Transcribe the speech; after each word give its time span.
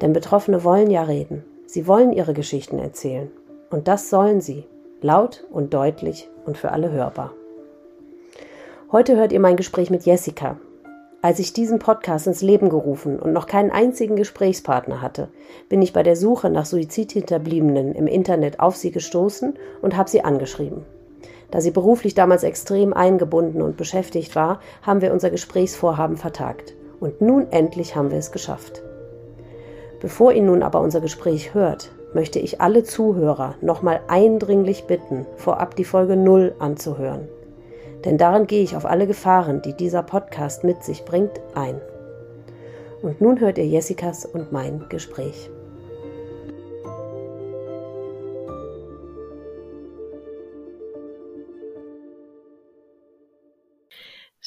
Denn 0.00 0.12
Betroffene 0.12 0.64
wollen 0.64 0.90
ja 0.90 1.02
reden. 1.02 1.44
Sie 1.66 1.86
wollen 1.86 2.12
ihre 2.12 2.34
Geschichten 2.34 2.78
erzählen. 2.78 3.30
Und 3.70 3.88
das 3.88 4.10
sollen 4.10 4.40
sie. 4.40 4.64
Laut 5.00 5.44
und 5.50 5.74
deutlich 5.74 6.28
und 6.44 6.56
für 6.56 6.72
alle 6.72 6.90
hörbar. 6.90 7.32
Heute 8.92 9.16
hört 9.16 9.32
ihr 9.32 9.40
mein 9.40 9.56
Gespräch 9.56 9.90
mit 9.90 10.04
Jessica. 10.04 10.58
Als 11.22 11.40
ich 11.40 11.52
diesen 11.52 11.80
Podcast 11.80 12.28
ins 12.28 12.40
Leben 12.40 12.68
gerufen 12.68 13.18
und 13.18 13.32
noch 13.32 13.46
keinen 13.46 13.72
einzigen 13.72 14.14
Gesprächspartner 14.14 15.02
hatte, 15.02 15.28
bin 15.68 15.82
ich 15.82 15.92
bei 15.92 16.02
der 16.04 16.14
Suche 16.14 16.50
nach 16.50 16.66
Suizidhinterbliebenen 16.66 17.94
im 17.94 18.06
Internet 18.06 18.60
auf 18.60 18.76
sie 18.76 18.92
gestoßen 18.92 19.54
und 19.82 19.96
habe 19.96 20.08
sie 20.08 20.22
angeschrieben. 20.22 20.84
Da 21.50 21.60
sie 21.60 21.70
beruflich 21.72 22.14
damals 22.14 22.44
extrem 22.44 22.92
eingebunden 22.92 23.62
und 23.62 23.76
beschäftigt 23.76 24.36
war, 24.36 24.60
haben 24.82 25.00
wir 25.00 25.12
unser 25.12 25.30
Gesprächsvorhaben 25.30 26.16
vertagt. 26.16 26.74
Und 27.00 27.20
nun 27.20 27.50
endlich 27.50 27.96
haben 27.96 28.10
wir 28.10 28.18
es 28.18 28.30
geschafft. 28.30 28.82
Bevor 30.00 30.32
ihr 30.32 30.42
nun 30.42 30.62
aber 30.62 30.80
unser 30.80 31.00
Gespräch 31.00 31.54
hört, 31.54 31.90
möchte 32.12 32.38
ich 32.38 32.60
alle 32.60 32.84
Zuhörer 32.84 33.54
nochmal 33.60 34.00
eindringlich 34.08 34.84
bitten, 34.84 35.26
vorab 35.36 35.76
die 35.76 35.84
Folge 35.84 36.16
0 36.16 36.54
anzuhören. 36.58 37.28
Denn 38.04 38.18
darin 38.18 38.46
gehe 38.46 38.62
ich 38.62 38.76
auf 38.76 38.86
alle 38.86 39.06
Gefahren, 39.06 39.62
die 39.62 39.72
dieser 39.72 40.02
Podcast 40.02 40.64
mit 40.64 40.82
sich 40.84 41.04
bringt, 41.04 41.40
ein. 41.54 41.80
Und 43.02 43.20
nun 43.20 43.40
hört 43.40 43.58
ihr 43.58 43.66
Jessicas 43.66 44.24
und 44.26 44.52
mein 44.52 44.84
Gespräch. 44.88 45.50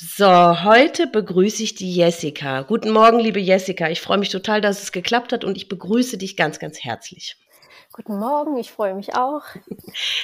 So, 0.01 0.63
heute 0.63 1.07
begrüße 1.07 1.61
ich 1.61 1.75
die 1.75 1.93
Jessica. 1.93 2.61
Guten 2.61 2.89
Morgen, 2.89 3.19
liebe 3.19 3.41
Jessica. 3.41 3.89
Ich 3.89 3.99
freue 3.99 4.17
mich 4.17 4.29
total, 4.29 4.61
dass 4.61 4.81
es 4.81 4.93
geklappt 4.93 5.33
hat 5.33 5.43
und 5.43 5.57
ich 5.57 5.67
begrüße 5.67 6.17
dich 6.17 6.37
ganz, 6.37 6.57
ganz 6.57 6.81
herzlich. 6.81 7.35
Guten 7.91 8.17
Morgen, 8.17 8.57
ich 8.57 8.71
freue 8.71 8.93
mich 8.93 9.13
auch. 9.15 9.41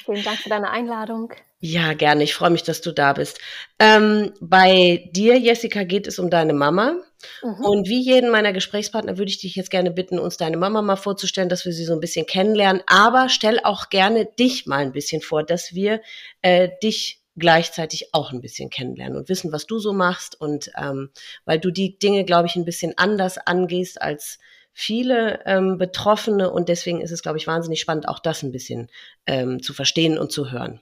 Vielen 0.06 0.24
Dank 0.24 0.38
für 0.38 0.48
deine 0.48 0.70
Einladung. 0.70 1.34
Ja, 1.60 1.92
gerne. 1.92 2.24
Ich 2.24 2.34
freue 2.34 2.52
mich, 2.52 2.64
dass 2.64 2.80
du 2.80 2.94
da 2.94 3.12
bist. 3.12 3.42
Ähm, 3.78 4.32
bei 4.40 5.10
dir, 5.12 5.38
Jessica, 5.38 5.84
geht 5.84 6.08
es 6.08 6.20
um 6.20 6.30
deine 6.30 6.54
Mama. 6.54 6.96
Mhm. 7.44 7.66
Und 7.66 7.90
wie 7.90 8.00
jeden 8.00 8.32
meiner 8.32 8.54
Gesprächspartner 8.54 9.18
würde 9.18 9.30
ich 9.30 9.40
dich 9.40 9.58
jetzt 9.58 9.72
gerne 9.72 9.92
bitten, 9.92 10.20
uns 10.20 10.38
deine 10.38 10.56
Mama 10.56 10.84
mal 10.84 10.96
vorzustellen, 10.96 11.50
dass 11.50 11.66
wir 11.66 11.74
sie 11.74 11.84
so 11.84 11.92
ein 11.92 12.00
bisschen 12.00 12.26
kennenlernen. 12.26 12.82
Aber 12.88 13.28
stell 13.28 13.60
auch 13.62 13.90
gerne 13.90 14.26
dich 14.40 14.68
mal 14.68 14.84
ein 14.84 14.94
bisschen 14.94 15.22
vor, 15.22 15.44
dass 15.44 15.74
wir 15.74 16.02
äh, 16.44 16.70
dich 16.82 17.25
gleichzeitig 17.38 18.14
auch 18.14 18.32
ein 18.32 18.42
bisschen 18.42 18.70
kennenlernen 18.70 19.18
und 19.18 19.30
wissen, 19.30 19.52
was 19.52 19.66
du 19.66 19.80
so 19.80 19.94
machst. 19.94 20.40
Und 20.40 20.72
ähm, 20.78 21.10
weil 21.46 21.60
du 21.60 21.72
die 21.72 21.98
Dinge, 21.98 22.24
glaube 22.24 22.48
ich, 22.48 22.56
ein 22.56 22.66
bisschen 22.66 22.94
anders 22.98 23.38
angehst 23.38 24.02
als 24.02 24.40
viele 24.72 25.40
ähm, 25.46 25.78
Betroffene. 25.78 26.52
Und 26.52 26.70
deswegen 26.70 27.02
ist 27.02 27.12
es, 27.12 27.22
glaube 27.22 27.38
ich, 27.38 27.48
wahnsinnig 27.48 27.80
spannend, 27.80 28.08
auch 28.08 28.20
das 28.20 28.44
ein 28.44 28.52
bisschen 28.52 28.90
ähm, 29.26 29.62
zu 29.62 29.74
verstehen 29.74 30.18
und 30.18 30.32
zu 30.32 30.52
hören. 30.52 30.82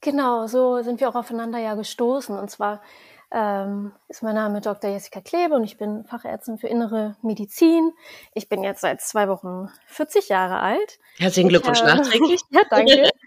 Genau, 0.00 0.46
so 0.46 0.82
sind 0.82 1.00
wir 1.00 1.08
auch 1.08 1.14
aufeinander 1.14 1.58
ja 1.58 1.74
gestoßen. 1.74 2.38
Und 2.38 2.50
zwar 2.50 2.82
ähm, 3.30 3.92
ist 4.08 4.22
mein 4.22 4.34
Name 4.34 4.60
Dr. 4.60 4.90
Jessica 4.90 5.20
Klebe 5.20 5.54
und 5.54 5.64
ich 5.64 5.76
bin 5.76 6.04
Fachärztin 6.04 6.58
für 6.58 6.68
innere 6.68 7.16
Medizin. 7.22 7.92
Ich 8.34 8.48
bin 8.48 8.62
jetzt 8.62 8.80
seit 8.80 9.00
zwei 9.00 9.28
Wochen 9.28 9.68
40 9.86 10.28
Jahre 10.28 10.60
alt. 10.60 10.98
Herzlichen 11.16 11.48
Glückwunsch 11.48 11.80
ich, 11.80 11.86
nachträglich. 11.86 12.40
ja, 12.50 12.62
danke. 12.70 13.10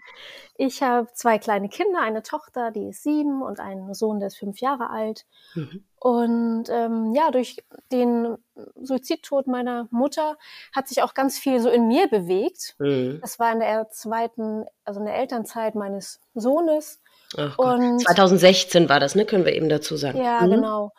Ich 0.60 0.82
habe 0.82 1.06
zwei 1.12 1.38
kleine 1.38 1.68
Kinder, 1.68 2.00
eine 2.00 2.24
Tochter, 2.24 2.72
die 2.72 2.88
ist 2.88 3.04
sieben 3.04 3.42
und 3.42 3.60
einen 3.60 3.94
Sohn, 3.94 4.18
der 4.18 4.26
ist 4.26 4.38
fünf 4.38 4.58
Jahre 4.58 4.90
alt. 4.90 5.24
Mhm. 5.54 5.84
Und 6.00 6.64
ähm, 6.68 7.14
ja, 7.14 7.30
durch 7.30 7.58
den 7.92 8.36
Suizidtod 8.74 9.46
meiner 9.46 9.86
Mutter 9.92 10.36
hat 10.74 10.88
sich 10.88 11.00
auch 11.04 11.14
ganz 11.14 11.38
viel 11.38 11.60
so 11.60 11.70
in 11.70 11.86
mir 11.86 12.08
bewegt. 12.08 12.74
Mhm. 12.80 13.20
Das 13.20 13.38
war 13.38 13.52
in 13.52 13.60
der 13.60 13.88
zweiten, 13.90 14.64
also 14.84 14.98
in 14.98 15.06
der 15.06 15.14
Elternzeit 15.14 15.76
meines 15.76 16.20
Sohnes. 16.34 17.00
Und 17.36 18.02
2016 18.02 18.88
war 18.88 19.00
das, 19.00 19.14
ne? 19.14 19.26
Können 19.26 19.44
wir 19.44 19.54
eben 19.54 19.68
dazu 19.68 19.96
sagen. 19.96 20.22
Ja, 20.22 20.40
mhm. 20.42 20.50
genau. 20.50 20.92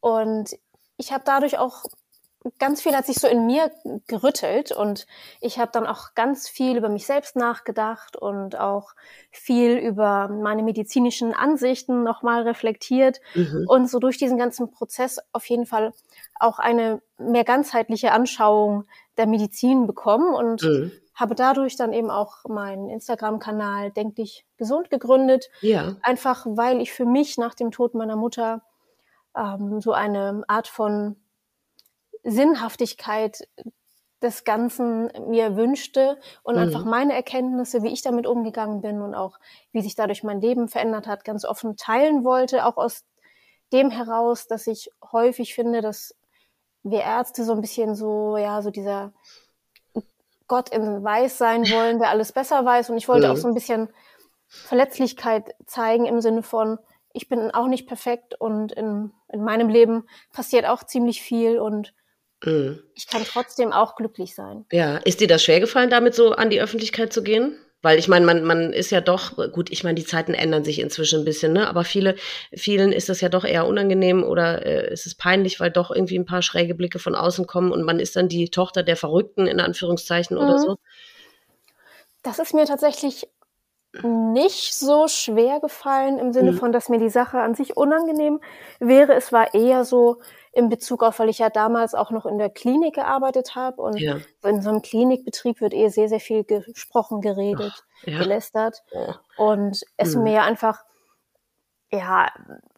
Und 0.00 0.56
ich 0.96 1.12
habe 1.12 1.24
dadurch 1.26 1.58
auch 1.58 1.84
ganz 2.58 2.82
viel 2.82 2.94
hat 2.94 3.06
sich 3.06 3.16
so 3.16 3.26
in 3.26 3.46
mir 3.46 3.70
gerüttelt 4.06 4.70
und 4.70 5.06
ich 5.40 5.58
habe 5.58 5.70
dann 5.72 5.86
auch 5.86 6.14
ganz 6.14 6.48
viel 6.48 6.76
über 6.76 6.88
mich 6.90 7.06
selbst 7.06 7.36
nachgedacht 7.36 8.16
und 8.16 8.58
auch 8.58 8.92
viel 9.30 9.76
über 9.78 10.28
meine 10.28 10.62
medizinischen 10.62 11.32
Ansichten 11.32 12.02
nochmal 12.02 12.42
reflektiert 12.42 13.20
mhm. 13.34 13.64
und 13.66 13.88
so 13.88 13.98
durch 13.98 14.18
diesen 14.18 14.36
ganzen 14.36 14.70
Prozess 14.70 15.20
auf 15.32 15.46
jeden 15.46 15.64
Fall 15.64 15.92
auch 16.38 16.58
eine 16.58 17.00
mehr 17.18 17.44
ganzheitliche 17.44 18.12
Anschauung 18.12 18.84
der 19.16 19.26
Medizin 19.26 19.86
bekommen 19.86 20.34
und 20.34 20.62
mhm. 20.62 20.92
Habe 21.14 21.34
dadurch 21.34 21.76
dann 21.76 21.92
eben 21.92 22.10
auch 22.10 22.44
meinen 22.48 22.88
Instagram-Kanal 22.90 23.92
Denklich 23.92 24.46
Gesund 24.56 24.90
gegründet. 24.90 25.48
Ja. 25.60 25.96
Einfach 26.02 26.44
weil 26.48 26.80
ich 26.80 26.92
für 26.92 27.06
mich 27.06 27.38
nach 27.38 27.54
dem 27.54 27.70
Tod 27.70 27.94
meiner 27.94 28.16
Mutter 28.16 28.62
ähm, 29.36 29.80
so 29.80 29.92
eine 29.92 30.42
Art 30.48 30.68
von 30.68 31.16
Sinnhaftigkeit 32.24 33.46
des 34.22 34.44
Ganzen 34.44 35.10
mir 35.28 35.54
wünschte 35.54 36.18
und 36.42 36.54
mhm. 36.54 36.62
einfach 36.62 36.84
meine 36.84 37.12
Erkenntnisse, 37.12 37.82
wie 37.82 37.92
ich 37.92 38.02
damit 38.02 38.26
umgegangen 38.26 38.80
bin 38.80 39.02
und 39.02 39.14
auch 39.14 39.38
wie 39.72 39.82
sich 39.82 39.94
dadurch 39.94 40.24
mein 40.24 40.40
Leben 40.40 40.68
verändert 40.68 41.06
hat, 41.06 41.24
ganz 41.24 41.44
offen 41.44 41.76
teilen 41.76 42.24
wollte, 42.24 42.64
auch 42.64 42.78
aus 42.78 43.04
dem 43.72 43.90
heraus, 43.90 44.46
dass 44.46 44.66
ich 44.66 44.90
häufig 45.12 45.54
finde, 45.54 45.82
dass 45.82 46.14
wir 46.82 47.02
Ärzte 47.02 47.44
so 47.44 47.52
ein 47.52 47.60
bisschen 47.60 47.94
so, 47.94 48.36
ja, 48.36 48.62
so 48.62 48.70
dieser 48.70 49.12
Gott 50.46 50.68
in 50.70 51.02
Weiß 51.02 51.38
sein 51.38 51.62
wollen, 51.70 51.98
der 51.98 52.10
alles 52.10 52.32
besser 52.32 52.64
weiß. 52.64 52.90
Und 52.90 52.96
ich 52.96 53.08
wollte 53.08 53.26
mhm. 53.26 53.32
auch 53.32 53.36
so 53.36 53.48
ein 53.48 53.54
bisschen 53.54 53.88
Verletzlichkeit 54.46 55.54
zeigen 55.66 56.06
im 56.06 56.20
Sinne 56.20 56.42
von, 56.42 56.78
ich 57.12 57.28
bin 57.28 57.50
auch 57.52 57.68
nicht 57.68 57.86
perfekt 57.86 58.34
und 58.40 58.72
in, 58.72 59.12
in 59.32 59.44
meinem 59.44 59.68
Leben 59.68 60.06
passiert 60.32 60.66
auch 60.66 60.84
ziemlich 60.84 61.22
viel 61.22 61.58
und 61.58 61.94
Mhm. 62.44 62.82
Ich 62.94 63.06
kann 63.06 63.24
trotzdem 63.24 63.72
auch 63.72 63.96
glücklich 63.96 64.34
sein. 64.34 64.64
Ja, 64.70 64.98
ist 64.98 65.20
dir 65.20 65.28
das 65.28 65.42
schwer 65.42 65.60
gefallen, 65.60 65.90
damit 65.90 66.14
so 66.14 66.32
an 66.32 66.50
die 66.50 66.60
Öffentlichkeit 66.60 67.12
zu 67.12 67.22
gehen? 67.22 67.56
Weil 67.84 67.98
ich 67.98 68.08
meine, 68.08 68.24
man, 68.24 68.44
man 68.44 68.72
ist 68.72 68.90
ja 68.90 69.02
doch, 69.02 69.36
gut, 69.52 69.70
ich 69.70 69.84
meine, 69.84 69.94
die 69.94 70.06
Zeiten 70.06 70.32
ändern 70.32 70.64
sich 70.64 70.80
inzwischen 70.80 71.18
ein 71.18 71.24
bisschen, 71.26 71.52
ne? 71.52 71.68
Aber 71.68 71.84
viele, 71.84 72.14
vielen 72.54 72.92
ist 72.92 73.10
das 73.10 73.20
ja 73.20 73.28
doch 73.28 73.44
eher 73.44 73.66
unangenehm 73.66 74.24
oder 74.24 74.64
äh, 74.64 74.90
ist 74.90 75.04
es 75.04 75.14
peinlich, 75.14 75.60
weil 75.60 75.70
doch 75.70 75.90
irgendwie 75.90 76.18
ein 76.18 76.24
paar 76.24 76.40
schräge 76.40 76.74
Blicke 76.74 76.98
von 76.98 77.14
außen 77.14 77.46
kommen 77.46 77.72
und 77.72 77.82
man 77.82 78.00
ist 78.00 78.16
dann 78.16 78.28
die 78.28 78.48
Tochter 78.48 78.84
der 78.84 78.96
Verrückten, 78.96 79.46
in 79.46 79.60
Anführungszeichen, 79.60 80.38
mhm. 80.38 80.42
oder 80.42 80.58
so. 80.58 80.76
Das 82.22 82.38
ist 82.38 82.54
mir 82.54 82.64
tatsächlich 82.64 83.28
nicht 84.02 84.74
so 84.74 85.06
schwer 85.06 85.60
gefallen 85.60 86.18
im 86.18 86.32
Sinne 86.32 86.52
mhm. 86.52 86.56
von, 86.56 86.72
dass 86.72 86.88
mir 86.88 86.98
die 86.98 87.10
Sache 87.10 87.40
an 87.40 87.54
sich 87.54 87.76
unangenehm 87.76 88.40
wäre. 88.80 89.12
Es 89.12 89.30
war 89.30 89.52
eher 89.52 89.84
so, 89.84 90.22
in 90.54 90.68
Bezug 90.68 91.02
auf, 91.02 91.18
weil 91.18 91.28
ich 91.28 91.38
ja 91.38 91.50
damals 91.50 91.94
auch 91.94 92.10
noch 92.10 92.26
in 92.26 92.38
der 92.38 92.50
Klinik 92.50 92.94
gearbeitet 92.94 93.54
habe 93.56 93.82
und 93.82 93.98
ja. 93.98 94.18
in 94.44 94.62
so 94.62 94.70
einem 94.70 94.82
Klinikbetrieb 94.82 95.60
wird 95.60 95.74
eh 95.74 95.88
sehr, 95.88 96.08
sehr 96.08 96.20
viel 96.20 96.44
gesprochen, 96.44 97.20
geredet, 97.20 97.72
Ach, 97.74 98.06
ja. 98.06 98.18
gelästert. 98.18 98.82
Ja. 98.92 99.20
Und 99.36 99.82
es 99.96 100.14
hm. 100.14 100.22
mir 100.22 100.42
einfach, 100.42 100.84
ja, 101.90 102.30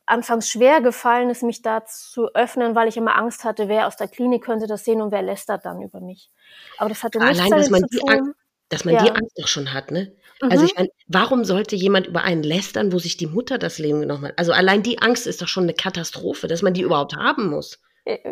anfangs 0.07 0.49
schwer 0.49 0.81
gefallen 0.81 1.29
ist, 1.29 1.43
mich 1.43 1.63
da 1.63 1.85
zu 1.85 2.29
öffnen, 2.35 2.75
weil 2.75 2.89
ich 2.89 2.97
immer 2.97 3.17
Angst 3.17 3.45
hatte, 3.45 3.69
wer 3.69 3.87
aus 3.87 3.97
der 3.97 4.09
Klinik 4.09 4.45
könnte 4.45 4.67
das 4.67 4.85
sehen 4.85 5.03
und 5.03 5.11
wer 5.11 5.23
lästert 5.23 5.67
dann 5.67 5.83
über 5.83 6.01
mich. 6.01 6.31
Aber 6.79 6.89
das 6.89 7.03
hatte 7.03 7.19
nichts 7.19 7.41
Allein, 7.41 7.63
damit 7.63 7.91
zu 7.91 7.99
tun. 7.99 8.35
Dass 8.69 8.85
man 8.85 8.99
die 8.99 9.11
Angst 9.11 9.39
doch 9.39 9.49
schon 9.49 9.73
hat, 9.73 9.91
ne? 9.91 10.13
Also 10.41 10.63
mhm. 10.63 10.67
ich 10.67 10.77
meine, 10.77 10.89
warum 11.07 11.45
sollte 11.45 11.77
jemand 11.77 12.09
über 12.09 12.23
einen 12.23 12.43
lästern, 12.43 12.93
wo 12.93 12.99
sich 12.99 13.17
die 13.17 13.27
Mutter 13.27 13.59
das 13.59 13.79
Leben 13.79 14.01
genommen 14.01 14.27
hat? 14.27 14.39
Also 14.39 14.53
allein 14.53 14.83
die 14.83 15.01
Angst 15.01 15.27
ist 15.27 15.41
doch 15.41 15.49
schon 15.49 15.65
eine 15.65 15.75
Katastrophe, 15.75 16.47
dass 16.47 16.63
man 16.63 16.75
die 16.75 16.83
überhaupt 16.83 17.17
haben 17.17 17.49
muss. 17.49 17.81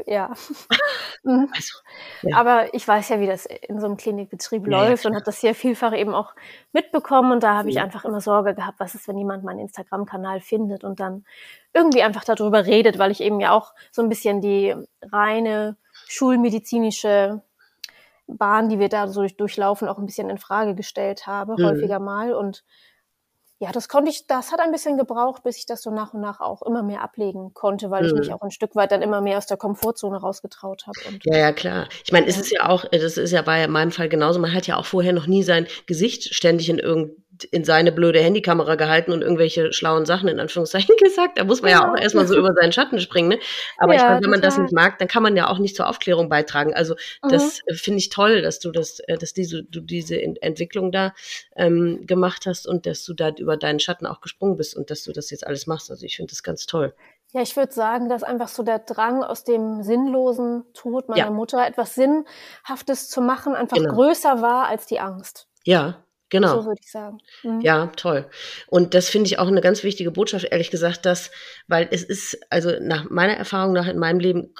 Ja. 0.06 0.32
Mhm. 1.26 1.48
also, 1.54 1.78
ja. 2.20 2.36
Aber 2.36 2.74
ich 2.74 2.86
weiß 2.86 3.08
ja, 3.08 3.18
wie 3.18 3.26
das 3.26 3.46
in 3.46 3.80
so 3.80 3.86
einem 3.86 3.96
Klinikbetrieb 3.96 4.66
ja, 4.66 4.70
läuft 4.70 5.04
ja, 5.04 5.08
und 5.08 5.16
habe 5.16 5.24
das 5.24 5.38
hier 5.38 5.54
vielfach 5.54 5.94
eben 5.94 6.12
auch 6.12 6.34
mitbekommen. 6.74 7.32
Und 7.32 7.42
da 7.42 7.54
habe 7.54 7.70
ich 7.70 7.80
einfach 7.80 8.04
immer 8.04 8.20
Sorge 8.20 8.54
gehabt, 8.54 8.78
was 8.78 8.94
ist, 8.94 9.08
wenn 9.08 9.16
jemand 9.16 9.42
meinen 9.42 9.60
Instagram-Kanal 9.60 10.40
findet 10.40 10.84
und 10.84 11.00
dann 11.00 11.24
irgendwie 11.72 12.02
einfach 12.02 12.24
darüber 12.24 12.66
redet, 12.66 12.98
weil 12.98 13.10
ich 13.10 13.22
eben 13.22 13.40
ja 13.40 13.52
auch 13.52 13.72
so 13.90 14.02
ein 14.02 14.10
bisschen 14.10 14.42
die 14.42 14.74
reine 15.00 15.78
schulmedizinische 16.06 17.40
Bahn, 18.26 18.68
die 18.68 18.78
wir 18.78 18.88
da 18.88 19.08
so 19.08 19.24
durchlaufen, 19.26 19.88
auch 19.88 19.98
ein 19.98 20.06
bisschen 20.06 20.30
in 20.30 20.38
Frage 20.38 20.74
gestellt 20.74 21.26
habe, 21.26 21.56
Mhm. 21.58 21.64
häufiger 21.64 21.98
mal. 22.00 22.32
Und 22.32 22.64
ja, 23.60 23.70
das 23.70 23.88
konnte 23.88 24.10
ich, 24.10 24.26
das 24.26 24.50
hat 24.52 24.60
ein 24.60 24.72
bisschen 24.72 24.98
gebraucht, 24.98 25.42
bis 25.44 25.56
ich 25.58 25.66
das 25.66 25.82
so 25.82 25.90
nach 25.90 26.12
und 26.12 26.20
nach 26.20 26.40
auch 26.40 26.60
immer 26.62 26.82
mehr 26.82 27.02
ablegen 27.02 27.54
konnte, 27.54 27.90
weil 27.90 28.04
ich 28.04 28.14
mich 28.14 28.28
Mhm. 28.28 28.34
auch 28.34 28.42
ein 28.42 28.50
Stück 28.50 28.74
weit 28.76 28.92
dann 28.92 29.00
immer 29.02 29.20
mehr 29.20 29.38
aus 29.38 29.46
der 29.46 29.56
Komfortzone 29.56 30.16
rausgetraut 30.20 30.86
habe. 30.86 30.98
Ja, 31.24 31.36
ja, 31.38 31.52
klar. 31.52 31.88
Ich 32.04 32.12
meine, 32.12 32.26
es 32.26 32.36
Ja. 32.36 32.42
ist 32.42 32.50
ja 32.50 32.68
auch, 32.68 32.84
das 32.90 33.16
ist 33.16 33.30
ja 33.30 33.42
bei 33.42 33.66
meinem 33.68 33.92
Fall 33.92 34.08
genauso. 34.08 34.40
Man 34.40 34.52
hat 34.52 34.66
ja 34.66 34.76
auch 34.76 34.86
vorher 34.86 35.12
noch 35.12 35.26
nie 35.26 35.42
sein 35.42 35.66
Gesicht 35.86 36.34
ständig 36.34 36.68
in 36.68 36.78
irgend 36.78 37.12
in 37.50 37.64
seine 37.64 37.90
blöde 37.92 38.20
Handykamera 38.20 38.76
gehalten 38.76 39.12
und 39.12 39.22
irgendwelche 39.22 39.72
schlauen 39.72 40.06
Sachen 40.06 40.28
in 40.28 40.38
Anführungszeichen 40.40 40.94
gesagt. 41.02 41.38
Da 41.38 41.44
muss 41.44 41.62
man 41.62 41.70
ja 41.72 41.80
Genau. 41.80 41.92
auch 41.92 41.96
erstmal 42.00 42.26
so 42.26 42.36
über 42.36 42.52
seinen 42.54 42.72
Schatten 42.72 43.00
springen. 43.00 43.28
Ne? 43.30 43.38
Aber 43.78 43.94
ich 43.94 44.00
Ja, 44.00 44.08
meine, 44.10 44.22
wenn 44.22 44.30
man 44.30 44.40
das 44.40 44.54
total. 44.54 44.62
nicht 44.64 44.74
mag, 44.74 44.98
dann 44.98 45.08
kann 45.08 45.22
man 45.22 45.36
ja 45.36 45.48
auch 45.48 45.58
nicht 45.58 45.74
zur 45.76 45.88
Aufklärung 45.88 46.28
beitragen. 46.28 46.74
Also 46.74 46.94
Mhm. 47.22 47.28
das 47.30 47.60
äh, 47.66 47.74
finde 47.74 47.98
ich 47.98 48.08
toll, 48.10 48.42
dass 48.42 48.60
du 48.60 48.70
das, 48.70 49.00
äh, 49.00 49.18
dass 49.18 49.32
diese, 49.32 49.64
du 49.64 49.80
diese 49.80 50.16
Ent- 50.20 50.40
Entwicklung 50.42 50.92
da 50.92 51.12
ähm, 51.56 52.06
gemacht 52.06 52.46
hast 52.46 52.66
und 52.68 52.86
dass 52.86 53.04
du 53.04 53.14
da 53.14 53.30
über 53.30 53.56
deinen 53.56 53.80
Schatten 53.80 54.06
auch 54.06 54.20
gesprungen 54.20 54.56
bist 54.56 54.76
und 54.76 54.90
dass 54.90 55.02
du 55.04 55.12
das 55.12 55.30
jetzt 55.30 55.46
alles 55.46 55.66
machst. 55.66 55.90
Also 55.90 56.04
ich 56.06 56.16
finde 56.16 56.30
das 56.30 56.42
ganz 56.42 56.66
toll. 56.66 56.94
Ja, 57.32 57.42
ich 57.42 57.56
würde 57.56 57.72
sagen, 57.72 58.08
dass 58.08 58.22
einfach 58.22 58.46
so 58.46 58.62
der 58.62 58.78
Drang 58.78 59.24
aus 59.24 59.42
dem 59.42 59.82
sinnlosen 59.82 60.64
Tod 60.72 61.08
meiner 61.08 61.18
Ja. 61.24 61.30
Mutter 61.30 61.66
etwas 61.66 61.96
Sinnhaftes 61.96 63.08
zu 63.10 63.20
machen 63.20 63.54
einfach 63.54 63.76
Genau. 63.76 63.92
größer 63.92 64.40
war 64.40 64.66
als 64.68 64.86
die 64.86 65.00
Angst. 65.00 65.48
Ja, 65.64 65.96
genau. 66.34 66.60
So 66.60 66.66
würde 66.66 66.80
ich 66.82 66.90
sagen. 66.90 67.18
Mhm. 67.42 67.60
Ja, 67.60 67.86
toll. 67.96 68.28
Und 68.66 68.94
das 68.94 69.08
finde 69.08 69.28
ich 69.28 69.38
auch 69.38 69.48
eine 69.48 69.60
ganz 69.60 69.82
wichtige 69.84 70.10
Botschaft, 70.10 70.46
ehrlich 70.50 70.70
gesagt, 70.70 71.06
dass, 71.06 71.30
weil 71.68 71.88
es 71.90 72.02
ist, 72.02 72.38
also 72.50 72.72
nach 72.80 73.08
meiner 73.08 73.34
Erfahrung 73.34 73.72
nach 73.72 73.86
in 73.86 73.98
meinem 73.98 74.20
Leben, 74.20 74.54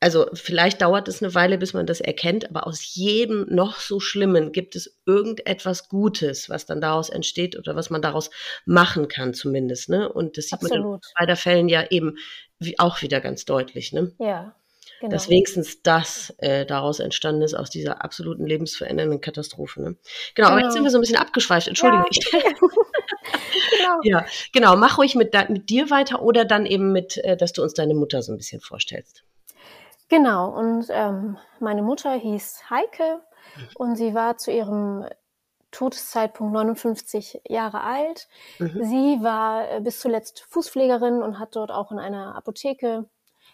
also 0.00 0.26
vielleicht 0.34 0.82
dauert 0.82 1.06
es 1.06 1.22
eine 1.22 1.34
Weile, 1.34 1.58
bis 1.58 1.74
man 1.74 1.86
das 1.86 2.00
erkennt, 2.00 2.50
aber 2.50 2.66
aus 2.66 2.94
jedem 2.94 3.46
noch 3.48 3.78
so 3.78 4.00
Schlimmen 4.00 4.50
gibt 4.50 4.74
es 4.74 4.98
irgendetwas 5.06 5.88
Gutes, 5.88 6.50
was 6.50 6.66
dann 6.66 6.80
daraus 6.80 7.08
entsteht 7.08 7.56
oder 7.56 7.76
was 7.76 7.88
man 7.88 8.02
daraus 8.02 8.30
machen 8.66 9.06
kann 9.06 9.32
zumindest, 9.32 9.88
ne? 9.88 10.12
Und 10.12 10.36
das 10.36 10.46
sieht 10.46 10.60
man 10.60 10.72
in 10.72 10.78
Absolut. 10.78 11.06
beider 11.16 11.36
Fällen 11.36 11.68
ja 11.68 11.86
eben 11.88 12.16
wie, 12.58 12.78
auch 12.80 13.00
wieder 13.02 13.20
ganz 13.20 13.44
deutlich, 13.44 13.92
ne? 13.92 14.12
Ja, 14.18 14.56
genau. 15.00 15.12
Dass 15.12 15.28
wenigstens 15.28 15.82
das 15.82 16.34
äh, 16.38 16.66
daraus 16.66 17.00
entstanden 17.00 17.42
ist 17.42 17.54
aus 17.54 17.70
dieser 17.70 18.04
absoluten 18.04 18.46
lebensverändernden 18.46 19.20
Katastrophe. 19.20 19.82
Ne? 19.82 19.96
Genau, 20.34 20.48
aber 20.48 20.58
jetzt 20.58 20.64
Genau. 20.64 20.72
sind 20.74 20.84
wir 20.84 20.90
so 20.90 20.98
ein 20.98 21.02
bisschen 21.02 21.16
abgeschweift, 21.16 21.68
entschuldige 21.68 22.04
mich. 22.08 22.30
genau. 23.78 23.98
Ja, 24.02 24.24
genau. 24.52 24.76
Mach 24.76 24.98
ruhig 24.98 25.14
mit, 25.14 25.32
mit 25.48 25.70
dir 25.70 25.90
weiter 25.90 26.22
oder 26.22 26.44
dann 26.44 26.66
eben 26.66 26.92
mit, 26.92 27.16
äh, 27.18 27.36
dass 27.36 27.52
du 27.52 27.62
uns 27.62 27.74
deine 27.74 27.94
Mutter 27.94 28.22
so 28.22 28.32
ein 28.32 28.36
bisschen 28.36 28.60
vorstellst. 28.60 29.24
Genau, 30.08 30.50
und 30.50 30.86
ähm, 30.90 31.38
meine 31.58 31.82
Mutter 31.82 32.12
hieß 32.12 32.64
Heike 32.68 33.22
und 33.76 33.96
sie 33.96 34.14
war 34.14 34.36
zu 34.36 34.50
ihrem 34.52 35.06
Todeszeitpunkt 35.70 36.52
59 36.52 37.40
Jahre 37.48 37.82
alt. 37.82 38.28
Mhm. 38.58 38.84
Sie 38.84 39.18
war 39.22 39.70
äh, 39.70 39.80
bis 39.80 40.00
zuletzt 40.00 40.44
Fußpflegerin 40.50 41.22
und 41.22 41.38
hat 41.38 41.56
dort 41.56 41.70
auch 41.70 41.90
in 41.92 41.98
einer 41.98 42.36
Apotheke 42.36 43.06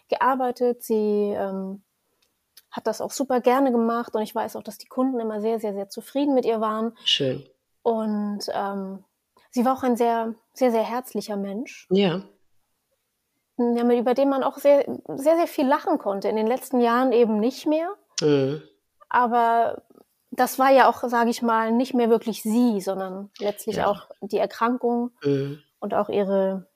gearbeitet. 0.09 0.83
Sie 0.83 1.33
ähm, 1.35 1.83
hat 2.71 2.85
das 2.87 3.01
auch 3.01 3.11
super 3.11 3.39
gerne 3.41 3.71
gemacht 3.71 4.13
und 4.15 4.21
ich 4.21 4.35
weiß 4.35 4.55
auch, 4.55 4.63
dass 4.63 4.77
die 4.77 4.87
Kunden 4.87 5.19
immer 5.19 5.41
sehr, 5.41 5.59
sehr, 5.59 5.73
sehr 5.73 5.89
zufrieden 5.89 6.33
mit 6.35 6.45
ihr 6.45 6.59
waren. 6.61 6.95
Schön. 7.05 7.43
Und 7.81 8.41
ähm, 8.53 9.03
sie 9.51 9.65
war 9.65 9.73
auch 9.77 9.83
ein 9.83 9.95
sehr, 9.97 10.35
sehr, 10.53 10.71
sehr 10.71 10.83
herzlicher 10.83 11.35
Mensch. 11.37 11.87
Ja. 11.89 12.21
Ja, 13.57 13.83
mit- 13.83 13.99
über 13.99 14.13
den 14.13 14.29
man 14.29 14.43
auch 14.43 14.57
sehr, 14.57 14.85
sehr, 15.15 15.35
sehr 15.35 15.47
viel 15.47 15.67
lachen 15.67 15.97
konnte. 15.97 16.27
In 16.29 16.35
den 16.35 16.47
letzten 16.47 16.79
Jahren 16.79 17.11
eben 17.11 17.39
nicht 17.39 17.65
mehr. 17.65 17.89
Mhm. 18.21 18.61
Aber 19.09 19.81
das 20.31 20.59
war 20.59 20.69
ja 20.71 20.87
auch, 20.87 21.03
sage 21.09 21.29
ich 21.31 21.41
mal, 21.41 21.71
nicht 21.71 21.93
mehr 21.93 22.09
wirklich 22.09 22.43
sie, 22.43 22.79
sondern 22.79 23.31
letztlich 23.39 23.77
Ja. 23.77 23.87
auch 23.87 24.07
die 24.21 24.37
Erkrankung 24.37 25.11
Mhm. 25.23 25.59
und 25.79 25.93
auch 25.93 26.07
ihre 26.09 26.67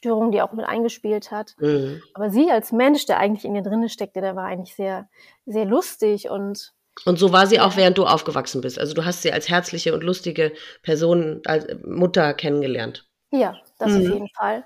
Persönlichkeitsstörung, 0.00 0.30
die 0.32 0.42
auch 0.42 0.52
mit 0.52 0.66
eingespielt 0.66 1.30
hat. 1.30 1.54
Mhm. 1.58 2.02
Aber 2.14 2.30
sie 2.30 2.50
als 2.50 2.72
Mensch, 2.72 3.06
der 3.06 3.18
eigentlich 3.18 3.44
in 3.44 3.54
ihr 3.54 3.62
drinne 3.62 3.88
steckte, 3.88 4.20
der 4.20 4.36
war 4.36 4.44
eigentlich 4.46 4.74
sehr, 4.74 5.08
sehr 5.46 5.64
lustig 5.64 6.28
und 6.30 6.72
Und 7.04 7.18
so 7.18 7.32
war 7.32 7.46
sie 7.46 7.60
auch, 7.60 7.76
während 7.76 7.98
du 7.98 8.04
aufgewachsen 8.06 8.60
bist. 8.62 8.78
Also 8.78 8.94
du 8.94 9.04
hast 9.04 9.22
sie 9.22 9.32
als 9.32 9.48
herzliche 9.48 9.92
und 9.94 10.02
lustige 10.02 10.52
Person, 10.82 11.42
als 11.46 11.66
Mutter 11.84 12.34
kennengelernt. 12.34 13.04
ja, 13.32 13.54
das 13.78 13.92
Mhm. 13.92 13.96
auf 13.98 14.02
jeden 14.14 14.28
Fall. 14.30 14.64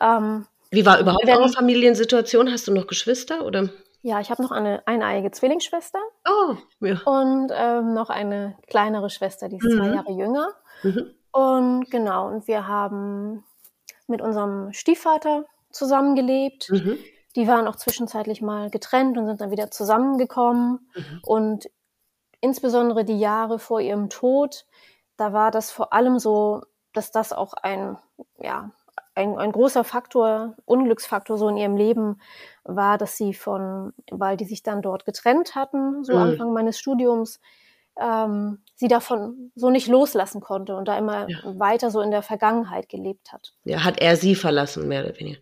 Ähm, 0.00 0.46
Wie 0.70 0.86
war 0.86 1.00
überhaupt 1.00 1.26
Wenn- 1.26 1.36
eure 1.36 1.50
Familiensituation? 1.50 2.50
Hast 2.50 2.66
du 2.68 2.72
noch 2.72 2.86
Geschwister 2.86 3.44
oder? 3.44 3.68
ja, 4.02 4.18
ich 4.20 4.30
habe 4.30 4.42
noch 4.42 4.50
eine 4.52 4.80
eineige 4.86 5.30
Zwillingsschwester 5.30 5.98
Oh, 6.26 6.54
ja. 6.80 6.98
und 7.04 7.52
ähm, 7.54 7.92
noch 7.92 8.08
eine 8.08 8.56
kleinere 8.68 9.10
Schwester, 9.10 9.50
die 9.50 9.56
ist 9.58 9.70
zwei 9.76 9.88
Mhm. 9.88 9.94
Jahre 9.94 10.12
jünger. 10.12 10.48
Mhm. 10.82 11.10
Und 11.32 11.90
genau, 11.90 12.28
und 12.28 12.48
wir 12.48 12.66
haben 12.66 13.44
mit 14.10 14.20
unserem 14.20 14.72
Stiefvater 14.72 15.44
zusammengelebt. 15.70 16.68
Mhm. 16.70 16.98
Die 17.36 17.46
waren 17.46 17.68
auch 17.68 17.76
zwischenzeitlich 17.76 18.42
mal 18.42 18.70
getrennt 18.70 19.16
und 19.16 19.26
sind 19.26 19.40
dann 19.40 19.50
wieder 19.50 19.70
zusammengekommen. 19.70 20.90
Mhm. 20.94 21.20
Und 21.22 21.70
insbesondere 22.40 23.04
die 23.04 23.18
Jahre 23.18 23.58
vor 23.58 23.80
ihrem 23.80 24.08
Tod, 24.10 24.66
da 25.16 25.32
war 25.32 25.50
das 25.50 25.70
vor 25.70 25.92
allem 25.92 26.18
so, 26.18 26.62
dass 26.92 27.12
das 27.12 27.32
auch 27.32 27.54
ein, 27.54 27.96
ja, 28.38 28.70
ein, 29.14 29.38
ein 29.38 29.52
großer 29.52 29.84
Faktor, 29.84 30.56
Unglücksfaktor 30.64 31.36
so 31.36 31.48
in 31.48 31.56
ihrem 31.56 31.76
Leben 31.76 32.20
war, 32.64 32.98
dass 32.98 33.16
sie 33.16 33.34
von, 33.34 33.92
weil 34.10 34.36
die 34.36 34.44
sich 34.44 34.62
dann 34.62 34.82
dort 34.82 35.04
getrennt 35.04 35.54
hatten, 35.54 36.04
so 36.04 36.12
Mhm. 36.12 36.18
Anfang 36.18 36.52
meines 36.52 36.78
Studiums, 36.78 37.40
ähm, 38.00 38.62
sie 38.76 38.88
davon 38.88 39.52
so 39.54 39.70
nicht 39.70 39.86
loslassen 39.88 40.40
konnte 40.40 40.74
und 40.76 40.88
da 40.88 40.96
immer 40.98 41.28
Ja. 41.28 41.38
weiter 41.58 41.90
so 41.90 42.00
in 42.00 42.10
der 42.10 42.22
Vergangenheit 42.22 42.88
gelebt 42.88 43.32
hat. 43.32 43.52
Ja, 43.64 43.84
hat 43.84 44.00
er 44.00 44.16
sie 44.16 44.34
verlassen, 44.34 44.88
mehr 44.88 45.04
oder 45.04 45.18
weniger. 45.18 45.40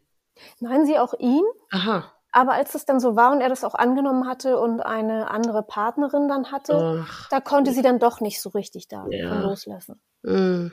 Nein, 0.61 0.87
sie 0.87 0.99
auch 0.99 1.15
ihn, 1.19 1.43
Aha. 1.71 2.13
aber 2.33 2.53
als 2.53 2.75
es 2.75 2.85
dann 2.85 3.01
so 3.01 3.17
war 3.17 3.33
und 3.33 3.41
er 3.41 3.49
das 3.49 3.65
auch 3.65 3.75
angenommen 3.75 4.27
hatte 4.29 4.59
und 4.59 4.81
eine 4.81 5.31
andere 5.31 5.63
Partnerin 5.63 6.29
dann 6.29 6.53
hatte, 6.53 7.03
Ach. 7.07 7.29
da 7.31 7.41
konnte 7.41 7.73
sie 7.73 7.83
dann 7.83 7.99
doch 7.99 8.21
nicht 8.21 8.41
so 8.41 8.51
richtig 8.51 8.89
da 8.89 9.07
Ja. 9.11 9.41
loslassen. 9.41 10.01
Mhm. 10.23 10.73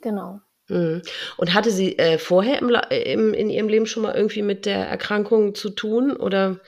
Genau. 0.00 0.40
Mhm. 0.68 1.02
Und 1.36 1.54
hatte 1.54 1.70
sie 1.70 1.96
äh, 1.98 2.18
vorher 2.18 2.58
im, 2.60 2.70
äh, 2.74 3.12
im, 3.12 3.32
in 3.34 3.50
ihrem 3.50 3.68
Leben 3.68 3.86
schon 3.86 4.02
mal 4.02 4.14
irgendwie 4.14 4.42
mit 4.42 4.66
der 4.66 4.88
Erkrankung 4.88 5.54
zu 5.54 5.70
tun 5.70 6.16
oder 6.16 6.58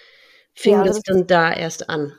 fing 0.54 0.74
Ja, 0.74 0.84
das 0.84 0.96
das- 1.02 1.02
dann 1.04 1.26
da 1.26 1.52
erst 1.52 1.90
an? 1.90 2.12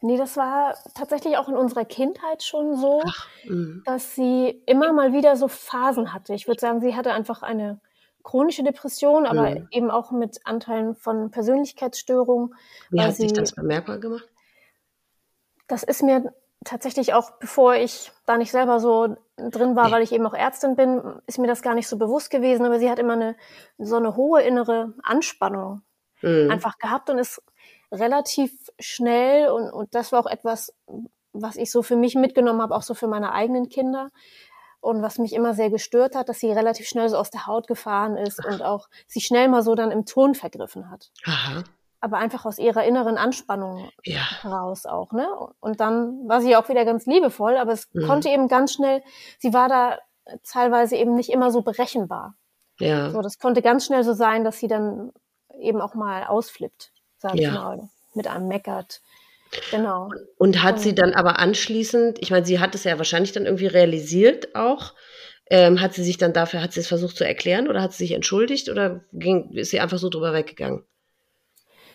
Nee, 0.00 0.16
das 0.16 0.36
war 0.36 0.74
tatsächlich 0.94 1.36
auch 1.38 1.48
in 1.48 1.56
unserer 1.56 1.84
Kindheit 1.84 2.42
schon 2.44 2.76
so, 2.76 3.02
Ach, 3.04 3.26
mhm. 3.44 3.82
dass 3.84 4.14
sie 4.14 4.62
immer 4.66 4.92
mal 4.92 5.12
wieder 5.12 5.36
so 5.36 5.48
Phasen 5.48 6.12
hatte. 6.12 6.34
Ich 6.34 6.46
würde 6.46 6.60
sagen, 6.60 6.80
sie 6.80 6.94
hatte 6.94 7.12
einfach 7.12 7.42
eine 7.42 7.80
chronische 8.22 8.62
Depression, 8.62 9.26
aber 9.26 9.50
Mhm. 9.50 9.68
eben 9.72 9.90
auch 9.90 10.10
mit 10.12 10.40
Anteilen 10.46 10.94
von 10.94 11.30
Persönlichkeitsstörungen. 11.32 12.54
Wie 12.90 13.00
hat 13.00 13.14
sich 13.16 13.30
sie- 13.30 13.34
das 13.34 13.52
bemerkbar 13.54 13.98
gemacht? 13.98 14.28
Das 15.66 15.82
ist 15.82 16.02
mir 16.02 16.32
tatsächlich 16.64 17.14
auch, 17.14 17.32
bevor 17.38 17.74
ich 17.74 18.12
da 18.26 18.36
nicht 18.36 18.50
selber 18.50 18.80
so 18.80 19.16
drin 19.36 19.76
war, 19.76 19.86
Nee. 19.86 19.92
weil 19.92 20.02
ich 20.02 20.12
eben 20.12 20.26
auch 20.26 20.34
Ärztin 20.34 20.76
bin, 20.76 21.02
ist 21.26 21.38
mir 21.38 21.46
das 21.46 21.62
gar 21.62 21.74
nicht 21.74 21.88
so 21.88 21.96
bewusst 21.98 22.30
gewesen. 22.30 22.64
Aber 22.66 22.78
sie 22.78 22.90
hat 22.90 22.98
immer 22.98 23.12
eine 23.14 23.36
so 23.78 23.96
eine 23.96 24.16
hohe 24.16 24.42
innere 24.42 24.94
Anspannung 25.02 25.82
Mhm. 26.22 26.50
einfach 26.50 26.78
gehabt 26.78 27.10
und 27.10 27.18
ist 27.18 27.42
relativ 27.92 28.52
schnell 28.78 29.48
und, 29.50 29.70
und 29.70 29.94
das 29.94 30.12
war 30.12 30.20
auch 30.20 30.30
etwas, 30.30 30.74
was 31.32 31.56
ich 31.56 31.70
so 31.70 31.82
für 31.82 31.96
mich 31.96 32.14
mitgenommen 32.14 32.62
habe, 32.62 32.74
auch 32.74 32.82
so 32.82 32.94
für 32.94 33.06
meine 33.08 33.32
eigenen 33.32 33.68
Kinder. 33.68 34.08
Und 34.80 35.02
was 35.02 35.18
mich 35.18 35.32
immer 35.32 35.54
sehr 35.54 35.70
gestört 35.70 36.14
hat, 36.14 36.28
dass 36.28 36.38
sie 36.38 36.52
relativ 36.52 36.86
schnell 36.86 37.08
so 37.08 37.16
aus 37.16 37.30
der 37.30 37.48
Haut 37.48 37.66
gefahren 37.66 38.16
ist 38.16 38.44
und 38.46 38.62
auch 38.62 38.88
sich 39.08 39.26
schnell 39.26 39.48
mal 39.48 39.62
so 39.62 39.74
dann 39.74 39.90
im 39.90 40.04
Ton 40.06 40.36
vergriffen 40.36 40.88
hat. 40.88 41.10
Aha. 41.26 41.64
Aber 42.00 42.18
einfach 42.18 42.44
aus 42.46 42.58
ihrer 42.58 42.84
inneren 42.84 43.18
Anspannung 43.18 43.90
Ja. 44.04 44.20
heraus 44.42 44.86
auch, 44.86 45.10
ne? 45.10 45.28
Und 45.58 45.80
dann 45.80 46.28
war 46.28 46.40
sie 46.40 46.54
auch 46.54 46.68
wieder 46.68 46.84
ganz 46.84 47.06
liebevoll, 47.06 47.56
aber 47.56 47.72
es 47.72 47.88
Mhm. 47.92 48.06
konnte 48.06 48.28
eben 48.28 48.46
ganz 48.46 48.72
schnell, 48.72 49.02
sie 49.40 49.52
war 49.52 49.68
da 49.68 49.98
teilweise 50.44 50.94
eben 50.94 51.16
nicht 51.16 51.30
immer 51.30 51.50
so 51.50 51.62
berechenbar. 51.62 52.34
Ja. 52.78 53.10
So, 53.10 53.20
das 53.20 53.40
konnte 53.40 53.62
ganz 53.62 53.84
schnell 53.84 54.04
so 54.04 54.12
sein, 54.12 54.44
dass 54.44 54.60
sie 54.60 54.68
dann 54.68 55.10
eben 55.58 55.80
auch 55.80 55.94
mal 55.94 56.24
ausflippt, 56.24 56.92
sag 57.18 57.34
ich 57.34 57.42
Ja. 57.42 57.52
mal, 57.52 57.88
mit 58.14 58.26
einem 58.26 58.48
meckert. 58.48 59.00
Genau. 59.70 60.10
Und 60.36 60.62
hat 60.62 60.78
sie 60.80 60.94
dann 60.94 61.14
aber 61.14 61.38
anschließend, 61.38 62.18
ich 62.20 62.30
meine, 62.30 62.44
sie 62.44 62.60
hat 62.60 62.74
es 62.74 62.84
ja 62.84 62.98
wahrscheinlich 62.98 63.32
dann 63.32 63.46
irgendwie 63.46 63.66
realisiert 63.66 64.54
auch. 64.54 64.94
Ähm, 65.50 65.80
hat 65.80 65.94
sie 65.94 66.04
sich 66.04 66.18
dann 66.18 66.34
dafür, 66.34 66.60
hat 66.62 66.74
sie 66.74 66.80
es 66.80 66.88
versucht 66.88 67.16
zu 67.16 67.24
erklären 67.24 67.68
oder 67.68 67.80
hat 67.80 67.92
sie 67.92 68.04
sich 68.04 68.12
entschuldigt 68.12 68.68
oder 68.68 69.00
ging, 69.12 69.50
ist 69.52 69.70
sie 69.70 69.80
einfach 69.80 69.96
so 69.98 70.10
drüber 70.10 70.34
weggegangen? 70.34 70.84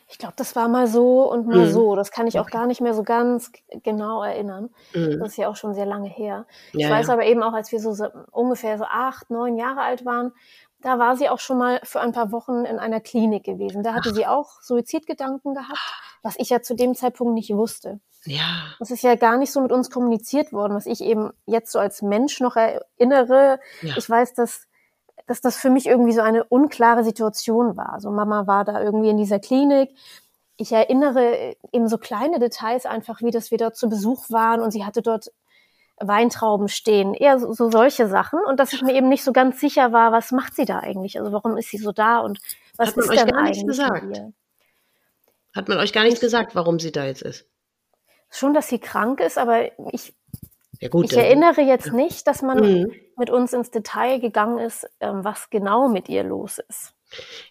Ich 0.10 0.18
glaube, 0.18 0.34
das 0.38 0.56
war 0.56 0.68
mal 0.68 0.88
so 0.88 1.32
und 1.32 1.48
mal 1.48 1.66
Mhm. 1.66 1.72
so. 1.72 1.96
Das 1.96 2.12
kann 2.12 2.28
ich 2.28 2.38
auch 2.40 2.44
Okay. 2.44 2.52
gar 2.58 2.68
nicht 2.68 2.82
mehr 2.82 2.94
so 2.94 3.04
ganz 3.04 3.52
genau 3.84 4.24
erinnern. 4.24 4.70
Mhm. 4.94 5.20
Das 5.20 5.30
ist 5.30 5.38
ja 5.38 5.48
auch 5.48 5.56
schon 5.56 5.74
sehr 5.74 5.86
lange 5.86 6.10
her. 6.10 6.46
Ja, 6.74 6.88
ich 6.88 6.90
weiß 6.90 7.08
ja. 7.08 7.14
aber 7.14 7.26
eben 7.26 7.42
auch, 7.44 7.54
als 7.54 7.72
wir 7.72 7.80
so, 7.80 7.94
so 7.94 8.08
ungefähr 8.32 8.78
so 8.78 8.84
acht, 8.86 9.30
neun 9.30 9.56
Jahre 9.58 9.82
alt 9.82 10.06
waren, 10.06 10.32
da 10.84 11.00
war 11.00 11.16
sie 11.16 11.30
auch 11.30 11.40
schon 11.40 11.58
mal 11.58 11.80
für 11.84 12.02
ein 12.02 12.12
paar 12.12 12.32
Wochen 12.32 12.66
in 12.66 12.78
einer 12.78 13.00
Klinik 13.00 13.46
gewesen. 13.46 13.84
Da 13.84 13.94
hatte 13.94 14.14
sie 14.14 14.28
auch 14.28 14.62
Suizidgedanken 14.62 15.54
gehabt. 15.54 15.80
was 16.22 16.36
ich 16.38 16.50
ja 16.50 16.62
zu 16.62 16.76
dem 16.76 16.96
Zeitpunkt 16.96 17.34
nicht 17.34 17.50
wusste. 17.52 18.00
Ja. 18.26 18.64
Das 18.80 18.92
ist 18.92 19.04
ja 19.04 19.16
gar 19.16 19.38
nicht 19.38 19.52
so 19.52 19.62
mit 19.62 19.72
uns 19.72 19.90
kommuniziert 19.90 20.54
worden, 20.54 20.76
was 20.76 20.86
ich 20.86 21.02
eben 21.02 21.32
jetzt 21.46 21.72
so 21.72 21.80
als 21.80 22.02
Mensch 22.02 22.40
noch 22.40 22.56
erinnere. 22.56 23.60
Ja. 23.82 23.96
Ich 23.98 24.10
weiß, 24.10 24.34
dass, 24.34 24.68
dass 25.28 25.42
das 25.42 25.58
für 25.58 25.70
mich 25.70 25.86
irgendwie 25.86 26.14
so 26.14 26.22
eine 26.22 26.44
unklare 26.46 27.04
Situation 27.04 27.76
war. 27.76 28.00
So 28.00 28.12
Mama 28.12 28.48
war 28.48 28.64
da 28.64 28.82
irgendwie 28.82 29.10
in 29.10 29.18
dieser 29.18 29.40
Klinik. 29.40 29.92
Ich 30.56 30.72
erinnere 30.72 31.56
eben 31.72 31.90
so 31.90 31.98
kleine 31.98 32.40
Details 32.40 32.86
einfach, 32.86 33.22
wie 33.22 33.32
dass 33.32 33.52
wir 33.52 33.58
dort 33.58 33.76
zu 33.76 33.90
Besuch 33.90 34.30
waren 34.30 34.62
und 34.62 34.72
sie 34.72 34.86
hatte 34.86 35.02
dort 35.02 35.32
Weintrauben 36.00 36.68
stehen, 36.68 37.14
eher 37.14 37.40
so, 37.40 37.54
so 37.54 37.70
solche 37.72 38.08
Sachen 38.08 38.40
und 38.48 38.60
dass 38.60 38.74
ich 38.74 38.82
mir 38.82 38.94
eben 38.94 39.10
nicht 39.10 39.24
so 39.24 39.32
ganz 39.32 39.60
sicher 39.60 39.92
war, 39.92 40.12
was 40.12 40.32
macht 40.32 40.56
sie 40.56 40.66
da 40.66 40.80
eigentlich? 40.80 41.20
Also 41.20 41.32
warum 41.32 41.56
ist 41.58 41.70
sie 41.70 41.78
so 41.78 41.92
da 41.92 42.20
und 42.20 42.40
was 42.78 42.90
Hat 42.90 42.96
man 42.98 43.06
ist 43.06 43.12
euch 43.12 43.18
denn 43.24 43.28
gar 43.30 43.44
nichts 43.44 43.58
eigentlich 43.60 43.68
gesagt? 43.68 44.18
Hat 45.56 45.68
man 45.70 45.78
euch 45.78 45.94
gar 45.94 46.04
nicht 46.04 46.20
gesagt, 46.20 46.56
warum 46.56 46.80
sie 46.80 46.92
da 46.92 47.06
jetzt 47.06 47.22
ist? 47.22 47.48
Schon, 48.32 48.54
dass 48.56 48.68
sie 48.68 48.80
krank 48.80 49.20
ist, 49.20 49.38
aber 49.38 49.66
ich, 49.94 50.16
Ja 50.80 50.90
gut. 50.90 51.06
ich 51.12 51.18
erinnere 51.18 51.62
jetzt 51.62 51.94
nicht, 51.94 52.26
dass 52.26 52.42
man 52.42 52.60
Mhm. 52.60 52.92
mit 53.16 53.30
uns 53.30 53.54
ins 53.54 53.70
Detail 53.70 54.20
gegangen 54.20 54.58
ist, 54.58 54.90
ähm, 55.00 55.24
was 55.24 55.52
genau 55.52 55.88
mit 55.90 56.10
ihr 56.10 56.24
los 56.24 56.58
ist. 56.68 56.96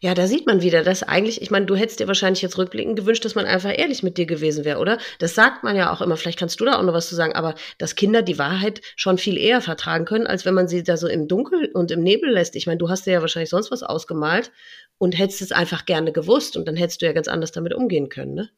Ja, 0.01 0.15
da 0.15 0.27
sieht 0.27 0.47
man 0.47 0.63
wieder, 0.63 0.83
dass 0.83 1.03
eigentlich, 1.03 1.43
ich 1.43 1.51
meine, 1.51 1.67
du 1.67 1.77
hättest 1.77 2.01
dir 2.01 2.09
wahrscheinlich 2.09 2.43
jetzt 2.43 2.59
rückblickend 2.59 2.97
gewünscht, 2.97 3.25
dass 3.25 3.35
man 3.35 3.47
einfach 3.47 3.77
ehrlich 3.77 4.03
mit 4.03 4.19
dir 4.19 4.27
gewesen 4.27 4.65
wäre, 4.65 4.79
oder? 4.79 4.99
Das 5.19 5.35
sagt 5.35 5.63
man 5.63 5.77
ja 5.77 5.93
auch 5.93 6.01
immer, 6.01 6.17
vielleicht 6.17 6.39
kannst 6.39 6.61
du 6.61 6.65
da 6.65 6.79
auch 6.79 6.83
noch 6.83 6.95
was 6.95 7.09
zu 7.09 7.15
sagen, 7.15 7.35
aber 7.35 7.55
dass 7.79 7.95
Kinder 7.95 8.23
die 8.23 8.39
Wahrheit 8.39 8.81
schon 8.97 9.19
viel 9.19 9.39
eher 9.39 9.61
vertragen 9.61 10.05
können, 10.05 10.27
als 10.27 10.45
wenn 10.45 10.55
man 10.55 10.69
sie 10.69 10.83
da 10.83 10.97
so 10.97 11.09
im 11.09 11.29
Dunkel 11.29 11.71
und 11.73 11.91
im 11.91 12.03
Nebel 12.03 12.31
lässt. 12.31 12.57
Ich 12.57 12.67
meine, 12.67 12.79
du 12.79 12.89
hast 12.89 13.07
dir 13.07 13.13
ja 13.13 13.21
wahrscheinlich 13.21 13.51
sonst 13.51 13.71
was 13.71 13.83
ausgemalt 13.83 14.51
und 14.99 15.19
hättest 15.19 15.43
es 15.43 15.53
einfach 15.53 15.87
gerne 15.87 16.13
gewusst 16.13 16.57
und 16.57 16.67
dann 16.67 16.77
hättest 16.77 17.03
du 17.03 17.07
ja 17.07 17.13
ganz 17.13 17.29
anders 17.29 17.53
damit 17.53 17.75
umgehen 17.75 18.09
können, 18.09 18.35
ne? 18.35 18.51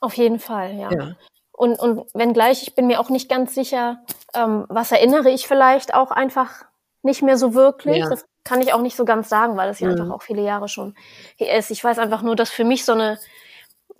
Auf 0.00 0.14
jeden 0.14 0.40
Fall, 0.40 0.74
ja. 0.76 0.92
Ja. 0.92 1.16
Und, 1.52 1.78
und 1.78 2.12
wenngleich, 2.14 2.62
ich 2.62 2.74
bin 2.74 2.86
mir 2.86 2.98
auch 2.98 3.08
nicht 3.08 3.28
ganz 3.28 3.54
sicher, 3.54 4.02
ähm, 4.34 4.64
was 4.68 4.90
erinnere 4.90 5.30
ich 5.30 5.46
vielleicht 5.46 5.94
auch 5.94 6.10
einfach 6.10 6.64
nicht 7.02 7.22
mehr 7.22 7.36
so 7.36 7.54
wirklich. 7.54 7.98
Ja. 7.98 8.08
Das 8.08 8.24
kann 8.44 8.60
ich 8.60 8.72
auch 8.74 8.80
nicht 8.82 8.96
so 8.96 9.04
ganz 9.04 9.28
sagen, 9.28 9.56
weil 9.56 9.68
das 9.68 9.80
ja 9.80 9.88
Mhm. 9.88 10.00
einfach 10.00 10.14
auch 10.14 10.22
viele 10.22 10.42
Jahre 10.42 10.68
schon 10.68 10.94
her 11.36 11.56
ist. 11.58 11.70
Ich 11.70 11.82
weiß 11.82 11.98
einfach 11.98 12.22
nur, 12.22 12.36
dass 12.36 12.50
für 12.50 12.64
mich 12.64 12.84
so 12.84 12.92
eine, 12.92 13.18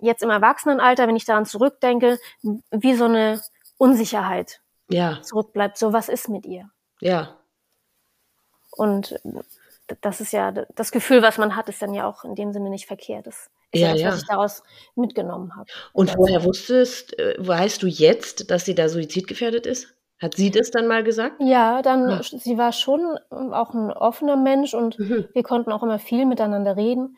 jetzt 0.01 0.23
im 0.23 0.29
Erwachsenenalter, 0.29 1.07
wenn 1.07 1.15
ich 1.15 1.25
daran 1.25 1.45
zurückdenke, 1.45 2.19
wie 2.71 2.95
so 2.95 3.05
eine 3.05 3.41
Unsicherheit 3.77 4.61
Ja, 4.89 5.21
zurückbleibt. 5.21 5.77
So, 5.77 5.93
was 5.93 6.09
ist 6.09 6.29
mit 6.29 6.45
ihr? 6.45 6.69
ja. 7.01 7.37
Und 8.75 9.19
das 10.01 10.19
ist 10.21 10.33
ja, 10.33 10.51
das 10.51 10.91
Gefühl, 10.91 11.21
was 11.21 11.37
man 11.37 11.55
hat, 11.55 11.69
ist 11.69 11.81
dann 11.81 11.93
ja 11.93 12.07
auch 12.07 12.23
in 12.23 12.33
dem 12.35 12.53
Sinne 12.53 12.69
nicht 12.69 12.87
verkehrt. 12.87 13.27
Das 13.27 13.49
ist 13.71 13.81
ja, 13.81 13.87
Ja, 13.89 13.93
das, 13.93 14.01
ja. 14.01 14.07
was 14.11 14.21
ich 14.21 14.27
daraus 14.27 14.63
mitgenommen 14.95 15.55
habe. 15.55 15.65
Und 15.93 16.17
woher 16.17 16.43
wusstest, 16.43 17.17
äh, 17.19 17.35
weißt 17.37 17.83
du 17.83 17.87
jetzt, 17.87 18.49
dass 18.49 18.65
sie 18.65 18.73
da 18.75 18.89
suizidgefährdet 18.89 19.65
ist? 19.67 19.93
Hat 20.23 20.35
sie 20.35 20.49
das 20.51 20.71
dann 20.71 20.87
mal 20.87 21.03
gesagt? 21.03 21.35
Ja, 21.39 21.81
dann, 21.81 22.09
Ja. 22.09 22.21
sie 22.23 22.57
war 22.57 22.71
schon 22.71 23.19
ähm, 23.31 23.53
auch 23.53 23.73
ein 23.73 23.91
offener 23.91 24.37
Mensch 24.37 24.73
und 24.73 24.97
Mhm. 24.97 25.25
wir 25.33 25.43
konnten 25.43 25.71
auch 25.71 25.83
immer 25.83 25.99
viel 25.99 26.25
miteinander 26.25 26.77
reden. 26.77 27.17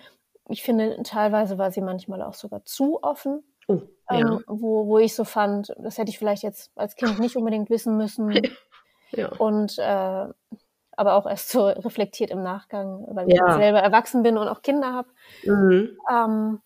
Ich 0.49 0.63
finde, 0.63 1.01
teilweise 1.03 1.57
war 1.57 1.69
sie 1.71 1.81
manchmal 1.81 2.21
auch 2.23 2.33
sogar 2.33 2.65
zu 2.65 3.01
offen, 3.03 3.43
Oh, 3.67 3.81
ja. 4.09 4.19
ähm, 4.19 4.39
wo, 4.47 4.87
wo 4.87 4.97
ich 4.97 5.15
so 5.15 5.23
fand, 5.23 5.73
das 5.79 5.97
hätte 5.97 6.09
ich 6.09 6.17
vielleicht 6.19 6.43
jetzt 6.43 6.71
als 6.75 6.95
Kind 6.95 7.19
nicht 7.19 7.35
unbedingt 7.35 7.69
wissen 7.69 7.95
müssen. 7.95 8.41
ja. 9.11 9.29
Und 9.37 9.77
äh, 9.77 10.27
aber 10.97 11.13
auch 11.15 11.25
erst 11.27 11.49
so 11.49 11.67
reflektiert 11.67 12.31
im 12.31 12.41
Nachgang, 12.41 13.05
weil 13.11 13.27
ich 13.29 13.39
selber 13.53 13.79
erwachsen 13.79 14.23
bin 14.23 14.37
und 14.37 14.47
auch 14.47 14.61
Kinder 14.61 14.93
habe. 14.93 15.09
Mhm. 15.43 15.97
Ähm, 16.09 16.61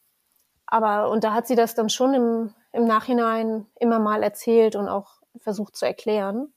aber 0.67 1.09
und 1.09 1.23
da 1.23 1.33
hat 1.33 1.47
sie 1.47 1.55
das 1.55 1.73
dann 1.75 1.89
schon 1.89 2.13
im, 2.13 2.53
im 2.71 2.85
Nachhinein 2.85 3.65
immer 3.79 3.99
mal 3.99 4.21
erzählt 4.23 4.75
und 4.75 4.87
auch 4.87 5.18
versucht 5.39 5.75
zu 5.75 5.85
erklären. 5.85 6.53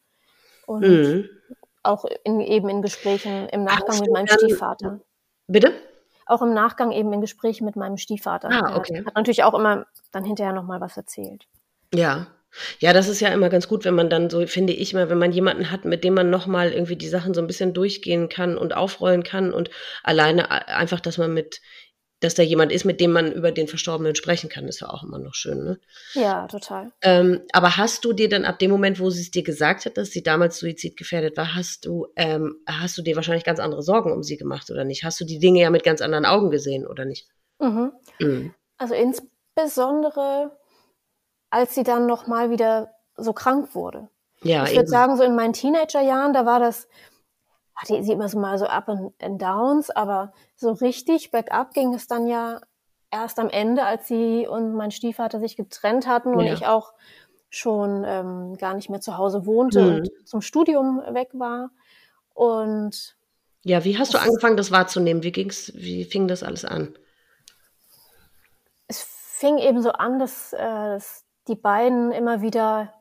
Und 0.67 0.83
Mhm. 0.83 1.29
auch 1.83 2.05
in, 2.25 2.41
eben 2.41 2.69
in 2.69 2.83
Gesprächen 2.83 3.49
im 3.49 3.65
Nachgang 3.65 3.97
Hast 3.97 4.01
mit 4.01 4.13
meinem 4.13 4.29
Stiefvater. 4.29 5.01
Bitte? 5.49 5.73
Auch 6.27 6.43
im 6.43 6.55
Nachgang 6.55 6.93
eben 6.93 7.13
in 7.13 7.21
Gesprächen 7.21 7.65
mit 7.65 7.77
meinem 7.77 7.97
Stiefvater. 7.97 8.49
Ah, 8.51 8.77
okay. 8.77 8.99
Hat, 8.99 9.07
hat 9.07 9.15
natürlich 9.17 9.45
auch 9.45 9.55
immer 9.55 9.87
dann 10.13 10.25
hinterher 10.25 10.53
nochmal 10.53 10.81
was 10.81 10.97
erzählt. 10.97 11.47
Ja. 11.93 12.29
Ja, 12.81 12.93
das 12.93 13.09
ist 13.09 13.21
ja 13.21 13.29
immer 13.29 13.49
ganz 13.49 13.67
gut, 13.67 13.87
wenn 13.87 13.95
man 13.95 14.11
dann 14.11 14.29
so, 14.29 14.47
finde 14.47 14.75
ich 14.75 14.93
mal, 14.93 15.09
wenn 15.09 15.19
man 15.19 15.33
jemanden 15.33 15.71
hat, 15.71 15.87
mit 15.87 16.05
dem 16.05 16.13
man 16.13 16.29
nochmal 16.29 16.73
irgendwie 16.73 16.97
die 16.97 17.09
Sachen 17.09 17.33
so 17.33 17.41
ein 17.41 17.47
bisschen 17.47 17.73
durchgehen 17.73 18.29
kann 18.29 18.59
und 18.59 18.77
aufrollen 18.77 19.23
kann 19.23 19.55
und 19.55 19.71
alleine 20.03 20.51
einfach, 20.69 21.01
dass 21.01 21.17
man 21.17 21.33
mit, 21.33 21.63
dass 22.23 22.35
da 22.35 22.43
jemand 22.43 22.71
ist, 22.71 22.85
mit 22.85 23.01
dem 23.01 23.13
man 23.13 23.33
über 23.33 23.51
den 23.51 23.67
Verstorbenen 23.67 24.15
sprechen 24.15 24.49
kann, 24.49 24.69
ist 24.69 24.81
ja 24.81 24.89
auch 24.89 25.03
immer 25.03 25.19
noch 25.19 25.35
schön, 25.35 25.65
ne? 25.65 25.81
Ja, 26.15 26.47
total. 26.47 26.93
Ähm, 27.03 27.43
aber 27.53 27.77
hast 27.77 28.05
du 28.05 28.13
dir 28.13 28.29
dann 28.29 28.45
ab 28.45 28.61
dem 28.61 28.71
Moment, 28.71 29.01
wo 29.01 29.11
sie 29.11 29.23
es 29.23 29.31
dir 29.31 29.43
gesagt 29.43 29.87
hat, 29.87 29.97
dass 29.97 30.11
sie 30.11 30.23
damals 30.23 30.59
suizidgefährdet 30.59 31.37
war, 31.37 31.55
hast 31.55 31.85
du, 31.85 32.07
ähm, 32.15 32.57
hast 32.67 32.97
du 32.97 33.03
dir 33.03 33.17
wahrscheinlich 33.17 33.45
ganz 33.45 33.59
andere 33.59 33.83
Sorgen 33.83 34.13
um 34.13 34.23
sie 34.23 34.37
gemacht 34.37 34.71
oder 34.71 34.85
nicht? 34.85 35.03
Hast 35.03 35.21
du 35.21 35.25
die 35.25 35.41
Dinge 35.41 35.61
ja 35.61 35.71
mit 35.71 35.83
ganz 35.83 36.01
anderen 36.01 36.25
Augen 36.25 36.51
gesehen 36.51 36.87
oder 36.87 37.05
nicht? 37.05 37.27
Mhm. 37.59 37.93
Mhm. 38.21 38.55
Also 38.79 38.95
insbesondere, 38.95 40.57
als 41.51 41.75
sie 41.75 41.83
dann 41.83 42.07
nochmal 42.07 42.51
wieder 42.51 42.95
so 43.17 43.33
krank 43.33 43.75
wurde. 43.75 44.09
Ja, 44.43 44.65
ich 44.65 44.75
würde 44.75 44.89
sagen, 44.89 45.17
so 45.17 45.23
in 45.23 45.37
meinen 45.37 45.53
Teenagerjahren, 45.53 46.33
da 46.33 46.47
war 46.47 46.59
das, 46.59 46.89
hatte 47.75 48.03
sie 48.05 48.13
immer 48.13 48.29
so 48.29 48.39
mal 48.39 48.59
so 48.59 48.67
Up 48.67 48.89
and, 48.89 49.13
and 49.23 49.41
Downs, 49.41 49.91
aber 49.91 50.33
so 50.57 50.73
richtig 50.73 51.31
bergab 51.31 51.73
ging 51.75 51.95
es 51.95 52.07
dann 52.07 52.27
ja 52.27 52.61
erst 53.11 53.39
am 53.39 53.49
Ende, 53.51 53.85
als 53.85 54.09
sie 54.09 54.47
und 54.47 54.75
mein 54.75 54.91
Stiefvater 54.91 55.41
sich 55.41 55.57
getrennt 55.57 56.07
hatten 56.07 56.35
und 56.35 56.47
Ja. 56.47 56.55
ich 56.55 56.67
auch 56.67 56.93
schon 57.51 58.05
ähm, 58.07 58.57
gar 58.57 58.75
nicht 58.75 58.89
mehr 58.89 59.01
zu 59.01 59.19
Hause 59.19 59.45
wohnte 59.45 59.81
Mhm. 59.81 59.87
und 59.97 60.11
zum 60.29 60.41
Studium 60.41 61.03
weg 61.11 61.29
war. 61.35 61.71
Und 62.35 63.17
Ja, 63.65 63.85
wie 63.85 63.99
hast 63.99 64.15
du 64.15 64.19
angefangen, 64.19 64.57
das 64.57 64.71
wahrzunehmen? 64.71 65.23
Wie 65.23 65.33
ging's, 65.33 65.73
wie 65.75 66.05
fing 66.05 66.29
das 66.29 66.43
alles 66.43 66.65
an? 66.65 66.97
es 68.89 69.03
fing 69.03 69.59
eben 69.59 69.83
so 69.83 69.93
an, 69.93 70.19
dass, 70.19 70.53
äh, 70.53 70.59
dass 70.59 71.25
die 71.49 71.55
beiden 71.57 72.13
immer 72.13 72.43
wieder 72.43 72.93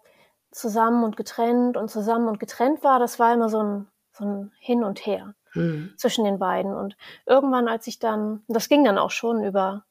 zusammen 0.52 1.04
und 1.04 1.16
getrennt 1.18 1.78
und 1.78 1.90
zusammen 1.90 2.28
und 2.28 2.40
getrennt 2.40 2.84
war. 2.84 3.00
Das 3.00 3.20
war 3.20 3.34
immer 3.34 3.50
so 3.50 3.62
ein, 3.62 3.88
ein 4.22 4.52
Hin 4.60 4.84
und 4.84 5.06
Her. 5.06 5.34
Hm. 5.54 5.94
zwischen 5.98 6.24
den 6.24 6.40
beiden. 6.40 6.74
Und 6.74 6.96
irgendwann, 7.26 7.68
als 7.68 7.86
ich 7.88 8.00
dann, 8.00 8.42
das 8.48 8.70
ging 8.70 8.86
dann 8.86 8.98
auch 8.98 9.12
schon 9.12 9.44
über, 9.44 9.84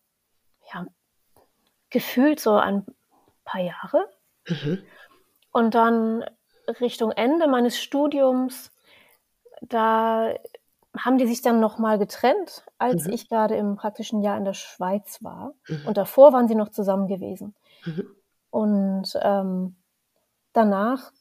ja, 0.72 0.86
gefühlt 1.90 2.40
so 2.40 2.54
ein 2.54 2.86
paar 3.44 3.60
Jahre. 3.60 4.08
Mhm. 4.48 4.82
Und 5.52 5.74
dann 5.74 6.24
Richtung 6.80 7.10
Ende 7.10 7.46
meines 7.46 7.78
Studiums, 7.78 8.72
da 9.60 10.32
haben 10.96 11.18
die 11.18 11.26
sich 11.26 11.42
dann 11.42 11.60
nochmal 11.60 11.98
getrennt, 11.98 12.64
als 12.78 13.04
Mhm. 13.06 13.12
ich 13.12 13.28
gerade 13.28 13.56
im 13.56 13.76
praktischen 13.76 14.22
Jahr 14.22 14.38
in 14.38 14.46
der 14.46 14.54
Schweiz 14.54 15.22
war. 15.22 15.52
Mhm. 15.68 15.88
Und 15.88 15.96
davor 15.98 16.32
waren 16.32 16.48
sie 16.48 16.54
noch 16.54 16.70
zusammen 16.70 17.06
gewesen. 17.06 17.54
Mhm. 17.84 18.06
Und 18.48 19.12
ähm, 19.20 19.76
danach, 20.54 21.12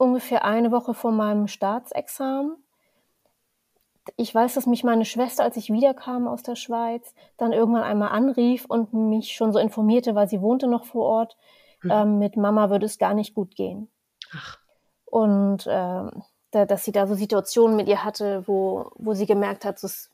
ungefähr 0.00 0.44
eine 0.44 0.70
Woche 0.72 0.94
vor 0.94 1.12
meinem 1.12 1.46
Staatsexamen, 1.48 2.56
ich 4.16 4.34
weiß, 4.34 4.54
dass 4.54 4.66
mich 4.66 4.82
meine 4.82 5.04
Schwester, 5.04 5.44
als 5.44 5.56
ich 5.56 5.70
wiederkam 5.70 6.26
aus 6.26 6.42
der 6.42 6.56
Schweiz, 6.56 7.14
dann 7.36 7.52
irgendwann 7.52 7.82
einmal 7.82 8.08
anrief 8.08 8.64
und 8.64 8.92
mich 8.94 9.32
schon 9.36 9.52
so 9.52 9.58
informierte, 9.58 10.14
weil 10.14 10.28
sie 10.28 10.40
wohnte 10.40 10.66
noch 10.66 10.84
vor 10.84 11.04
Ort, 11.04 11.36
Mhm. 11.82 11.90
ähm, 11.90 12.18
mit 12.18 12.36
Mama 12.36 12.70
würde 12.70 12.86
es 12.86 12.98
gar 12.98 13.14
nicht 13.14 13.34
gut 13.34 13.54
gehen. 13.54 13.88
Ach, 14.34 14.58
Und 15.06 15.66
ähm, 15.68 16.22
da, 16.50 16.64
dass 16.66 16.84
sie 16.84 16.92
da 16.92 17.06
so 17.06 17.14
Situationen 17.14 17.76
mit 17.76 17.88
ihr 17.88 18.02
hatte, 18.04 18.46
wo, 18.46 18.90
wo 18.96 19.14
sie 19.14 19.26
gemerkt 19.26 19.64
hat, 19.64 19.78
so, 19.78 19.86
es 19.86 20.10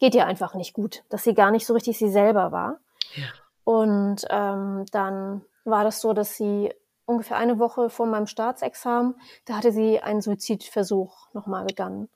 geht 0.00 0.14
ihr 0.14 0.26
einfach 0.26 0.54
nicht 0.54 0.72
gut, 0.72 1.04
dass 1.10 1.24
sie 1.24 1.34
gar 1.34 1.50
nicht 1.50 1.66
so 1.66 1.74
richtig 1.74 1.98
sie 1.98 2.10
selber 2.10 2.50
war. 2.52 2.78
ja. 3.16 3.26
Und 3.64 4.24
ähm, 4.30 4.86
dann 4.92 5.44
war 5.64 5.84
das 5.84 6.00
so, 6.00 6.12
dass 6.14 6.36
sie 6.36 6.72
ungefähr 7.08 7.36
eine 7.38 7.58
Woche 7.58 7.90
vor 7.90 8.06
meinem 8.06 8.26
Staatsexamen, 8.26 9.14
da 9.46 9.54
hatte 9.54 9.72
sie 9.72 10.00
einen 10.00 10.20
Suizidversuch 10.20 11.32
nochmal 11.32 11.64
begangen. 11.64 12.08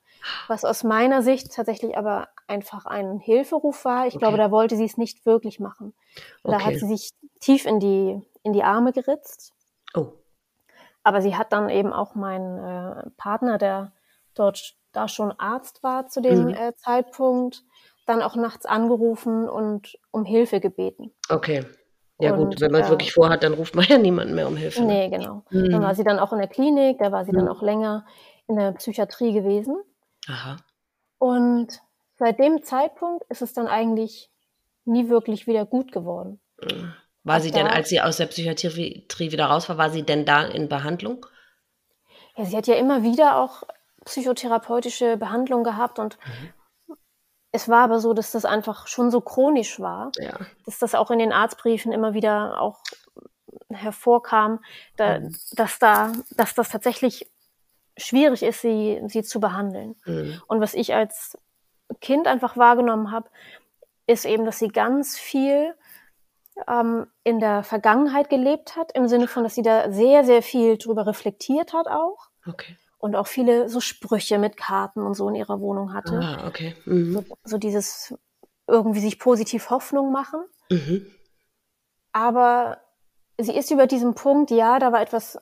Was 0.47 0.63
aus 0.63 0.83
meiner 0.83 1.21
Sicht 1.21 1.53
tatsächlich 1.53 1.97
aber 1.97 2.29
einfach 2.47 2.85
ein 2.85 3.19
Hilferuf 3.19 3.85
war. 3.85 4.07
Ich 4.07 4.15
Okay. 4.15 4.19
glaube, 4.19 4.37
da 4.37 4.51
wollte 4.51 4.75
sie 4.75 4.85
es 4.85 4.97
nicht 4.97 5.25
wirklich 5.25 5.59
machen. 5.59 5.93
Da 6.43 6.57
Okay. 6.57 6.65
hat 6.65 6.75
sie 6.75 6.87
sich 6.87 7.09
tief 7.39 7.65
in 7.65 7.79
die, 7.79 8.21
in 8.43 8.53
die 8.53 8.63
Arme 8.63 8.93
geritzt. 8.93 9.53
Oh. 9.95 10.13
Aber 11.03 11.21
sie 11.21 11.35
hat 11.35 11.51
dann 11.51 11.69
eben 11.69 11.91
auch 11.91 12.15
meinen 12.15 12.57
äh, 12.57 13.09
Partner, 13.17 13.57
der 13.57 13.93
dort 14.35 14.75
da 14.91 15.07
schon 15.07 15.31
Arzt 15.39 15.83
war 15.83 16.07
zu 16.07 16.21
dem 16.21 16.49
Mhm. 16.49 16.53
äh, 16.53 16.75
Zeitpunkt, 16.75 17.63
dann 18.05 18.21
auch 18.21 18.35
nachts 18.35 18.65
angerufen 18.65 19.49
und 19.49 19.97
um 20.11 20.23
Hilfe 20.23 20.59
gebeten. 20.59 21.11
Okay. 21.29 21.65
Ja 22.19 22.31
gut, 22.31 22.45
Und, 22.45 22.61
wenn 22.61 22.71
man 22.71 22.81
es 22.81 22.87
äh, 22.87 22.91
wirklich 22.91 23.13
vorhat, 23.13 23.43
dann 23.43 23.53
ruft 23.53 23.75
man 23.75 23.85
ja 23.89 23.97
niemanden 23.97 24.35
mehr 24.35 24.47
um 24.47 24.55
Hilfe. 24.55 24.81
ne? 24.81 24.87
Nee, 24.87 25.09
genau. 25.09 25.43
Mhm. 25.49 25.71
Dann 25.71 25.81
war 25.81 25.95
sie 25.95 26.03
dann 26.03 26.19
auch 26.19 26.31
in 26.31 26.39
der 26.39 26.47
Klinik, 26.47 26.99
da 26.99 27.11
war 27.11 27.25
sie 27.25 27.31
dann 27.31 27.45
Mhm. 27.45 27.51
auch 27.51 27.61
länger 27.61 28.05
in 28.47 28.55
der 28.55 28.71
Psychiatrie 28.73 29.33
gewesen. 29.33 29.77
Aha. 30.27 30.57
Und 31.17 31.79
seit 32.17 32.39
dem 32.39 32.63
Zeitpunkt 32.63 33.23
ist 33.29 33.41
es 33.41 33.53
dann 33.53 33.67
eigentlich 33.67 34.29
nie 34.85 35.09
wirklich 35.09 35.47
wieder 35.47 35.65
gut 35.65 35.91
geworden. 35.91 36.39
War 37.23 37.39
sie 37.39 37.51
denn, 37.51 37.67
als 37.67 37.89
sie 37.89 38.01
aus 38.01 38.17
der 38.17 38.25
Psychiatrie 38.27 39.05
wieder 39.31 39.45
raus 39.45 39.69
war, 39.69 39.77
war 39.77 39.89
sie 39.89 40.03
denn 40.03 40.25
da 40.25 40.43
in 40.43 40.67
Behandlung? 40.67 41.25
Ja, 42.35 42.45
sie 42.45 42.57
hat 42.57 42.67
ja 42.67 42.75
immer 42.75 43.03
wieder 43.03 43.37
auch 43.37 43.63
psychotherapeutische 44.05 45.17
Behandlung 45.17 45.63
gehabt 45.63 45.99
und 45.99 46.17
mhm. 46.25 46.53
Es 47.53 47.69
war 47.69 47.83
aber 47.83 47.99
so, 47.99 48.13
dass 48.13 48.31
das 48.31 48.45
einfach 48.45 48.87
schon 48.87 49.11
so 49.11 49.21
chronisch 49.21 49.79
war, 49.79 50.11
ja. 50.17 50.37
dass 50.65 50.79
das 50.79 50.95
auch 50.95 51.11
in 51.11 51.19
den 51.19 51.31
Arztbriefen 51.31 51.91
immer 51.91 52.15
wieder 52.15 52.59
auch 52.59 52.81
hervorkam, 53.69 54.59
da, 54.97 55.19
mhm. 55.19 55.35
dass 55.51 55.77
da, 55.77 56.11
dass 56.31 56.55
das 56.55 56.69
tatsächlich 56.69 57.31
schwierig 57.95 58.41
ist, 58.41 58.61
sie, 58.61 59.01
sie 59.05 59.21
zu 59.21 59.39
behandeln. 59.39 59.95
Mhm. 60.05 60.41
Und 60.47 60.61
was 60.61 60.73
ich 60.73 60.95
als 60.95 61.37
Kind 62.01 62.27
einfach 62.27 62.57
wahrgenommen 62.57 63.11
habe, 63.11 63.29
ist 64.07 64.25
eben, 64.25 64.45
dass 64.45 64.57
sie 64.57 64.69
ganz 64.69 65.17
viel 65.17 65.75
ähm, 66.67 67.05
in 67.23 67.39
der 67.39 67.63
Vergangenheit 67.63 68.31
gelebt 68.31 68.75
hat, 68.75 68.91
im 68.93 69.07
Sinne 69.07 69.27
von, 69.27 69.43
dass 69.43 69.53
sie 69.53 69.61
da 69.61 69.91
sehr, 69.91 70.23
sehr 70.23 70.41
viel 70.41 70.79
drüber 70.79 71.05
reflektiert 71.05 71.71
hat 71.73 71.87
auch. 71.87 72.29
Okay. 72.47 72.77
Und 73.03 73.17
auch 73.17 73.27
viele 73.27 73.67
so 73.67 73.81
Sprüche 73.81 74.39
mit 74.39 74.55
Karten 74.55 75.01
und 75.01 75.13
so 75.13 75.27
in 75.27 75.35
ihrer 75.35 75.59
Wohnung 75.59 75.93
hatte. 75.93 76.21
Ah, 76.23 76.47
okay. 76.47 76.73
Mhm. 76.85 77.11
So, 77.11 77.25
so, 77.43 77.57
dieses 77.57 78.15
irgendwie 78.65 79.01
sich 79.01 79.19
positiv 79.19 79.69
Hoffnung 79.69 80.13
machen. 80.13 80.39
Mhm. 80.69 81.05
Aber 82.13 82.77
sie 83.37 83.51
ist 83.51 83.71
über 83.71 83.87
diesen 83.87 84.15
Punkt, 84.15 84.51
ja, 84.51 84.79
da 84.79 84.93
war 84.93 85.01
etwas, 85.01 85.37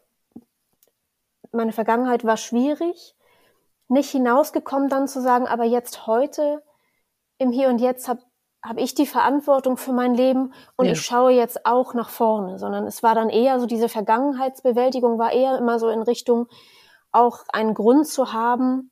meine 1.52 1.72
Vergangenheit 1.72 2.24
war 2.24 2.36
schwierig, 2.36 3.16
nicht 3.90 4.10
hinausgekommen, 4.10 4.90
dann 4.90 5.08
zu 5.08 5.22
sagen, 5.22 5.46
aber 5.46 5.66
jetzt 5.66 6.08
heute, 6.08 6.64
im 7.38 7.52
Hier 7.52 7.70
und 7.70 7.78
Jetzt 7.78 8.08
habe 8.08 8.24
hab 8.64 8.80
ich 8.80 8.96
die 8.96 9.06
Verantwortung 9.06 9.78
für 9.78 9.94
mein 9.94 10.16
Leben 10.16 10.52
und 10.78 10.88
ja. 10.88 10.94
ich 10.94 11.02
schaue 11.02 11.34
jetzt 11.34 11.64
auch 11.68 11.94
nach 11.94 12.10
vorne, 12.10 12.58
sondern 12.58 12.88
es 12.88 13.04
war 13.04 13.14
dann 13.14 13.30
eher 13.30 13.60
so, 13.60 13.68
diese 13.68 13.88
Vergangenheitsbewältigung 13.88 15.20
war 15.20 15.32
eher 15.32 15.60
immer 15.60 15.78
so 15.78 15.90
in 15.90 16.02
Richtung, 16.02 16.48
auch 17.12 17.44
einen 17.52 17.74
Grund 17.74 18.08
zu 18.08 18.34
haben, 18.34 18.92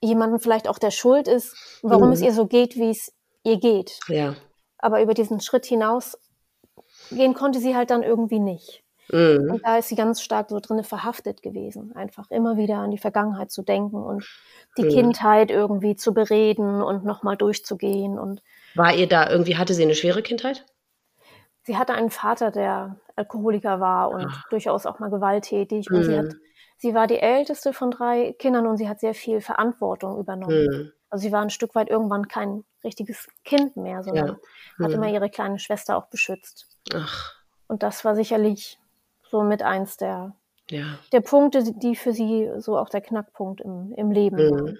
jemanden 0.00 0.38
vielleicht 0.38 0.68
auch 0.68 0.78
der 0.78 0.90
Schuld 0.90 1.28
ist, 1.28 1.80
warum 1.82 2.08
mhm. 2.08 2.12
es 2.12 2.22
ihr 2.22 2.32
so 2.32 2.46
geht, 2.46 2.76
wie 2.76 2.90
es 2.90 3.12
ihr 3.42 3.58
geht. 3.58 3.98
Ja. 4.08 4.34
Aber 4.78 5.02
über 5.02 5.14
diesen 5.14 5.40
Schritt 5.40 5.66
hinaus 5.66 6.18
gehen 7.10 7.34
konnte 7.34 7.60
sie 7.60 7.76
halt 7.76 7.90
dann 7.90 8.02
irgendwie 8.02 8.40
nicht. 8.40 8.82
Mhm. 9.12 9.50
Und 9.52 9.62
da 9.64 9.78
ist 9.78 9.88
sie 9.88 9.96
ganz 9.96 10.22
stark 10.22 10.50
so 10.50 10.60
drinne 10.60 10.84
verhaftet 10.84 11.42
gewesen, 11.42 11.94
einfach 11.96 12.30
immer 12.30 12.56
wieder 12.56 12.76
an 12.76 12.90
die 12.90 12.98
Vergangenheit 12.98 13.50
zu 13.50 13.62
denken 13.62 14.02
und 14.02 14.24
die 14.78 14.84
mhm. 14.84 14.90
Kindheit 14.90 15.50
irgendwie 15.50 15.96
zu 15.96 16.14
bereden 16.14 16.82
und 16.82 17.04
nochmal 17.04 17.36
durchzugehen. 17.36 18.18
Und 18.18 18.42
war 18.74 18.94
ihr 18.94 19.08
da 19.08 19.28
irgendwie, 19.28 19.56
hatte 19.56 19.74
sie 19.74 19.82
eine 19.82 19.94
schwere 19.94 20.22
Kindheit? 20.22 20.64
Sie 21.62 21.76
hatte 21.76 21.92
einen 21.92 22.10
Vater, 22.10 22.50
der 22.50 22.96
Alkoholiker 23.16 23.80
war 23.80 24.10
und 24.10 24.26
Ach. 24.30 24.48
durchaus 24.48 24.86
auch 24.86 24.98
mal 24.98 25.10
gewalttätig. 25.10 25.90
Und 25.90 26.04
sie, 26.04 26.16
hat, 26.16 26.26
mhm. 26.26 26.40
Sie 26.80 26.94
war 26.94 27.06
die 27.06 27.18
älteste 27.20 27.72
von 27.72 27.90
drei 27.90 28.34
Kindern 28.38 28.66
und 28.66 28.78
sie 28.78 28.88
hat 28.88 29.00
sehr 29.00 29.14
viel 29.14 29.40
Verantwortung 29.40 30.18
übernommen. 30.18 30.66
Mhm. 30.66 30.92
Also 31.10 31.22
sie 31.22 31.32
war 31.32 31.42
ein 31.42 31.50
Stück 31.50 31.74
weit 31.74 31.90
irgendwann 31.90 32.28
kein 32.28 32.64
richtiges 32.82 33.28
Kind 33.44 33.76
mehr, 33.76 34.02
sondern 34.02 34.38
ja. 34.78 34.84
hat 34.84 34.92
immer 34.92 35.08
ihre 35.08 35.28
kleine 35.28 35.58
Schwester 35.58 35.96
auch 35.96 36.06
beschützt. 36.06 36.66
Ach. 36.94 37.34
Und 37.68 37.82
das 37.82 38.04
war 38.04 38.14
sicherlich 38.14 38.78
so 39.30 39.42
mit 39.42 39.62
eins 39.62 39.96
der, 39.96 40.34
ja. 40.70 40.98
der 41.12 41.20
Punkte, 41.20 41.62
die 41.62 41.96
für 41.96 42.12
sie 42.12 42.50
so 42.58 42.78
auch 42.78 42.88
der 42.88 43.00
Knackpunkt 43.00 43.60
im, 43.60 43.92
im 43.96 44.10
Leben 44.10 44.36
mhm. 44.36 44.50
waren. 44.50 44.78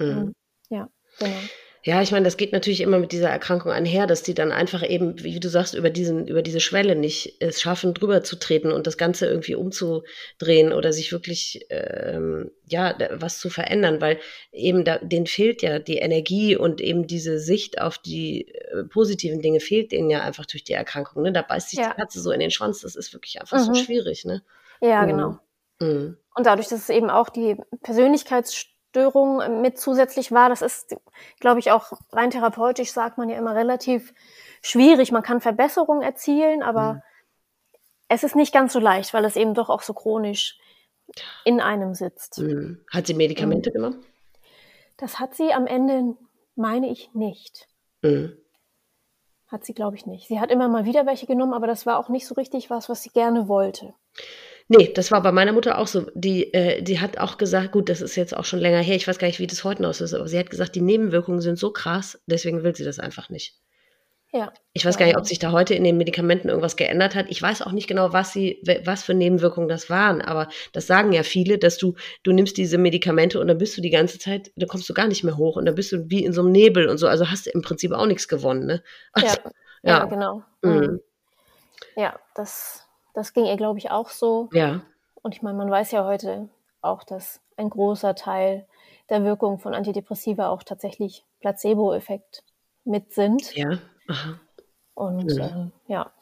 Mhm. 0.00 0.06
mhm. 0.06 0.34
Ja, 0.70 0.88
genau. 1.18 1.36
Ja, 1.84 2.02
ich 2.02 2.10
meine, 2.10 2.24
das 2.24 2.36
geht 2.36 2.52
natürlich 2.52 2.80
immer 2.80 2.98
mit 2.98 3.12
dieser 3.12 3.28
Erkrankung 3.28 3.70
einher, 3.70 4.06
dass 4.06 4.22
die 4.22 4.34
dann 4.34 4.50
einfach 4.50 4.88
eben, 4.88 5.22
wie 5.22 5.38
du 5.38 5.48
sagst, 5.48 5.74
über 5.74 5.90
diesen, 5.90 6.26
über 6.26 6.42
diese 6.42 6.58
Schwelle 6.58 6.96
nicht 6.96 7.36
es 7.40 7.60
schaffen, 7.60 7.94
drüber 7.94 8.22
zu 8.24 8.36
treten 8.36 8.72
und 8.72 8.86
das 8.86 8.98
Ganze 8.98 9.26
irgendwie 9.26 9.54
umzudrehen 9.54 10.72
oder 10.72 10.92
sich 10.92 11.12
wirklich, 11.12 11.66
ähm, 11.70 12.50
ja, 12.66 12.96
was 13.12 13.38
zu 13.38 13.48
verändern, 13.48 14.00
weil 14.00 14.18
eben 14.50 14.84
da, 14.84 14.98
denen 14.98 15.26
fehlt 15.26 15.62
ja 15.62 15.78
die 15.78 15.98
Energie 15.98 16.56
und 16.56 16.80
eben 16.80 17.06
diese 17.06 17.38
Sicht 17.38 17.80
auf 17.80 17.98
die 17.98 18.48
äh, 18.48 18.84
positiven 18.84 19.40
Dinge 19.40 19.60
fehlt 19.60 19.92
denen 19.92 20.10
ja 20.10 20.20
einfach 20.22 20.46
durch 20.46 20.64
die 20.64 20.72
Erkrankung. 20.72 21.22
Ne? 21.22 21.32
Da 21.32 21.42
beißt 21.42 21.70
sich 21.70 21.78
ja. 21.78 21.90
die 21.90 22.00
Katze 22.00 22.20
so 22.20 22.32
in 22.32 22.40
den 22.40 22.50
Schwanz, 22.50 22.80
das 22.80 22.96
ist 22.96 23.12
wirklich 23.12 23.40
einfach 23.40 23.58
mhm. 23.58 23.74
so 23.74 23.74
schwierig, 23.74 24.24
ne? 24.24 24.42
Ja, 24.80 25.02
mhm. 25.02 25.08
genau. 25.08 25.38
Mhm. 25.80 26.16
Und 26.34 26.46
dadurch, 26.46 26.68
dass 26.68 26.80
es 26.80 26.88
eben 26.88 27.08
auch 27.08 27.28
die 27.28 27.56
Persönlichkeitsstörung 27.82 28.77
Störung 28.90 29.60
mit 29.60 29.78
zusätzlich 29.78 30.32
war. 30.32 30.48
Das 30.48 30.62
ist, 30.62 30.96
glaube 31.40 31.60
ich, 31.60 31.70
auch 31.70 31.92
rein 32.12 32.30
therapeutisch 32.30 32.92
sagt 32.92 33.18
man 33.18 33.28
ja 33.28 33.36
immer 33.36 33.54
relativ 33.54 34.14
schwierig. 34.62 35.12
Man 35.12 35.22
kann 35.22 35.40
Verbesserungen 35.40 36.02
erzielen, 36.02 36.62
aber 36.62 36.94
mhm. 36.94 37.02
es 38.08 38.24
ist 38.24 38.36
nicht 38.36 38.52
ganz 38.52 38.72
so 38.72 38.80
leicht, 38.80 39.12
weil 39.14 39.24
es 39.24 39.36
eben 39.36 39.54
doch 39.54 39.68
auch 39.68 39.82
so 39.82 39.92
chronisch 39.92 40.58
in 41.44 41.60
einem 41.60 41.94
sitzt. 41.94 42.38
Mhm. 42.38 42.84
Hat 42.90 43.06
sie 43.06 43.14
Medikamente 43.14 43.70
mhm. 43.70 43.74
genommen? 43.74 44.04
Das 44.96 45.20
hat 45.20 45.34
sie 45.34 45.52
am 45.52 45.66
Ende, 45.66 46.16
meine 46.56 46.90
ich, 46.90 47.12
nicht. 47.14 47.68
Mhm. 48.02 48.36
Hat 49.48 49.64
sie, 49.64 49.74
glaube 49.74 49.96
ich, 49.96 50.06
nicht. 50.06 50.28
Sie 50.28 50.40
hat 50.40 50.50
immer 50.50 50.68
mal 50.68 50.84
wieder 50.84 51.06
welche 51.06 51.26
genommen, 51.26 51.54
aber 51.54 51.66
das 51.66 51.86
war 51.86 51.98
auch 51.98 52.08
nicht 52.08 52.26
so 52.26 52.34
richtig 52.34 52.68
was, 52.68 52.88
was 52.88 53.02
sie 53.02 53.10
gerne 53.10 53.48
wollte. 53.48 53.94
Nee, 54.68 54.92
das 54.94 55.10
war 55.10 55.22
bei 55.22 55.32
meiner 55.32 55.52
Mutter 55.52 55.78
auch 55.78 55.86
so. 55.86 56.06
Die, 56.14 56.52
äh, 56.52 56.82
die 56.82 57.00
hat 57.00 57.18
auch 57.18 57.38
gesagt, 57.38 57.72
gut, 57.72 57.88
das 57.88 58.02
ist 58.02 58.16
jetzt 58.16 58.36
auch 58.36 58.44
schon 58.44 58.58
länger 58.58 58.80
her, 58.80 58.96
ich 58.96 59.08
weiß 59.08 59.18
gar 59.18 59.26
nicht, 59.26 59.40
wie 59.40 59.46
das 59.46 59.64
heute 59.64 59.82
noch 59.82 59.98
ist, 59.98 60.14
aber 60.14 60.28
sie 60.28 60.38
hat 60.38 60.50
gesagt, 60.50 60.74
die 60.74 60.82
Nebenwirkungen 60.82 61.40
sind 61.40 61.58
so 61.58 61.72
krass, 61.72 62.20
deswegen 62.26 62.62
will 62.62 62.76
sie 62.76 62.84
das 62.84 62.98
einfach 62.98 63.30
nicht. 63.30 63.54
Ja. 64.30 64.52
Ich 64.74 64.84
weiß 64.84 64.98
gar 64.98 65.06
nicht, 65.06 65.16
ob 65.16 65.26
sich 65.26 65.38
da 65.38 65.52
heute 65.52 65.74
in 65.74 65.84
den 65.84 65.96
Medikamenten 65.96 66.50
irgendwas 66.50 66.76
geändert 66.76 67.14
hat. 67.14 67.26
Ich 67.30 67.40
weiß 67.40 67.62
auch 67.62 67.72
nicht 67.72 67.88
genau, 67.88 68.12
was 68.12 68.34
sie, 68.34 68.62
was 68.84 69.02
für 69.02 69.14
Nebenwirkungen 69.14 69.68
das 69.68 69.88
waren, 69.88 70.20
aber 70.20 70.48
das 70.74 70.86
sagen 70.86 71.12
ja 71.12 71.22
viele, 71.22 71.56
dass 71.56 71.78
du, 71.78 71.94
du 72.22 72.32
nimmst 72.32 72.58
diese 72.58 72.76
Medikamente 72.76 73.40
und 73.40 73.48
dann 73.48 73.56
bist 73.56 73.74
du 73.78 73.80
die 73.80 73.88
ganze 73.88 74.18
Zeit, 74.18 74.52
da 74.56 74.66
kommst 74.66 74.86
du 74.86 74.92
gar 74.92 75.08
nicht 75.08 75.24
mehr 75.24 75.38
hoch 75.38 75.56
und 75.56 75.64
dann 75.64 75.76
bist 75.76 75.92
du 75.92 76.10
wie 76.10 76.24
in 76.24 76.34
so 76.34 76.42
einem 76.42 76.52
Nebel 76.52 76.88
und 76.88 76.98
so, 76.98 77.08
also 77.08 77.30
hast 77.30 77.46
du 77.46 77.50
im 77.50 77.62
Prinzip 77.62 77.92
auch 77.92 78.04
nichts 78.04 78.28
gewonnen, 78.28 78.66
ne? 78.66 78.82
Also, 79.12 79.28
ja. 79.28 79.34
ja. 79.82 79.98
ja, 80.00 80.04
genau. 80.04 80.42
Mhm. 80.60 80.70
mhm. 80.72 81.00
Ja, 81.96 82.18
das 82.34 82.87
das 83.14 83.32
ging 83.32 83.46
ihr, 83.46 83.56
glaube 83.56 83.78
ich, 83.78 83.90
auch 83.90 84.10
so. 84.10 84.48
Ja. 84.52 84.82
Und 85.22 85.34
ich 85.34 85.42
meine, 85.42 85.58
man 85.58 85.70
weiß 85.70 85.90
ja 85.92 86.04
heute 86.04 86.48
auch, 86.80 87.04
dass 87.04 87.40
ein 87.56 87.70
großer 87.70 88.14
Teil 88.14 88.66
der 89.10 89.24
Wirkung 89.24 89.58
von 89.58 89.74
Antidepressiva 89.74 90.48
auch 90.48 90.62
tatsächlich 90.62 91.24
Placebo-Effekt 91.40 92.44
mit 92.84 93.12
sind. 93.12 93.54
Ja. 93.54 93.78
Aha. 94.08 94.40
Und 94.94 95.32
ja. 95.32 95.46
Äh, 95.46 95.70
ja. 95.86 96.12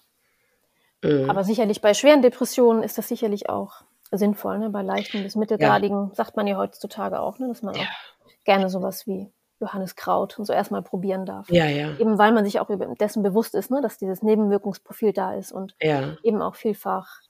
Mhm. 1.03 1.31
Aber 1.31 1.45
sicherlich 1.45 1.81
bei 1.81 1.95
schweren 1.95 2.23
Depressionen 2.23 2.83
ist 2.83 2.99
das 2.99 3.09
sicherlich 3.09 3.49
auch 3.49 3.83
sinnvoll. 4.11 4.59
Ne? 4.59 4.71
Bei 4.71 4.83
leichten 4.83 5.23
bis 5.23 5.37
mittelgradigen 5.37 6.09
ja. 6.09 6.15
sagt 6.15 6.37
man 6.37 6.47
ja 6.47 6.57
heutzutage 6.57 7.21
auch, 7.21 7.39
ne? 7.39 7.49
dass 7.49 7.63
man 7.63 7.75
ja. 7.75 7.83
auch 7.83 8.45
gerne 8.45 8.69
sowas 8.69 9.07
wie 9.07 9.31
Johanniskraut 9.61 10.39
und 10.39 10.45
so 10.45 10.53
erstmal 10.53 10.83
probieren 10.83 11.25
darf. 11.25 11.49
Ja, 11.51 11.67
ja. 11.67 11.97
Eben 11.99 12.19
weil 12.19 12.33
man 12.33 12.45
sich 12.45 12.61
auch 12.61 12.69
dessen 13.01 13.23
bewusst 13.23 13.55
ist, 13.55 13.71
ne, 13.71 13.81
dass 13.81 13.99
dieses 13.99 14.23
Nebenwirkungsprofil 14.23 15.13
da 15.13 15.35
ist 15.35 15.53
und 15.53 15.75
ja. 15.81 16.17
eben 16.23 16.43
auch 16.43 16.55
vielfach 16.55 17.21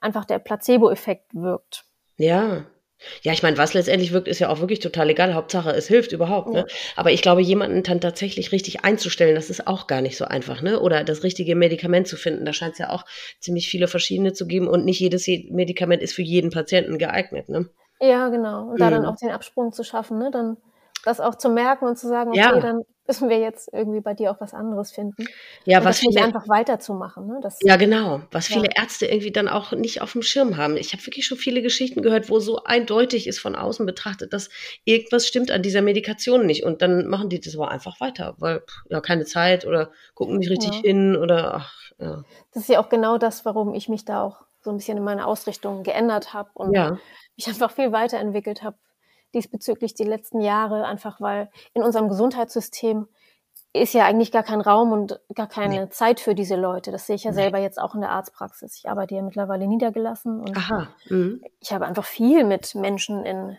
einfach 0.00 0.24
der 0.24 0.38
Placebo-Effekt 0.38 1.34
wirkt. 1.34 1.84
Ja. 2.16 2.64
Ja, 3.20 3.32
ich 3.32 3.42
meine, 3.42 3.58
was 3.58 3.74
letztendlich 3.74 4.12
wirkt, 4.12 4.26
ist 4.26 4.38
ja 4.38 4.48
auch 4.48 4.60
wirklich 4.60 4.80
total 4.80 5.10
egal. 5.10 5.34
Hauptsache, 5.34 5.70
es 5.70 5.86
hilft 5.86 6.12
überhaupt. 6.12 6.48
Ne? 6.48 6.66
Aber 6.96 7.12
ich 7.12 7.20
glaube, 7.20 7.42
jemanden 7.42 7.82
dann 7.82 8.00
tatsächlich 8.00 8.52
richtig 8.52 8.86
einzustellen, 8.86 9.34
das 9.34 9.50
ist 9.50 9.66
auch 9.66 9.86
gar 9.86 10.00
nicht 10.00 10.16
so 10.16 10.24
einfach. 10.24 10.62
Ne? 10.62 10.80
Oder 10.80 11.04
das 11.04 11.22
richtige 11.22 11.56
Medikament 11.56 12.08
zu 12.08 12.16
finden. 12.16 12.46
Da 12.46 12.54
scheint 12.54 12.72
es 12.72 12.78
ja 12.78 12.88
auch 12.88 13.04
ziemlich 13.38 13.68
viele 13.68 13.86
verschiedene 13.86 14.32
zu 14.32 14.46
geben 14.46 14.66
und 14.66 14.86
nicht 14.86 14.98
jedes 14.98 15.26
Medikament 15.26 16.02
ist 16.02 16.14
für 16.14 16.22
jeden 16.22 16.50
Patienten 16.50 16.96
geeignet. 16.96 17.50
Ne? 17.50 17.68
Ja, 18.00 18.28
genau. 18.28 18.70
Und 18.70 18.80
da 18.80 18.86
mhm. 18.86 18.90
dann 18.92 19.04
auch 19.04 19.16
den 19.16 19.30
Absprung 19.30 19.72
zu 19.72 19.84
schaffen, 19.84 20.18
ne? 20.18 20.30
dann 20.30 20.56
das 21.06 21.20
auch 21.20 21.36
zu 21.36 21.48
merken 21.48 21.86
und 21.86 21.96
zu 21.96 22.08
sagen, 22.08 22.30
okay, 22.30 22.40
ja. 22.40 22.60
dann 22.60 22.82
müssen 23.06 23.28
wir 23.28 23.38
jetzt 23.38 23.72
irgendwie 23.72 24.00
bei 24.00 24.14
dir 24.14 24.32
auch 24.32 24.40
was 24.40 24.52
anderes 24.52 24.90
finden. 24.90 25.28
Ja, 25.64 25.78
und 25.78 25.84
was 25.84 26.00
viele 26.00 26.24
einfach 26.24 26.48
weiterzumachen. 26.48 27.28
Ne? 27.28 27.38
Das, 27.40 27.58
ja, 27.62 27.76
genau. 27.76 28.22
Was 28.32 28.48
ja. 28.48 28.56
viele 28.56 28.70
Ärzte 28.74 29.06
irgendwie 29.06 29.30
dann 29.30 29.48
auch 29.48 29.70
nicht 29.70 30.02
auf 30.02 30.12
dem 30.12 30.22
Schirm 30.22 30.56
haben. 30.56 30.76
Ich 30.76 30.92
habe 30.92 31.06
wirklich 31.06 31.24
schon 31.24 31.38
viele 31.38 31.62
Geschichten 31.62 32.02
gehört, 32.02 32.28
wo 32.28 32.40
so 32.40 32.64
eindeutig 32.64 33.28
ist 33.28 33.38
von 33.38 33.54
außen 33.54 33.86
betrachtet, 33.86 34.32
dass 34.32 34.50
irgendwas 34.84 35.28
stimmt 35.28 35.52
an 35.52 35.62
dieser 35.62 35.82
Medikation 35.82 36.44
nicht. 36.44 36.64
Und 36.64 36.82
dann 36.82 37.06
machen 37.06 37.28
die 37.28 37.40
das 37.40 37.54
aber 37.54 37.70
einfach 37.70 38.00
weiter, 38.00 38.34
weil 38.38 38.62
ja 38.90 39.00
keine 39.00 39.24
Zeit 39.24 39.64
oder 39.64 39.92
gucken 40.14 40.38
nicht 40.38 40.50
richtig 40.50 40.74
ja. 40.74 40.80
hin 40.80 41.16
oder 41.16 41.54
ach, 41.54 41.72
ja. 42.00 42.24
Das 42.52 42.64
ist 42.64 42.68
ja 42.68 42.80
auch 42.80 42.88
genau 42.88 43.18
das, 43.18 43.44
warum 43.44 43.74
ich 43.74 43.88
mich 43.88 44.04
da 44.04 44.22
auch 44.22 44.42
so 44.62 44.70
ein 44.70 44.78
bisschen 44.78 44.98
in 44.98 45.04
meiner 45.04 45.28
Ausrichtung 45.28 45.84
geändert 45.84 46.34
habe 46.34 46.50
und 46.54 46.70
mich 47.36 47.46
einfach 47.46 47.70
viel 47.70 47.92
weiterentwickelt 47.92 48.64
habe 48.64 48.76
diesbezüglich 49.36 49.94
die 49.94 50.04
letzten 50.04 50.40
Jahre, 50.40 50.84
einfach 50.84 51.20
weil 51.20 51.50
in 51.74 51.82
unserem 51.82 52.08
Gesundheitssystem 52.08 53.06
ist 53.72 53.94
ja 53.94 54.04
eigentlich 54.04 54.32
gar 54.32 54.42
kein 54.42 54.60
Raum 54.60 54.92
und 54.92 55.20
gar 55.34 55.46
keine 55.46 55.84
nee. 55.84 55.90
Zeit 55.90 56.20
für 56.20 56.34
diese 56.34 56.56
Leute. 56.56 56.90
Das 56.90 57.06
sehe 57.06 57.16
ich 57.16 57.24
ja 57.24 57.30
nee. 57.30 57.36
selber 57.36 57.58
jetzt 57.58 57.80
auch 57.80 57.94
in 57.94 58.00
der 58.00 58.10
Arztpraxis. 58.10 58.76
Ich 58.78 58.88
arbeite 58.88 59.14
ja 59.14 59.22
mittlerweile 59.22 59.66
niedergelassen 59.66 60.40
und 60.40 60.56
mhm. 61.10 61.42
ich 61.60 61.72
habe 61.72 61.86
einfach 61.86 62.04
viel 62.04 62.44
mit 62.44 62.74
Menschen 62.74 63.24
in 63.24 63.56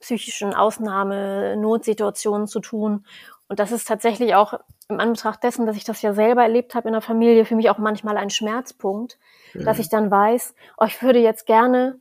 psychischen 0.00 0.54
Ausnahme, 0.54 1.56
Notsituationen 1.56 2.46
zu 2.46 2.60
tun. 2.60 3.04
und 3.48 3.58
das 3.58 3.72
ist 3.72 3.86
tatsächlich 3.86 4.34
auch 4.34 4.54
im 4.88 5.00
Anbetracht 5.00 5.42
dessen, 5.42 5.66
dass 5.66 5.76
ich 5.76 5.84
das 5.84 6.00
ja 6.00 6.14
selber 6.14 6.42
erlebt 6.42 6.74
habe 6.74 6.88
in 6.88 6.92
der 6.92 7.02
Familie, 7.02 7.44
für 7.44 7.56
mich 7.56 7.68
auch 7.68 7.78
manchmal 7.78 8.16
ein 8.16 8.30
Schmerzpunkt, 8.30 9.18
mhm. 9.52 9.64
dass 9.64 9.78
ich 9.78 9.90
dann 9.90 10.10
weiß, 10.10 10.54
oh, 10.78 10.84
ich 10.86 11.02
würde 11.02 11.18
jetzt 11.18 11.46
gerne 11.46 12.00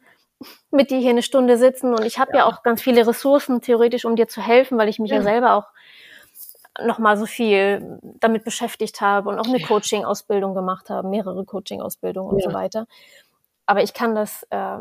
mit 0.71 0.91
dir 0.91 0.99
hier 0.99 1.11
eine 1.11 1.23
Stunde 1.23 1.57
sitzen 1.57 1.93
und 1.93 2.05
ich 2.05 2.19
habe 2.19 2.31
ja. 2.33 2.39
ja. 2.39 2.45
auch 2.45 2.63
ganz 2.63 2.81
viele 2.81 3.05
Ressourcen 3.07 3.61
theoretisch, 3.61 4.05
um 4.05 4.15
dir 4.15 4.27
zu 4.27 4.41
helfen, 4.41 4.77
weil 4.77 4.89
ich 4.89 4.99
mich 4.99 5.11
ja, 5.11 5.17
ja 5.17 5.23
selber 5.23 5.53
auch 5.53 5.65
noch 6.79 6.99
mal 6.99 7.17
so 7.17 7.25
viel 7.25 7.99
damit 8.19 8.43
beschäftigt 8.43 9.01
habe 9.01 9.29
und 9.29 9.39
auch 9.39 9.47
eine 9.47 9.59
Coaching-Ausbildung 9.59 10.53
gemacht 10.53 10.89
habe, 10.89 11.07
mehrere 11.07 11.43
Coaching-Ausbildungen 11.43 12.29
und 12.29 12.39
ja. 12.39 12.49
so 12.49 12.55
weiter. 12.55 12.87
Aber 13.65 13.81
ich 13.81 13.93
kann 13.93 14.13
das, 14.13 14.43
äh, 14.51 14.77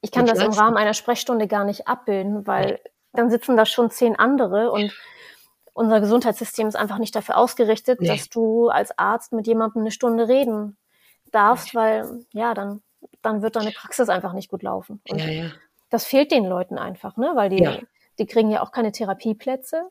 ich 0.00 0.10
kann 0.10 0.26
das 0.26 0.38
im 0.38 0.52
Rahmen 0.52 0.76
einer 0.76 0.94
Sprechstunde 0.94 1.46
gar 1.46 1.64
nicht 1.64 1.86
abbilden, 1.86 2.46
weil 2.46 2.80
dann 3.12 3.30
sitzen 3.30 3.56
da 3.56 3.66
schon 3.66 3.90
zehn 3.90 4.16
andere 4.16 4.70
und 4.70 4.92
unser 5.72 6.00
Gesundheitssystem 6.00 6.66
ist 6.66 6.76
einfach 6.76 6.98
nicht 6.98 7.14
dafür 7.14 7.36
ausgerichtet, 7.36 8.00
nee. 8.00 8.08
dass 8.08 8.28
du 8.28 8.68
als 8.68 8.98
Arzt 8.98 9.32
mit 9.32 9.46
jemandem 9.46 9.82
eine 9.82 9.92
Stunde 9.92 10.28
reden 10.28 10.76
darfst, 11.30 11.74
weil 11.74 12.24
ja, 12.32 12.52
dann, 12.54 12.82
dann 13.22 13.42
wird 13.42 13.56
deine 13.56 13.70
Praxis 13.70 14.08
einfach 14.08 14.32
nicht 14.32 14.50
gut 14.50 14.62
laufen. 14.62 15.00
Und 15.08 15.20
ja, 15.20 15.28
ja. 15.28 15.50
das 15.90 16.04
fehlt 16.04 16.30
den 16.30 16.44
Leuten 16.44 16.78
einfach, 16.78 17.16
ne? 17.16 17.32
Weil 17.34 17.50
die, 17.50 17.62
ja. 17.62 17.78
die 18.18 18.26
kriegen 18.26 18.50
ja 18.50 18.62
auch 18.62 18.72
keine 18.72 18.92
Therapieplätze. 18.92 19.88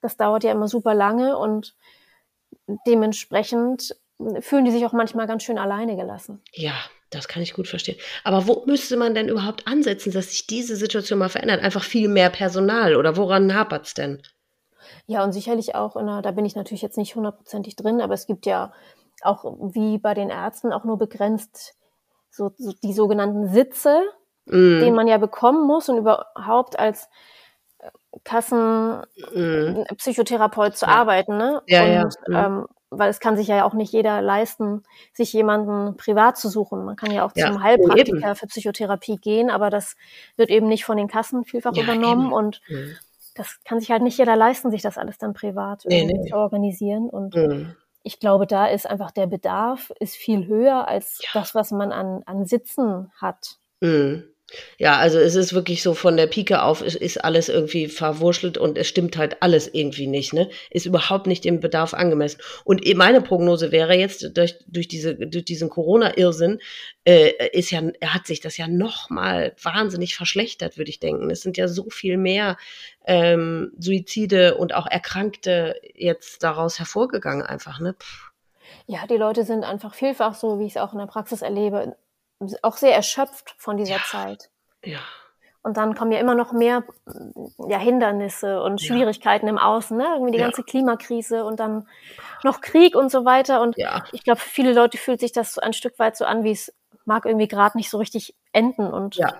Das 0.00 0.16
dauert 0.16 0.44
ja 0.44 0.52
immer 0.52 0.68
super 0.68 0.94
lange 0.94 1.36
und 1.38 1.74
dementsprechend 2.86 3.96
fühlen 4.40 4.64
die 4.64 4.70
sich 4.70 4.84
auch 4.84 4.92
manchmal 4.92 5.26
ganz 5.26 5.42
schön 5.42 5.58
alleine 5.58 5.96
gelassen. 5.96 6.40
Ja, 6.52 6.74
das 7.10 7.28
kann 7.28 7.42
ich 7.42 7.54
gut 7.54 7.68
verstehen. 7.68 7.98
Aber 8.24 8.46
wo 8.46 8.64
müsste 8.66 8.96
man 8.96 9.14
denn 9.14 9.28
überhaupt 9.28 9.66
ansetzen, 9.66 10.12
dass 10.12 10.30
sich 10.30 10.46
diese 10.46 10.76
Situation 10.76 11.18
mal 11.18 11.28
verändert? 11.28 11.62
Einfach 11.62 11.82
viel 11.82 12.08
mehr 12.08 12.30
Personal 12.30 12.96
oder 12.96 13.16
woran 13.16 13.54
hapert 13.54 13.86
es 13.86 13.94
denn? 13.94 14.22
Ja, 15.06 15.24
und 15.24 15.32
sicherlich 15.32 15.74
auch 15.74 15.96
in 15.96 16.02
einer, 16.02 16.22
da 16.22 16.30
bin 16.30 16.44
ich 16.44 16.54
natürlich 16.54 16.82
jetzt 16.82 16.98
nicht 16.98 17.14
hundertprozentig 17.14 17.76
drin, 17.76 18.00
aber 18.00 18.14
es 18.14 18.26
gibt 18.26 18.46
ja 18.46 18.72
auch 19.22 19.44
wie 19.74 19.98
bei 19.98 20.14
den 20.14 20.30
Ärzten 20.30 20.72
auch 20.72 20.84
nur 20.84 20.98
begrenzt 20.98 21.74
so, 22.32 22.52
so 22.56 22.72
die 22.82 22.92
sogenannten 22.92 23.46
Sitze, 23.48 24.02
mm. 24.46 24.80
den 24.80 24.94
man 24.94 25.06
ja 25.06 25.18
bekommen 25.18 25.64
muss 25.66 25.88
und 25.88 25.98
überhaupt 25.98 26.76
als 26.78 27.08
äh, 27.78 27.90
Kassenpsychotherapeut 28.24 30.72
mm. 30.72 30.76
zu 30.76 30.86
ja. 30.86 30.92
arbeiten. 30.92 31.36
Ne? 31.36 31.62
Ja, 31.66 31.84
und, 31.84 31.92
ja. 31.92 32.08
Mhm. 32.26 32.34
Ähm, 32.34 32.66
weil 32.94 33.08
es 33.08 33.20
kann 33.20 33.38
sich 33.38 33.48
ja 33.48 33.64
auch 33.64 33.72
nicht 33.72 33.90
jeder 33.92 34.20
leisten, 34.20 34.82
sich 35.14 35.32
jemanden 35.32 35.96
privat 35.96 36.36
zu 36.36 36.50
suchen. 36.50 36.84
Man 36.84 36.96
kann 36.96 37.10
ja 37.10 37.24
auch 37.24 37.32
ja, 37.34 37.46
zum 37.46 37.62
Heilpraktiker 37.62 38.26
eben. 38.26 38.36
für 38.36 38.46
Psychotherapie 38.48 39.16
gehen, 39.16 39.48
aber 39.48 39.70
das 39.70 39.96
wird 40.36 40.50
eben 40.50 40.68
nicht 40.68 40.84
von 40.84 40.98
den 40.98 41.08
Kassen 41.08 41.44
vielfach 41.44 41.74
ja, 41.74 41.84
übernommen 41.84 42.26
eben. 42.26 42.34
und 42.34 42.60
mhm 42.68 42.96
das 43.34 43.62
kann 43.64 43.80
sich 43.80 43.90
halt 43.90 44.02
nicht 44.02 44.18
jeder 44.18 44.36
leisten, 44.36 44.70
sich 44.70 44.82
das 44.82 44.98
alles 44.98 45.18
dann 45.18 45.32
privat 45.32 45.84
nee, 45.86 46.04
nee. 46.04 46.28
zu 46.28 46.36
organisieren. 46.36 47.08
Und 47.08 47.34
mhm. 47.34 47.74
Ich 48.02 48.18
glaube, 48.18 48.46
da 48.46 48.66
ist 48.66 48.88
einfach 48.88 49.10
der 49.10 49.26
Bedarf 49.26 49.92
ist 50.00 50.16
viel 50.16 50.46
höher 50.46 50.88
als 50.88 51.20
ja. 51.22 51.30
das, 51.34 51.54
was 51.54 51.70
man 51.70 51.92
an, 51.92 52.22
an 52.26 52.46
Sitzen 52.46 53.12
hat. 53.16 53.58
Mhm. 53.80 54.31
Ja, 54.78 54.98
also 54.98 55.18
es 55.18 55.34
ist 55.34 55.54
wirklich 55.54 55.82
so 55.82 55.94
von 55.94 56.16
der 56.16 56.26
Pike 56.26 56.62
auf, 56.62 56.82
ist, 56.82 56.96
ist 56.96 57.24
alles 57.24 57.48
irgendwie 57.48 57.88
verwurschtelt 57.88 58.58
und 58.58 58.76
es 58.76 58.88
stimmt 58.88 59.16
halt 59.16 59.42
alles 59.42 59.68
irgendwie 59.72 60.06
nicht, 60.06 60.32
ne? 60.32 60.50
Ist 60.70 60.86
überhaupt 60.86 61.26
nicht 61.26 61.44
dem 61.44 61.60
Bedarf 61.60 61.94
angemessen. 61.94 62.40
Und 62.64 62.82
meine 62.96 63.22
Prognose 63.22 63.72
wäre 63.72 63.94
jetzt 63.94 64.36
durch, 64.36 64.56
durch 64.66 64.88
diese, 64.88 65.14
durch 65.14 65.44
diesen 65.44 65.70
Corona-Irrsinn, 65.70 66.60
äh, 67.04 67.32
ist 67.52 67.70
ja, 67.70 67.82
hat 68.04 68.26
sich 68.26 68.40
das 68.40 68.56
ja 68.56 68.68
nochmal 68.68 69.54
wahnsinnig 69.62 70.16
verschlechtert, 70.16 70.76
würde 70.76 70.90
ich 70.90 71.00
denken. 71.00 71.30
Es 71.30 71.40
sind 71.40 71.56
ja 71.56 71.68
so 71.68 71.88
viel 71.88 72.16
mehr 72.18 72.58
ähm, 73.06 73.72
Suizide 73.78 74.56
und 74.56 74.74
auch 74.74 74.86
Erkrankte 74.86 75.76
jetzt 75.94 76.42
daraus 76.42 76.78
hervorgegangen, 76.78 77.44
einfach, 77.44 77.80
ne? 77.80 77.94
Pff. 77.94 78.32
Ja, 78.86 79.06
die 79.06 79.16
Leute 79.16 79.44
sind 79.44 79.64
einfach 79.64 79.94
vielfach 79.94 80.34
so, 80.34 80.58
wie 80.58 80.66
ich 80.66 80.72
es 80.72 80.76
auch 80.76 80.92
in 80.92 80.98
der 80.98 81.06
Praxis 81.06 81.42
erlebe, 81.42 81.94
auch 82.62 82.76
sehr 82.76 82.94
erschöpft 82.94 83.54
von 83.58 83.76
dieser 83.76 83.96
ja. 83.96 84.02
Zeit. 84.04 84.50
Ja. 84.84 85.00
Und 85.64 85.76
dann 85.76 85.94
kommen 85.94 86.10
ja 86.10 86.18
immer 86.18 86.34
noch 86.34 86.52
mehr 86.52 86.82
ja, 87.68 87.78
Hindernisse 87.78 88.62
und 88.62 88.80
Schwierigkeiten 88.82 89.46
ja. 89.46 89.52
im 89.52 89.58
Außen, 89.58 89.96
ne? 89.96 90.06
Irgendwie 90.14 90.32
die 90.32 90.38
ja. 90.38 90.44
ganze 90.44 90.64
Klimakrise 90.64 91.44
und 91.44 91.60
dann 91.60 91.86
noch 92.42 92.60
Krieg 92.60 92.96
und 92.96 93.12
so 93.12 93.24
weiter. 93.24 93.60
Und 93.62 93.76
ja. 93.78 94.02
ich 94.10 94.24
glaube, 94.24 94.40
für 94.40 94.48
viele 94.48 94.72
Leute 94.72 94.98
fühlt 94.98 95.20
sich 95.20 95.30
das 95.30 95.58
ein 95.58 95.72
Stück 95.72 95.98
weit 96.00 96.16
so 96.16 96.24
an, 96.24 96.42
wie 96.42 96.50
es 96.50 96.74
mag 97.04 97.26
irgendwie 97.26 97.46
gerade 97.46 97.76
nicht 97.76 97.90
so 97.90 97.98
richtig 97.98 98.34
enden. 98.52 98.88
Und 98.88 99.16
ja. 99.16 99.34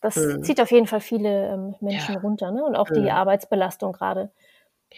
das 0.00 0.16
mhm. 0.16 0.42
zieht 0.42 0.62
auf 0.62 0.70
jeden 0.70 0.86
Fall 0.86 1.00
viele 1.00 1.48
ähm, 1.48 1.74
Menschen 1.80 2.16
runter, 2.16 2.50
ne? 2.50 2.64
Und 2.64 2.74
auch 2.74 2.88
mhm. 2.88 3.02
die 3.02 3.10
Arbeitsbelastung 3.10 3.92
gerade. 3.92 4.30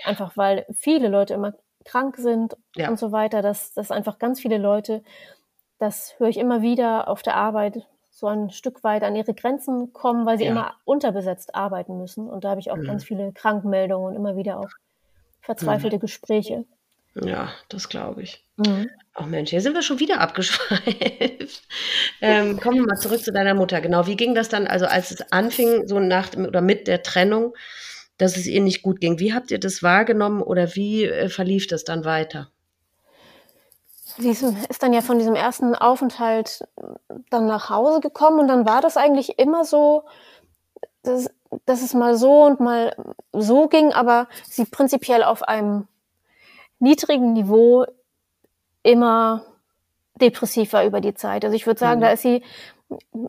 Einfach 0.05 0.37
weil 0.37 0.65
viele 0.73 1.09
Leute 1.09 1.35
immer 1.35 1.55
krank 1.85 2.17
sind 2.19 2.57
und 2.77 2.99
so 2.99 3.11
weiter, 3.11 3.43
dass, 3.43 3.73
dass 3.73 3.91
einfach 3.91 4.19
ganz 4.19 4.41
viele 4.41 4.59
Leute 4.59 5.03
das 5.79 6.15
höre 6.19 6.29
ich 6.29 6.39
immer 6.39 6.63
wieder 6.63 7.09
auf 7.09 7.23
der 7.23 7.37
Arbeit, 7.37 7.87
so 8.11 8.29
ein 8.29 8.51
Stück 8.51 8.83
weit 8.83 9.03
an 9.03 9.15
ihre 9.15 9.35
Grenzen 9.35 9.93
kommen, 9.93 10.25
weil 10.25 10.39
sie 10.39 10.45
ja. 10.45 10.51
immer 10.51 10.75
unterbesetzt 10.85 11.55
arbeiten 11.55 11.99
müssen. 11.99 12.31
Und 12.31 12.45
da 12.45 12.51
habe 12.51 12.61
ich 12.61 12.71
auch 12.71 12.77
mhm. 12.77 12.87
ganz 12.87 13.05
viele 13.05 13.33
Krankmeldungen 13.33 14.09
und 14.09 14.17
immer 14.17 14.37
wieder 14.37 14.59
auch 14.59 14.71
verzweifelte 15.43 15.97
mhm. 15.97 16.01
Gespräche. 16.01 16.65
Ja, 17.15 17.51
das 17.69 17.89
glaube 17.89 18.23
ich. 18.23 18.45
Mhm. 18.57 18.89
Ach 19.15 19.27
Mensch, 19.27 19.51
hier 19.51 19.61
sind 19.61 19.75
wir 19.75 19.83
schon 19.83 20.01
wieder 20.01 20.21
abgeschweift. 20.21 21.63
ähm, 22.21 22.59
kommen 22.61 22.77
wir 22.77 22.87
mal 22.87 22.97
zurück 22.97 23.23
zu 23.23 23.33
deiner 23.33 23.55
Mutter. 23.55 23.81
Genau, 23.81 24.07
wie 24.07 24.17
ging 24.17 24.35
das 24.35 24.49
dann, 24.49 24.67
also 24.67 24.87
als 24.87 25.11
es 25.11 25.33
anfing, 25.33 25.87
so 25.87 25.99
nach 25.99 26.35
oder 26.37 26.61
mit 26.61 26.87
der 26.89 27.03
Trennung, 27.03 27.55
dass 28.19 28.37
es 28.37 28.47
ihr 28.47 28.61
nicht 28.61 28.83
gut 28.83 29.01
ging? 29.01 29.19
Wie 29.19 29.33
habt 29.33 29.51
ihr 29.51 29.61
das 29.61 29.83
wahrgenommen 29.83 30.43
oder 30.43 30.75
wie 30.75 31.05
äh, 31.05 31.29
verlief 31.29 31.67
das 31.67 31.85
dann 31.85 32.05
weiter? 32.05 32.51
Sie 34.19 34.31
ist 34.31 34.83
dann 34.83 34.93
ja 34.93 35.01
von 35.01 35.19
diesem 35.19 35.35
ersten 35.35 35.75
Aufenthalt 35.75 36.67
dann 37.31 37.47
nach 37.47 37.71
Hause 37.71 38.01
gekommen 38.01 38.41
und 38.41 38.49
dann 38.49 38.67
war 38.67 38.81
das 38.81 38.97
eigentlich 38.97 39.39
immer 39.39 39.65
so, 39.65 40.05
dass, 41.03 41.31
dass 41.65 41.83
es 41.83 41.95
mal 41.95 42.17
so 42.17 42.45
und 42.45 42.61
mal 42.61 42.95
so 43.33 43.69
ging, 43.69 43.93
aber 43.93 44.29
sie 44.45 44.65
prinzipiell 44.65 45.23
auf 45.23 45.43
einem 45.43 45.87
niedrigen 46.79 47.33
Niveau 47.33 47.87
immer 48.83 49.45
depressiv 50.21 50.73
war 50.73 50.85
über 50.85 51.01
die 51.01 51.15
Zeit. 51.15 51.45
Also 51.45 51.55
ich 51.55 51.67
würde 51.67 51.81
sagen, 51.81 52.01
mhm. 52.01 52.05
da 52.05 52.11
ist 52.11 52.23
sie, 52.23 52.43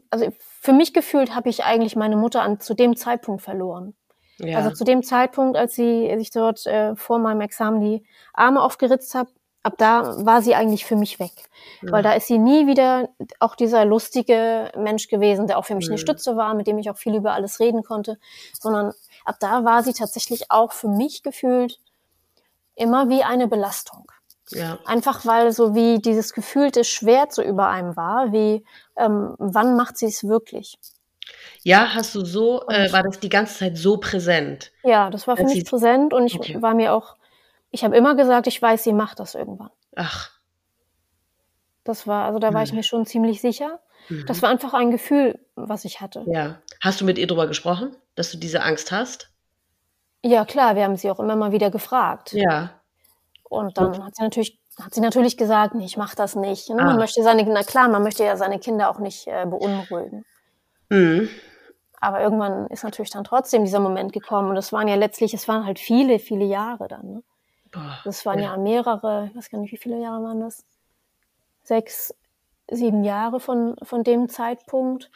also 0.10 0.28
für 0.40 0.74
mich 0.74 0.94
gefühlt 0.94 1.36
habe 1.36 1.50
ich 1.50 1.64
eigentlich 1.64 1.96
meine 1.96 2.16
Mutter 2.18 2.42
an 2.42 2.60
zu 2.60 2.74
dem 2.74 2.96
Zeitpunkt 2.96 3.42
verloren. 3.42 3.96
Ja. 4.40 4.58
Also 4.60 4.72
zu 4.72 4.84
dem 4.84 5.02
Zeitpunkt, 5.04 5.58
als 5.58 5.74
sie 5.74 6.14
sich 6.18 6.30
dort 6.30 6.66
äh, 6.68 6.96
vor 6.96 7.20
meinem 7.20 7.42
Examen 7.42 7.82
die 7.82 8.06
Arme 8.34 8.62
aufgeritzt 8.62 9.16
hat, 9.16 9.28
ab 9.68 9.74
da 9.78 10.26
war 10.26 10.42
sie 10.42 10.56
eigentlich 10.56 10.86
für 10.86 10.96
mich 10.96 11.20
weg. 11.20 11.34
Ja. 11.82 11.92
Weil 11.92 12.04
da 12.04 12.14
ist 12.14 12.28
sie 12.28 12.40
nie 12.40 12.68
wieder 12.68 13.10
auch 13.40 13.56
dieser 13.56 13.84
lustige 13.84 14.72
Mensch 14.78 15.10
gewesen, 15.10 15.46
der 15.46 15.58
auch 15.58 15.66
für 15.66 15.76
mich 15.76 15.86
ja. 15.86 15.92
eine 15.92 15.98
Stütze 15.98 16.38
war, 16.38 16.54
mit 16.54 16.68
dem 16.68 16.78
ich 16.78 16.90
auch 16.90 16.98
viel 16.98 17.16
über 17.16 17.34
alles 17.34 17.60
reden 17.60 17.84
konnte, 17.84 18.18
sondern 18.60 18.94
ab 19.26 19.36
da 19.42 19.66
war 19.66 19.84
sie 19.84 19.94
tatsächlich 19.94 20.50
auch 20.50 20.72
für 20.72 20.88
mich 20.88 21.22
gefühlt 21.22 21.80
immer 22.76 23.10
wie 23.10 23.24
eine 23.24 23.48
Belastung. 23.48 24.10
Ja. 24.52 24.80
Einfach 24.86 25.26
weil 25.26 25.52
so 25.52 25.76
wie 25.76 26.00
dieses 26.00 26.34
gefühlte 26.34 26.86
Schwert 26.86 27.34
so 27.34 27.44
über 27.44 27.68
einem 27.68 27.98
war, 27.98 28.32
wie 28.32 28.64
ähm, 28.96 29.36
wann 29.38 29.76
macht 29.76 29.98
sie 29.98 30.06
es 30.06 30.24
wirklich? 30.24 30.80
Ja, 31.64 31.94
hast 31.94 32.16
du 32.16 32.24
so, 32.24 32.66
äh, 32.70 32.90
war 32.94 33.04
das 33.04 33.20
die 33.20 33.28
ganze 33.28 33.58
Zeit 33.60 33.78
so 33.78 33.98
präsent? 33.98 34.72
Ja, 34.84 35.10
das 35.10 35.28
war 35.28 35.36
für 35.36 35.44
mich 35.44 35.66
präsent 35.66 36.14
und 36.14 36.26
ich 36.26 36.38
okay. 36.38 36.62
war 36.62 36.74
mir 36.74 36.94
auch 36.94 37.18
ich 37.72 37.84
habe 37.84 37.96
immer 37.96 38.16
gesagt, 38.16 38.48
ich 38.48 38.62
weiß, 38.62 38.84
sie 38.84 38.94
macht 38.94 39.20
das 39.20 39.36
irgendwann. 39.36 39.72
Ach. 39.96 40.32
Das 41.84 42.08
war, 42.08 42.26
also 42.26 42.40
da 42.40 42.54
war 42.54 42.62
hm. 42.62 42.66
ich 42.66 42.74
mir 42.74 42.84
schon 42.84 43.06
ziemlich 43.06 43.42
sicher. 43.42 43.80
Mhm. 44.10 44.26
Das 44.28 44.42
war 44.42 44.50
einfach 44.50 44.74
ein 44.74 44.92
Gefühl, 44.92 45.40
was 45.56 45.86
ich 45.86 46.02
hatte. 46.02 46.24
Ja. 46.28 46.62
Hast 46.82 47.02
du 47.02 47.06
mit 47.06 47.18
ihr 47.18 47.28
darüber 47.28 47.48
gesprochen, 47.48 47.96
dass 48.16 48.32
du 48.32 48.38
diese 48.38 48.64
Angst 48.64 48.92
hast? 48.92 49.30
Ja, 50.24 50.46
klar, 50.46 50.76
wir 50.76 50.84
haben 50.84 50.98
sie 50.98 51.10
auch 51.10 51.20
immer 51.20 51.36
mal 51.36 51.52
wieder 51.52 51.72
gefragt. 51.72 52.34
Ja. 52.34 52.72
Und 53.44 53.78
dann 53.78 54.04
hat 54.04 54.16
sie 54.16 54.24
natürlich, 54.24 54.60
hat 54.82 54.94
sie 54.94 55.02
natürlich 55.02 55.38
gesagt, 55.38 55.76
nee, 55.76 55.86
ich 55.86 55.98
mach 55.98 56.16
das 56.16 56.36
nicht. 56.36 56.70
Ne? 56.70 56.82
Ah. 56.82 56.86
Man 56.86 56.98
möchte 56.98 57.24
seine, 57.24 57.44
na 57.44 57.64
klar, 57.64 57.88
man 57.88 58.04
möchte 58.04 58.24
ja 58.24 58.36
seine 58.36 58.60
Kinder 58.60 58.90
auch 58.90 59.00
nicht 59.00 59.28
äh, 59.28 59.46
beunruhigen. 59.46 60.26
Mhm. 60.90 61.30
Aber 62.00 62.22
irgendwann 62.22 62.68
ist 62.68 62.84
natürlich 62.84 63.10
dann 63.10 63.24
trotzdem 63.24 63.64
dieser 63.64 63.80
Moment 63.80 64.14
gekommen. 64.14 64.50
Und 64.50 64.58
es 64.58 64.72
waren 64.72 64.88
ja 64.88 64.96
letztlich, 64.96 65.34
es 65.34 65.48
waren 65.48 65.66
halt 65.66 65.80
viele, 65.80 66.20
viele 66.20 66.46
Jahre 66.46 66.88
dann. 66.88 67.14
Ne? 67.14 67.24
Das 68.04 68.26
waren 68.26 68.40
ja. 68.40 68.58
mehrere, 68.58 69.28
ich 69.30 69.36
weiß 69.36 69.50
gar 69.50 69.60
nicht, 69.60 69.72
wie 69.72 69.78
viele 69.78 70.00
Jahre 70.02 70.24
waren 70.24 70.40
das? 70.40 70.66
Sechs, 71.64 72.16
sieben 72.70 73.04
Jahre 73.04 73.40
von, 73.40 73.76
von 73.82 74.04
dem 74.04 74.30
Zeitpunkt, 74.30 75.12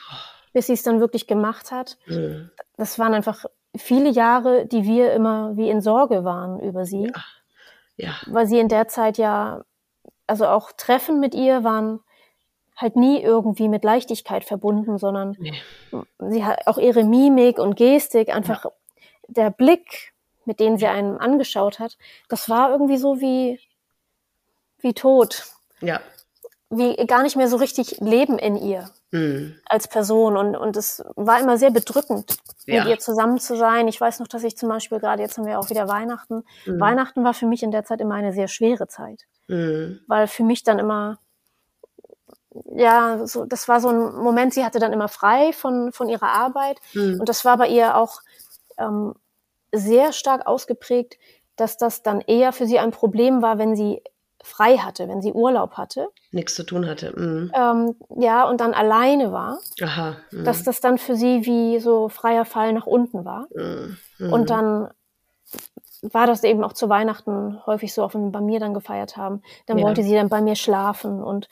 bis 0.53 0.67
sie 0.67 0.73
es 0.73 0.83
dann 0.83 0.99
wirklich 0.99 1.27
gemacht 1.27 1.71
hat. 1.71 1.97
Mhm. 2.07 2.51
Das 2.77 2.99
waren 2.99 3.13
einfach 3.13 3.45
viele 3.75 4.09
Jahre, 4.09 4.65
die 4.65 4.83
wir 4.83 5.13
immer 5.13 5.55
wie 5.55 5.69
in 5.69 5.81
Sorge 5.81 6.23
waren 6.23 6.59
über 6.59 6.85
sie. 6.85 7.11
Ja. 7.13 7.23
ja. 7.97 8.13
Weil 8.27 8.47
sie 8.47 8.59
in 8.59 8.67
der 8.67 8.87
Zeit 8.87 9.17
ja, 9.17 9.63
also 10.27 10.47
auch 10.47 10.71
Treffen 10.73 11.19
mit 11.19 11.35
ihr 11.35 11.63
waren 11.63 12.01
halt 12.75 12.95
nie 12.95 13.21
irgendwie 13.21 13.69
mit 13.69 13.83
Leichtigkeit 13.83 14.43
verbunden, 14.43 14.97
sondern 14.97 15.35
nee. 15.39 15.53
sie 16.19 16.43
hat 16.43 16.67
auch 16.67 16.77
ihre 16.77 17.03
Mimik 17.03 17.59
und 17.59 17.75
Gestik, 17.75 18.33
einfach 18.33 18.65
ja. 18.65 18.71
der 19.27 19.49
Blick, 19.51 20.10
mit 20.45 20.59
denen 20.59 20.77
sie 20.77 20.87
einen 20.87 21.17
angeschaut 21.17 21.79
hat, 21.79 21.97
das 22.29 22.49
war 22.49 22.71
irgendwie 22.71 22.97
so 22.97 23.19
wie, 23.21 23.59
wie 24.79 24.93
tot. 24.93 25.45
Ja. 25.81 25.99
Wie 26.69 26.95
gar 27.05 27.23
nicht 27.23 27.35
mehr 27.35 27.47
so 27.49 27.57
richtig 27.57 27.99
Leben 27.99 28.37
in 28.39 28.55
ihr 28.55 28.89
Mhm. 29.13 29.55
als 29.65 29.89
Person. 29.89 30.37
Und, 30.37 30.55
und 30.55 30.77
es 30.77 31.03
war 31.15 31.39
immer 31.41 31.57
sehr 31.57 31.69
bedrückend, 31.71 32.37
Ja. 32.65 32.83
mit 32.83 32.91
ihr 32.91 32.99
zusammen 32.99 33.39
zu 33.39 33.57
sein. 33.57 33.89
Ich 33.89 33.99
weiß 33.99 34.19
noch, 34.21 34.27
dass 34.27 34.43
ich 34.45 34.55
zum 34.57 34.69
Beispiel 34.69 34.99
gerade, 34.99 35.21
jetzt 35.21 35.37
haben 35.37 35.45
wir 35.45 35.59
auch 35.59 35.69
wieder 35.69 35.89
Weihnachten. 35.89 36.45
Mhm. 36.65 36.79
Weihnachten 36.79 37.23
war 37.25 37.33
für 37.33 37.45
mich 37.45 37.61
in 37.61 37.71
der 37.71 37.83
Zeit 37.83 37.99
immer 37.99 38.15
eine 38.15 38.31
sehr 38.31 38.47
schwere 38.47 38.87
Zeit. 38.87 39.23
Mhm. 39.47 39.99
Weil 40.07 40.27
für 40.27 40.43
mich 40.43 40.63
dann 40.63 40.79
immer, 40.79 41.19
ja, 42.73 43.25
so, 43.27 43.45
das 43.45 43.67
war 43.67 43.81
so 43.81 43.89
ein 43.89 44.15
Moment, 44.15 44.53
sie 44.53 44.63
hatte 44.63 44.79
dann 44.79 44.93
immer 44.93 45.09
frei 45.09 45.51
von, 45.51 45.91
von 45.91 46.07
ihrer 46.07 46.29
Arbeit. 46.29 46.79
Mhm. 46.93 47.19
Und 47.19 47.27
das 47.27 47.43
war 47.43 47.57
bei 47.57 47.67
ihr 47.67 47.97
auch 47.97 48.21
ähm, 48.77 49.13
sehr 49.71 50.13
stark 50.13 50.47
ausgeprägt, 50.47 51.17
dass 51.55 51.77
das 51.77 52.03
dann 52.03 52.21
eher 52.21 52.53
für 52.53 52.65
sie 52.65 52.79
ein 52.79 52.91
Problem 52.91 53.41
war, 53.41 53.57
wenn 53.57 53.75
sie 53.75 54.01
frei 54.43 54.77
hatte, 54.77 55.07
wenn 55.07 55.21
sie 55.21 55.33
Urlaub 55.33 55.73
hatte. 55.73 56.07
Nichts 56.31 56.55
zu 56.55 56.63
tun 56.63 56.87
hatte. 56.87 57.13
Mhm. 57.15 57.51
Ähm, 57.53 57.95
ja, 58.17 58.47
und 58.49 58.59
dann 58.59 58.73
alleine 58.73 59.31
war, 59.31 59.59
Aha. 59.81 60.17
Mhm. 60.31 60.45
dass 60.45 60.63
das 60.63 60.79
dann 60.81 60.97
für 60.97 61.15
sie 61.15 61.45
wie 61.45 61.79
so 61.79 62.09
freier 62.09 62.45
Fall 62.45 62.73
nach 62.73 62.87
unten 62.87 63.23
war. 63.23 63.47
Mhm. 63.53 63.97
Und 64.31 64.49
dann 64.49 64.89
war 66.01 66.25
das 66.25 66.43
eben 66.43 66.63
auch 66.63 66.73
zu 66.73 66.89
Weihnachten 66.89 67.63
häufig 67.65 67.93
so, 67.93 68.03
auch 68.03 68.13
wenn 68.15 68.25
wir 68.25 68.31
bei 68.31 68.41
mir 68.41 68.59
dann 68.59 68.73
gefeiert 68.73 69.17
haben. 69.17 69.43
Dann 69.67 69.77
Ja. 69.77 69.85
wollte 69.85 70.01
sie 70.03 70.15
dann 70.15 70.29
bei 70.29 70.41
mir 70.41 70.55
schlafen. 70.55 71.21
Und 71.23 71.47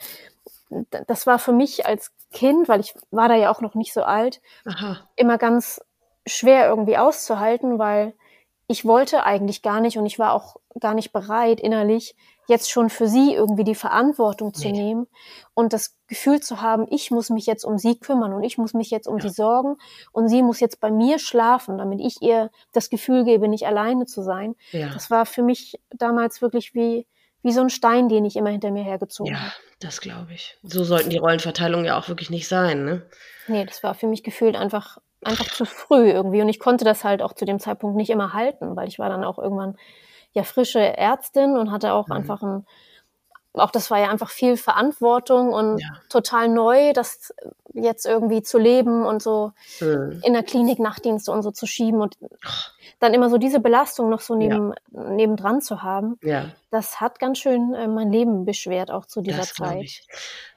das 1.07 1.27
war 1.27 1.37
für 1.37 1.51
mich 1.51 1.85
als 1.85 2.11
Kind, 2.31 2.67
weil 2.67 2.79
ich 2.79 2.95
war 3.11 3.27
da 3.27 3.35
ja 3.35 3.51
auch 3.51 3.61
noch 3.61 3.75
nicht 3.75 3.93
so 3.93 4.01
alt, 4.03 4.41
Aha. 4.65 4.97
immer 5.15 5.37
ganz 5.37 5.81
schwer 6.29 6.67
irgendwie 6.69 6.97
auszuhalten, 6.97 7.79
weil 7.79 8.13
ich 8.67 8.85
wollte 8.85 9.23
eigentlich 9.23 9.61
gar 9.61 9.81
nicht 9.81 9.97
und 9.97 10.05
ich 10.05 10.19
war 10.19 10.33
auch 10.33 10.57
gar 10.79 10.93
nicht 10.93 11.11
bereit, 11.11 11.59
innerlich 11.59 12.15
jetzt 12.47 12.71
schon 12.71 12.89
für 12.89 13.07
sie 13.07 13.33
irgendwie 13.33 13.63
die 13.63 13.75
Verantwortung 13.75 14.53
zu 14.55 14.67
Nee. 14.69 14.73
nehmen 14.73 15.07
und 15.53 15.71
das 15.73 15.95
Gefühl 16.07 16.39
zu 16.39 16.61
haben, 16.61 16.87
ich 16.89 17.11
muss 17.11 17.29
mich 17.29 17.45
jetzt 17.45 17.63
um 17.63 17.77
sie 17.77 17.99
kümmern 17.99 18.33
und 18.33 18.43
ich 18.43 18.57
muss 18.57 18.73
mich 18.73 18.89
jetzt 18.89 19.07
um 19.07 19.17
Ja. 19.17 19.23
sie 19.23 19.29
sorgen 19.29 19.77
und 20.11 20.29
sie 20.29 20.41
muss 20.41 20.59
jetzt 20.59 20.79
bei 20.79 20.89
mir 20.91 21.19
schlafen, 21.19 21.77
damit 21.77 21.99
ich 21.99 22.21
ihr 22.21 22.49
das 22.73 22.89
Gefühl 22.89 23.23
gebe, 23.23 23.47
nicht 23.47 23.67
alleine 23.67 24.05
zu 24.07 24.23
sein. 24.23 24.55
Ja. 24.71 24.89
Das 24.89 25.11
war 25.11 25.25
für 25.27 25.43
mich 25.43 25.79
damals 25.91 26.41
wirklich 26.41 26.73
wie, 26.73 27.05
wie 27.43 27.51
so 27.51 27.61
ein 27.61 27.69
Stein, 27.69 28.09
den 28.09 28.25
ich 28.25 28.35
immer 28.35 28.49
hinter 28.49 28.71
mir 28.71 28.83
hergezogen 28.83 29.33
Ja, 29.33 29.39
habe. 29.39 29.53
das 29.79 30.01
glaube 30.01 30.33
ich. 30.33 30.57
So 30.63 30.83
sollten 30.83 31.09
die 31.11 31.17
Rollenverteilungen 31.19 31.85
ja 31.85 31.97
auch 31.99 32.07
wirklich 32.07 32.29
nicht 32.31 32.47
sein, 32.47 32.83
ne? 32.83 33.03
Nee, 33.47 33.65
das 33.65 33.83
war 33.83 33.93
für 33.93 34.07
mich 34.07 34.23
gefühlt 34.23 34.55
einfach, 34.55 34.97
einfach 35.23 35.47
zu 35.49 35.65
früh 35.65 36.09
irgendwie. 36.11 36.41
Und 36.41 36.49
ich 36.49 36.59
konnte 36.59 36.85
das 36.85 37.03
halt 37.03 37.21
auch 37.21 37.33
zu 37.33 37.45
dem 37.45 37.59
Zeitpunkt 37.59 37.95
nicht 37.97 38.09
immer 38.09 38.33
halten, 38.33 38.75
weil 38.75 38.87
ich 38.87 38.99
war 38.99 39.09
dann 39.09 39.23
auch 39.23 39.39
irgendwann 39.39 39.77
ja 40.33 40.43
frische 40.43 40.79
Ärztin 40.97 41.57
und 41.57 41.71
hatte 41.71 41.93
auch 41.93 42.09
Mhm. 42.09 42.15
einfach 42.15 42.41
ein, 42.43 42.65
auch 43.59 43.71
das 43.71 43.91
war 43.91 43.99
ja 43.99 44.09
einfach 44.09 44.29
viel 44.29 44.57
Verantwortung 44.57 45.53
und 45.53 45.79
Ja. 45.79 45.87
total 46.09 46.47
neu, 46.49 46.93
das 46.93 47.33
jetzt 47.73 48.05
irgendwie 48.05 48.41
zu 48.41 48.57
leben 48.57 49.05
und 49.05 49.21
so 49.21 49.51
Mhm. 49.79 50.21
in 50.23 50.33
der 50.33 50.43
Klinik 50.43 50.79
Nachtdienste 50.79 51.31
und 51.31 51.43
so 51.43 51.51
zu 51.51 51.65
schieben 51.67 52.01
und 52.01 52.17
dann 52.99 53.13
immer 53.13 53.29
so 53.29 53.37
diese 53.37 53.59
Belastung 53.59 54.09
noch 54.09 54.21
so 54.21 54.35
neben, 54.35 54.73
nebendran 54.91 55.61
zu 55.61 55.83
haben, 55.83 56.17
Ja, 56.21 56.49
das 56.71 56.99
hat 56.99 57.19
ganz 57.19 57.37
schön 57.39 57.73
äh, 57.73 57.87
mein 57.87 58.11
Leben 58.11 58.45
beschwert, 58.45 58.91
auch 58.91 59.05
zu 59.05 59.21
dieser 59.21 59.37
das 59.37 59.53
Zeit. 59.53 59.89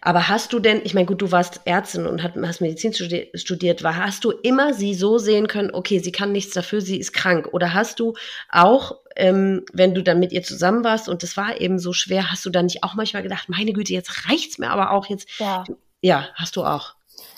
Aber 0.01 0.29
hast 0.29 0.53
du 0.53 0.59
denn, 0.59 0.81
ich 0.85 0.95
meine, 0.95 1.07
gut, 1.07 1.23
du 1.23 1.31
warst 1.31 1.61
Ärztin 1.65 2.07
und 2.07 2.23
hat- 2.23 2.35
hast 2.43 2.61
Medizin 2.61 2.93
studi 2.93 3.31
studiert, 3.35 3.83
war, 3.85 3.97
hast 3.97 4.25
du 4.25 4.31
immer 4.31 4.75
sie 4.75 4.95
so 4.95 5.19
sehen 5.19 5.47
können, 5.47 5.71
okay, 5.73 6.01
sie 6.01 6.13
kann 6.13 6.33
nichts 6.33 6.55
dafür, 6.55 6.81
sie 6.81 6.99
ist 6.99 7.13
krank? 7.13 7.49
Oder 7.53 7.73
hast 7.75 8.01
du 8.01 8.15
auch, 8.51 8.97
ähm, 9.17 9.65
wenn 9.73 9.95
du 9.95 10.03
dann 10.03 10.19
mit 10.19 10.33
ihr 10.33 10.43
zusammen 10.43 10.85
warst 10.85 11.09
und 11.09 11.23
das 11.23 11.37
war 11.37 11.61
eben 11.61 11.79
so 11.79 11.93
schwer, 11.93 12.31
hast 12.31 12.45
du 12.45 12.51
dann 12.51 12.67
nicht 12.67 12.83
auch 12.85 12.95
manchmal 12.95 13.23
gedacht, 13.23 13.49
meine 13.49 13.73
Güte, 13.73 13.93
jetzt 13.93 14.29
reicht's 14.29 14.59
mir 14.59 14.71
aber 14.71 14.91
auch 14.93 15.07
jetzt? 15.07 15.29
Ja. 15.39 15.65
Ja, 16.01 16.27
hast 16.35 16.57
du 16.57 16.65
auch. 16.65 16.95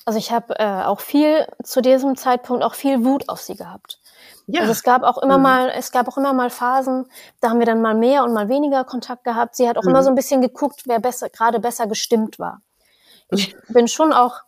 Also 0.07 0.19
ich 0.19 0.33
habe 0.33 0.59
äh, 0.59 0.83
auch 0.85 1.01
viel 1.01 1.47
zu 1.63 1.81
diesem 1.81 2.17
Zeitpunkt 2.17 2.63
auch 2.63 2.75
viel 2.75 3.05
Wut 3.05 3.29
auf 3.29 3.41
sie 3.41 3.57
gehabt. 3.57 4.01
Ja. 4.47 4.61
Also 4.61 4.73
es 4.73 4.83
gab 4.83 5.03
auch 5.03 5.19
immer 5.19 5.39
Mhm. 5.39 5.43
mal, 5.43 5.71
es 5.75 5.91
gab 5.93 6.09
auch 6.09 6.19
immer 6.19 6.33
mal 6.35 6.51
Phasen, 6.51 7.07
da 7.41 7.49
haben 7.51 7.59
wir 7.59 7.67
dann 7.67 7.81
mal 7.81 7.95
mehr 7.95 8.25
und 8.25 8.33
mal 8.35 8.49
weniger 8.49 8.85
Kontakt 8.85 9.25
gehabt. 9.25 9.57
Sie 9.57 9.69
hat 9.69 9.79
auch 9.79 9.83
Mhm. 9.85 9.91
immer 9.91 10.03
so 10.03 10.11
ein 10.11 10.15
bisschen 10.15 10.41
geguckt, 10.43 10.83
wer 10.87 10.99
besser, 11.01 11.31
gerade 11.31 11.61
besser 11.61 11.87
gestimmt 11.87 12.39
war. 12.39 12.61
Ich 13.31 13.55
bin 13.69 13.89
schon 13.89 14.13
auch 14.13 14.41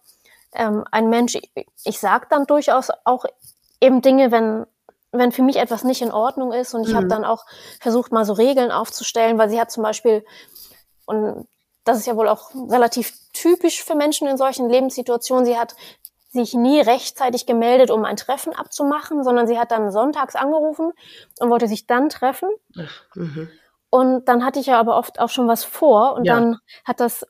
ähm, 0.52 0.84
ein 0.90 1.08
Mensch, 1.10 1.34
ich, 1.34 1.50
ich 1.84 1.98
sag 1.98 2.28
dann 2.30 2.46
durchaus 2.46 2.88
auch 3.04 3.24
eben 3.80 4.00
Dinge, 4.02 4.30
wenn, 4.30 4.66
wenn 5.18 5.33
für 5.33 5.42
mich 5.42 5.57
etwas 5.57 5.85
nicht 5.85 6.02
in 6.02 6.12
Ordnung 6.12 6.52
ist. 6.52 6.74
Und 6.74 6.87
ich 6.87 6.94
habe 6.94 7.07
Mhm. 7.07 7.11
dann 7.11 7.24
auch 7.24 7.44
versucht, 7.81 8.12
mal 8.12 8.24
so 8.24 8.33
Regeln 8.33 8.70
aufzustellen, 8.70 9.38
weil 9.38 9.48
sie 9.50 9.61
hat 9.61 9.70
zum 9.70 9.83
Beispiel, 9.83 10.24
und 11.07 11.46
das 11.85 11.98
ist 11.98 12.07
ja 12.07 12.16
wohl 12.16 12.29
auch 12.29 12.50
relativ 12.55 13.12
typisch 13.33 13.83
für 13.85 13.94
Menschen 13.94 14.26
in 14.26 14.37
solchen 14.37 14.68
Lebenssituationen, 14.68 15.44
sie 15.44 15.59
hat 15.59 15.76
sich 16.31 16.52
nie 16.55 16.81
rechtzeitig 16.81 17.46
gemeldet, 17.46 17.90
um 17.90 18.05
ein 18.05 18.16
Treffen 18.16 18.52
abzumachen, 18.52 19.24
sondern 19.24 19.46
sie 19.46 19.59
hat 19.59 19.70
dann 19.70 19.90
sonntags 19.92 20.37
angerufen 20.37 20.92
und 21.38 21.50
wollte 21.50 21.68
sich 21.68 21.87
dann 21.87 22.09
treffen. 22.09 22.50
Ach, 22.79 23.05
mhm. 23.14 23.48
Und 23.88 24.26
dann 24.29 24.44
hatte 24.44 24.59
ich 24.59 24.66
ja 24.66 24.79
aber 24.79 24.96
oft 24.98 25.20
auch 25.20 25.31
schon 25.31 25.48
was 25.48 25.64
vor 25.64 26.14
und 26.14 26.24
Ja. 26.26 26.35
dann 26.35 26.59
hat 26.85 27.00
das 27.00 27.26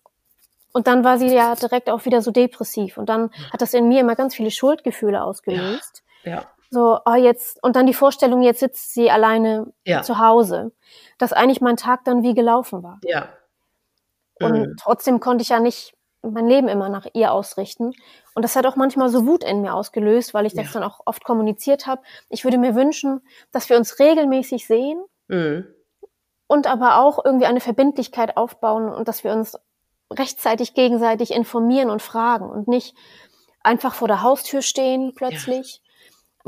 und 0.73 0.87
dann 0.89 1.05
war 1.05 1.19
sie 1.19 1.29
ja 1.29 1.55
direkt 1.55 1.89
auch 1.89 2.05
wieder 2.05 2.21
so 2.21 2.31
depressiv 2.31 2.99
und 2.99 3.09
dann 3.09 3.31
hat 3.53 3.63
das 3.63 3.73
in 3.75 3.89
mir 3.89 4.01
immer 4.01 4.15
ganz 4.17 4.35
viele 4.35 4.51
Schuldgefühle 4.51 5.23
ausgelöst. 5.23 6.03
Ja. 6.25 6.51
So, 6.71 6.99
oh 7.05 7.15
jetzt 7.15 7.63
und 7.63 7.77
dann 7.77 7.87
die 7.87 7.95
Vorstellung, 7.95 8.43
jetzt 8.43 8.61
sitzt 8.61 8.93
sie 8.95 9.11
alleine 9.11 9.73
Ja. 9.85 10.03
zu 10.03 10.19
Hause, 10.19 10.73
dass 11.19 11.33
eigentlich 11.33 11.61
mein 11.61 11.77
Tag 11.77 12.05
dann 12.05 12.23
wie 12.23 12.35
gelaufen 12.35 12.83
war. 12.83 12.99
Ja. 13.05 13.29
Und 14.41 14.53
Mhm. 14.53 14.77
trotzdem 14.81 15.21
konnte 15.21 15.43
ich 15.43 15.49
ja 15.51 15.61
nicht 15.61 15.95
mein 16.23 16.47
Leben 16.49 16.69
immer 16.69 16.89
nach 16.89 17.07
ihr 17.15 17.33
ausrichten. 17.33 17.93
Und 18.35 18.43
das 18.43 18.57
hat 18.57 18.67
auch 18.67 18.75
manchmal 18.77 19.09
so 19.09 19.27
Wut 19.27 19.45
in 19.45 19.63
mir 19.63 19.75
ausgelöst, 19.75 20.35
weil 20.35 20.45
ich 20.45 20.55
das 20.55 20.67
Ja. 20.67 20.73
dann 20.81 20.83
auch 20.83 21.01
oft 21.07 21.25
kommuniziert 21.25 21.87
habe. 21.87 22.03
Ich 22.29 22.43
würde 22.45 22.59
mir 22.59 22.75
wünschen, 22.75 23.21
dass 23.53 23.69
wir 23.71 23.77
uns 23.77 23.99
regelmäßig 24.01 24.67
sehen 24.67 25.03
Mhm. 25.29 25.67
und 26.49 26.67
aber 26.67 26.99
auch 26.99 27.25
irgendwie 27.25 27.47
eine 27.47 27.61
Verbindlichkeit 27.61 28.37
aufbauen 28.37 28.89
und 28.93 29.07
dass 29.09 29.23
wir 29.25 29.33
uns 29.33 29.57
rechtzeitig 30.13 30.75
gegenseitig 30.75 31.31
informieren 31.33 31.91
und 31.91 32.03
fragen 32.03 32.49
und 32.51 32.69
nicht 32.69 32.95
einfach 33.63 33.95
vor 33.95 34.09
der 34.09 34.23
Haustür 34.23 34.63
stehen 34.63 35.15
plötzlich. 35.15 35.81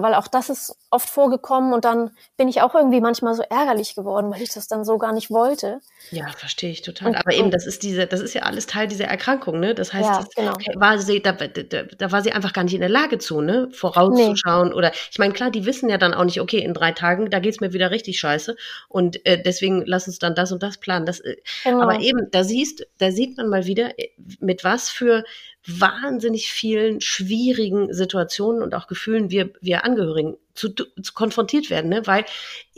Weil 0.00 0.14
auch 0.14 0.28
das 0.28 0.48
ist 0.48 0.76
oft 0.90 1.08
vorgekommen 1.10 1.72
und 1.72 1.84
dann 1.84 2.12
bin 2.36 2.46
ich 2.48 2.62
auch 2.62 2.74
irgendwie 2.74 3.00
manchmal 3.00 3.34
so 3.34 3.42
ärgerlich 3.42 3.96
geworden, 3.96 4.30
weil 4.30 4.40
ich 4.42 4.54
das 4.54 4.68
dann 4.68 4.84
so 4.84 4.96
gar 4.96 5.12
nicht 5.12 5.28
wollte. 5.28 5.80
Ja, 6.12 6.28
verstehe 6.28 6.70
ich 6.70 6.82
total. 6.82 7.08
Und- 7.08 7.16
Aber 7.16 7.32
eben, 7.34 7.50
das 7.50 7.66
ist 7.66 7.82
diese, 7.82 8.06
das 8.06 8.20
ist 8.20 8.32
ja 8.32 8.42
alles 8.42 8.66
Teil 8.66 8.86
dieser 8.86 9.06
Erkrankung, 9.06 9.58
ne? 9.58 9.74
Das 9.74 9.92
heißt, 9.92 10.08
Ja, 10.08 10.18
das 10.20 10.28
genau. 10.34 10.52
war 10.80 10.98
sie, 11.00 11.20
da, 11.20 11.32
da, 11.32 11.82
da 11.82 12.12
war 12.12 12.22
sie 12.22 12.30
einfach 12.32 12.52
gar 12.52 12.62
nicht 12.62 12.74
in 12.74 12.80
der 12.80 12.88
Lage 12.88 13.18
zu, 13.18 13.40
ne? 13.40 13.68
Vorauszuschauen. 13.72 14.72
Oder 14.72 14.92
ich 15.10 15.18
meine, 15.18 15.32
klar, 15.34 15.50
die 15.50 15.66
wissen 15.66 15.88
ja 15.88 15.98
dann 15.98 16.14
auch 16.14 16.24
nicht, 16.24 16.40
okay, 16.40 16.58
in 16.58 16.74
drei 16.74 16.92
Tagen, 16.92 17.28
da 17.30 17.40
geht's 17.40 17.60
mir 17.60 17.72
wieder 17.72 17.90
richtig 17.90 18.20
scheiße. 18.20 18.56
Und 18.88 19.26
äh, 19.26 19.42
deswegen 19.42 19.82
lass 19.84 20.06
uns 20.06 20.20
dann 20.20 20.34
das 20.36 20.52
und 20.52 20.62
das 20.62 20.78
planen. 20.78 21.06
Das, 21.06 21.20
äh, 21.20 21.36
Genau. 21.64 21.82
Aber 21.82 21.98
eben, 22.00 22.30
da 22.30 22.44
siehst, 22.44 22.86
da 22.98 23.10
sieht 23.10 23.36
man 23.36 23.48
mal 23.48 23.66
wieder, 23.66 23.98
äh, 23.98 24.10
mit 24.40 24.62
was 24.64 24.88
für 24.88 25.24
wahnsinnig 25.68 26.50
vielen 26.50 27.00
schwierigen 27.00 27.92
Situationen 27.92 28.62
und 28.62 28.74
auch 28.74 28.86
Gefühlen 28.86 29.30
wir, 29.30 29.52
wir 29.60 29.84
Angehörigen 29.84 30.36
zu, 30.54 30.70
zu 30.70 31.12
konfrontiert 31.14 31.70
werden, 31.70 31.90
ne? 31.90 32.06
Weil 32.06 32.24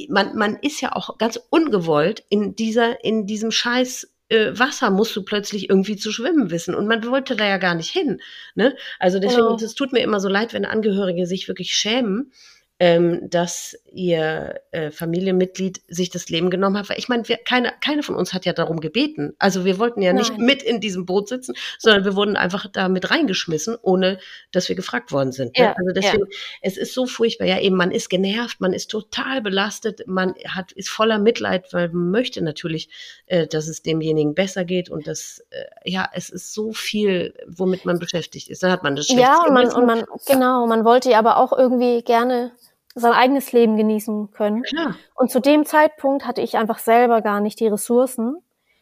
man, 0.08 0.36
man 0.36 0.56
ist 0.56 0.80
ja 0.80 0.94
auch 0.94 1.16
ganz 1.18 1.40
ungewollt 1.50 2.24
in 2.28 2.56
dieser, 2.56 3.02
in 3.04 3.26
diesem 3.26 3.50
Scheiß 3.52 4.08
äh, 4.28 4.58
Wasser 4.58 4.90
musst 4.90 5.14
du 5.16 5.24
plötzlich 5.24 5.68
irgendwie 5.68 5.96
zu 5.96 6.12
schwimmen 6.12 6.50
wissen. 6.50 6.74
Und 6.74 6.86
man 6.86 7.04
wollte 7.06 7.36
da 7.36 7.46
ja 7.46 7.58
gar 7.58 7.74
nicht 7.74 7.90
hin. 7.90 8.20
Ne? 8.54 8.76
Also 8.98 9.18
deswegen, 9.18 9.42
Genau. 9.42 9.56
es 9.56 9.74
tut 9.74 9.92
mir 9.92 10.00
immer 10.00 10.20
so 10.20 10.28
leid, 10.28 10.52
wenn 10.52 10.64
Angehörige 10.64 11.26
sich 11.26 11.48
wirklich 11.48 11.74
schämen, 11.74 12.32
ähm, 12.80 13.28
dass 13.28 13.76
ihr 13.92 14.62
äh, 14.70 14.90
Familienmitglied 14.90 15.82
sich 15.88 16.08
das 16.08 16.30
Leben 16.30 16.48
genommen 16.48 16.78
hat. 16.78 16.88
Weil 16.88 16.98
ich 16.98 17.10
meine, 17.10 17.24
keine, 17.44 17.74
keine 17.84 18.02
von 18.02 18.14
uns 18.14 18.32
hat 18.32 18.46
ja 18.46 18.54
darum 18.54 18.80
gebeten. 18.80 19.34
Also 19.38 19.66
wir 19.66 19.78
wollten 19.78 20.00
ja 20.00 20.14
nicht 20.14 20.30
Nein. 20.30 20.46
mit 20.46 20.62
in 20.62 20.80
diesem 20.80 21.04
Boot 21.04 21.28
sitzen, 21.28 21.54
sondern 21.78 22.06
wir 22.06 22.16
wurden 22.16 22.36
einfach 22.36 22.66
da 22.72 22.88
mit 22.88 23.10
reingeschmissen, 23.10 23.76
ohne 23.82 24.18
dass 24.50 24.70
wir 24.70 24.76
gefragt 24.76 25.12
worden 25.12 25.30
sind. 25.30 25.58
Ne? 25.58 25.64
Ja, 25.64 25.74
Also 25.76 25.92
deswegen, 25.94 26.24
es 26.62 26.78
ist 26.78 26.94
so 26.94 27.04
furchtbar. 27.04 27.46
Ja, 27.46 27.60
eben, 27.60 27.76
man 27.76 27.90
ist 27.90 28.08
genervt, 28.08 28.62
man 28.62 28.72
ist 28.72 28.90
total 28.90 29.42
belastet, 29.42 30.04
man 30.06 30.34
hat, 30.48 30.72
ist 30.72 30.88
voller 30.88 31.18
Mitleid, 31.18 31.74
weil 31.74 31.88
man 31.88 32.10
möchte 32.10 32.42
natürlich, 32.42 32.88
äh, 33.26 33.46
dass 33.46 33.68
es 33.68 33.82
demjenigen 33.82 34.34
besser 34.34 34.64
geht 34.64 34.88
und 34.88 35.06
das, 35.06 35.44
äh, 35.50 35.64
ja, 35.84 36.08
es 36.14 36.30
ist 36.30 36.54
so 36.54 36.72
viel, 36.72 37.34
womit 37.46 37.84
man 37.84 37.98
beschäftigt 37.98 38.48
ist. 38.48 38.62
Dann 38.62 38.72
hat 38.72 38.84
man 38.84 38.96
das 38.96 39.08
Ja, 39.10 39.44
und 39.44 39.52
man, 39.52 39.70
und 39.70 39.84
man, 39.84 40.04
genau, 40.26 40.66
man 40.66 40.86
wollte 40.86 41.10
ja 41.10 41.18
aber 41.18 41.36
auch 41.36 41.52
irgendwie 41.52 42.00
gerne 42.02 42.52
sein 42.94 43.12
eigenes 43.12 43.52
Leben 43.52 43.76
genießen 43.76 44.30
können. 44.32 44.62
Klar. 44.62 44.96
Und 45.14 45.30
zu 45.30 45.40
dem 45.40 45.64
Zeitpunkt 45.64 46.26
hatte 46.26 46.40
ich 46.40 46.56
einfach 46.56 46.78
selber 46.78 47.22
gar 47.22 47.40
nicht 47.40 47.60
die 47.60 47.68
Ressourcen. 47.68 48.36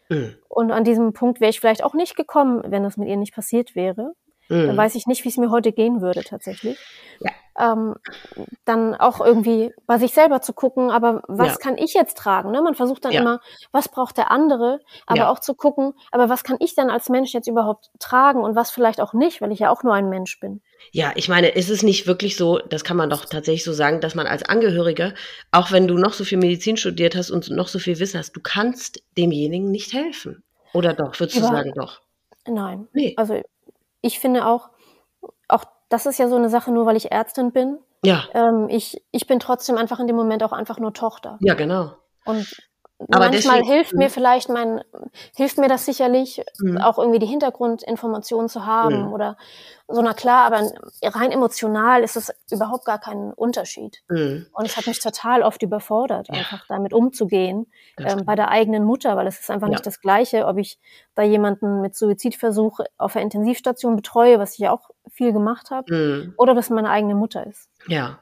Mhm. 0.09 0.37
Und 0.49 0.71
an 0.73 0.85
diesem 0.85 1.13
Punkt 1.13 1.41
wäre 1.41 1.51
ich 1.51 1.61
vielleicht 1.61 1.85
auch 1.85 1.95
nicht 1.95 2.17
gekommen, 2.17 2.63
wenn 2.67 2.83
das 2.83 2.97
mit 2.97 3.09
ihr 3.09 3.17
nicht 3.17 3.35
passiert 3.35 3.75
wäre. 3.75 4.13
Dann 4.49 4.73
Mhm. 4.73 4.77
weiß 4.79 4.95
ich 4.95 5.07
nicht, 5.07 5.25
wie 5.25 5.29
es 5.29 5.37
mir 5.37 5.51
heute 5.51 5.73
gehen 5.73 6.01
würde 6.01 6.23
tatsächlich. 6.25 6.79
Ja. 7.21 7.31
Ähm, 7.59 7.95
dann 8.65 8.95
auch 8.95 9.21
irgendwie 9.21 9.73
bei 9.87 9.99
sich 9.99 10.13
selber 10.13 10.41
zu 10.41 10.53
gucken, 10.53 10.91
aber 10.91 11.23
was 11.29 11.53
Ja. 11.53 11.57
kann 11.57 11.77
ich 11.79 11.95
jetzt 11.95 12.17
tragen? 12.17 12.51
Ne? 12.51 12.63
Man 12.63 12.75
versucht 12.75 13.05
dann 13.05 13.13
Ja. 13.13 13.21
immer, 13.21 13.41
was 13.73 13.89
braucht 13.89 14.17
der 14.17 14.31
andere, 14.31 14.81
aber 15.07 15.19
Ja. 15.21 15.31
auch 15.31 15.39
zu 15.39 15.55
gucken, 15.55 15.95
aber 16.13 16.29
was 16.29 16.45
kann 16.45 16.57
ich 16.61 16.75
denn 16.75 16.91
als 16.91 17.09
Mensch 17.09 17.33
jetzt 17.33 17.49
überhaupt 17.49 17.91
tragen 17.99 18.41
und 18.43 18.55
was 18.57 18.71
vielleicht 18.71 19.01
auch 19.01 19.13
nicht, 19.13 19.41
weil 19.41 19.53
ich 19.53 19.59
ja 19.61 19.71
auch 19.71 19.83
nur 19.83 19.95
ein 19.95 20.09
Mensch 20.09 20.39
bin. 20.41 20.61
Ja, 20.93 21.13
ich 21.17 21.29
meine, 21.29 21.49
ist 21.49 21.71
es 21.71 21.83
nicht 21.83 22.07
wirklich 22.07 22.37
so, 22.37 22.59
das 22.59 22.85
kann 22.85 22.97
man 22.97 23.11
doch 23.11 23.25
tatsächlich 23.25 23.65
so 23.65 23.73
sagen, 23.73 24.01
dass 24.01 24.15
man 24.15 24.27
als 24.27 24.45
Angehöriger, 24.45 25.13
auch 25.51 25.73
wenn 25.73 25.89
du 25.89 25.95
noch 25.99 26.13
so 26.13 26.25
viel 26.25 26.39
Medizin 26.39 26.77
studiert 26.77 27.17
hast 27.17 27.31
und 27.31 27.51
noch 27.51 27.69
so 27.69 27.79
viel 27.79 27.99
Wissen 27.99 28.19
hast, 28.19 28.33
du 28.37 28.41
kannst 28.41 29.03
demjenigen 29.17 29.71
nicht 29.71 29.93
helfen. 29.93 30.45
Oder 30.75 30.93
doch, 30.93 31.19
würdest 31.19 31.37
du 31.37 31.41
Über- 31.41 31.49
sagen, 31.49 31.73
doch? 31.75 32.01
Nein. 32.47 32.87
Nee. 32.93 33.15
Also 33.17 33.43
ich 34.01 34.21
finde 34.21 34.47
auch 34.47 34.69
das 35.89 36.07
ist 36.07 36.19
ja 36.19 36.29
so 36.29 36.37
eine 36.37 36.49
Sache, 36.51 36.71
nur 36.71 36.87
weil 36.87 36.97
ich 36.97 37.11
Ärztin 37.13 37.53
bin. 37.53 37.79
Ja, 38.05 38.25
Ähm, 38.35 38.67
ich, 38.69 39.03
ich 39.11 39.27
bin 39.27 39.41
trotzdem 39.41 39.77
einfach 39.77 39.99
in 40.01 40.07
dem 40.07 40.17
Moment 40.17 40.43
auch 40.45 40.53
einfach 40.53 40.79
nur 40.79 40.93
Tochter. 40.95 41.37
ja, 41.41 41.55
genau. 41.55 41.93
Und 42.25 42.47
Aber 43.11 43.27
manchmal 43.27 43.59
deswegen- 43.61 43.67
hilft 43.67 43.93
Mhm. 43.93 43.99
mir 43.99 44.11
vielleicht 44.11 44.49
mein, 44.49 44.83
hilft 45.37 45.57
mir 45.59 45.69
das 45.69 45.85
sicherlich, 45.87 46.45
Mhm. 46.61 46.79
auch 46.79 46.99
irgendwie 46.99 47.21
die 47.21 47.27
Hintergrundinformationen 47.27 48.49
zu 48.49 48.67
haben 48.67 49.07
Mhm. 49.07 49.13
oder 49.13 49.37
so, 49.87 50.03
na 50.03 50.13
klar, 50.15 50.45
aber 50.47 50.61
rein 51.03 51.31
emotional 51.33 52.03
ist 52.03 52.17
es 52.17 52.31
überhaupt 52.51 52.85
gar 52.85 52.99
kein 52.99 53.33
Unterschied. 53.33 54.03
Mhm. 54.09 54.47
Und 54.53 54.67
es 54.67 54.77
hat 54.77 54.87
mich 54.87 55.01
total 55.01 55.43
oft 55.43 55.63
überfordert, 55.63 56.29
Ja. 56.29 56.35
einfach 56.41 56.67
damit 56.69 56.93
umzugehen, 56.93 57.71
ähm, 57.99 58.25
bei 58.25 58.35
der 58.35 58.49
eigenen 58.51 58.85
Mutter, 58.85 59.17
weil 59.17 59.27
es 59.27 59.41
ist 59.41 59.51
einfach 59.51 59.69
Ja. 59.69 59.73
nicht 59.73 59.87
das 59.87 60.01
Gleiche, 60.01 60.47
ob 60.47 60.59
ich 60.59 60.79
da 61.15 61.23
jemanden 61.23 61.81
mit 61.81 61.97
Suizidversuch 61.97 62.81
auf 62.99 63.13
der 63.15 63.23
Intensivstation 63.23 63.97
betreue, 63.97 64.39
was 64.39 64.53
ich 64.55 64.59
ja 64.59 64.73
auch 64.73 64.91
viel 65.19 65.35
gemacht 65.35 65.71
habe, 65.73 65.95
Mhm. 65.95 66.35
oder 66.39 66.57
es 66.57 66.71
meine 66.71 66.91
eigene 66.91 67.17
Mutter 67.17 67.47
ist. 67.47 67.69
Ja. 67.89 68.21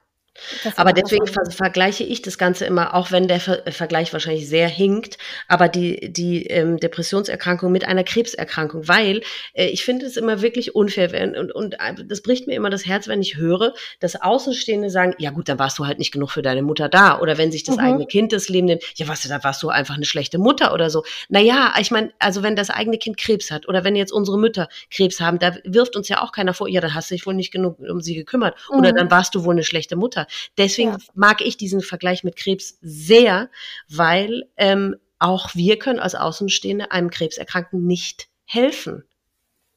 Aber 0.77 0.92
deswegen 0.92 1.27
ver 1.27 1.44
vergleiche 1.51 2.05
ich 2.05 2.22
das 2.22 2.38
Ganze 2.38 2.64
immer, 2.64 2.94
auch 2.94 3.11
wenn 3.11 3.29
der 3.29 3.40
ver 3.40 3.62
Vergleich 3.70 4.12
wahrscheinlich 4.12 4.49
sehr 4.49 4.68
hinkt, 4.68 5.18
aber 5.49 5.68
die, 5.68 6.12
die 6.12 6.46
ähm, 6.46 6.79
Depressionserkrankung 6.79 7.72
mit 7.72 7.87
einer 7.87 8.05
Krebserkrankung, 8.05 8.88
weil 8.88 9.22
äh, 9.55 9.66
ich 9.66 9.85
finde 9.85 10.07
es 10.07 10.16
immer 10.16 10.42
wirklich 10.42 10.75
unfair 10.75 11.12
wenn, 11.12 11.37
und, 11.37 11.53
und 11.53 11.75
äh, 11.75 11.94
das 12.07 12.22
bricht 12.22 12.46
mir 12.46 12.55
immer 12.55 12.70
das 12.70 12.87
Herz, 12.87 13.09
wenn 13.09 13.22
ich 13.22 13.37
höre, 13.37 13.75
dass 14.01 14.20
Außenstehende 14.20 14.90
sagen, 14.90 15.14
ja 15.18 15.31
gut, 15.31 15.49
dann 15.49 15.59
warst 15.59 15.79
du 15.79 15.87
halt 15.87 15.99
nicht 15.99 16.12
genug 16.12 16.31
für 16.31 16.42
deine 16.42 16.62
Mutter 16.62 16.88
da. 16.88 17.18
Oder 17.20 17.38
wenn 17.38 17.53
sich 17.53 17.64
das 17.64 17.77
Mhm. 17.77 17.83
eigene 17.83 18.07
Kind 18.07 18.33
das 18.33 18.49
Leben 18.49 18.66
nimmt, 18.66 18.83
ja 18.96 19.09
was, 19.09 19.22
da 19.22 19.42
warst 19.44 19.62
du 19.62 19.68
einfach 19.68 19.94
eine 19.96 20.05
schlechte 20.05 20.38
Mutter 20.38 20.72
oder 20.72 20.90
so. 20.90 21.05
Naja, 21.29 21.75
ich 21.81 21.90
meine, 21.90 22.12
also 22.18 22.42
wenn 22.42 22.57
das 22.57 22.70
eigene 22.70 22.99
Kind 22.99 23.16
Krebs 23.16 23.51
hat 23.51 23.68
oder 23.68 23.85
wenn 23.85 23.96
jetzt 23.96 24.12
unsere 24.12 24.38
Mütter 24.38 24.68
Krebs 24.90 25.20
haben, 25.20 25.38
da 25.38 25.55
wirft 25.64 25.96
uns 25.96 26.09
ja 26.09 26.22
auch 26.22 26.33
keiner 26.33 26.55
vor, 26.55 26.68
ja, 26.68 26.81
dann 26.81 26.94
hast 26.94 27.11
du 27.11 27.14
dich 27.14 27.27
wohl 27.27 27.35
nicht 27.35 27.53
genug 27.53 27.79
um 27.79 28.01
sie 28.01 28.14
gekümmert. 28.14 28.57
Oder 28.70 28.90
Mhm. 28.92 28.96
dann 28.96 29.11
warst 29.11 29.35
du 29.35 29.44
wohl 29.44 29.55
eine 29.55 29.64
schlechte 29.64 29.96
Mutter. 29.96 30.26
Deswegen 30.59 30.91
Ja. 30.93 30.99
mag 31.15 31.41
ich 31.41 31.57
diesen 31.57 31.81
Vergleich 31.81 32.25
mit 32.25 32.37
Krebs 32.37 32.79
sehr, 32.81 33.49
weil 33.89 34.49
ähm, 34.57 34.97
auch 35.19 35.55
wir 35.55 35.79
können 35.79 35.99
als 35.99 36.15
Außenstehende 36.15 36.91
einem 36.91 37.11
Krebserkrankten 37.11 37.87
nicht 37.87 38.29
helfen. 38.45 39.05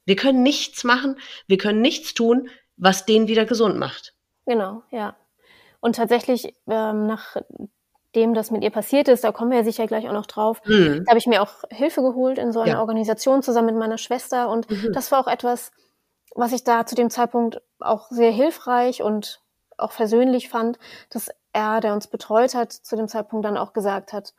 Wir 0.04 0.16
können 0.16 0.42
nichts 0.42 0.84
machen, 0.84 1.18
wir 1.46 1.58
können 1.58 1.80
nichts 1.80 2.14
tun, 2.14 2.48
was 2.76 3.06
den 3.06 3.28
wieder 3.28 3.44
gesund 3.46 3.78
macht. 3.78 4.14
Genau, 4.46 4.82
ja. 4.90 5.16
Und 5.80 5.96
tatsächlich, 5.96 6.54
ähm, 6.68 7.06
nachdem 7.06 8.34
das 8.34 8.50
mit 8.50 8.62
ihr 8.62 8.70
passiert 8.70 9.08
ist, 9.08 9.24
da 9.24 9.32
kommen 9.32 9.50
wir 9.50 9.58
ja 9.58 9.64
sicher 9.64 9.86
gleich 9.86 10.08
auch 10.08 10.12
noch 10.12 10.26
drauf, 10.26 10.60
Mhm. 10.66 11.04
da 11.04 11.10
habe 11.10 11.18
ich 11.18 11.26
mir 11.26 11.42
auch 11.42 11.62
Hilfe 11.70 12.02
geholt 12.02 12.38
in 12.38 12.52
so 12.52 12.60
einer 12.60 12.72
Ja. 12.72 12.80
Organisation 12.80 13.42
zusammen 13.42 13.66
mit 13.68 13.76
meiner 13.76 13.98
Schwester. 13.98 14.48
Und 14.50 14.70
Mhm. 14.70 14.92
das 14.92 15.10
war 15.12 15.20
auch 15.20 15.28
etwas, 15.30 15.70
was 16.34 16.52
ich 16.52 16.64
da 16.64 16.86
zu 16.86 16.94
dem 16.94 17.10
Zeitpunkt 17.10 17.60
auch 17.80 18.08
sehr 18.10 18.30
hilfreich 18.32 19.02
und 19.02 19.40
auch 19.80 19.92
versöhnlich 19.92 20.48
fand, 20.48 20.78
dass 21.10 21.30
er, 21.52 21.80
der 21.80 21.92
uns 21.94 22.06
betreut 22.06 22.54
hat, 22.54 22.72
zu 22.72 22.96
dem 22.96 23.08
Zeitpunkt 23.08 23.44
dann 23.44 23.56
auch 23.56 23.72
gesagt 23.72 24.12
hat, 24.12 24.34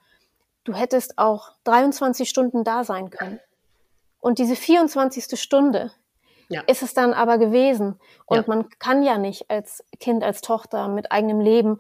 du 0.64 0.74
hättest 0.74 1.18
auch 1.18 1.52
23 1.66 2.30
Stunden 2.30 2.64
da 2.64 2.84
sein 2.84 3.10
können. 3.10 3.40
Und 4.20 4.38
diese 4.40 4.56
24. 4.56 5.40
Stunde 5.40 5.92
Ja. 6.48 6.62
ist 6.68 6.84
es 6.84 6.94
dann 6.94 7.14
aber 7.14 7.38
gewesen. 7.38 8.00
Und 8.26 8.38
Ja. 8.38 8.44
man 8.48 8.70
kann 8.80 9.04
ja 9.04 9.18
nicht 9.18 9.50
als 9.50 9.84
Kind, 10.00 10.24
als 10.24 10.42
Tochter 10.42 10.88
mit 10.88 11.12
eigenem 11.12 11.40
Leben, 11.40 11.80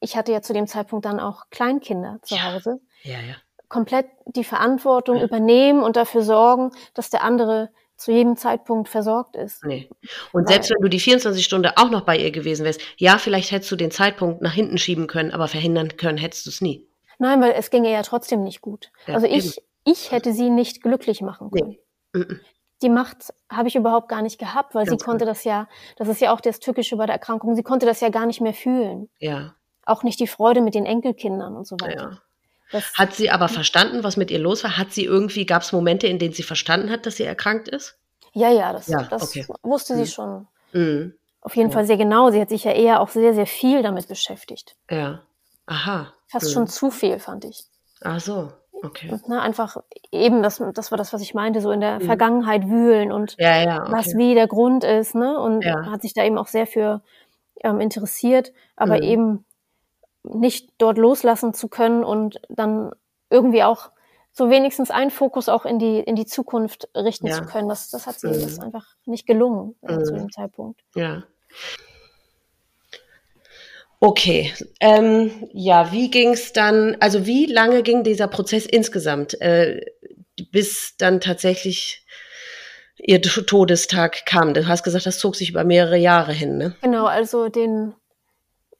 ich 0.00 0.16
hatte 0.16 0.32
ja 0.32 0.42
zu 0.42 0.52
dem 0.52 0.66
Zeitpunkt 0.66 1.04
dann 1.04 1.20
auch 1.20 1.44
Kleinkinder 1.50 2.18
zu 2.22 2.34
Ja. 2.34 2.52
Hause, 2.52 2.80
Ja, 3.02 3.18
ja. 3.20 3.34
komplett 3.68 4.06
die 4.26 4.44
Verantwortung 4.44 5.20
übernehmen 5.20 5.82
und 5.82 5.96
dafür 5.96 6.22
sorgen, 6.22 6.70
dass 6.94 7.10
der 7.10 7.22
andere 7.24 7.70
zu 7.96 8.12
jedem 8.12 8.36
Zeitpunkt 8.36 8.88
versorgt 8.88 9.36
ist. 9.36 9.64
Nee. 9.64 9.88
Und 10.32 10.44
Weil- 10.46 10.52
selbst 10.54 10.70
wenn 10.70 10.82
du 10.82 10.88
die 10.88 11.00
24 11.00 11.44
Stunden 11.44 11.70
auch 11.76 11.90
noch 11.90 12.02
bei 12.02 12.16
ihr 12.18 12.30
gewesen 12.30 12.64
wärst, 12.64 12.80
ja, 12.96 13.18
vielleicht 13.18 13.50
hättest 13.52 13.70
du 13.72 13.76
den 13.76 13.90
Zeitpunkt 13.90 14.42
nach 14.42 14.52
hinten 14.52 14.78
schieben 14.78 15.06
können, 15.06 15.30
aber 15.32 15.48
verhindern 15.48 15.96
können 15.96 16.18
hättest 16.18 16.46
du 16.46 16.50
es 16.50 16.60
nie. 16.60 16.86
Nein, 17.18 17.40
weil 17.40 17.52
es 17.52 17.70
ginge 17.70 17.90
ja 17.90 18.02
trotzdem 18.02 18.42
nicht 18.42 18.60
gut. 18.60 18.90
Ja, 19.06 19.14
also 19.14 19.26
ich, 19.26 19.58
ich 19.84 20.12
hätte 20.12 20.32
sie 20.34 20.50
nicht 20.50 20.82
glücklich 20.82 21.22
machen 21.22 21.50
können. 21.50 21.76
Nee. 22.14 22.24
Die 22.82 22.90
Macht 22.90 23.32
habe 23.50 23.68
ich 23.68 23.76
überhaupt 23.76 24.08
gar 24.10 24.20
nicht 24.20 24.38
gehabt, 24.38 24.74
weil 24.74 24.84
Ganz 24.84 25.00
sie 25.00 25.04
konnte 25.06 25.24
das 25.24 25.44
ja, 25.44 25.66
das 25.96 26.08
ist 26.08 26.20
ja 26.20 26.34
auch 26.34 26.42
das 26.42 26.60
Tückische 26.60 26.96
bei 26.96 27.06
der 27.06 27.14
Erkrankung, 27.14 27.54
sie 27.56 27.62
konnte 27.62 27.86
das 27.86 28.00
ja 28.00 28.10
gar 28.10 28.26
nicht 28.26 28.42
mehr 28.42 28.52
fühlen. 28.52 29.08
Ja, 29.18 29.54
Auch 29.86 30.02
nicht 30.02 30.20
die 30.20 30.26
Freude 30.26 30.60
mit 30.60 30.74
den 30.74 30.84
Enkelkindern 30.84 31.56
und 31.56 31.66
so 31.66 31.76
weiter. 31.80 31.96
ja. 32.10 32.18
Das, 32.72 32.92
Hat 32.94 33.14
sie 33.14 33.30
aber 33.30 33.48
verstanden, 33.48 34.02
was 34.04 34.16
mit 34.16 34.30
ihr 34.30 34.38
los 34.40 34.64
war? 34.64 34.76
Hat 34.76 34.92
sie 34.92 35.04
irgendwie, 35.04 35.46
gab 35.46 35.62
es 35.62 35.72
Momente, 35.72 36.06
in 36.08 36.18
denen 36.18 36.34
sie 36.34 36.42
verstanden 36.42 36.90
hat, 36.90 37.06
dass 37.06 37.16
sie 37.16 37.24
erkrankt 37.24 37.68
ist? 37.68 37.98
ja, 38.32 38.50
ja, 38.50 38.72
das, 38.72 38.86
Ja, 38.88 39.02
das 39.04 39.22
okay. 39.22 39.46
wusste 39.62 39.94
Mhm. 39.94 40.04
sie 40.04 40.10
schon. 40.12 40.46
Mhm. 40.72 41.14
Auf 41.40 41.56
jeden 41.56 41.70
Ja. 41.70 41.74
Fall 41.74 41.86
sehr 41.86 41.96
genau. 41.96 42.30
Sie 42.30 42.40
hat 42.40 42.48
sich 42.50 42.64
ja 42.64 42.72
eher 42.72 43.00
auch 43.00 43.08
sehr, 43.08 43.32
sehr 43.34 43.46
viel 43.46 43.82
damit 43.82 44.08
beschäftigt. 44.08 44.76
Ja. 44.90 45.22
Aha. 45.66 46.12
Fast 46.28 46.48
Mhm. 46.48 46.52
schon 46.52 46.66
zu 46.66 46.90
viel, 46.90 47.18
fand 47.18 47.44
ich. 47.46 47.64
Ach 48.02 48.20
so, 48.20 48.52
okay. 48.82 49.10
Und, 49.10 49.26
ne, 49.28 49.40
einfach 49.40 49.78
eben, 50.12 50.42
das, 50.42 50.60
das 50.74 50.90
war 50.90 50.98
das, 50.98 51.12
was 51.14 51.22
ich 51.22 51.32
meinte, 51.32 51.60
so 51.62 51.70
in 51.70 51.80
der 51.80 52.00
Mhm. 52.00 52.04
Vergangenheit 52.04 52.66
wühlen 52.68 53.10
und 53.10 53.36
Ja, 53.38 53.62
ja, 53.62 53.84
was 53.90 54.08
okay. 54.08 54.18
wie 54.18 54.34
der 54.34 54.48
Grund 54.48 54.84
ist, 54.84 55.14
ne? 55.14 55.38
Und 55.40 55.64
hat 55.64 56.02
sich 56.02 56.12
da 56.12 56.22
eben 56.24 56.36
auch 56.36 56.48
sehr 56.48 56.66
für 56.66 57.00
ähm, 57.64 57.80
interessiert, 57.80 58.52
aber 58.76 59.00
eben 59.02 59.45
nicht 60.34 60.70
dort 60.78 60.98
loslassen 60.98 61.54
zu 61.54 61.68
können 61.68 62.04
und 62.04 62.40
dann 62.48 62.92
irgendwie 63.30 63.62
auch 63.62 63.90
so 64.32 64.50
wenigstens 64.50 64.90
einen 64.90 65.10
Fokus 65.10 65.48
auch 65.48 65.64
in 65.64 65.78
die, 65.78 65.98
in 66.00 66.14
die 66.14 66.26
Zukunft 66.26 66.88
richten 66.94 67.26
Ja. 67.28 67.34
zu 67.34 67.44
können. 67.46 67.68
Das, 67.68 67.90
das 67.90 68.06
hat 68.06 68.20
sie 68.20 68.28
Mhm. 68.28 68.32
das 68.34 68.44
ist 68.44 68.60
einfach 68.62 68.84
nicht 69.06 69.26
gelungen 69.26 69.74
äh, 69.82 70.02
zu 70.02 70.12
Mhm. 70.14 70.18
dem 70.18 70.32
Zeitpunkt. 70.32 70.80
Ja. 70.94 71.24
Okay, 73.98 74.52
ähm, 74.80 75.30
ja, 75.52 75.90
wie 75.90 76.10
ging's 76.10 76.52
dann, 76.52 76.96
also 77.00 77.24
wie 77.24 77.46
lange 77.46 77.82
ging 77.82 78.04
dieser 78.04 78.28
Prozess 78.28 78.66
insgesamt, 78.66 79.40
äh, 79.40 79.80
bis 80.52 80.96
dann 80.98 81.20
tatsächlich 81.22 82.04
ihr 82.98 83.22
Todestag 83.22 84.26
kam? 84.26 84.52
Du 84.52 84.66
hast 84.68 84.82
gesagt, 84.82 85.06
das 85.06 85.18
zog 85.18 85.34
sich 85.34 85.48
über 85.48 85.64
mehrere 85.64 85.96
Jahre 85.96 86.34
hin, 86.34 86.58
ne? 86.58 86.76
Genau, 86.82 87.06
also 87.06 87.48
den 87.48 87.94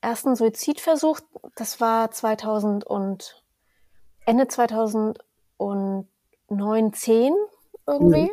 ersten 0.07 0.35
Suizidversuch, 0.35 1.19
das 1.55 1.81
war 1.81 2.11
2000 2.11 2.85
und 2.85 3.41
Ende 4.25 4.47
2009, 4.47 6.07
10 6.93 7.33
irgendwie, 7.87 8.23
Mhm. 8.23 8.31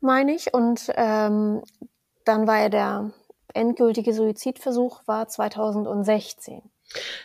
meine 0.00 0.34
ich. 0.34 0.52
Und 0.54 0.90
ähm, 0.96 1.62
dann 2.24 2.46
war 2.46 2.58
ja 2.60 2.68
der 2.68 3.10
endgültige 3.54 4.12
Suizidversuch 4.14 5.00
war 5.06 5.28
2016. 5.28 6.62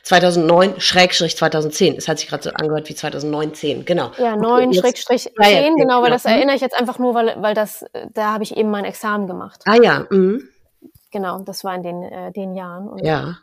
2009, 0.03 0.79
Schrägstrich 0.79 1.35
2010. 1.35 1.97
Es 1.97 2.07
hat 2.07 2.19
sich 2.19 2.29
gerade 2.29 2.43
so 2.43 2.51
angehört 2.51 2.87
wie 2.89 2.95
2019, 2.95 3.83
genau. 3.85 4.11
Ja, 4.17 4.33
Okay, 4.33 4.41
9 4.41 4.71
jetzt- 4.71 4.81
Schrägstrich 4.81 5.23
10, 5.23 5.33
Ja, 5.41 5.49
ja, 5.49 5.59
ja, 5.61 5.69
genau, 5.75 5.95
weil 5.97 6.03
genau. 6.05 6.15
das 6.15 6.25
erinnere 6.25 6.55
ich 6.55 6.61
jetzt 6.61 6.75
einfach 6.79 6.99
nur, 6.99 7.13
weil, 7.13 7.35
weil 7.41 7.53
das, 7.53 7.81
äh, 7.93 8.07
da 8.13 8.33
habe 8.33 8.43
ich 8.43 8.55
eben 8.55 8.69
mein 8.71 8.85
Examen 8.85 9.27
gemacht. 9.27 9.61
Ah 9.65 9.75
ja, 9.81 10.05
mhm. 10.09 10.47
Genau, 11.11 11.39
das 11.39 11.63
war 11.63 11.75
in 11.75 11.83
den, 11.83 12.03
äh, 12.03 12.31
den 12.31 12.55
Jahren. 12.55 12.87
Und 12.89 13.05
ja, 13.05 13.37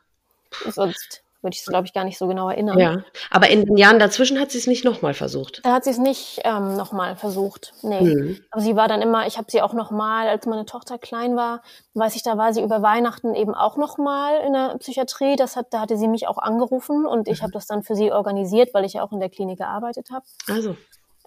sonst 0.69 1.23
würde 1.45 1.55
ich 1.55 1.61
es, 1.61 1.67
glaube 1.67 1.87
ich, 1.87 1.93
gar 1.93 2.05
nicht 2.05 2.17
so 2.17 2.27
genau 2.27 2.49
erinnern. 2.49 2.79
ja. 2.79 3.05
Aber 3.31 3.51
in 3.51 3.67
den 3.67 3.77
Jahren 3.77 3.99
dazwischen 3.99 4.41
hat 4.41 4.51
sie 4.51 4.57
es 4.59 4.67
nicht 4.67 4.85
nochmal 4.85 5.13
versucht. 5.13 5.61
Da 5.63 5.75
hat 5.75 5.85
sie 5.85 5.91
es 5.91 5.99
nicht 5.99 6.41
ähm, 6.45 6.77
nochmal 6.77 7.17
versucht. 7.17 7.75
Nee. 7.83 8.01
Mhm. 8.01 8.41
Aber 8.51 8.63
sie 8.63 8.77
war 8.77 8.89
dann 8.89 9.03
immer, 9.03 9.27
ich 9.27 9.37
habe 9.37 9.51
sie 9.51 9.61
auch 9.61 9.75
nochmal, 9.75 10.29
als 10.29 10.47
meine 10.47 10.65
Tochter 10.65 10.97
klein 10.99 11.37
war, 11.37 11.61
weiß 11.93 12.17
ich, 12.17 12.23
da 12.23 12.39
war 12.39 12.55
sie 12.55 12.63
über 12.63 12.81
Weihnachten 12.81 13.35
eben 13.35 13.55
auch 13.55 13.77
nochmal 13.77 14.41
in 14.47 14.55
der 14.55 14.77
Psychiatrie. 14.79 15.37
Das 15.37 15.55
hat, 15.55 15.67
da 15.75 15.81
hatte 15.81 15.99
sie 15.99 16.09
mich 16.09 16.27
auch 16.27 16.39
angerufen 16.39 17.05
und 17.05 17.29
ich 17.29 17.43
habe 17.43 17.53
das 17.53 17.67
dann 17.67 17.83
für 17.83 17.95
sie 17.95 18.11
organisiert, 18.11 18.73
weil 18.73 18.87
ich 18.87 18.95
ja 18.95 19.03
auch 19.03 19.13
in 19.13 19.21
der 19.21 19.29
Klinik 19.31 19.59
gearbeitet 19.59 20.09
habe. 20.11 20.25
Also, 20.49 20.77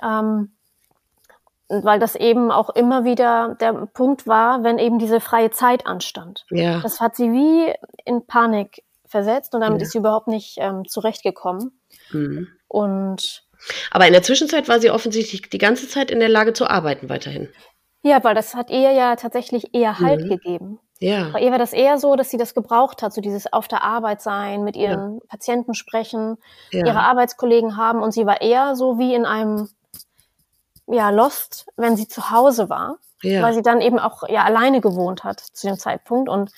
Ähm, 0.02 0.57
weil 1.70 2.00
das 2.00 2.16
eben 2.16 2.52
auch 2.52 2.70
immer 2.70 3.04
wieder 3.04 3.56
der 3.60 3.74
Punkt 3.94 4.26
war, 4.28 4.64
wenn 4.64 4.78
eben 4.80 5.00
diese 5.00 5.20
freie 5.20 5.52
Zeit 5.52 5.86
anstand. 5.86 6.46
ja. 6.50 6.80
Das 6.82 7.00
hat 7.02 7.16
sie 7.16 7.32
wie 7.32 7.74
in 8.06 8.26
Panik 8.26 8.84
versetzt 9.06 9.54
und 9.56 9.62
damit 9.62 9.80
Ja. 9.82 9.86
ist 9.86 9.92
sie 9.94 10.00
überhaupt 10.00 10.28
nicht 10.28 10.58
ähm, 10.60 10.88
zurechtgekommen. 10.88 11.80
Mhm. 12.12 12.48
Und 12.68 13.44
Aber 13.92 14.06
in 14.08 14.14
der 14.14 14.24
Zwischenzeit 14.24 14.68
war 14.70 14.80
sie 14.80 14.92
offensichtlich 14.92 15.50
die 15.50 15.58
ganze 15.58 15.88
Zeit 15.88 16.12
in 16.12 16.20
der 16.20 16.30
Lage 16.30 16.54
zu 16.54 16.70
arbeiten 16.70 17.10
weiterhin. 17.10 17.50
Ja, 18.04 18.24
weil 18.24 18.36
das 18.36 18.54
hat 18.56 18.70
ihr 18.70 18.92
ja 18.92 19.16
tatsächlich 19.16 19.74
eher 19.74 20.00
Halt 20.00 20.22
Mhm. 20.26 20.30
gegeben. 20.30 20.80
Ja. 21.00 21.30
Bei 21.34 21.42
ihr 21.42 21.52
war 21.52 21.58
das 21.60 21.74
eher 21.74 21.98
so, 22.00 22.16
dass 22.16 22.30
sie 22.32 22.38
das 22.38 22.54
gebraucht 22.56 23.02
hat, 23.04 23.14
so 23.14 23.22
dieses 23.22 23.52
auf 23.52 23.68
der 23.68 23.84
Arbeit 23.84 24.22
sein, 24.22 24.64
mit 24.64 24.76
ihren 24.76 25.16
ja. 25.16 25.20
Patienten 25.30 25.74
sprechen, 25.74 26.38
ja. 26.72 26.86
ihre 26.86 27.00
Arbeitskollegen 27.00 27.78
haben 27.78 28.02
und 28.02 28.12
sie 28.14 28.26
war 28.26 28.42
eher 28.42 28.76
so 28.76 28.98
wie 29.00 29.14
in 29.14 29.26
einem 29.26 29.70
ja 30.88 31.10
Lost, 31.10 31.68
wenn 31.76 31.96
sie 31.96 32.08
zu 32.08 32.32
Hause 32.32 32.70
war, 32.70 32.98
ja. 33.22 33.42
weil 33.42 33.54
sie 33.54 33.62
dann 33.62 33.82
eben 33.82 34.00
auch 34.00 34.28
ja 34.28 34.44
alleine 34.44 34.82
gewohnt 34.82 35.24
hat 35.24 35.40
zu 35.40 35.68
dem 35.68 35.78
Zeitpunkt 35.78 36.30
und 36.30 36.52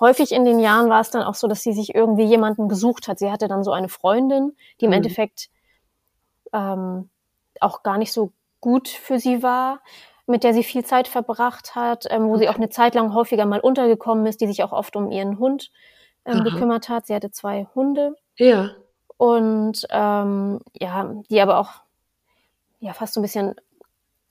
häufig 0.00 0.32
in 0.32 0.44
den 0.44 0.58
Jahren 0.58 0.90
war 0.90 1.00
es 1.00 1.10
dann 1.10 1.22
auch 1.22 1.34
so, 1.34 1.46
dass 1.46 1.62
sie 1.62 1.72
sich 1.72 1.94
irgendwie 1.94 2.24
jemanden 2.24 2.68
gesucht 2.68 3.08
hat. 3.08 3.18
Sie 3.18 3.30
hatte 3.30 3.48
dann 3.48 3.64
so 3.64 3.72
eine 3.72 3.88
Freundin, 3.88 4.56
die 4.80 4.84
im 4.86 4.90
mhm. 4.90 4.96
Endeffekt 4.96 5.48
ähm, 6.52 7.08
auch 7.60 7.82
gar 7.82 7.98
nicht 7.98 8.12
so 8.12 8.32
gut 8.60 8.88
für 8.88 9.18
sie 9.18 9.42
war 9.42 9.80
mit 10.26 10.42
der 10.42 10.52
sie 10.52 10.64
viel 10.64 10.84
Zeit 10.84 11.08
verbracht 11.08 11.74
hat, 11.74 12.06
ähm, 12.10 12.28
wo 12.28 12.36
sie 12.36 12.48
auch 12.48 12.56
eine 12.56 12.68
Zeit 12.68 12.94
lang 12.94 13.14
häufiger 13.14 13.46
mal 13.46 13.60
untergekommen 13.60 14.26
ist, 14.26 14.40
die 14.40 14.46
sich 14.46 14.62
auch 14.62 14.72
oft 14.72 14.96
um 14.96 15.10
ihren 15.10 15.38
Hund 15.38 15.70
ähm, 16.24 16.42
gekümmert 16.42 16.88
hat. 16.88 17.06
Sie 17.06 17.14
hatte 17.14 17.30
zwei 17.30 17.66
Hunde. 17.74 18.16
Ja. 18.36 18.70
Und 19.16 19.86
ähm, 19.90 20.60
ja, 20.74 21.14
die 21.30 21.40
aber 21.40 21.58
auch 21.58 21.70
ja 22.80 22.92
fast 22.92 23.14
so 23.14 23.20
ein 23.20 23.22
bisschen 23.22 23.54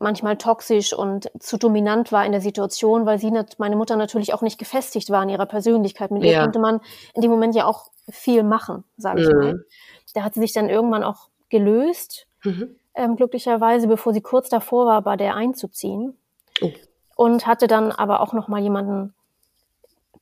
manchmal 0.06 0.38
toxisch 0.38 0.94
und 0.94 1.30
zu 1.40 1.58
dominant 1.58 2.12
war 2.12 2.26
in 2.26 2.32
der 2.32 2.42
Situation, 2.42 3.06
weil 3.06 3.20
sie, 3.20 3.32
meine 3.58 3.76
Mutter 3.76 3.98
natürlich 3.98 4.34
auch 4.34 4.42
nicht 4.42 4.58
gefestigt 4.58 5.10
war 5.10 5.22
in 5.24 5.30
ihrer 5.30 5.46
Persönlichkeit. 5.46 6.12
Mit 6.12 6.24
ihr 6.24 6.32
ja. 6.32 6.42
konnte 6.42 6.60
man 6.60 6.80
in 7.14 7.22
dem 7.22 7.32
Moment 7.32 7.56
ja 7.56 7.66
auch 7.66 7.88
viel 8.10 8.44
machen, 8.44 8.84
sage 8.98 9.22
ich 9.22 9.28
mhm. 9.28 9.38
mal. 9.38 9.66
Da 10.14 10.24
hat 10.24 10.34
sie 10.34 10.40
sich 10.40 10.54
dann 10.54 10.70
irgendwann 10.70 11.04
auch 11.04 11.28
gelöst. 11.50 12.28
Mhm 12.44 12.76
ähm, 12.96 13.16
glücklicherweise, 13.16 13.88
bevor 13.88 14.14
sie 14.14 14.22
kurz 14.22 14.50
davor 14.50 14.86
war, 14.88 15.02
bei 15.02 15.18
der 15.18 15.36
einzuziehen. 15.36 16.18
Oh. 16.62 16.72
Und 17.16 17.46
hatte 17.46 17.68
dann 17.68 17.92
aber 17.92 18.22
auch 18.22 18.34
noch 18.34 18.48
mal 18.48 18.62
jemanden 18.62 19.14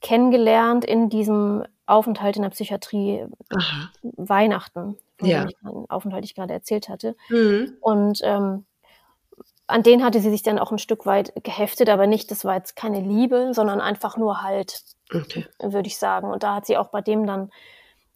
kennengelernt 0.01 0.83
in 0.83 1.09
diesem 1.09 1.63
Aufenthalt 1.85 2.35
in 2.35 2.41
der 2.41 2.49
Psychiatrie 2.49 3.25
Aha. 3.49 3.91
Weihnachten, 4.01 4.97
von 5.17 5.27
ja. 5.27 5.45
dem 5.45 5.89
Aufenthalt 5.89 6.25
ich 6.25 6.35
gerade 6.35 6.53
erzählt 6.53 6.89
hatte. 6.89 7.15
Mhm. 7.29 7.77
Und 7.79 8.19
ähm, 8.23 8.65
an 9.67 9.83
den 9.83 10.03
hatte 10.03 10.19
sie 10.19 10.29
sich 10.29 10.43
dann 10.43 10.59
auch 10.59 10.71
ein 10.71 10.77
Stück 10.77 11.05
weit 11.05 11.33
geheftet, 11.43 11.89
aber 11.89 12.07
nicht, 12.07 12.31
das 12.31 12.45
war 12.45 12.55
jetzt 12.55 12.75
keine 12.75 12.99
Liebe, 12.99 13.53
sondern 13.53 13.81
einfach 13.81 14.17
nur 14.17 14.41
halt, 14.41 14.83
okay. 15.13 15.45
würde 15.59 15.87
ich 15.87 15.97
sagen. 15.97 16.31
Und 16.31 16.43
da 16.43 16.55
hat 16.55 16.65
sie 16.65 16.77
auch 16.77 16.89
bei 16.89 17.01
dem 17.01 17.25
dann, 17.25 17.51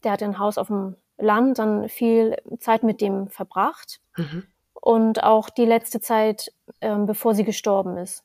der 0.04 0.12
hat 0.12 0.22
ein 0.22 0.38
Haus 0.38 0.58
auf 0.58 0.68
dem 0.68 0.96
Land 1.16 1.58
dann 1.58 1.88
viel 1.88 2.36
Zeit 2.60 2.82
mit 2.82 3.00
dem 3.00 3.28
verbracht. 3.28 4.00
Mhm. 4.16 4.46
Und 4.74 5.24
auch 5.24 5.50
die 5.50 5.64
letzte 5.64 6.00
Zeit, 6.00 6.52
ähm, 6.80 7.06
bevor 7.06 7.34
sie 7.34 7.44
gestorben 7.44 7.96
ist. 7.96 8.24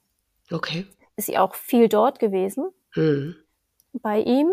Okay. 0.51 0.86
Ist 1.15 1.26
sie 1.26 1.38
auch 1.38 1.55
viel 1.55 1.89
dort 1.89 2.19
gewesen. 2.19 2.69
Mhm. 2.95 3.36
Bei 3.93 4.19
ihm. 4.19 4.51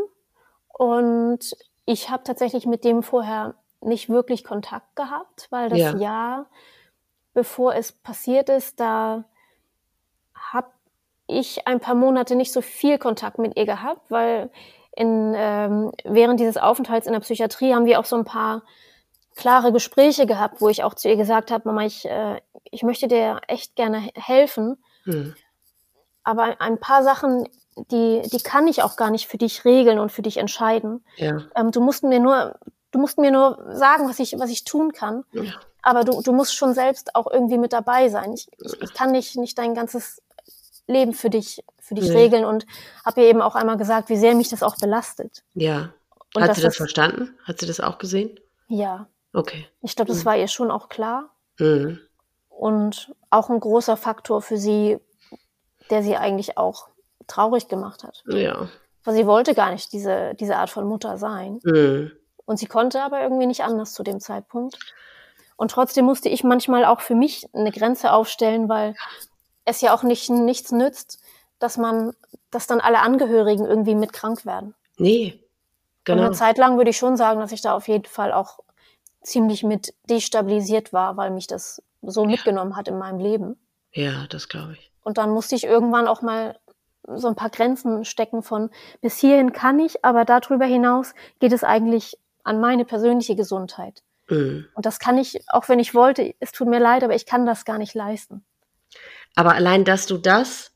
Und 0.69 1.55
ich 1.85 2.09
habe 2.09 2.23
tatsächlich 2.25 2.67
mit 2.67 2.85
dem 2.85 3.03
vorher 3.03 3.55
nicht 3.83 4.09
wirklich 4.09 4.45
Kontakt 4.45 4.97
gehabt, 4.97 5.49
weil 5.51 5.69
das 5.69 5.79
ja. 5.79 5.97
Jahr, 5.97 6.47
bevor 7.35 7.75
es 7.75 7.93
passiert 7.93 8.49
ist, 8.49 8.81
da 8.81 9.25
habe 10.35 10.69
ich 11.27 11.67
ein 11.67 11.81
paar 11.81 11.95
Monate 11.95 12.35
nicht 12.35 12.53
so 12.53 12.61
viel 12.61 12.99
Kontakt 12.99 13.39
mit 13.39 13.57
ihr 13.57 13.67
gehabt, 13.67 14.11
weil 14.11 14.51
in, 14.97 15.35
ähm, 15.37 15.93
während 16.05 16.41
dieses 16.41 16.57
Aufenthalts 16.57 17.07
in 17.07 17.13
der 17.13 17.21
Psychiatrie 17.21 17.75
haben 17.75 17.87
wir 17.87 18.01
auch 18.01 18.05
so 18.05 18.17
ein 18.17 18.25
paar 18.25 18.63
klare 19.37 19.73
Gespräche 19.73 20.27
gehabt, 20.27 20.61
wo 20.61 20.69
ich 20.69 20.83
auch 20.83 20.95
zu 20.95 21.09
ihr 21.09 21.17
gesagt 21.17 21.51
habe, 21.51 21.69
Mama, 21.69 21.87
ich, 21.87 22.05
äh, 22.05 22.41
ich 22.65 22.83
möchte 22.83 23.09
dir 23.09 23.41
echt 23.47 23.77
gerne 23.77 24.11
helfen. 24.15 24.83
Hm. 25.05 25.35
Aber 26.25 26.61
ein 26.61 26.79
paar 26.79 27.03
Sachen, 27.03 27.49
die, 27.91 28.23
die 28.31 28.43
kann 28.43 28.67
ich 28.67 28.83
auch 28.83 28.97
gar 28.97 29.11
nicht 29.11 29.29
für 29.29 29.39
dich 29.39 29.65
regeln 29.65 29.99
und 29.99 30.13
für 30.13 30.23
dich 30.23 30.37
entscheiden. 30.37 31.05
Ja. 31.17 31.43
Ähm, 31.55 31.71
du 31.71 31.81
musst 31.81 32.03
mir 32.03 32.21
nur, 32.21 32.59
du 32.91 32.99
musst 32.99 33.19
mir 33.19 33.31
nur 33.31 33.65
sagen, 33.73 34.09
was 34.09 34.19
ich, 34.19 34.39
was 34.39 34.51
ich 34.51 34.65
tun 34.65 34.93
kann. 34.93 35.25
Ja. 35.33 35.61
Aber 35.83 36.05
du, 36.05 36.21
du 36.23 36.33
musst 36.33 36.55
schon 36.55 36.75
selbst 36.75 37.15
auch 37.15 37.31
irgendwie 37.31 37.59
mit 37.59 37.73
dabei 37.73 38.09
sein. 38.09 38.33
Ich, 38.33 38.49
ich, 38.59 38.83
ich 38.83 38.95
kann 38.95 39.13
nicht, 39.13 39.37
nicht 39.37 39.59
dein 39.59 39.75
ganzes 39.75 40.23
Leben 40.87 41.15
für 41.15 41.31
dich, 41.31 41.65
für 41.79 41.95
dich 41.95 42.09
nee. 42.09 42.17
regeln 42.17 42.45
und 42.45 42.67
habe 43.05 43.23
ihr 43.23 43.29
eben 43.29 43.41
auch 43.41 43.55
einmal 43.55 43.77
gesagt, 43.77 44.09
wie 44.09 44.17
sehr 44.17 44.35
mich 44.35 44.49
das 44.49 44.63
auch 44.63 44.77
belastet. 44.77 45.45
Ja. 45.55 45.93
Und 46.35 46.43
Hat 46.43 46.55
sie 46.55 46.63
das, 46.63 46.71
das 46.73 46.77
verstanden? 46.77 47.35
Hat 47.45 47.59
sie 47.59 47.67
das 47.67 47.81
auch 47.81 47.99
gesehen? 47.99 48.39
Ja. 48.69 49.09
Okay. 49.33 49.67
Ich 49.83 49.97
glaube, 49.97 50.11
das 50.11 50.23
mhm. 50.23 50.27
war 50.27 50.37
ihr 50.37 50.49
schon 50.49 50.71
auch 50.71 50.89
klar. 50.89 51.31
Mhm. 51.59 51.99
Und 52.49 53.15
auch 53.31 53.49
ein 53.49 53.61
großer 53.61 53.97
Faktor 53.97 54.43
für 54.43 54.57
sie, 54.57 54.99
der 55.89 56.03
sie 56.03 56.17
eigentlich 56.17 56.59
auch 56.59 56.89
traurig 57.27 57.69
gemacht 57.69 58.05
hat. 58.05 58.23
Ja. 58.27 58.69
Weil 59.05 59.15
sie 59.15 59.27
wollte 59.27 59.55
gar 59.55 59.73
nicht 59.73 59.93
diese, 59.93 60.35
diese 60.35 60.57
Art 60.57 60.71
von 60.71 60.87
Mutter 60.87 61.17
sein. 61.17 61.61
Mhm. 61.65 62.13
Und 62.45 62.59
sie 62.59 62.67
konnte 62.67 63.03
aber 63.03 63.23
irgendwie 63.23 63.47
nicht 63.47 63.63
anders 63.63 63.93
zu 63.95 64.03
dem 64.03 64.21
Zeitpunkt. 64.21 64.79
Und 65.61 65.73
trotzdem 65.73 66.07
musste 66.07 66.31
ich 66.31 66.43
manchmal 66.43 66.87
auch 66.87 67.03
für 67.03 67.15
mich 67.15 67.47
eine 67.53 67.71
Grenze 67.71 68.15
aufstellen, 68.15 68.71
weil 68.71 68.95
es 69.67 69.83
ja 69.83 69.95
auch 69.95 70.03
nicht, 70.03 70.31
nichts 70.31 70.73
nützt, 70.73 71.21
dass 71.59 71.77
man, 71.77 72.15
dass 72.51 72.67
dann 72.67 72.81
alle 72.81 73.01
Angehörigen 73.01 73.67
irgendwie 73.67 73.95
mit 73.95 74.15
krank 74.15 74.47
werden. 74.47 74.75
Nee. 74.97 75.39
Genau. 76.05 76.23
Und 76.23 76.27
eine 76.29 76.35
Zeit 76.35 76.57
lang 76.57 76.79
würde 76.79 76.89
ich 76.89 76.97
schon 76.97 77.19
sagen, 77.19 77.41
dass 77.41 77.53
ich 77.53 77.61
da 77.61 77.75
auf 77.75 77.89
jeden 77.89 78.07
Fall 78.07 78.33
auch 78.33 78.61
ziemlich 79.21 79.63
mit 79.63 79.93
destabilisiert 80.09 80.95
war, 80.95 81.19
weil 81.19 81.31
mich 81.31 81.47
das 81.47 81.83
so 82.01 82.23
ja. 82.23 82.31
mitgenommen 82.31 82.75
hat 82.75 82.89
in 82.89 82.97
meinem 82.97 83.19
Leben. 83.19 83.61
Ja, 83.93 84.27
das 84.31 84.49
glaube 84.49 84.73
ich. 84.73 84.91
Und 85.05 85.19
dann 85.19 85.29
musste 85.29 85.57
ich 85.57 85.65
irgendwann 85.65 86.09
auch 86.09 86.23
mal 86.23 86.59
so 87.07 87.29
ein 87.29 87.37
paar 87.37 87.51
Grenzen 87.51 88.07
stecken 88.07 88.43
von 88.43 88.71
bis 89.03 89.19
hierhin 89.19 89.53
kann 89.53 89.79
ich, 89.79 90.07
aber 90.07 90.25
darüber 90.25 90.65
hinaus 90.65 91.13
geht 91.39 91.53
es 91.53 91.65
eigentlich 91.65 92.17
an 92.45 92.63
meine 92.63 92.87
persönliche 92.87 93.37
Gesundheit. 93.37 94.03
Mhm. 94.31 94.67
Und 94.75 94.87
das 94.87 94.99
kann 94.99 95.19
ich, 95.19 95.41
auch 95.49 95.69
wenn 95.69 95.79
ich 95.79 95.95
wollte, 95.95 96.35
es 96.41 96.53
tut 96.53 96.69
mir 96.69 96.81
leid, 96.81 97.05
aber 97.05 97.15
ich 97.15 97.27
kann 97.27 97.47
das 97.47 97.65
gar 97.65 97.79
nicht 97.79 97.95
leisten. 97.95 98.45
Aber 99.37 99.55
allein, 99.55 99.85
dass 99.85 100.07
du 100.07 100.17
das 100.19 100.71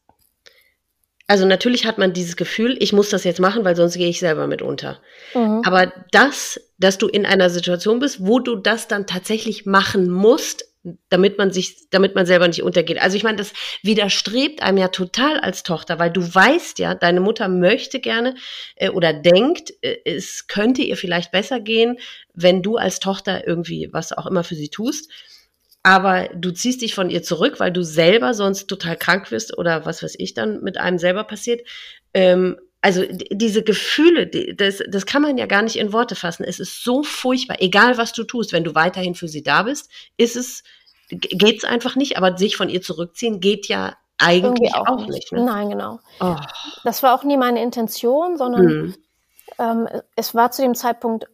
also 1.27 1.47
natürlich 1.47 1.87
hat 1.87 1.97
man 1.97 2.13
dieses 2.13 2.37
Gefühl, 2.37 2.77
ich 2.81 2.93
muss 2.93 3.09
das 3.09 3.25
jetzt 3.25 3.41
machen, 3.41 3.65
weil 3.65 3.77
sonst 3.77 3.97
gehe 3.97 4.09
ich 4.09 4.21
selber 4.21 4.47
mit 4.47 4.61
unter. 4.61 5.01
Mhm. 5.35 5.63
Aber 5.65 5.91
das, 6.11 6.61
dass 6.79 6.99
du 6.99 7.09
in 7.09 7.25
einer 7.25 7.49
Situation 7.49 7.99
bist, 7.99 8.27
wo 8.27 8.41
du 8.41 8.57
das 8.57 8.89
dann 8.89 9.07
tatsächlich 9.07 9.65
machen 9.65 10.11
musst, 10.11 10.67
damit 11.09 11.39
man 11.39 11.51
sich, 11.51 11.89
damit 11.91 12.14
man 12.14 12.26
selber 12.26 12.47
nicht 12.47 12.62
untergeht. 12.62 13.01
Also 13.01 13.16
ich 13.16 13.24
meine, 13.24 13.39
das 13.39 13.53
widerstrebt 13.82 14.62
einem 14.62 14.78
ja 14.78 14.89
total 14.89 15.41
als 15.41 15.62
Tochter, 15.62 15.99
weil 15.99 16.11
du 16.11 16.22
weißt 16.22 16.78
ja, 16.78 16.95
deine 16.95 17.20
Mutter 17.20 17.49
möchte 17.49 18.01
gerne 18.01 18.35
äh, 18.76 18.91
oder 18.91 19.12
denkt, 19.12 19.72
äh, 19.82 19.97
es 20.05 20.47
könnte 20.47 20.82
ihr 20.82 20.97
vielleicht 20.97 21.32
besser 21.32 21.61
gehen, 21.61 21.99
wenn 22.35 22.62
du 22.62 22.76
als 22.76 23.01
Tochter 23.01 23.47
irgendwie 23.47 23.89
was 23.93 24.12
auch 24.12 24.26
immer 24.26 24.45
für 24.45 24.55
sie 24.57 24.68
tust 24.68 25.11
aber 25.87 26.30
du 26.35 26.51
ziehst 26.51 26.80
dich 26.80 26.95
von 26.95 27.11
ihr 27.11 27.22
zurück, 27.22 27.61
weil 27.61 27.70
du 27.70 27.85
selber 27.85 28.32
sonst 28.32 28.68
total 28.68 28.97
krank 28.97 29.30
wirst 29.30 29.57
oder 29.59 29.85
was 29.85 30.03
weiß 30.03 30.14
ich 30.18 30.32
dann 30.32 30.62
mit 30.62 30.78
einem 30.78 30.99
selber 30.99 31.24
passiert. 31.24 31.61
Ähm, 32.14 32.57
also 32.85 33.03
diese 33.30 33.62
Gefühle, 33.62 34.26
das, 34.26 34.82
das 34.87 35.07
kann 35.07 35.22
man 35.22 35.39
ja 35.39 35.47
gar 35.47 35.62
nicht 35.62 35.76
in 35.76 35.95
Worte 35.95 36.14
fassen. 36.14 36.45
Es 36.45 36.61
ist 36.61 36.85
so 36.85 37.03
furchtbar, 37.03 37.57
egal 37.61 37.97
was 37.97 38.12
du 38.12 38.24
tust, 38.24 38.53
wenn 38.53 38.62
du 38.62 38.74
weiterhin 38.74 39.14
für 39.14 39.26
sie 39.26 39.43
da 39.43 39.62
bist, 39.62 39.91
ist 40.18 40.37
es, 40.37 40.62
geht's 41.09 41.64
einfach 41.64 41.97
nicht, 41.97 42.18
aber 42.18 42.37
sich 42.37 42.59
von 42.59 42.68
ihr 42.68 42.82
zurückziehen 42.82 43.41
geht 43.41 43.68
ja 43.68 43.97
eigentlich 44.18 44.74
auch, 44.74 44.87
auch, 44.87 45.07
nicht. 45.07 45.32
Ne? 45.32 45.47
Nein, 45.47 45.70
genau. 45.70 45.99
Oh. 46.20 46.37
Das 46.85 47.03
war 47.03 47.14
auch 47.14 47.24
nie 47.24 47.39
meine 47.39 47.62
Intention, 47.62 48.37
sondern 48.37 48.68
hm. 48.68 48.95
ähm, 49.59 49.89
es 50.14 50.35
war 50.35 50.51
zu 50.51 50.61
dem 50.61 50.74
Zeitpunkt 50.74 51.26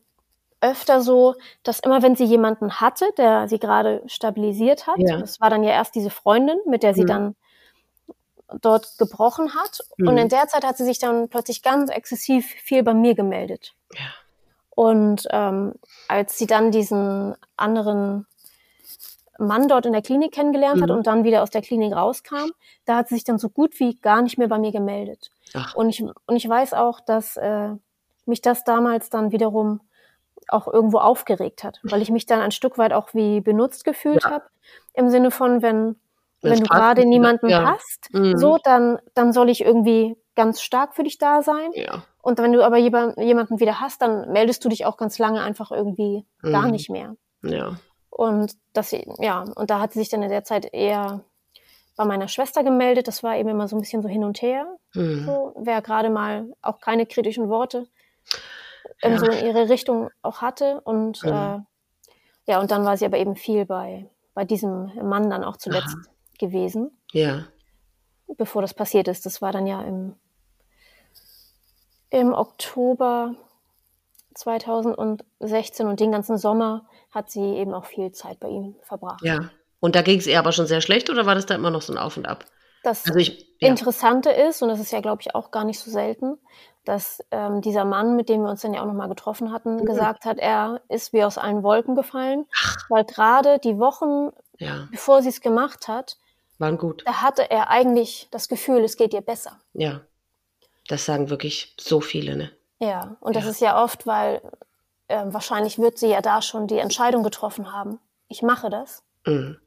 öfter 0.60 1.00
so, 1.00 1.34
dass 1.64 1.80
immer 1.80 2.00
wenn 2.00 2.14
sie 2.14 2.26
jemanden 2.26 2.80
hatte, 2.80 3.06
der 3.18 3.48
sie 3.48 3.58
gerade 3.58 4.04
stabilisiert 4.06 4.86
hat, 4.86 4.98
ja. 4.98 5.16
das 5.18 5.40
war 5.40 5.50
dann 5.50 5.64
ja 5.64 5.70
erst 5.70 5.96
diese 5.96 6.10
Freundin, 6.10 6.58
mit 6.64 6.84
der 6.84 6.94
sie 6.94 7.02
mhm. 7.02 7.08
dann 7.08 7.36
dort 8.60 8.98
gebrochen 8.98 9.54
hat. 9.54 9.80
Mhm. 9.96 10.08
Und 10.08 10.16
in 10.18 10.28
der 10.28 10.48
Zeit 10.48 10.64
hat 10.64 10.76
sie 10.76 10.84
sich 10.84 10.98
dann 10.98 11.28
plötzlich 11.28 11.62
ganz 11.62 11.90
exzessiv 11.90 12.46
viel 12.46 12.82
bei 12.82 12.94
mir 12.94 13.14
gemeldet. 13.14 13.74
Ja. 13.94 14.06
Und 14.70 15.26
ähm, 15.30 15.74
als 16.08 16.38
sie 16.38 16.46
dann 16.46 16.70
diesen 16.70 17.36
anderen 17.56 18.26
Mann 19.38 19.68
dort 19.68 19.86
in 19.86 19.92
der 19.92 20.02
Klinik 20.02 20.32
kennengelernt 20.32 20.78
mhm. 20.78 20.82
hat 20.82 20.90
und 20.90 21.06
dann 21.06 21.24
wieder 21.24 21.42
aus 21.42 21.50
der 21.50 21.62
Klinik 21.62 21.94
rauskam, 21.94 22.50
da 22.84 22.96
hat 22.96 23.08
sie 23.08 23.16
sich 23.16 23.24
dann 23.24 23.38
so 23.38 23.48
gut 23.48 23.78
wie 23.80 23.96
gar 23.96 24.22
nicht 24.22 24.38
mehr 24.38 24.48
bei 24.48 24.58
mir 24.58 24.72
gemeldet. 24.72 25.32
Ach. 25.54 25.74
Und 25.74 25.88
ich, 25.88 26.02
und 26.02 26.36
ich 26.36 26.48
weiß 26.48 26.74
auch, 26.74 27.00
dass 27.00 27.36
äh, 27.36 27.70
mich 28.26 28.42
das 28.42 28.64
damals 28.64 29.10
dann 29.10 29.32
wiederum 29.32 29.80
auch 30.48 30.66
irgendwo 30.66 30.98
aufgeregt 30.98 31.64
hat, 31.64 31.80
weil 31.82 32.02
ich 32.02 32.10
mich 32.10 32.26
dann 32.26 32.40
ein 32.40 32.50
Stück 32.50 32.78
weit 32.78 32.92
auch 32.92 33.14
wie 33.14 33.40
benutzt 33.40 33.84
gefühlt 33.84 34.24
ja. 34.24 34.30
habe. 34.30 34.44
Im 34.94 35.08
Sinne 35.08 35.30
von, 35.30 35.62
wenn, 35.62 35.96
wenn 36.42 36.60
du 36.60 36.66
gerade 36.66 37.06
niemanden 37.06 37.48
ja. 37.48 37.74
hast, 37.74 38.08
mhm. 38.12 38.36
so, 38.36 38.58
dann, 38.62 38.98
dann 39.14 39.32
soll 39.32 39.50
ich 39.50 39.62
irgendwie 39.62 40.16
ganz 40.34 40.62
stark 40.62 40.94
für 40.94 41.02
dich 41.02 41.18
da 41.18 41.42
sein. 41.42 41.70
Ja. 41.74 42.02
Und 42.22 42.38
wenn 42.38 42.52
du 42.52 42.64
aber 42.64 42.76
jemanden 42.78 43.60
wieder 43.60 43.80
hast, 43.80 44.02
dann 44.02 44.30
meldest 44.32 44.64
du 44.64 44.68
dich 44.68 44.86
auch 44.86 44.96
ganz 44.96 45.18
lange 45.18 45.42
einfach 45.42 45.70
irgendwie 45.70 46.24
mhm. 46.42 46.52
gar 46.52 46.68
nicht 46.68 46.90
mehr. 46.90 47.16
Ja. 47.42 47.76
Und 48.10 48.52
das, 48.72 48.94
ja, 49.18 49.44
und 49.54 49.70
da 49.70 49.80
hat 49.80 49.92
sie 49.92 50.00
sich 50.00 50.08
dann 50.08 50.22
in 50.22 50.30
der 50.30 50.44
Zeit 50.44 50.68
eher 50.72 51.24
bei 51.96 52.04
meiner 52.04 52.28
Schwester 52.28 52.64
gemeldet. 52.64 53.08
Das 53.08 53.22
war 53.22 53.36
eben 53.36 53.48
immer 53.48 53.68
so 53.68 53.76
ein 53.76 53.80
bisschen 53.80 54.02
so 54.02 54.08
hin 54.08 54.24
und 54.24 54.42
her. 54.42 54.66
Mhm. 54.94 55.24
So, 55.26 55.54
wer 55.56 55.82
gerade 55.82 56.10
mal 56.10 56.52
auch 56.62 56.80
keine 56.80 57.06
kritischen 57.06 57.48
Worte 57.48 57.86
ähm, 59.02 59.12
ja. 59.12 59.18
so 59.18 59.26
in 59.26 59.46
ihre 59.46 59.68
Richtung 59.68 60.10
auch 60.22 60.40
hatte. 60.40 60.80
Und 60.82 61.22
mhm. 61.22 61.30
äh, 61.30 61.58
ja, 62.46 62.60
und 62.60 62.70
dann 62.70 62.84
war 62.84 62.96
sie 62.96 63.04
aber 63.06 63.18
eben 63.18 63.36
viel 63.36 63.66
bei, 63.66 64.08
bei 64.34 64.44
diesem 64.44 64.90
Mann 65.02 65.30
dann 65.30 65.44
auch 65.44 65.56
zuletzt 65.56 65.96
Aha. 65.96 66.10
Gewesen. 66.40 66.90
Ja. 67.12 67.46
Bevor 68.36 68.62
das 68.62 68.74
passiert 68.74 69.06
ist. 69.06 69.26
Das 69.26 69.40
war 69.40 69.52
dann 69.52 69.66
ja 69.66 69.82
im, 69.82 70.14
im 72.10 72.32
Oktober 72.32 73.36
2016 74.34 75.86
und 75.86 76.00
den 76.00 76.12
ganzen 76.12 76.38
Sommer 76.38 76.86
hat 77.10 77.30
sie 77.30 77.40
eben 77.40 77.74
auch 77.74 77.84
viel 77.84 78.12
Zeit 78.12 78.40
bei 78.40 78.48
ihm 78.48 78.74
verbracht. 78.82 79.22
Ja. 79.22 79.50
Und 79.80 79.94
da 79.96 80.02
ging 80.02 80.18
es 80.18 80.26
ihr 80.26 80.38
aber 80.38 80.52
schon 80.52 80.66
sehr 80.66 80.80
schlecht 80.80 81.10
oder 81.10 81.26
war 81.26 81.34
das 81.34 81.46
da 81.46 81.54
immer 81.54 81.70
noch 81.70 81.82
so 81.82 81.92
ein 81.92 81.98
Auf 81.98 82.16
und 82.16 82.26
Ab? 82.26 82.44
Das 82.82 83.06
also 83.06 83.18
ich, 83.18 83.46
ja. 83.58 83.68
Interessante 83.68 84.30
ist, 84.30 84.62
und 84.62 84.68
das 84.68 84.80
ist 84.80 84.92
ja, 84.92 85.00
glaube 85.00 85.22
ich, 85.22 85.34
auch 85.34 85.50
gar 85.50 85.64
nicht 85.64 85.78
so 85.78 85.90
selten, 85.90 86.38
dass 86.84 87.22
ähm, 87.30 87.60
dieser 87.60 87.84
Mann, 87.84 88.16
mit 88.16 88.28
dem 88.28 88.42
wir 88.42 88.50
uns 88.50 88.62
dann 88.62 88.72
ja 88.72 88.80
auch 88.80 88.86
nochmal 88.86 89.08
getroffen 89.08 89.52
hatten, 89.52 89.76
mhm. 89.76 89.84
gesagt 89.84 90.24
hat, 90.24 90.38
er 90.38 90.80
ist 90.88 91.12
wie 91.12 91.24
aus 91.24 91.36
allen 91.36 91.62
Wolken 91.62 91.94
gefallen, 91.94 92.46
Ach. 92.56 92.88
weil 92.88 93.04
gerade 93.04 93.58
die 93.58 93.78
Wochen, 93.78 94.30
ja. 94.58 94.88
bevor 94.90 95.22
sie 95.22 95.28
es 95.28 95.40
gemacht 95.40 95.88
hat, 95.88 96.16
waren 96.60 96.78
gut. 96.78 97.02
Da 97.06 97.22
hatte 97.22 97.50
er 97.50 97.70
eigentlich 97.70 98.28
das 98.30 98.48
Gefühl, 98.48 98.84
es 98.84 98.96
geht 98.96 99.14
ihr 99.14 99.22
besser. 99.22 99.58
Ja, 99.72 100.02
das 100.88 101.04
sagen 101.04 101.30
wirklich 101.30 101.74
so 101.78 102.00
viele, 102.00 102.36
ne? 102.36 102.52
Ja, 102.78 103.16
und 103.20 103.34
ja. 103.34 103.40
das 103.40 103.50
ist 103.50 103.60
ja 103.60 103.82
oft, 103.82 104.06
weil 104.06 104.40
äh, 105.08 105.24
wahrscheinlich 105.26 105.78
wird 105.78 105.98
sie 105.98 106.08
ja 106.08 106.20
da 106.20 106.40
schon 106.42 106.66
die 106.66 106.78
Entscheidung 106.78 107.22
getroffen 107.22 107.72
haben. 107.72 107.98
Ich 108.28 108.42
mache 108.42 108.70
das. 108.70 109.02
Mhm 109.26 109.58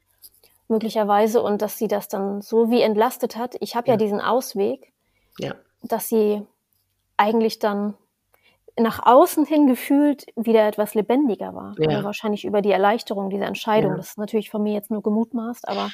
möglicherweise 0.68 1.42
und 1.42 1.62
dass 1.62 1.78
sie 1.78 1.88
das 1.88 2.08
dann 2.08 2.42
so 2.42 2.70
wie 2.70 2.82
entlastet 2.82 3.36
hat. 3.36 3.56
Ich 3.60 3.76
habe 3.76 3.88
ja. 3.88 3.94
ja. 3.94 3.98
diesen 3.98 4.22
Ausweg, 4.22 4.92
ja. 5.40 5.56
dass 5.82 6.10
sie 6.10 6.46
eigentlich 7.18 7.60
dann 7.60 7.94
nach 8.80 9.06
außen 9.06 9.46
hin 9.46 9.68
gefühlt 9.68 10.26
wieder 10.36 10.68
etwas 10.68 10.96
lebendiger 10.96 11.54
war. 11.54 11.76
Ja. 11.78 11.90
Also 11.90 12.04
wahrscheinlich 12.04 12.44
über 12.44 12.62
die 12.62 12.72
Erleichterung 12.72 13.30
dieser 13.30 13.46
Entscheidung. 13.46 13.92
Ja. 13.92 13.98
Das 13.98 14.10
ist 14.10 14.18
natürlich 14.18 14.50
von 14.50 14.64
mir 14.64 14.74
jetzt 14.74 14.90
nur 14.90 15.04
gemutmaßt, 15.04 15.68
aber 15.68 15.92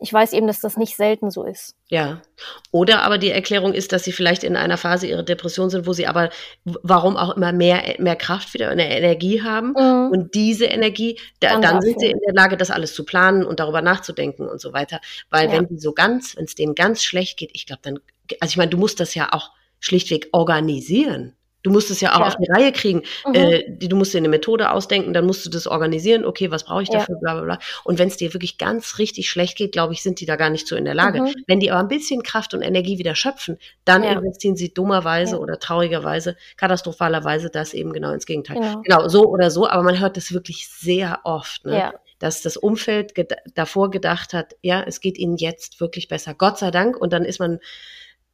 ich 0.00 0.12
weiß 0.12 0.32
eben, 0.32 0.46
dass 0.46 0.60
das 0.60 0.76
nicht 0.76 0.96
selten 0.96 1.30
so 1.30 1.44
ist. 1.44 1.76
Ja. 1.88 2.22
Oder 2.70 3.02
aber 3.02 3.18
die 3.18 3.30
Erklärung 3.30 3.72
ist, 3.72 3.92
dass 3.92 4.04
sie 4.04 4.12
vielleicht 4.12 4.44
in 4.44 4.56
einer 4.56 4.76
Phase 4.76 5.06
ihrer 5.06 5.22
Depression 5.22 5.70
sind, 5.70 5.86
wo 5.86 5.92
sie 5.92 6.06
aber 6.06 6.30
warum 6.64 7.16
auch 7.16 7.36
immer 7.36 7.52
mehr, 7.52 7.96
mehr 7.98 8.16
Kraft 8.16 8.54
wieder, 8.54 8.68
eine 8.70 8.88
Energie 8.96 9.42
haben. 9.42 9.74
Mhm. 9.76 10.10
Und 10.12 10.34
diese 10.34 10.66
Energie, 10.66 11.18
da, 11.40 11.50
dann, 11.50 11.62
dann 11.62 11.80
sind 11.82 12.00
sie 12.00 12.10
in 12.10 12.18
der 12.24 12.34
Lage, 12.34 12.56
das 12.56 12.70
alles 12.70 12.94
zu 12.94 13.04
planen 13.04 13.44
und 13.44 13.60
darüber 13.60 13.82
nachzudenken 13.82 14.48
und 14.48 14.60
so 14.60 14.72
weiter. 14.72 15.00
Weil 15.30 15.46
ja. 15.46 15.52
wenn 15.52 15.68
die 15.68 15.78
so 15.78 15.92
ganz, 15.92 16.36
wenn 16.36 16.44
es 16.44 16.54
denen 16.54 16.74
ganz 16.74 17.02
schlecht 17.02 17.36
geht, 17.36 17.50
ich 17.54 17.66
glaube 17.66 17.82
dann, 17.82 17.98
also 18.40 18.50
ich 18.50 18.56
meine, 18.56 18.70
du 18.70 18.76
musst 18.76 19.00
das 19.00 19.14
ja 19.14 19.32
auch 19.32 19.50
schlichtweg 19.80 20.28
organisieren. 20.32 21.34
Du 21.68 21.74
musst 21.74 21.90
es 21.90 22.00
ja 22.00 22.14
auch 22.14 22.20
ja. 22.20 22.26
auf 22.28 22.36
die 22.36 22.50
Reihe 22.50 22.72
kriegen. 22.72 23.02
Mhm. 23.26 23.34
Äh, 23.34 23.64
du 23.68 23.94
musst 23.94 24.14
dir 24.14 24.18
eine 24.18 24.30
Methode 24.30 24.70
ausdenken, 24.70 25.12
dann 25.12 25.26
musst 25.26 25.44
du 25.44 25.50
das 25.50 25.66
organisieren. 25.66 26.24
Okay, 26.24 26.50
was 26.50 26.64
brauche 26.64 26.82
ich 26.82 26.88
dafür? 26.88 27.16
Ja. 27.16 27.20
Bla, 27.20 27.34
bla, 27.34 27.42
bla. 27.42 27.58
Und 27.84 27.98
wenn 27.98 28.08
es 28.08 28.16
dir 28.16 28.32
wirklich 28.32 28.56
ganz 28.56 28.98
richtig 28.98 29.28
schlecht 29.28 29.58
geht, 29.58 29.72
glaube 29.72 29.92
ich, 29.92 30.02
sind 30.02 30.20
die 30.20 30.24
da 30.24 30.36
gar 30.36 30.48
nicht 30.48 30.66
so 30.66 30.76
in 30.76 30.86
der 30.86 30.94
Lage. 30.94 31.20
Mhm. 31.20 31.34
Wenn 31.46 31.60
die 31.60 31.70
aber 31.70 31.80
ein 31.80 31.88
bisschen 31.88 32.22
Kraft 32.22 32.54
und 32.54 32.62
Energie 32.62 32.96
wieder 32.96 33.14
schöpfen, 33.14 33.58
dann 33.84 34.02
ja. 34.02 34.12
investieren 34.12 34.56
sie 34.56 34.72
dummerweise 34.72 35.38
oder 35.38 35.58
traurigerweise, 35.58 36.36
katastrophalerweise 36.56 37.50
das 37.50 37.74
eben 37.74 37.92
genau 37.92 38.12
ins 38.12 38.24
Gegenteil. 38.24 38.56
Genau. 38.56 38.80
genau, 38.82 39.08
so 39.08 39.26
oder 39.26 39.50
so. 39.50 39.68
Aber 39.68 39.82
man 39.82 40.00
hört 40.00 40.16
das 40.16 40.32
wirklich 40.32 40.68
sehr 40.68 41.20
oft. 41.24 41.66
Ne? 41.66 41.92
dass 42.18 42.42
das 42.42 42.56
Umfeld 42.56 43.14
ged 43.14 43.32
davor 43.54 43.92
gedacht 43.92 44.32
hat, 44.32 44.56
ja, 44.60 44.82
es 44.82 45.00
geht 45.00 45.18
ihnen 45.18 45.36
jetzt 45.36 45.80
wirklich 45.80 46.08
besser. 46.08 46.34
Gott 46.34 46.58
sei 46.58 46.72
Dank. 46.72 46.96
Und 46.96 47.12
dann 47.12 47.24
ist 47.24 47.38
man 47.38 47.60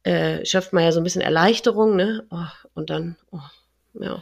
äh, 0.05 0.45
schöpft 0.45 0.71
man 0.71 0.83
ja 0.83 0.91
so 0.91 0.99
ein 0.99 1.03
bisschen 1.03 1.23
Erleichterung, 1.23 1.95
ne? 1.95 2.25
Oh, 2.29 2.67
und 2.75 2.91
dann, 2.91 3.17
oh, 3.31 3.39
ja. 3.99 4.21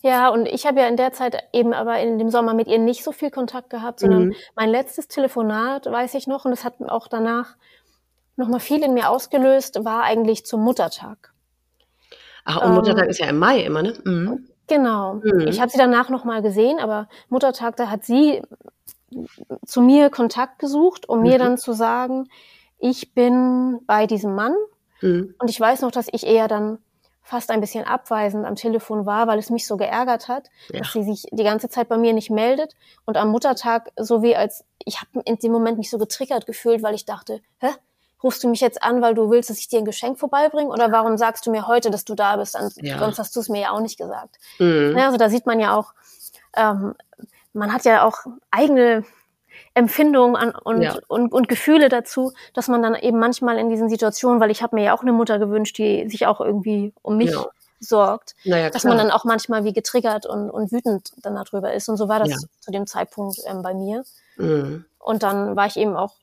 Ja, 0.00 0.28
und 0.28 0.46
ich 0.46 0.66
habe 0.66 0.80
ja 0.80 0.88
in 0.88 0.96
der 0.96 1.12
Zeit 1.12 1.36
eben 1.52 1.74
aber 1.74 1.98
in 2.00 2.18
dem 2.18 2.30
Sommer 2.30 2.54
mit 2.54 2.66
ihr 2.66 2.78
nicht 2.78 3.04
so 3.04 3.12
viel 3.12 3.30
Kontakt 3.30 3.70
gehabt, 3.70 4.00
sondern 4.00 4.28
mhm. 4.28 4.34
mein 4.54 4.70
letztes 4.70 5.08
Telefonat, 5.08 5.86
weiß 5.86 6.14
ich 6.14 6.26
noch, 6.26 6.44
und 6.44 6.50
das 6.50 6.64
hat 6.64 6.74
auch 6.80 7.08
danach 7.08 7.56
nochmal 8.36 8.60
viel 8.60 8.82
in 8.82 8.94
mir 8.94 9.10
ausgelöst, 9.10 9.84
war 9.84 10.02
eigentlich 10.02 10.46
zum 10.46 10.62
Muttertag. 10.62 11.32
Ach, 12.44 12.62
und 12.62 12.68
ähm, 12.68 12.74
Muttertag 12.74 13.08
ist 13.08 13.20
ja 13.20 13.26
im 13.26 13.38
Mai 13.38 13.60
immer, 13.60 13.82
ne? 13.82 13.94
Mhm. 14.04 14.48
Genau. 14.66 15.14
Mhm. 15.14 15.46
Ich 15.48 15.60
habe 15.60 15.70
sie 15.70 15.78
danach 15.78 16.08
nochmal 16.08 16.40
gesehen, 16.40 16.78
aber 16.78 17.08
Muttertag, 17.28 17.76
da 17.76 17.90
hat 17.90 18.04
sie 18.04 18.42
zu 19.66 19.82
mir 19.82 20.08
Kontakt 20.08 20.58
gesucht, 20.58 21.06
um 21.08 21.20
mir 21.20 21.34
mhm. 21.34 21.38
dann 21.38 21.58
zu 21.58 21.72
sagen, 21.72 22.28
ich 22.78 23.12
bin 23.14 23.80
bei 23.86 24.06
diesem 24.06 24.34
Mann 24.34 24.54
Mhm. 25.00 25.34
Und 25.38 25.50
ich 25.50 25.60
weiß 25.60 25.82
noch, 25.82 25.90
dass 25.90 26.08
ich 26.10 26.26
eher 26.26 26.48
dann 26.48 26.78
fast 27.22 27.50
ein 27.50 27.60
bisschen 27.60 27.84
abweisend 27.84 28.46
am 28.46 28.54
Telefon 28.54 29.04
war, 29.04 29.26
weil 29.26 29.38
es 29.38 29.50
mich 29.50 29.66
so 29.66 29.76
geärgert 29.76 30.28
hat, 30.28 30.48
ja. 30.72 30.78
dass 30.78 30.92
sie 30.92 31.02
sich 31.02 31.26
die 31.32 31.42
ganze 31.42 31.68
Zeit 31.68 31.88
bei 31.88 31.98
mir 31.98 32.12
nicht 32.12 32.30
meldet 32.30 32.76
und 33.04 33.16
am 33.16 33.30
Muttertag 33.30 33.90
so 33.96 34.22
wie 34.22 34.36
als 34.36 34.64
ich 34.84 35.00
habe 35.00 35.22
in 35.24 35.36
dem 35.36 35.50
Moment 35.50 35.76
mich 35.76 35.90
so 35.90 35.98
getriggert 35.98 36.46
gefühlt, 36.46 36.84
weil 36.84 36.94
ich 36.94 37.04
dachte, 37.04 37.40
hä, 37.58 37.70
rufst 38.22 38.44
du 38.44 38.48
mich 38.48 38.60
jetzt 38.60 38.82
an, 38.82 39.02
weil 39.02 39.14
du 39.14 39.28
willst, 39.28 39.50
dass 39.50 39.58
ich 39.58 39.66
dir 39.66 39.80
ein 39.80 39.84
Geschenk 39.84 40.20
vorbeibringe 40.20 40.70
oder 40.70 40.92
warum 40.92 41.18
sagst 41.18 41.44
du 41.46 41.50
mir 41.50 41.66
heute, 41.66 41.90
dass 41.90 42.04
du 42.04 42.14
da 42.14 42.36
bist? 42.36 42.56
Ja. 42.76 43.00
Sonst 43.00 43.18
hast 43.18 43.34
du 43.34 43.40
es 43.40 43.48
mir 43.48 43.60
ja 43.60 43.70
auch 43.72 43.80
nicht 43.80 43.98
gesagt. 43.98 44.36
Mhm. 44.60 44.94
Ja, 44.96 45.06
also 45.06 45.18
da 45.18 45.28
sieht 45.28 45.46
man 45.46 45.58
ja 45.58 45.76
auch, 45.76 45.94
ähm, 46.56 46.94
man 47.52 47.72
hat 47.72 47.84
ja 47.84 48.06
auch 48.06 48.18
eigene 48.52 49.04
Empfindungen 49.76 50.36
an, 50.36 50.54
und, 50.64 50.80
ja. 50.80 50.96
und, 51.06 51.32
und 51.32 51.48
Gefühle 51.48 51.90
dazu, 51.90 52.32
dass 52.54 52.66
man 52.66 52.82
dann 52.82 52.94
eben 52.94 53.18
manchmal 53.18 53.58
in 53.58 53.68
diesen 53.68 53.90
Situationen, 53.90 54.40
weil 54.40 54.50
ich 54.50 54.62
habe 54.62 54.74
mir 54.74 54.84
ja 54.84 54.96
auch 54.96 55.02
eine 55.02 55.12
Mutter 55.12 55.38
gewünscht, 55.38 55.76
die 55.76 56.08
sich 56.08 56.26
auch 56.26 56.40
irgendwie 56.40 56.94
um 57.02 57.18
mich 57.18 57.32
ja. 57.32 57.44
sorgt, 57.78 58.34
naja, 58.44 58.70
dass 58.70 58.84
man 58.84 58.96
dann 58.96 59.10
auch 59.10 59.24
manchmal 59.24 59.64
wie 59.64 59.74
getriggert 59.74 60.24
und, 60.24 60.48
und 60.48 60.72
wütend 60.72 61.10
dann 61.22 61.34
darüber 61.34 61.74
ist. 61.74 61.90
Und 61.90 61.98
so 61.98 62.08
war 62.08 62.20
das 62.20 62.30
ja. 62.30 62.36
zu 62.60 62.70
dem 62.70 62.86
Zeitpunkt 62.86 63.38
ähm, 63.46 63.60
bei 63.60 63.74
mir. 63.74 64.02
Mhm. 64.38 64.86
Und 64.98 65.22
dann 65.22 65.56
war 65.56 65.66
ich 65.66 65.76
eben 65.76 65.94
auch 65.94 66.14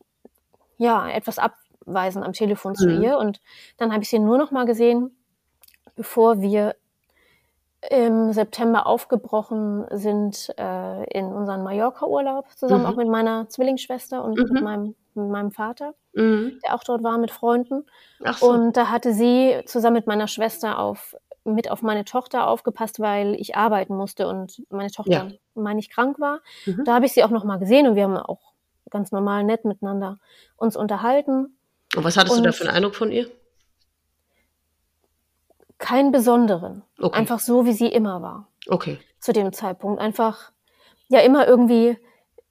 ja 0.78 1.08
etwas 1.08 1.38
abweisend 1.38 2.26
am 2.26 2.34
Telefon 2.34 2.74
zu 2.74 2.88
mhm. 2.88 3.04
ihr. 3.04 3.18
Und 3.20 3.39
dann 3.78 3.93
habe 3.93 4.01
ich 4.01 4.10
sie 4.10 4.18
nur 4.18 4.39
noch 4.39 4.49
mal 4.49 4.66
gesehen, 4.66 5.16
bevor 5.95 6.41
wir 6.41 6.76
im 7.90 8.32
September 8.34 8.88
aufgebrochen 8.88 9.86
sind 9.92 10.54
äh, 10.58 11.04
in 11.06 11.26
unseren 11.26 11.64
Mallorca-Urlaub, 11.64 12.46
zusammen 12.56 12.84
mhm. 12.84 12.90
auch 12.90 12.96
mit 12.96 13.08
meiner 13.08 13.50
Zwillingsschwester 13.50 14.24
und 14.24 14.38
mhm. 14.38 14.54
mit, 14.54 14.64
meinem, 14.64 14.96
mit 15.16 15.30
meinem 15.30 15.52
Vater, 15.52 15.94
mhm. 16.14 16.60
der 16.64 16.76
auch 16.76 16.84
dort 16.84 17.04
war 17.04 17.18
mit 17.18 17.32
Freunden. 17.32 17.86
So. 18.38 18.50
Und 18.50 18.78
da 18.78 18.90
hatte 18.90 19.14
sie 19.14 19.62
zusammen 19.66 19.96
mit 19.96 20.08
meiner 20.08 20.28
Schwester 20.28 20.80
auf 20.80 21.16
mit 21.46 21.70
auf 21.70 21.82
meine 21.82 22.06
Tochter 22.06 22.48
aufgepasst, 22.48 23.02
weil 23.02 23.36
ich 23.36 23.58
arbeiten 23.58 23.96
musste 23.96 24.30
und 24.30 24.64
meine 24.70 24.92
Tochter, 24.92 25.12
ja. 25.12 25.28
meine 25.56 25.80
ich, 25.82 25.90
krank 25.90 26.18
war. 26.20 26.40
Mhm. 26.66 26.84
Da 26.86 26.96
habe 26.96 27.06
ich 27.06 27.12
sie 27.12 27.22
auch 27.24 27.32
noch 27.32 27.44
mal 27.44 27.58
gesehen 27.58 27.86
und 27.86 27.96
wir 27.96 28.04
haben 28.04 28.16
auch 28.16 28.54
ganz 28.90 29.12
normal 29.12 29.44
nett 29.44 29.66
miteinander 29.66 30.20
uns 30.56 30.78
unterhalten. 30.78 31.58
Und 31.96 32.04
was 32.04 32.16
hattest 32.16 32.38
und, 32.38 32.44
du 32.44 32.50
da 32.50 32.54
für 32.54 32.64
einen 32.64 32.76
Eindruck 32.78 32.96
von 32.96 33.12
ihr? 33.12 33.30
Keinen 35.84 36.14
besonderen. 36.14 36.82
Okay. 36.98 37.20
Einfach 37.20 37.40
so, 37.40 37.66
wie 37.66 37.74
sie 37.74 37.88
immer 37.88 38.22
war. 38.22 38.48
Okay. 38.68 39.00
Zu 39.20 39.34
dem 39.34 39.52
Zeitpunkt. 39.52 40.02
Einfach, 40.02 40.52
ja, 41.10 41.20
immer 41.20 41.46
irgendwie 41.46 41.98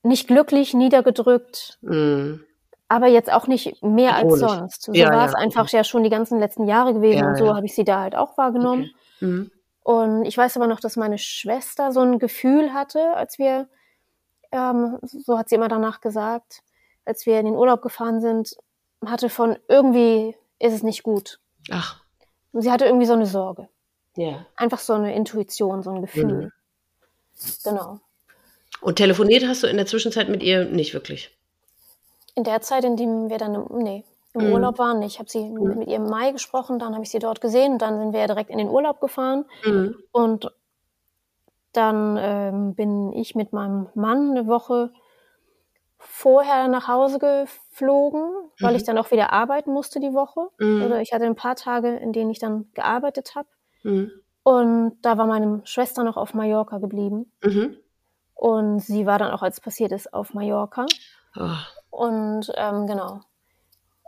nicht 0.03 0.29
glücklich, 0.29 0.75
niedergedrückt. 0.75 1.79
Mm. 1.81 2.41
Aber 2.89 3.07
jetzt 3.07 3.33
auch 3.33 3.47
nicht 3.47 3.83
mehr 3.83 4.17
als 4.17 4.39
sonst. 4.39 4.83
So 4.83 4.93
ja, 4.93 5.11
war 5.11 5.27
es 5.27 5.35
einfach 5.35 5.65
okay. 5.65 5.79
ja 5.79 5.85
schon 5.85 6.03
die 6.03 6.11
ganzen 6.11 6.39
letzten 6.39 6.67
Jahre 6.67 6.93
gewesen. 6.93 7.21
Ja, 7.21 7.29
und 7.29 7.37
so 7.37 7.57
habe 7.57 7.65
ich 7.65 7.75
sie 7.75 7.85
da 7.85 8.01
halt 8.01 8.15
auch 8.15 8.37
wahrgenommen. 8.37 8.91
Okay. 9.17 9.25
Mhm. 9.25 9.51
Und 9.83 10.25
ich 10.27 10.37
weiß 10.37 10.57
aber 10.59 10.67
noch, 10.67 10.79
dass 10.79 10.97
meine 10.97 11.17
Schwester 11.17 11.91
so 11.91 12.01
ein 12.01 12.19
Gefühl 12.19 12.75
hatte, 12.75 13.15
als 13.17 13.39
wir, 13.39 13.67
ähm, 14.53 14.99
so 15.03 15.39
hat 15.39 15.49
sie 15.49 15.55
immer 15.55 15.69
danach 15.69 16.03
gesagt, 16.03 16.63
als 17.07 17.25
wir 17.25 17.41
in 17.41 17.47
den 17.47 17.55
Urlaub 17.55 17.81
gefahren 17.81 18.21
sind, 18.21 18.55
hatte 19.05 19.31
von 19.31 19.57
irgendwie 19.69 20.37
ist 20.59 20.75
es 20.75 20.83
nicht 20.83 21.03
gut. 21.03 21.41
Ach. 21.71 22.02
Und 22.53 22.63
sie 22.63 22.71
hatte 22.71 22.85
irgendwie 22.85 23.07
so 23.07 23.15
eine 23.15 23.27
Sorge. 23.27 23.69
Ja. 24.17 24.47
Einfach 24.57 24.79
so 24.79 24.93
eine 24.93 25.15
Intuition, 25.15 25.83
so 25.83 25.91
ein 25.91 26.03
Gefühl. 26.03 26.25
Mhm. 26.25 26.53
Genau. 27.65 27.99
Und 28.81 28.97
telefoniert 28.97 29.45
hast 29.47 29.63
du 29.63 29.69
in 29.69 29.77
der 29.77 29.87
Zwischenzeit 29.87 30.29
mit 30.29 30.43
ihr 30.43 30.65
nicht 30.67 30.93
wirklich? 30.93 31.31
In 32.35 32.45
der 32.45 32.61
Zeit, 32.61 32.85
in 32.85 32.97
der 32.97 33.07
wir 33.07 33.39
dann, 33.39 33.55
im, 33.55 33.67
nee, 33.79 34.05
im 34.35 34.47
mhm. 34.47 34.53
Urlaub 34.53 34.79
waren 34.79 34.99
nicht. 34.99 35.15
Ich 35.15 35.19
habe 35.19 35.31
sie 35.31 35.45
mhm. 35.45 35.79
mit 35.79 35.89
ihr 35.89 35.97
im 35.97 36.07
Mai 36.09 36.33
gesprochen, 36.33 36.79
dann 36.79 36.95
habe 36.95 37.05
ich 37.05 37.11
sie 37.11 37.19
dort 37.19 37.41
gesehen 37.41 37.73
und 37.73 37.83
dann 37.83 37.99
sind 37.99 38.13
wir 38.13 38.21
ja 38.21 38.27
direkt 38.27 38.51
in 38.51 38.59
den 38.59 38.69
Urlaub 38.69 39.01
gefahren. 39.01 39.45
Mhm. 39.65 39.97
Und 40.11 40.51
dann 41.73 42.19
ähm, 42.21 42.75
bin 42.75 43.13
ich 43.13 43.35
mit 43.35 43.53
meinem 43.53 43.89
Mann 43.95 44.31
eine 44.31 44.47
Woche 44.47 44.93
vorher 46.23 46.69
nach 46.69 46.87
Hause 46.87 47.19
geflogen, 47.19 48.23
weil 48.61 48.71
mhm. 48.71 48.77
ich 48.77 48.85
dann 48.85 48.97
auch 48.97 49.11
wieder 49.11 49.33
arbeiten 49.33 49.73
musste 49.73 49.99
die 49.99 50.13
Woche. 50.13 50.49
Mhm. 50.59 50.85
Oder 50.85 51.01
ich 51.01 51.13
hatte 51.13 51.25
ein 51.25 51.35
paar 51.35 51.57
Tage, 51.57 51.97
in 51.97 52.13
denen 52.13 52.31
ich 52.31 52.39
dann 52.39 52.71
gearbeitet 52.75 53.35
habe. 53.35 53.49
Mhm. 53.83 54.13
Und 54.45 54.99
da 55.03 55.19
war 55.19 55.27
meine 55.27 55.63
Schwester 55.65 56.05
noch 56.05 56.17
auf 56.17 56.33
Mallorca 56.33 56.79
geblieben. 56.79 57.33
Mhm. 57.43 57.77
Und 58.35 58.79
sie 58.81 59.05
war 59.05 59.19
dann 59.19 59.33
auch, 59.33 59.43
als 59.43 59.61
passiert 59.61 59.91
ist, 59.91 60.15
auf 60.15 60.33
Mallorca. 60.33 60.87
Oh. 61.37 61.57
Und 61.91 62.53
ähm, 62.57 62.87
genau. 62.87 63.21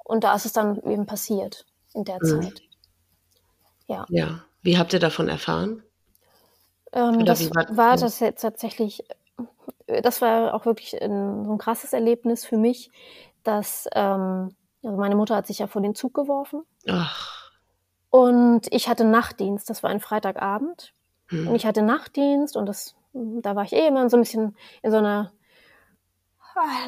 Und 0.04 0.22
da 0.22 0.34
ist 0.34 0.44
es 0.46 0.52
dann 0.52 0.80
eben 0.82 1.06
passiert 1.06 1.66
in 1.94 2.04
der 2.04 2.18
Mhm. 2.22 2.42
Zeit. 2.42 2.62
Ja. 3.86 4.06
Ja. 4.08 4.44
Wie 4.62 4.78
habt 4.78 4.92
ihr 4.92 5.00
davon 5.00 5.28
erfahren? 5.28 5.82
Ähm, 6.92 7.24
das 7.24 7.52
war- 7.54 7.76
war 7.76 7.96
das 7.96 8.20
jetzt 8.20 8.42
tatsächlich, 8.42 9.04
das 10.02 10.20
war 10.22 10.54
auch 10.54 10.66
wirklich 10.66 11.00
ein, 11.00 11.44
so 11.44 11.52
ein 11.52 11.58
krasses 11.58 11.92
Erlebnis 11.92 12.44
für 12.44 12.56
mich, 12.56 12.90
dass 13.42 13.88
ähm, 13.94 14.54
also 14.82 14.96
meine 14.96 15.16
Mutter 15.16 15.36
hat 15.36 15.46
sich 15.46 15.58
ja 15.58 15.66
vor 15.66 15.82
den 15.82 15.94
Zug 15.94 16.14
geworfen 16.14 16.62
Ach. 16.88 17.50
und 18.10 18.62
ich 18.70 18.88
hatte 18.88 19.04
Nachtdienst. 19.04 19.68
Das 19.70 19.82
war 19.82 19.90
ein 19.90 20.00
Freitagabend 20.00 20.92
und 21.30 21.48
Hm. 21.48 21.54
ich 21.54 21.64
hatte 21.66 21.82
Nachtdienst 21.82 22.56
und 22.56 22.66
das, 22.66 22.94
da 23.12 23.56
war 23.56 23.64
ich 23.64 23.72
eh 23.72 23.86
immer 23.86 24.08
so 24.10 24.16
ein 24.16 24.20
bisschen 24.20 24.56
in 24.82 24.90
so 24.90 24.98
einer 24.98 25.32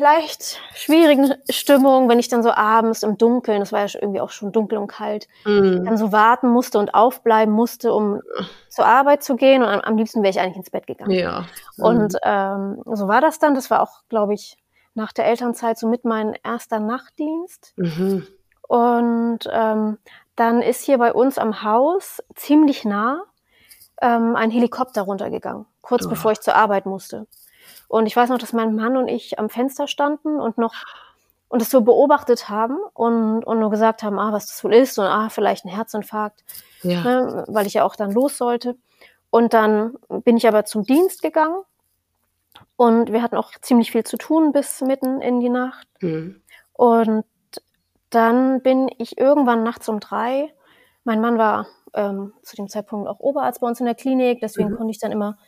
leicht 0.01 0.61
schwierigen 0.75 1.35
Stimmung, 1.51 2.09
wenn 2.09 2.19
ich 2.19 2.29
dann 2.29 2.43
so 2.43 2.51
abends 2.53 3.03
im 3.03 3.19
Dunkeln, 3.19 3.61
das 3.61 3.73
war 3.73 3.85
ja 3.87 3.99
irgendwie 4.01 4.21
auch 4.21 4.31
schon 4.31 4.53
dunkel 4.53 4.79
und 4.79 4.87
kalt, 4.89 5.27
Hm. 5.45 5.85
dann 5.85 5.97
so 5.97 6.13
warten 6.13 6.49
musste 6.49 6.79
und 6.79 6.95
aufbleiben 6.95 7.53
musste, 7.55 7.93
um 7.93 8.21
zur 8.69 8.87
Arbeit 8.87 9.23
zu 9.25 9.37
gehen. 9.37 9.63
Und 9.63 9.69
am, 9.69 9.81
am 9.81 9.97
liebsten 9.97 10.23
wäre 10.23 10.31
ich 10.31 10.41
eigentlich 10.41 10.57
ins 10.57 10.71
Bett 10.71 10.87
gegangen. 10.87 11.11
Ja. 11.13 11.47
Und 11.79 12.17
ähm, 12.23 12.83
so 12.87 13.09
war 13.09 13.21
das 13.21 13.39
dann. 13.39 13.55
Das 13.55 13.71
war 13.71 13.83
auch, 13.83 14.03
glaube 14.09 14.35
ich, 14.35 14.57
nach 14.95 15.13
der 15.13 15.27
Elternzeit 15.27 15.79
so 15.79 15.89
mit 15.89 16.05
mein 16.05 16.35
erster 16.43 16.79
Nachtdienst. 16.81 17.73
Mhm. 17.77 18.27
Und 18.69 19.41
ähm, 19.51 19.99
dann 20.37 20.63
ist 20.63 20.83
hier 20.85 20.99
bei 20.99 21.13
uns 21.13 21.39
am 21.39 21.63
Haus 21.63 22.23
ziemlich 22.35 22.85
nah 22.85 23.23
ähm, 24.03 24.37
ein 24.37 24.51
Helikopter 24.51 25.03
runtergegangen, 25.03 25.67
kurz 25.81 26.07
Oh. 26.07 26.11
bevor 26.11 26.33
ich 26.33 26.41
zur 26.41 26.55
Arbeit 26.57 26.87
musste. 26.87 27.27
Und 27.89 28.07
ich 28.07 28.17
weiß 28.17 28.29
noch, 28.31 28.39
dass 28.39 28.53
mein 28.53 28.75
Mann 28.75 28.97
und 28.97 29.09
ich 29.09 29.39
am 29.39 29.49
Fenster 29.49 29.87
standen 29.89 30.41
und 30.41 30.59
noch 30.59 30.75
und 31.49 31.63
es 31.63 31.71
so 31.71 31.81
beobachtet 31.83 32.49
haben 32.49 32.77
und, 32.95 33.45
und 33.45 33.61
nur 33.61 33.71
gesagt 33.71 34.03
haben, 34.03 34.19
ah, 34.19 34.33
was 34.33 34.47
das 34.47 34.65
wohl 34.65 34.75
ist 34.75 34.99
und 34.99 35.05
ah, 35.07 35.29
vielleicht 35.29 35.65
ein 35.65 35.69
Herzinfarkt 35.69 36.43
Ja. 36.83 37.03
ne, 37.05 37.45
weil 37.49 37.67
ich 37.67 37.75
ja 37.75 37.85
auch 37.85 37.95
dann 37.97 38.11
los 38.13 38.37
sollte. 38.37 38.77
Und 39.31 39.55
dann 39.55 39.95
bin 40.09 40.37
ich 40.37 40.49
aber 40.49 40.65
zum 40.65 40.83
Dienst 40.83 41.23
gegangen 41.23 41.63
und 42.77 43.13
wir 43.13 43.23
hatten 43.23 43.37
auch 43.37 43.53
ziemlich 43.61 43.93
viel 43.93 44.05
zu 44.05 44.17
tun 44.17 44.53
bis 44.53 44.81
mitten 44.81 45.21
in 45.21 45.41
die 45.41 45.49
Nacht. 45.49 45.87
Hm. 46.01 46.41
Und 46.73 47.25
dann 48.11 48.63
bin 48.63 48.91
ich 48.99 49.19
irgendwann 49.19 49.63
nachts 49.63 49.89
um 49.89 50.01
drei. 50.01 50.53
Mein 51.05 51.21
Mann 51.21 51.39
war 51.39 51.67
ähm, 51.95 52.33
zu 52.43 52.57
dem 52.57 52.69
Zeitpunkt 52.69 53.09
auch 53.09 53.21
Oberarzt 53.21 53.61
bei 53.61 53.67
uns 53.67 53.81
in 53.81 53.87
der 53.87 53.95
Klinik, 53.95 54.41
deswegen 54.41 54.71
Mhm. 54.71 54.77
konnte 54.77 54.91
ich 54.91 54.99
dann 54.99 55.13
immer 55.13 55.39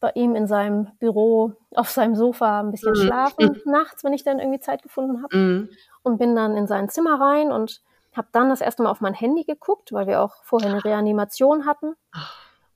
bei 0.00 0.10
ihm 0.14 0.34
in 0.34 0.46
seinem 0.46 0.86
Büro 0.98 1.52
auf 1.74 1.90
seinem 1.90 2.14
Sofa 2.16 2.60
ein 2.60 2.70
bisschen 2.70 2.92
Mhm. 2.92 2.96
schlafen 3.06 3.60
nachts, 3.66 4.02
wenn 4.04 4.12
ich 4.12 4.24
dann 4.24 4.38
irgendwie 4.38 4.60
Zeit 4.60 4.82
gefunden 4.82 5.22
habe 5.22 5.34
Hm. 5.36 5.68
und 6.02 6.18
bin 6.18 6.34
dann 6.34 6.56
in 6.56 6.66
sein 6.66 6.88
Zimmer 6.88 7.20
rein 7.20 7.52
und 7.52 7.82
habe 8.16 8.28
dann 8.32 8.48
das 8.48 8.60
erste 8.60 8.82
Mal 8.82 8.90
auf 8.90 9.00
mein 9.00 9.14
Handy 9.14 9.44
geguckt, 9.44 9.92
weil 9.92 10.06
wir 10.06 10.20
auch 10.22 10.42
vorher 10.42 10.70
eine 10.70 10.84
Reanimation 10.84 11.64
hatten 11.66 11.94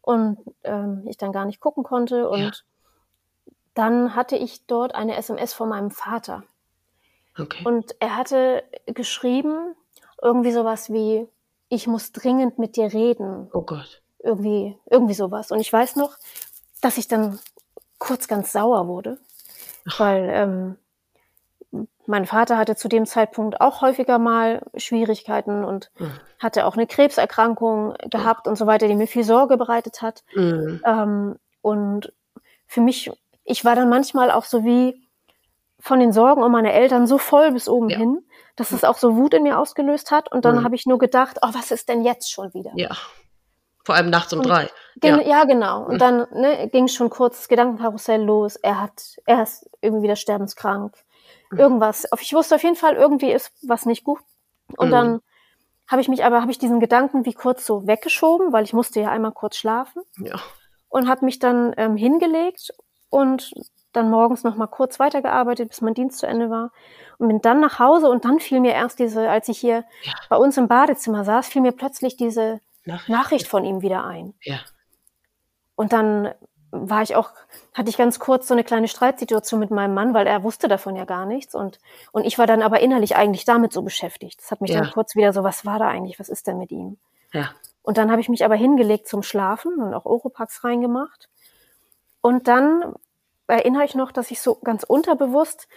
und 0.02 0.38
ähm, 0.62 1.02
ich 1.08 1.16
dann 1.16 1.32
gar 1.32 1.44
nicht 1.44 1.60
gucken 1.60 1.82
konnte. 1.82 2.28
Und 2.28 2.64
dann 3.74 4.14
hatte 4.14 4.36
ich 4.36 4.66
dort 4.66 4.94
eine 4.94 5.16
SMS 5.16 5.52
von 5.52 5.68
meinem 5.68 5.90
Vater. 5.90 6.44
Okay. 7.38 7.64
Und 7.64 7.96
er 8.00 8.16
hatte 8.16 8.62
geschrieben, 8.86 9.74
irgendwie 10.22 10.52
sowas 10.52 10.92
wie, 10.92 11.26
ich 11.68 11.86
muss 11.88 12.12
dringend 12.12 12.58
mit 12.58 12.76
dir 12.76 12.92
reden. 12.92 13.50
oh 13.52 13.62
Gott. 13.62 14.02
Irgendwie, 14.20 14.78
irgendwie 14.88 15.14
sowas. 15.14 15.50
Und 15.50 15.58
ich 15.60 15.72
weiß 15.72 15.96
noch, 15.96 16.16
dass 16.80 16.98
ich 16.98 17.08
dann 17.08 17.38
kurz 17.98 18.28
ganz 18.28 18.52
sauer 18.52 18.86
wurde, 18.86 19.18
weil 19.98 20.28
ähm, 20.32 20.76
mein 22.06 22.26
Vater 22.26 22.58
hatte 22.58 22.76
zu 22.76 22.88
dem 22.88 23.06
Zeitpunkt 23.06 23.60
auch 23.60 23.80
häufiger 23.80 24.18
mal 24.18 24.62
Schwierigkeiten 24.76 25.64
und 25.64 25.90
Hm. 25.96 26.10
hatte 26.38 26.66
auch 26.66 26.74
eine 26.76 26.86
Krebserkrankung 26.86 27.94
gehabt 28.10 28.46
und 28.46 28.56
so 28.56 28.66
weiter, 28.66 28.88
die 28.88 28.94
mir 28.94 29.06
viel 29.06 29.24
Sorge 29.24 29.56
bereitet 29.56 30.02
hat. 30.02 30.22
Hm. 30.34 30.82
Ähm, 30.84 31.36
und 31.62 32.12
für 32.66 32.80
mich, 32.82 33.10
ich 33.44 33.64
war 33.64 33.74
dann 33.74 33.88
manchmal 33.88 34.30
auch 34.30 34.44
so 34.44 34.64
wie 34.64 35.00
von 35.80 36.00
den 36.00 36.12
Sorgen 36.12 36.42
um 36.42 36.52
meine 36.52 36.72
Eltern 36.72 37.06
so 37.06 37.18
voll 37.18 37.52
bis 37.52 37.68
oben 37.68 37.88
Ja. 37.90 37.98
hin, 37.98 38.24
dass 38.56 38.72
es 38.72 38.84
auch 38.84 38.96
so 38.98 39.16
Wut 39.16 39.34
in 39.34 39.42
mir 39.42 39.58
ausgelöst 39.58 40.10
hat. 40.10 40.30
Und 40.30 40.44
dann 40.44 40.56
Mhm. 40.56 40.64
habe 40.64 40.74
ich 40.74 40.86
nur 40.86 40.98
gedacht, 40.98 41.38
oh, 41.42 41.48
was 41.52 41.70
ist 41.70 41.88
denn 41.88 42.02
jetzt 42.04 42.30
schon 42.30 42.52
wieder? 42.54 42.72
Ja. 42.74 42.90
Vor 43.84 43.94
allem 43.94 44.10
nachts 44.10 44.32
um 44.32 44.40
Und- 44.40 44.48
drei. 44.48 44.70
Gen 44.96 45.20
Ja. 45.20 45.26
ja. 45.26 45.44
genau. 45.44 45.84
Und 45.84 45.94
Mhm. 45.94 45.98
dann 45.98 46.26
ne, 46.32 46.68
ging 46.70 46.88
schon 46.88 47.10
kurz 47.10 47.36
das 47.38 47.48
Gedankenkarussell 47.48 48.22
los. 48.22 48.56
Er 48.56 48.80
hat, 48.80 49.16
er 49.26 49.42
ist 49.42 49.68
irgendwie 49.80 50.04
wieder 50.04 50.16
sterbenskrank. 50.16 50.94
Mhm. 51.50 51.58
Irgendwas. 51.58 52.06
Ich 52.20 52.32
wusste 52.32 52.54
auf 52.54 52.62
jeden 52.62 52.76
Fall, 52.76 52.94
irgendwie 52.94 53.30
ist 53.32 53.52
was 53.68 53.86
nicht 53.86 54.04
gut. 54.04 54.20
Und 54.78 54.88
Mhm. 54.88 54.92
dann 54.92 55.20
habe 55.86 56.00
ich 56.00 56.08
mich 56.08 56.24
aber, 56.24 56.40
habe 56.40 56.50
ich 56.50 56.58
diesen 56.58 56.80
Gedanken 56.80 57.26
wie 57.26 57.34
kurz 57.34 57.66
so 57.66 57.86
weggeschoben, 57.86 58.52
weil 58.52 58.64
ich 58.64 58.72
musste 58.72 59.00
ja 59.00 59.10
einmal 59.10 59.32
kurz 59.32 59.56
schlafen 59.56 60.02
Ja. 60.18 60.36
und 60.88 61.08
habe 61.08 61.24
mich 61.26 61.38
dann 61.38 61.74
ähm, 61.76 61.96
hingelegt 61.96 62.72
und 63.10 63.52
dann 63.92 64.10
morgens 64.10 64.42
noch 64.44 64.56
mal 64.56 64.66
kurz 64.66 64.98
weitergearbeitet, 64.98 65.68
bis 65.68 65.80
mein 65.82 65.94
Dienst 65.94 66.18
zu 66.18 66.26
Ende 66.26 66.48
war 66.50 66.72
und 67.18 67.28
bin 67.28 67.40
dann 67.42 67.60
nach 67.60 67.78
Hause 67.78 68.08
und 68.08 68.24
dann 68.24 68.40
fiel 68.40 68.60
mir 68.60 68.72
erst 68.72 68.98
diese, 68.98 69.28
als 69.28 69.48
ich 69.48 69.58
hier 69.58 69.84
Ja. 70.02 70.14
bei 70.30 70.36
uns 70.36 70.56
im 70.56 70.66
Badezimmer 70.68 71.24
saß, 71.24 71.46
fiel 71.48 71.62
mir 71.62 71.72
plötzlich 71.72 72.16
diese 72.16 72.60
Nachricht. 72.84 73.08
Nachricht 73.08 73.48
von 73.48 73.64
ihm 73.64 73.82
wieder 73.82 74.04
ein. 74.04 74.34
Ja. 74.42 74.60
Und 75.76 75.92
dann 75.92 76.32
war 76.70 77.02
ich 77.02 77.14
auch, 77.14 77.30
hatte 77.72 77.88
ich 77.88 77.96
ganz 77.96 78.18
kurz 78.18 78.48
so 78.48 78.54
eine 78.54 78.64
kleine 78.64 78.88
Streitsituation 78.88 79.60
mit 79.60 79.70
meinem 79.70 79.94
Mann, 79.94 80.12
weil 80.12 80.26
er 80.26 80.42
wusste 80.42 80.66
davon 80.68 80.96
ja 80.96 81.04
gar 81.04 81.24
nichts. 81.24 81.54
Und, 81.54 81.78
und 82.12 82.24
ich 82.24 82.36
war 82.38 82.46
dann 82.46 82.62
aber 82.62 82.80
innerlich 82.80 83.14
eigentlich 83.16 83.44
damit 83.44 83.72
so 83.72 83.82
beschäftigt. 83.82 84.40
Das 84.40 84.50
hat 84.50 84.60
mich 84.60 84.72
Ja. 84.72 84.80
dann 84.80 84.90
kurz 84.92 85.14
wieder 85.14 85.32
so, 85.32 85.44
was 85.44 85.64
war 85.64 85.78
da 85.78 85.86
eigentlich? 85.88 86.18
Was 86.18 86.28
ist 86.28 86.46
denn 86.46 86.58
mit 86.58 86.72
ihm? 86.72 86.98
Ja. 87.32 87.50
Und 87.82 87.96
dann 87.98 88.10
habe 88.10 88.20
ich 88.20 88.28
mich 88.28 88.44
aber 88.44 88.54
hingelegt 88.56 89.06
zum 89.08 89.22
Schlafen 89.22 89.74
und 89.80 89.94
auch 89.94 90.04
Oropax 90.04 90.64
reingemacht. 90.64 91.28
Und 92.20 92.48
dann 92.48 92.94
erinnere 93.46 93.84
ich 93.84 93.94
noch, 93.94 94.10
dass 94.10 94.30
ich 94.30 94.40
so 94.40 94.56
ganz 94.56 94.84
unterbewusst 94.84 95.68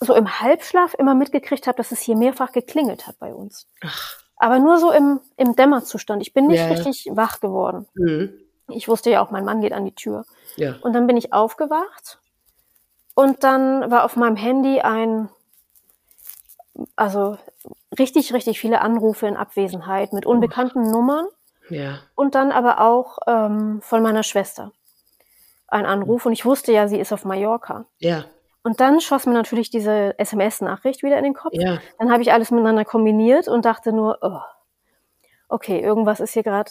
so 0.00 0.14
im 0.14 0.40
Halbschlaf 0.40 0.94
immer 0.94 1.14
mitgekriegt 1.14 1.66
habe, 1.66 1.76
dass 1.76 1.92
es 1.92 2.00
hier 2.00 2.16
mehrfach 2.16 2.52
geklingelt 2.52 3.06
hat 3.06 3.18
bei 3.18 3.32
uns. 3.34 3.68
Ach. 3.82 4.18
Aber 4.42 4.58
nur 4.58 4.78
so 4.78 4.90
im, 4.90 5.20
im 5.36 5.54
Dämmerzustand. 5.54 6.22
Ich 6.22 6.32
bin 6.32 6.46
nicht 6.46 6.60
Ja, 6.60 6.68
richtig 6.68 7.06
wach 7.12 7.40
geworden. 7.40 7.86
Hm. 7.94 8.32
Ich 8.68 8.88
wusste 8.88 9.10
ja 9.10 9.22
auch, 9.22 9.30
mein 9.30 9.44
Mann 9.44 9.60
geht 9.60 9.74
an 9.74 9.84
die 9.84 9.94
Tür. 9.94 10.24
Ja. 10.56 10.76
Und 10.80 10.94
dann 10.94 11.06
bin 11.06 11.18
ich 11.18 11.34
aufgewacht 11.34 12.18
und 13.14 13.44
dann 13.44 13.90
war 13.90 14.04
auf 14.04 14.16
meinem 14.16 14.36
Handy 14.36 14.80
ein, 14.80 15.28
also 16.96 17.36
richtig, 17.98 18.32
richtig 18.32 18.58
viele 18.60 18.80
Anrufe 18.80 19.26
in 19.26 19.36
Abwesenheit 19.36 20.14
mit 20.14 20.24
unbekannten 20.24 20.90
Nummern 20.90 21.26
Ja. 21.68 21.98
und 22.14 22.34
dann 22.34 22.50
aber 22.50 22.80
auch 22.80 23.18
ähm, 23.26 23.80
von 23.82 24.02
meiner 24.02 24.22
Schwester 24.22 24.72
ein 25.68 25.84
Anruf 25.84 26.24
und 26.24 26.32
ich 26.32 26.46
wusste 26.46 26.72
ja, 26.72 26.88
sie 26.88 26.98
ist 26.98 27.12
auf 27.12 27.26
Mallorca. 27.26 27.84
Ja. 27.98 28.24
Und 28.62 28.80
dann 28.80 29.00
schoss 29.00 29.26
mir 29.26 29.32
natürlich 29.32 29.70
diese 29.70 30.18
SMS-Nachricht 30.18 31.02
wieder 31.02 31.16
in 31.18 31.24
den 31.24 31.34
Kopf. 31.34 31.54
Ja. 31.54 31.78
Dann 31.98 32.12
habe 32.12 32.22
ich 32.22 32.32
alles 32.32 32.50
miteinander 32.50 32.84
kombiniert 32.84 33.48
und 33.48 33.64
dachte 33.64 33.92
nur, 33.92 34.18
oh, 34.20 34.40
okay, 35.48 35.80
irgendwas 35.80 36.20
ist 36.20 36.34
hier 36.34 36.42
gerade 36.42 36.70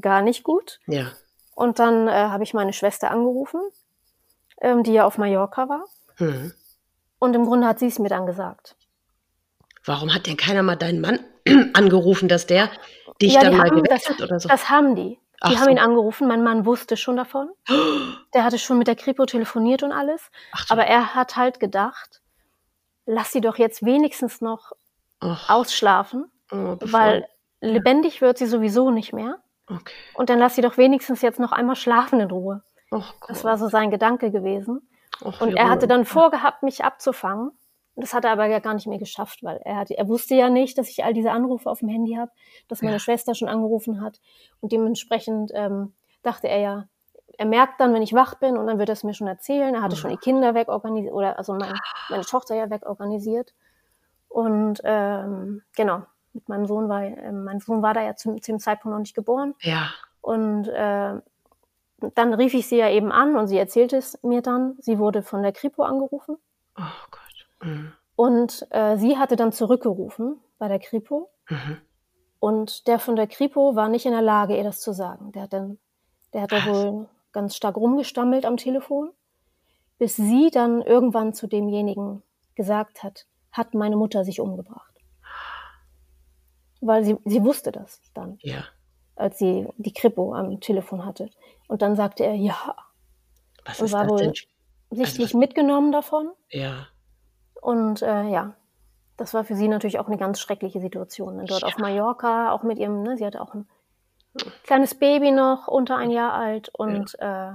gar 0.00 0.20
nicht 0.22 0.42
gut. 0.42 0.78
Ja. 0.86 1.06
Und 1.54 1.78
dann 1.78 2.06
äh, 2.08 2.12
habe 2.12 2.44
ich 2.44 2.52
meine 2.54 2.72
Schwester 2.72 3.10
angerufen, 3.10 3.60
ähm, 4.60 4.82
die 4.82 4.92
ja 4.92 5.06
auf 5.06 5.16
Mallorca 5.18 5.68
war. 5.68 5.84
Hm. 6.16 6.52
Und 7.18 7.34
im 7.34 7.44
Grunde 7.46 7.66
hat 7.66 7.78
sie 7.78 7.86
es 7.86 7.98
mir 7.98 8.08
dann 8.08 8.26
gesagt. 8.26 8.76
Warum 9.84 10.14
hat 10.14 10.26
denn 10.26 10.36
keiner 10.36 10.62
mal 10.62 10.76
deinen 10.76 11.00
Mann 11.00 11.20
angerufen, 11.74 12.28
dass 12.28 12.46
der 12.46 12.70
dich 13.20 13.34
Ja, 13.34 13.40
dann 13.42 13.56
mal 13.56 13.70
haben- 13.70 13.82
geweckt 13.82 14.08
hat 14.08 14.20
oder 14.20 14.38
so? 14.38 14.48
Das 14.48 14.68
haben 14.68 14.94
die. 14.96 15.18
Die 15.44 15.54
Ach 15.54 15.56
haben 15.56 15.64
so. 15.64 15.70
ihn 15.70 15.78
angerufen. 15.78 16.28
Mein 16.28 16.42
Mann 16.44 16.64
wusste 16.66 16.96
schon 16.96 17.16
davon. 17.16 17.50
Der 18.34 18.44
hatte 18.44 18.58
schon 18.58 18.78
mit 18.78 18.86
der 18.86 18.96
Kripo 18.96 19.26
telefoniert 19.26 19.82
und 19.82 19.92
alles. 19.92 20.30
Ach, 20.52 20.66
Aber 20.70 20.86
er 20.86 21.14
hat 21.14 21.36
halt 21.36 21.58
gedacht, 21.60 22.22
lass 23.06 23.32
sie 23.32 23.40
doch 23.40 23.56
jetzt 23.58 23.84
wenigstens 23.84 24.40
noch 24.40 24.72
Och, 25.22 25.48
ausschlafen, 25.50 26.30
oh, 26.50 26.76
weil 26.80 27.26
lebendig 27.60 28.20
wird 28.20 28.38
sie 28.38 28.46
sowieso 28.46 28.90
nicht 28.90 29.12
mehr. 29.12 29.38
Okay. 29.68 29.94
Und 30.14 30.30
dann 30.30 30.38
lass 30.38 30.54
sie 30.56 30.62
doch 30.62 30.76
wenigstens 30.76 31.22
jetzt 31.22 31.38
noch 31.38 31.52
einmal 31.52 31.76
schlafen 31.76 32.20
in 32.20 32.30
Ruhe. 32.30 32.62
Oh, 32.90 33.02
Das 33.28 33.44
war 33.44 33.56
so 33.58 33.68
sein 33.68 33.90
Gedanke 33.90 34.30
gewesen. 34.30 34.88
Och, 35.24 35.40
Und 35.40 35.54
er 35.54 35.68
hatte 35.68 35.86
dann 35.86 36.04
vorgehabt, 36.04 36.62
mich 36.62 36.84
abzufangen. 36.84 37.52
Das 37.94 38.14
hat 38.14 38.24
er 38.24 38.32
aber 38.32 38.46
ja 38.46 38.58
gar 38.58 38.72
nicht 38.74 38.86
mehr 38.86 38.98
geschafft, 38.98 39.42
weil 39.42 39.58
er, 39.64 39.76
hatte, 39.76 39.96
er 39.96 40.08
wusste 40.08 40.34
ja 40.34 40.48
nicht, 40.48 40.78
dass 40.78 40.88
ich 40.88 41.04
all 41.04 41.12
diese 41.12 41.30
Anrufe 41.30 41.68
auf 41.70 41.80
dem 41.80 41.88
Handy 41.88 42.14
habe, 42.14 42.30
dass 42.68 42.80
meine 42.80 42.94
Ja. 42.94 42.98
Schwester 42.98 43.34
schon 43.34 43.48
angerufen 43.48 44.00
hat. 44.00 44.20
Und 44.60 44.72
dementsprechend 44.72 45.50
ähm, 45.54 45.92
dachte 46.22 46.48
er 46.48 46.58
ja, 46.58 46.84
er 47.38 47.46
merkt 47.46 47.80
dann, 47.80 47.92
wenn 47.94 48.02
ich 48.02 48.12
wach 48.14 48.34
bin 48.36 48.56
und 48.56 48.66
dann 48.66 48.78
wird 48.78 48.88
er 48.88 48.94
es 48.94 49.04
mir 49.04 49.14
schon 49.14 49.26
erzählen. 49.26 49.74
Er 49.74 49.82
hatte 49.82 49.96
schon 49.96 50.10
die 50.10 50.16
Kinder 50.16 50.54
wegorganisiert, 50.54 51.14
oder 51.14 51.38
also 51.38 51.54
mein, 51.54 51.72
meine 52.08 52.24
Tochter 52.24 52.54
ja 52.54 52.70
wegorganisiert. 52.70 53.54
Und 54.28 54.80
ähm, 54.84 55.62
genau, 55.76 56.02
mit 56.32 56.48
meinem 56.48 56.66
Sohn 56.66 56.88
war, 56.88 57.02
ähm, 57.02 57.44
mein 57.44 57.60
Sohn 57.60 57.82
war 57.82 57.94
da 57.94 58.02
ja 58.02 58.16
zum, 58.16 58.40
zu 58.40 58.52
dem 58.52 58.58
Zeitpunkt 58.58 58.94
noch 58.94 59.00
nicht 59.00 59.14
geboren. 59.14 59.54
Ja. 59.60 59.90
Und 60.20 60.68
äh, 60.68 61.14
dann 62.14 62.34
rief 62.34 62.54
ich 62.54 62.66
sie 62.68 62.78
ja 62.78 62.88
eben 62.88 63.12
an 63.12 63.36
und 63.36 63.48
sie 63.48 63.58
erzählte 63.58 63.96
es 63.96 64.18
mir 64.22 64.40
dann. 64.42 64.76
Sie 64.80 64.98
wurde 64.98 65.22
von 65.22 65.42
der 65.42 65.52
Kripo 65.52 65.82
angerufen. 65.82 66.36
Oh 66.76 66.82
Gott. 67.10 67.21
Und 68.16 68.66
äh, 68.70 68.96
sie 68.96 69.16
hatte 69.18 69.36
dann 69.36 69.52
zurückgerufen 69.52 70.40
bei 70.58 70.68
der 70.68 70.78
Kripo. 70.78 71.30
Mhm. 71.48 71.78
Und 72.40 72.86
der 72.86 72.98
von 72.98 73.16
der 73.16 73.26
Kripo 73.26 73.74
war 73.76 73.88
nicht 73.88 74.04
in 74.06 74.12
der 74.12 74.22
Lage, 74.22 74.56
ihr 74.56 74.64
das 74.64 74.80
zu 74.80 74.92
sagen. 74.92 75.32
Der 75.32 75.42
hat 75.42 75.52
dann, 75.52 75.78
der 76.32 76.42
hat 76.42 76.52
da 76.52 76.64
wohl 76.66 77.08
ganz 77.32 77.56
stark 77.56 77.76
rumgestammelt 77.76 78.44
am 78.44 78.56
Telefon, 78.56 79.10
bis 79.98 80.16
sie 80.16 80.50
dann 80.52 80.82
irgendwann 80.82 81.32
zu 81.34 81.46
demjenigen 81.46 82.22
gesagt 82.54 83.02
hat, 83.02 83.26
hat 83.52 83.74
meine 83.74 83.96
Mutter 83.96 84.24
sich 84.24 84.40
umgebracht. 84.40 84.92
Weil 86.80 87.04
sie, 87.04 87.16
sie 87.24 87.42
wusste 87.44 87.70
das 87.70 88.00
dann, 88.12 88.38
Ja. 88.42 88.64
als 89.14 89.38
sie 89.38 89.68
die 89.76 89.92
Kripo 89.92 90.34
am 90.34 90.60
Telefon 90.60 91.04
hatte. 91.04 91.30
Und 91.68 91.80
dann 91.82 91.94
sagte 91.96 92.24
er, 92.24 92.34
ja, 92.34 92.74
Was 93.64 93.78
Und 93.78 93.86
ist 93.86 93.92
war 93.92 94.08
wohl- 94.08 94.32
sichtlich 94.90 95.28
was- 95.28 95.34
mitgenommen 95.34 95.92
davon. 95.92 96.32
Ja. 96.50 96.88
Und 97.62 98.02
äh, 98.02 98.24
ja, 98.28 98.52
das 99.16 99.32
war 99.34 99.44
für 99.44 99.54
sie 99.54 99.68
natürlich 99.68 99.98
auch 99.98 100.08
eine 100.08 100.18
ganz 100.18 100.40
schreckliche 100.40 100.80
Situation. 100.80 101.36
ne? 101.36 101.44
Dort 101.46 101.62
Ja. 101.62 101.68
auf 101.68 101.78
Mallorca, 101.78 102.52
auch 102.52 102.62
mit 102.64 102.78
ihrem, 102.78 103.02
ne, 103.02 103.16
sie 103.16 103.24
hatte 103.24 103.40
auch 103.40 103.54
ein 103.54 103.66
kleines 104.64 104.94
Baby 104.96 105.30
noch, 105.30 105.68
unter 105.68 105.96
ein 105.96 106.10
Jahr 106.10 106.32
alt. 106.34 106.70
Und 106.74 107.14
äh, 107.20 107.52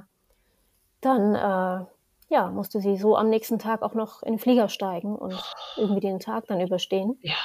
dann 1.01 1.35
äh, 1.35 1.85
ja, 2.29 2.47
musste 2.51 2.79
sie 2.79 2.97
so 2.97 3.17
am 3.17 3.29
nächsten 3.29 3.59
Tag 3.59 3.81
auch 3.81 3.93
noch 3.93 4.23
in 4.23 4.33
den 4.33 4.39
Flieger 4.39 4.69
steigen 4.69 5.15
und 5.15 5.35
irgendwie 5.75 5.99
den 6.01 6.19
Tag 6.19 6.47
dann 6.47 6.61
überstehen. 6.61 7.17
Ja. 7.21 7.35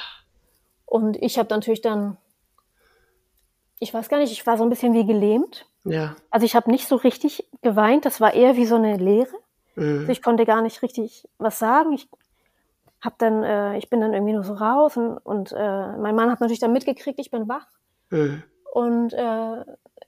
Und 0.85 1.17
ich 1.21 1.37
habe 1.37 1.49
natürlich 1.49 1.81
dann, 1.81 2.17
ich 3.79 3.93
weiß 3.93 4.07
gar 4.09 4.19
nicht, 4.19 4.31
ich 4.31 4.45
war 4.47 4.57
so 4.57 4.63
ein 4.63 4.69
bisschen 4.69 4.93
wie 4.93 5.05
gelähmt. 5.05 5.65
Ja. 5.83 6.15
Also 6.29 6.45
ich 6.45 6.55
habe 6.55 6.71
nicht 6.71 6.87
so 6.87 6.95
richtig 6.95 7.45
geweint, 7.61 8.05
das 8.05 8.21
war 8.21 8.33
eher 8.33 8.55
wie 8.55 8.65
so 8.65 8.75
eine 8.75 8.95
Leere. 8.97 9.27
Also 9.75 9.89
Mhm. 9.89 10.09
ich 10.11 10.21
konnte 10.21 10.45
gar 10.45 10.61
nicht 10.61 10.81
richtig 10.83 11.27
was 11.39 11.57
sagen. 11.59 11.93
Ich 11.93 12.07
hab 13.03 13.19
dann, 13.19 13.43
äh, 13.43 13.77
ich 13.77 13.89
bin 13.89 14.01
dann 14.01 14.13
irgendwie 14.13 14.33
nur 14.33 14.43
so 14.43 14.53
raus 14.53 14.97
und, 14.97 15.17
und 15.17 15.51
äh, 15.51 15.97
mein 15.97 16.15
Mann 16.15 16.31
hat 16.31 16.39
natürlich 16.39 16.59
dann 16.59 16.73
mitgekriegt, 16.73 17.19
ich 17.19 17.31
bin 17.31 17.47
wach. 17.47 17.67
Mhm. 18.09 18.43
Und 18.71 19.13
äh, 19.13 19.17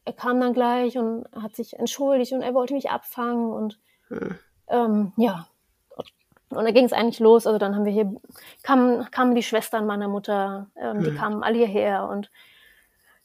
er 0.05 0.13
kam 0.15 0.39
dann 0.39 0.53
gleich 0.53 0.97
und 0.97 1.25
hat 1.39 1.55
sich 1.55 1.77
entschuldigt 1.77 2.31
und 2.33 2.41
er 2.41 2.53
wollte 2.53 2.73
mich 2.73 2.89
abfangen 2.89 3.51
und 3.51 3.79
Mhm. 4.09 4.37
ähm, 4.67 5.13
ja. 5.17 5.47
Und 6.49 6.63
da 6.63 6.71
ging 6.71 6.85
es 6.85 6.93
eigentlich 6.93 7.19
los. 7.19 7.47
Also 7.47 7.57
dann 7.57 7.75
haben 7.75 7.85
wir 7.85 7.91
hier, 7.91 8.15
kamen, 8.61 9.09
kamen 9.09 9.33
die 9.33 9.41
Schwestern 9.41 9.87
meiner 9.87 10.07
Mutter, 10.07 10.67
ähm, 10.75 11.03
die 11.03 11.09
Mhm. 11.11 11.15
kamen 11.17 11.43
alle 11.43 11.57
hierher 11.57 12.07
und 12.07 12.29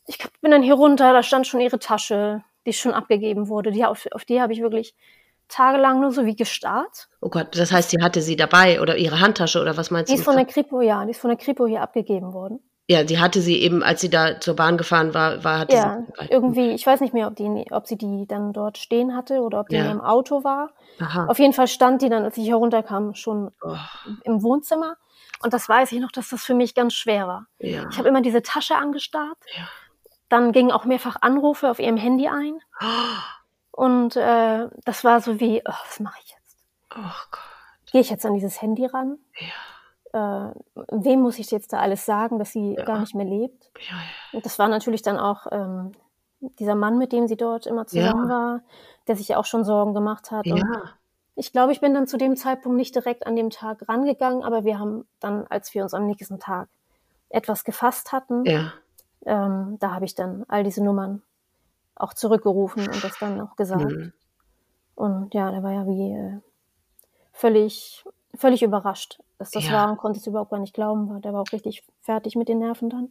ich 0.06 0.18
bin 0.40 0.50
dann 0.50 0.62
hier 0.62 0.74
runter, 0.74 1.12
da 1.12 1.22
stand 1.22 1.46
schon 1.46 1.60
ihre 1.60 1.78
Tasche, 1.78 2.42
die 2.66 2.72
schon 2.72 2.92
abgegeben 2.94 3.48
wurde. 3.48 3.70
Die, 3.72 3.84
auf, 3.84 4.06
auf 4.12 4.24
die 4.24 4.40
habe 4.40 4.52
ich 4.54 4.62
wirklich 4.62 4.94
tagelang 5.51 6.01
nur 6.01 6.12
so 6.12 6.24
wie 6.24 6.36
gestarrt. 6.36 7.09
Oh 7.20 7.28
Gott, 7.28 7.57
das 7.59 7.72
heißt, 7.72 7.90
sie 7.90 8.03
hatte 8.03 8.22
sie 8.22 8.36
dabei 8.36 8.80
oder 8.80 8.96
ihre 8.96 9.20
Handtasche 9.20 9.61
oder 9.61 9.76
was 9.76 9.90
meinst 9.90 10.11
Die 10.11 10.14
du? 10.14 10.20
ist 10.20 10.24
von 10.24 10.36
der 10.36 10.46
Kripo, 10.46 10.80
ja, 10.80 11.05
die 11.05 11.11
ist 11.11 11.20
von 11.20 11.28
der 11.30 11.38
Kripo 11.38 11.66
hier 11.66 11.82
abgegeben 11.82 12.32
worden. 12.32 12.61
ja, 12.88 13.05
die 13.05 13.18
hatte 13.20 13.40
sie 13.40 13.61
eben, 13.61 13.82
als 13.82 14.01
sie 14.01 14.11
da 14.11 14.40
zur 14.40 14.57
Bahn 14.57 14.76
gefahren 14.78 15.14
war, 15.14 15.44
war 15.44 15.61
hatte 15.61 15.76
Ja, 15.76 15.98
sie 16.07 16.12
dabei. 16.16 16.28
irgendwie, 16.32 16.70
ich 16.70 16.86
weiß 16.86 17.01
nicht 17.01 17.14
mehr, 17.14 17.26
ob, 17.28 17.36
die, 17.36 17.66
ob 17.70 17.86
sie 17.86 17.96
die 17.96 18.26
dann 18.26 18.53
dort 18.53 18.78
stehen 18.78 19.14
hatte 19.14 19.42
oder 19.42 19.61
ob 19.61 19.68
die 19.68 19.76
Ja. 19.76 19.82
in 19.82 19.88
ihrem 19.88 20.01
Auto 20.01 20.42
war. 20.42 20.70
Aha. 20.98 21.26
Auf 21.26 21.38
jeden 21.38 21.53
Fall 21.53 21.68
stand 21.68 22.03
die 22.03 22.09
dann, 22.09 22.24
als 22.24 22.36
ich 22.36 22.48
herunterkam, 22.48 23.14
schon 23.14 23.53
Oh, 23.62 23.76
im 24.24 24.42
Wohnzimmer. 24.42 24.96
Und 25.42 25.55
das 25.55 25.68
weiß 25.68 25.92
ich 25.92 26.01
noch, 26.01 26.11
dass 26.12 26.28
das 26.30 26.42
für 26.42 26.55
mich 26.55 26.74
ganz 26.74 26.92
schwer 26.94 27.26
war. 27.28 27.46
ja. 27.59 27.86
Ich 27.90 27.98
habe 27.98 28.09
immer 28.09 28.22
diese 28.22 28.42
Tasche 28.42 28.74
angestarrt. 28.76 29.38
Ja. 29.57 29.68
Dann 30.28 30.53
gingen 30.53 30.70
auch 30.72 30.84
mehrfach 30.84 31.16
Anrufe 31.22 31.70
auf 31.70 31.78
ihrem 31.80 31.96
Handy 31.96 32.28
ein. 32.28 32.59
Und 33.80 34.14
äh, 34.16 34.68
das 34.84 35.04
war 35.04 35.22
so 35.22 35.40
wie, 35.40 35.62
oh, 35.66 35.72
was 35.86 36.00
mache 36.00 36.18
ich 36.22 36.30
jetzt? 36.30 36.58
Oh 36.94 36.98
Gott. 37.30 37.90
Gehe 37.90 38.02
ich 38.02 38.10
jetzt 38.10 38.26
an 38.26 38.34
dieses 38.34 38.60
Handy 38.60 38.84
ran? 38.84 39.18
Ja. 40.12 40.50
Äh, 40.50 40.54
wem 40.90 41.20
muss 41.22 41.38
ich 41.38 41.50
jetzt 41.50 41.72
da 41.72 41.78
alles 41.78 42.04
sagen, 42.04 42.38
dass 42.38 42.52
sie 42.52 42.74
Ja. 42.74 42.84
gar 42.84 42.98
nicht 42.98 43.14
mehr 43.14 43.24
lebt? 43.24 43.70
Ja, 43.88 43.94
ja. 43.96 44.02
Und 44.32 44.44
das 44.44 44.58
war 44.58 44.68
natürlich 44.68 45.00
dann 45.00 45.18
auch 45.18 45.46
ähm, 45.50 45.92
dieser 46.40 46.74
Mann, 46.74 46.98
mit 46.98 47.12
dem 47.12 47.26
sie 47.26 47.38
dort 47.38 47.66
immer 47.66 47.86
zusammen 47.86 48.28
war, 48.28 48.60
der 49.08 49.16
sich 49.16 49.28
ja 49.28 49.38
auch 49.38 49.46
schon 49.46 49.64
Sorgen 49.64 49.94
gemacht 49.94 50.30
hat. 50.30 50.46
Und 50.46 50.58
Ja. 50.58 50.82
ich 51.36 51.50
glaube, 51.50 51.72
ich 51.72 51.80
bin 51.80 51.94
dann 51.94 52.06
zu 52.06 52.18
dem 52.18 52.36
Zeitpunkt 52.36 52.76
nicht 52.76 52.94
direkt 52.94 53.26
an 53.26 53.34
dem 53.34 53.48
Tag 53.48 53.88
rangegangen, 53.88 54.42
aber 54.42 54.64
wir 54.64 54.78
haben 54.78 55.08
dann, 55.20 55.46
als 55.46 55.72
wir 55.72 55.82
uns 55.84 55.94
am 55.94 56.06
nächsten 56.06 56.38
Tag 56.38 56.68
etwas 57.30 57.64
gefasst 57.64 58.12
hatten, 58.12 58.44
Ja. 58.44 58.74
ähm, 59.24 59.78
da 59.80 59.92
habe 59.94 60.04
ich 60.04 60.14
dann 60.14 60.44
all 60.48 60.64
diese 60.64 60.84
Nummern 60.84 61.22
auch 62.01 62.14
zurückgerufen 62.14 62.88
und 62.88 63.03
das 63.05 63.18
dann 63.18 63.40
auch 63.40 63.57
gesagt. 63.57 63.90
Mhm. 63.90 64.12
Und 64.94 65.32
ja, 65.34 65.51
der 65.51 65.62
war 65.62 65.72
ja 65.72 65.86
wie 65.86 66.12
äh, 66.12 66.40
völlig, 67.32 68.05
völlig 68.36 68.62
überrascht, 68.62 69.18
dass 69.38 69.51
das 69.51 69.66
Ja. 69.66 69.72
war 69.72 69.90
und 69.90 69.96
konnte 69.98 70.18
es 70.18 70.26
überhaupt 70.26 70.51
gar 70.51 70.61
nicht 70.61 70.74
glauben. 70.74 71.09
War. 71.09 71.20
Der 71.20 71.32
war 71.32 71.40
auch 71.42 71.53
richtig 71.53 71.82
fertig 72.03 72.36
mit 72.36 72.48
den 72.48 72.59
Nerven 72.59 72.90
dann. 72.90 73.09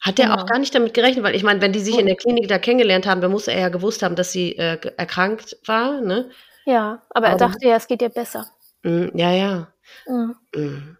Hat 0.00 0.18
er 0.18 0.26
Genau. 0.28 0.42
auch 0.42 0.46
gar 0.46 0.58
nicht 0.58 0.74
damit 0.74 0.94
gerechnet, 0.94 1.24
weil 1.24 1.34
ich 1.34 1.42
meine, 1.42 1.60
wenn 1.60 1.72
die 1.72 1.80
sich 1.80 1.98
in 1.98 2.06
der 2.06 2.16
Klinik 2.16 2.48
da 2.48 2.58
kennengelernt 2.58 3.06
haben, 3.06 3.20
dann 3.20 3.30
muss 3.30 3.48
er 3.48 3.58
ja 3.58 3.68
gewusst 3.70 4.02
haben, 4.02 4.14
dass 4.14 4.30
sie 4.30 4.56
äh, 4.56 4.78
erkrankt 4.96 5.56
war, 5.66 6.00
ne? 6.00 6.30
Ja, 6.66 7.02
aber 7.10 7.28
er 7.28 7.36
dachte 7.36 7.66
ja, 7.66 7.76
es 7.76 7.86
geht 7.86 8.02
ihr 8.02 8.08
besser. 8.10 8.46
Mhm. 8.82 9.10
Ja, 9.14 9.30
ja. 9.32 9.68
Mhm. 10.06 10.96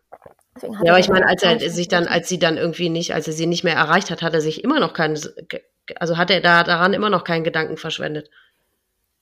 Hat 0.55 0.62
Ja, 0.62 0.70
aber 0.80 0.88
er 0.92 0.99
ich 0.99 1.09
meine, 1.09 1.26
als 1.26 1.42
er 1.42 1.59
sich 1.70 1.88
dann, 1.88 2.07
als 2.07 2.28
sie 2.28 2.38
dann 2.38 2.57
irgendwie 2.57 2.88
nicht, 2.88 3.12
als 3.14 3.26
er 3.26 3.32
sie 3.34 3.47
nicht 3.47 3.64
mehr 3.64 3.74
erreicht 3.76 4.11
hat, 4.11 4.22
hat 4.22 4.32
er 4.32 4.40
sich 4.40 4.64
immer 4.64 4.80
noch 4.80 4.94
keinen, 4.94 5.18
also 5.99 6.16
hat 6.16 6.30
er 6.30 6.41
da 6.41 6.64
daran 6.64 6.93
immer 6.95 7.11
noch 7.11 7.24
keinen 7.24 7.45
Gedanken 7.45 7.76
verschwendet. 7.76 8.30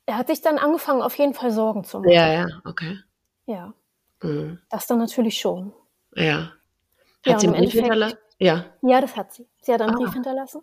Er 0.06 0.18
hat 0.18 0.26
sich 0.28 0.42
dann 0.42 0.58
angefangen, 0.58 1.02
auf 1.02 1.16
jeden 1.16 1.34
Fall 1.34 1.50
Sorgen 1.50 1.84
zu 1.84 1.98
machen. 2.00 2.10
Ja, 2.12 2.32
ja, 2.32 2.46
okay. 2.64 2.98
ja 3.46 3.72
Mhm. 4.22 4.58
das 4.70 4.86
dann 4.86 4.98
natürlich 4.98 5.38
schon. 5.38 5.72
Ja. 6.14 6.52
Hat 7.26 7.32
Ja, 7.32 7.38
sie 7.38 7.48
und 7.48 7.54
einen 7.54 7.64
Brief 7.64 7.72
hinterlassen? 7.74 8.18
Ja. 8.38 8.64
Ja, 8.82 9.00
das 9.00 9.16
hat 9.16 9.32
sie. 9.32 9.46
Sie 9.62 9.72
hat 9.72 9.80
einen 9.82 9.94
Ah. 9.94 9.98
Brief 9.98 10.12
hinterlassen. 10.12 10.62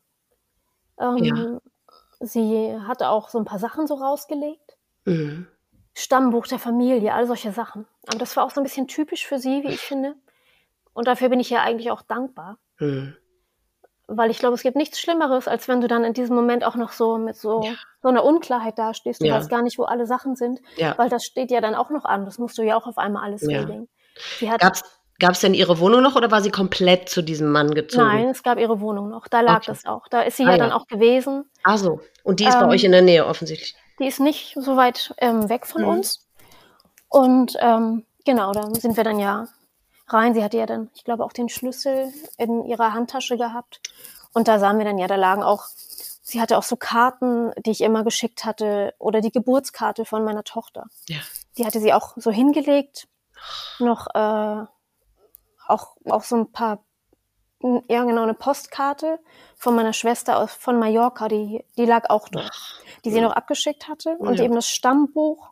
Ähm, 0.99 1.59
Sie 2.23 2.77
hatte 2.87 3.09
auch 3.09 3.29
so 3.29 3.39
ein 3.39 3.45
paar 3.45 3.57
Sachen 3.57 3.87
so 3.87 3.95
rausgelegt. 3.95 4.77
Mhm. 5.05 5.47
Stammbuch 5.95 6.45
der 6.45 6.59
Familie, 6.59 7.13
all 7.15 7.25
solche 7.25 7.51
Sachen. 7.51 7.87
Aber 8.07 8.19
das 8.19 8.37
war 8.37 8.43
auch 8.45 8.51
so 8.51 8.61
ein 8.61 8.63
bisschen 8.63 8.87
typisch 8.87 9.25
für 9.25 9.39
sie, 9.39 9.63
wie 9.63 9.69
ich 9.73 9.79
finde. 9.81 10.13
Und 10.93 11.07
dafür 11.07 11.29
bin 11.29 11.39
ich 11.39 11.49
ja 11.49 11.63
eigentlich 11.63 11.89
auch 11.89 12.03
dankbar. 12.03 12.59
Mhm. 12.79 13.15
Weil 14.17 14.29
ich 14.31 14.39
glaube, 14.39 14.55
es 14.55 14.61
gibt 14.63 14.75
nichts 14.75 14.99
Schlimmeres, 14.99 15.47
als 15.47 15.67
wenn 15.67 15.81
du 15.81 15.87
dann 15.87 16.03
in 16.03 16.13
diesem 16.13 16.35
Moment 16.35 16.63
auch 16.63 16.75
noch 16.75 16.91
so 16.91 17.17
mit 17.17 17.35
so, 17.35 17.61
Ja. 17.63 17.73
so 18.01 18.09
einer 18.09 18.23
Unklarheit 18.23 18.77
dastehst. 18.77 19.21
Du 19.21 19.27
Ja. 19.27 19.35
weißt 19.35 19.49
gar 19.49 19.61
nicht, 19.61 19.77
wo 19.77 19.83
alle 19.83 20.05
Sachen 20.05 20.35
sind. 20.35 20.59
Ja. 20.75 20.97
Weil 20.97 21.09
das 21.09 21.23
steht 21.23 21.51
ja 21.51 21.61
dann 21.61 21.75
auch 21.75 21.89
noch 21.89 22.05
an. 22.05 22.25
Das 22.25 22.37
musst 22.39 22.57
du 22.57 22.61
ja 22.63 22.75
auch 22.77 22.87
auf 22.87 22.97
einmal 22.97 23.23
alles 23.23 23.41
Ja. 23.49 23.59
regeln. 23.59 23.87
Gab's, 24.59 24.81
gab's 25.19 25.39
denn 25.39 25.53
ihre 25.53 25.79
Wohnung 25.79 26.01
noch 26.01 26.15
oder 26.15 26.31
war 26.31 26.41
sie 26.41 26.51
komplett 26.51 27.09
zu 27.09 27.21
diesem 27.21 27.51
Mann 27.51 27.73
gezogen? 27.73 28.05
nein, 28.07 28.29
es 28.29 28.43
gab 28.43 28.57
ihre 28.59 28.81
Wohnung 28.81 29.09
noch. 29.09 29.27
Da 29.27 29.41
lag 29.41 29.57
Okay. 29.57 29.65
das 29.67 29.85
auch. 29.85 30.07
Da 30.09 30.21
ist 30.21 30.37
sie 30.37 30.45
Ah, 30.45 30.51
ja 30.51 30.57
dann 30.57 30.71
auch 30.71 30.87
gewesen. 30.87 31.45
Ach 31.63 31.77
so. 31.77 32.01
Und 32.23 32.39
die 32.39 32.45
ist 32.45 32.57
bei 32.59 32.65
Ähm, 32.65 32.71
euch 32.71 32.83
in 32.83 32.91
der 32.91 33.01
Nähe 33.01 33.25
offensichtlich. 33.25 33.75
Die 33.99 34.07
ist 34.07 34.19
nicht 34.19 34.55
so 34.59 34.75
weit 34.77 35.13
ähm, 35.19 35.47
weg 35.49 35.65
von 35.67 35.83
Mhm. 35.83 35.87
uns. 35.89 36.27
Und 37.09 37.55
ähm, 37.59 38.05
genau, 38.25 38.51
da 38.51 38.69
sind 38.73 38.97
wir 38.97 39.03
dann 39.03 39.19
ja 39.19 39.47
rein. 40.13 40.33
Sie 40.33 40.43
hatte 40.43 40.57
ja 40.57 40.65
dann, 40.65 40.89
ich 40.93 41.03
glaube, 41.03 41.23
auch 41.23 41.33
den 41.33 41.49
Schlüssel 41.49 42.13
in 42.37 42.63
ihrer 42.65 42.93
Handtasche 42.93 43.37
gehabt. 43.37 43.81
Und 44.33 44.47
da 44.47 44.59
sahen 44.59 44.77
wir 44.77 44.85
dann 44.85 44.97
ja, 44.97 45.07
da 45.07 45.15
lagen 45.15 45.43
auch, 45.43 45.65
sie 46.21 46.39
hatte 46.41 46.57
auch 46.57 46.63
so 46.63 46.75
Karten, 46.75 47.51
die 47.65 47.71
ich 47.71 47.81
immer 47.81 48.03
geschickt 48.03 48.45
hatte, 48.45 48.93
oder 48.97 49.21
die 49.21 49.31
Geburtskarte 49.31 50.05
von 50.05 50.23
meiner 50.23 50.43
Tochter. 50.43 50.85
Ja. 51.07 51.19
Die 51.57 51.65
hatte 51.65 51.79
sie 51.79 51.93
auch 51.93 52.13
so 52.15 52.31
hingelegt. 52.31 53.07
Noch 53.79 54.07
äh, 54.13 54.65
auch, 55.67 55.97
auch 56.09 56.23
so 56.23 56.35
ein 56.37 56.51
paar, 56.51 56.83
ja 57.61 58.03
genau, 58.03 58.23
eine 58.23 58.33
Postkarte 58.33 59.19
von 59.55 59.75
meiner 59.75 59.93
Schwester 59.93 60.37
aus, 60.37 60.51
von 60.53 60.79
Mallorca, 60.79 61.27
die, 61.27 61.65
die 61.77 61.85
lag 61.85 62.09
auch 62.09 62.29
dort 62.29 62.81
die 63.05 63.11
sie 63.11 63.21
noch 63.21 63.33
abgeschickt 63.33 63.87
hatte 63.87 64.15
und 64.17 64.37
Ja. 64.37 64.45
eben 64.45 64.55
das 64.55 64.67
Stammbuch 64.67 65.51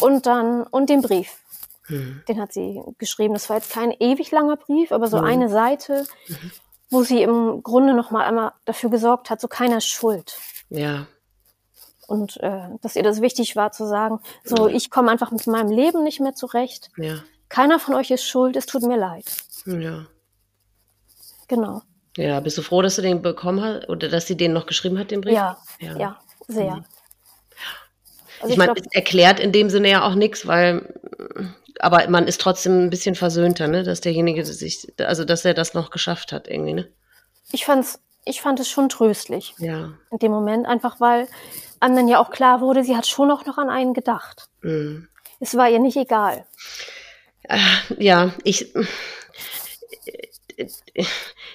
und 0.00 0.26
dann 0.26 0.62
und 0.64 0.90
den 0.90 1.02
Brief. 1.02 1.42
Mhm. 1.88 2.22
Den 2.28 2.40
hat 2.40 2.52
sie 2.52 2.80
geschrieben. 2.98 3.34
Das 3.34 3.48
war 3.48 3.56
jetzt 3.56 3.70
kein 3.72 3.92
ewig 3.92 4.30
langer 4.32 4.56
Brief, 4.56 4.92
aber 4.92 5.06
so 5.06 5.18
Mhm. 5.18 5.24
eine 5.24 5.48
Seite, 5.48 6.04
wo 6.90 7.02
sie 7.02 7.22
im 7.22 7.62
Grunde 7.62 7.94
noch 7.94 8.10
mal 8.10 8.24
einmal 8.24 8.52
dafür 8.64 8.90
gesorgt 8.90 9.30
hat, 9.30 9.40
so 9.40 9.48
keiner 9.48 9.78
ist 9.78 9.86
schuld. 9.88 10.36
Ja. 10.68 11.06
Und 12.08 12.36
äh, 12.42 12.68
dass 12.82 12.94
ihr 12.96 13.02
das 13.02 13.20
wichtig 13.20 13.56
war 13.56 13.72
zu 13.72 13.86
sagen, 13.86 14.20
so 14.44 14.68
ich 14.68 14.90
komme 14.90 15.10
einfach 15.10 15.30
mit 15.32 15.46
meinem 15.48 15.70
Leben 15.70 16.04
nicht 16.04 16.20
mehr 16.20 16.34
zurecht. 16.34 16.90
Ja. 16.96 17.16
Keiner 17.48 17.78
von 17.80 17.94
euch 17.94 18.10
ist 18.10 18.24
schuld, 18.24 18.56
es 18.56 18.66
tut 18.66 18.82
mir 18.82 18.96
leid. 18.96 19.24
Ja. 19.66 20.06
Genau. 21.48 21.82
Ja, 22.16 22.40
bist 22.40 22.56
du 22.58 22.62
froh, 22.62 22.80
dass 22.82 22.96
du 22.96 23.02
den 23.02 23.22
bekommen 23.22 23.62
hast 23.62 23.88
oder 23.88 24.08
dass 24.08 24.26
sie 24.26 24.36
den 24.36 24.52
noch 24.52 24.66
geschrieben 24.66 24.98
hat, 24.98 25.10
den 25.10 25.20
Brief? 25.20 25.34
Ja, 25.34 25.56
Ja. 25.80 25.96
ja, 25.98 26.20
sehr. 26.48 26.76
Mhm. 26.76 26.84
Also 28.40 28.52
ich 28.52 28.58
meine, 28.58 28.72
glaub- 28.74 28.86
es 28.86 28.92
erklärt 28.94 29.40
in 29.40 29.52
dem 29.52 29.70
Sinne 29.70 29.90
ja 29.90 30.06
auch 30.06 30.14
nichts, 30.14 30.46
weil, 30.46 30.92
aber 31.80 32.08
man 32.08 32.26
ist 32.26 32.40
trotzdem 32.40 32.84
ein 32.84 32.90
bisschen 32.90 33.14
versöhnter, 33.14 33.68
ne, 33.68 33.82
dass 33.82 34.00
derjenige 34.00 34.44
sich, 34.44 34.92
also 34.98 35.24
dass 35.24 35.44
er 35.44 35.54
das 35.54 35.74
noch 35.74 35.90
geschafft 35.90 36.32
hat, 36.32 36.48
irgendwie, 36.48 36.74
ne? 36.74 36.88
ich 37.52 37.64
fand's, 37.64 38.00
ich 38.24 38.40
fand 38.40 38.60
es 38.60 38.68
schon 38.68 38.88
tröstlich. 38.88 39.54
Ja. 39.58 39.94
in 40.10 40.18
dem 40.18 40.32
Moment, 40.32 40.66
einfach 40.66 41.00
weil 41.00 41.28
einem 41.80 41.96
dann 41.96 42.08
ja 42.08 42.20
auch 42.20 42.30
klar 42.30 42.60
wurde, 42.60 42.84
sie 42.84 42.96
hat 42.96 43.06
schon 43.06 43.30
auch 43.30 43.44
noch 43.46 43.58
an 43.58 43.70
einen 43.70 43.94
gedacht. 43.94 44.48
Mhm. 44.62 45.08
Es 45.40 45.56
war 45.56 45.68
ihr 45.70 45.78
nicht 45.78 45.96
egal. 45.96 46.46
Äh, 47.42 47.58
ja, 47.98 48.32
ich, 48.42 48.72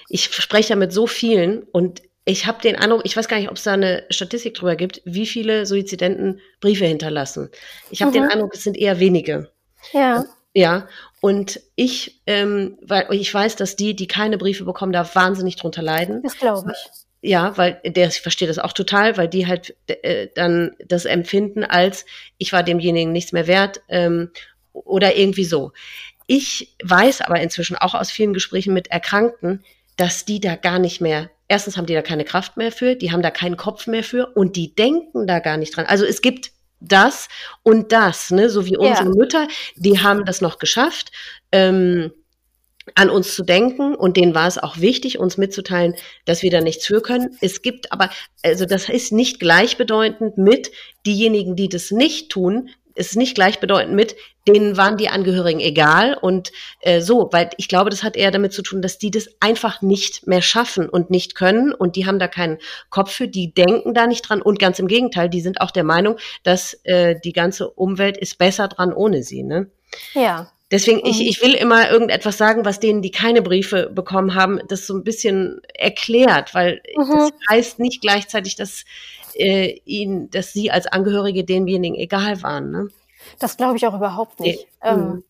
ich 0.08 0.34
spreche 0.34 0.70
ja 0.70 0.76
mit 0.76 0.92
so 0.92 1.06
vielen 1.06 1.64
und 1.64 2.02
ich 2.24 2.46
habe 2.46 2.62
den 2.62 2.76
Eindruck, 2.76 3.02
ich 3.04 3.16
weiß 3.16 3.26
gar 3.26 3.38
nicht, 3.38 3.50
ob 3.50 3.56
es 3.56 3.64
da 3.64 3.72
eine 3.72 4.06
Statistik 4.10 4.54
drüber 4.54 4.76
gibt, 4.76 5.02
wie 5.04 5.26
viele 5.26 5.66
Suizidenten 5.66 6.40
Briefe 6.60 6.86
hinterlassen. 6.86 7.50
Ich 7.90 8.00
habe 8.00 8.10
mhm. 8.10 8.14
den 8.14 8.24
Eindruck, 8.30 8.54
es 8.54 8.62
sind 8.62 8.76
eher 8.76 9.00
wenige. 9.00 9.50
Ja. 9.92 10.24
Ja, 10.54 10.86
und 11.20 11.60
ich, 11.76 12.20
ähm, 12.26 12.76
weil 12.82 13.06
ich 13.12 13.32
weiß, 13.32 13.56
dass 13.56 13.74
die, 13.76 13.96
die 13.96 14.06
keine 14.06 14.36
Briefe 14.36 14.64
bekommen, 14.64 14.92
da 14.92 15.14
wahnsinnig 15.14 15.56
drunter 15.56 15.80
leiden. 15.80 16.22
Das 16.22 16.36
glaube 16.36 16.72
ich. 16.72 16.90
Ja, 17.22 17.56
weil 17.56 17.80
der, 17.86 18.08
ich 18.08 18.20
verstehe 18.20 18.48
das 18.48 18.58
auch 18.58 18.72
total, 18.72 19.16
weil 19.16 19.28
die 19.28 19.46
halt 19.46 19.76
äh, 19.86 20.28
dann 20.34 20.72
das 20.84 21.04
empfinden 21.04 21.64
als, 21.64 22.04
ich 22.36 22.52
war 22.52 22.64
demjenigen 22.64 23.12
nichts 23.12 23.32
mehr 23.32 23.46
wert 23.46 23.80
ähm, 23.88 24.30
oder 24.72 25.16
irgendwie 25.16 25.44
so. 25.44 25.72
Ich 26.26 26.74
weiß 26.82 27.22
aber 27.22 27.40
inzwischen 27.40 27.76
auch 27.76 27.94
aus 27.94 28.10
vielen 28.10 28.34
Gesprächen 28.34 28.74
mit 28.74 28.90
Erkrankten, 28.90 29.64
dass 29.96 30.24
die 30.24 30.40
da 30.40 30.56
gar 30.56 30.78
nicht 30.78 31.00
mehr, 31.00 31.30
erstens 31.48 31.76
haben 31.76 31.86
die 31.86 31.94
da 31.94 32.02
keine 32.02 32.24
Kraft 32.24 32.56
mehr 32.56 32.72
für, 32.72 32.96
die 32.96 33.12
haben 33.12 33.22
da 33.22 33.30
keinen 33.30 33.56
Kopf 33.56 33.86
mehr 33.86 34.02
für 34.02 34.26
und 34.34 34.56
die 34.56 34.74
denken 34.74 35.26
da 35.26 35.38
gar 35.38 35.56
nicht 35.56 35.76
dran. 35.76 35.86
Also 35.86 36.04
es 36.04 36.22
gibt 36.22 36.50
das 36.88 37.28
und 37.62 37.92
das, 37.92 38.30
ne? 38.30 38.50
so 38.50 38.66
wie 38.66 38.76
unsere 38.76 39.08
ja. 39.08 39.14
Mütter, 39.14 39.48
die 39.76 40.00
haben 40.00 40.24
das 40.24 40.40
noch 40.40 40.58
geschafft. 40.58 41.12
Ähm, 41.50 42.12
an 42.94 43.10
uns 43.10 43.34
zu 43.34 43.44
denken 43.44 43.94
und 43.94 44.16
denen 44.16 44.34
war 44.34 44.48
es 44.48 44.58
auch 44.58 44.78
wichtig, 44.78 45.18
uns 45.18 45.36
mitzuteilen, 45.36 45.94
dass 46.24 46.42
wir 46.42 46.50
da 46.50 46.60
nichts 46.60 46.86
für 46.86 47.00
können. 47.00 47.36
Es 47.40 47.62
gibt 47.62 47.92
aber, 47.92 48.10
also 48.42 48.66
das 48.66 48.88
ist 48.88 49.12
nicht 49.12 49.38
gleichbedeutend 49.38 50.36
mit 50.36 50.72
diejenigen, 51.06 51.54
die 51.54 51.68
das 51.68 51.92
nicht 51.92 52.30
tun, 52.30 52.70
ist 52.94 53.16
nicht 53.16 53.34
gleichbedeutend 53.34 53.94
mit, 53.94 54.16
denen 54.48 54.76
waren 54.76 54.96
die 54.96 55.08
Angehörigen 55.08 55.60
egal 55.60 56.14
und 56.14 56.52
äh, 56.80 57.00
so, 57.00 57.28
weil 57.32 57.50
ich 57.58 57.68
glaube, 57.68 57.90
das 57.90 58.02
hat 58.02 58.16
eher 58.16 58.30
damit 58.30 58.52
zu 58.52 58.62
tun, 58.62 58.82
dass 58.82 58.98
die 58.98 59.10
das 59.10 59.28
einfach 59.40 59.82
nicht 59.82 60.26
mehr 60.26 60.42
schaffen 60.42 60.88
und 60.88 61.10
nicht 61.10 61.34
können 61.34 61.72
und 61.72 61.96
die 61.96 62.06
haben 62.06 62.18
da 62.18 62.28
keinen 62.28 62.58
Kopf 62.90 63.12
für, 63.12 63.28
die 63.28 63.52
denken 63.54 63.94
da 63.94 64.06
nicht 64.06 64.22
dran 64.22 64.42
und 64.42 64.58
ganz 64.58 64.78
im 64.78 64.88
Gegenteil, 64.88 65.28
die 65.28 65.40
sind 65.40 65.60
auch 65.60 65.70
der 65.70 65.84
Meinung, 65.84 66.16
dass 66.42 66.74
äh, 66.84 67.16
die 67.22 67.32
ganze 67.32 67.70
Umwelt 67.70 68.16
ist 68.16 68.38
besser 68.38 68.68
dran 68.68 68.92
ohne 68.92 69.22
sie. 69.22 69.42
Ne? 69.42 69.70
Ja. 70.14 70.50
Deswegen, 70.72 71.04
ich, 71.04 71.20
ich 71.20 71.42
will 71.42 71.52
immer 71.52 71.90
irgendetwas 71.90 72.38
sagen, 72.38 72.64
was 72.64 72.80
denen, 72.80 73.02
die 73.02 73.10
keine 73.10 73.42
Briefe 73.42 73.90
bekommen 73.90 74.34
haben, 74.34 74.58
das 74.68 74.86
so 74.86 74.94
ein 74.94 75.04
bisschen 75.04 75.60
erklärt, 75.74 76.54
weil 76.54 76.80
mhm. 76.96 77.10
das 77.10 77.30
heißt 77.50 77.78
nicht 77.78 78.00
gleichzeitig, 78.00 78.56
dass 78.56 78.86
äh, 79.36 79.80
ihnen, 79.84 80.30
dass 80.30 80.52
sie 80.52 80.70
als 80.70 80.86
Angehörige 80.86 81.44
denjenigen 81.44 81.98
egal 81.98 82.42
waren. 82.42 82.70
Ne? 82.70 82.88
Das 83.38 83.56
glaube 83.56 83.76
ich 83.76 83.86
auch 83.86 83.94
überhaupt 83.94 84.40
nicht. 84.40 84.66
Nee. 84.82 84.88
Ähm, 84.88 84.98
mhm. 85.00 85.24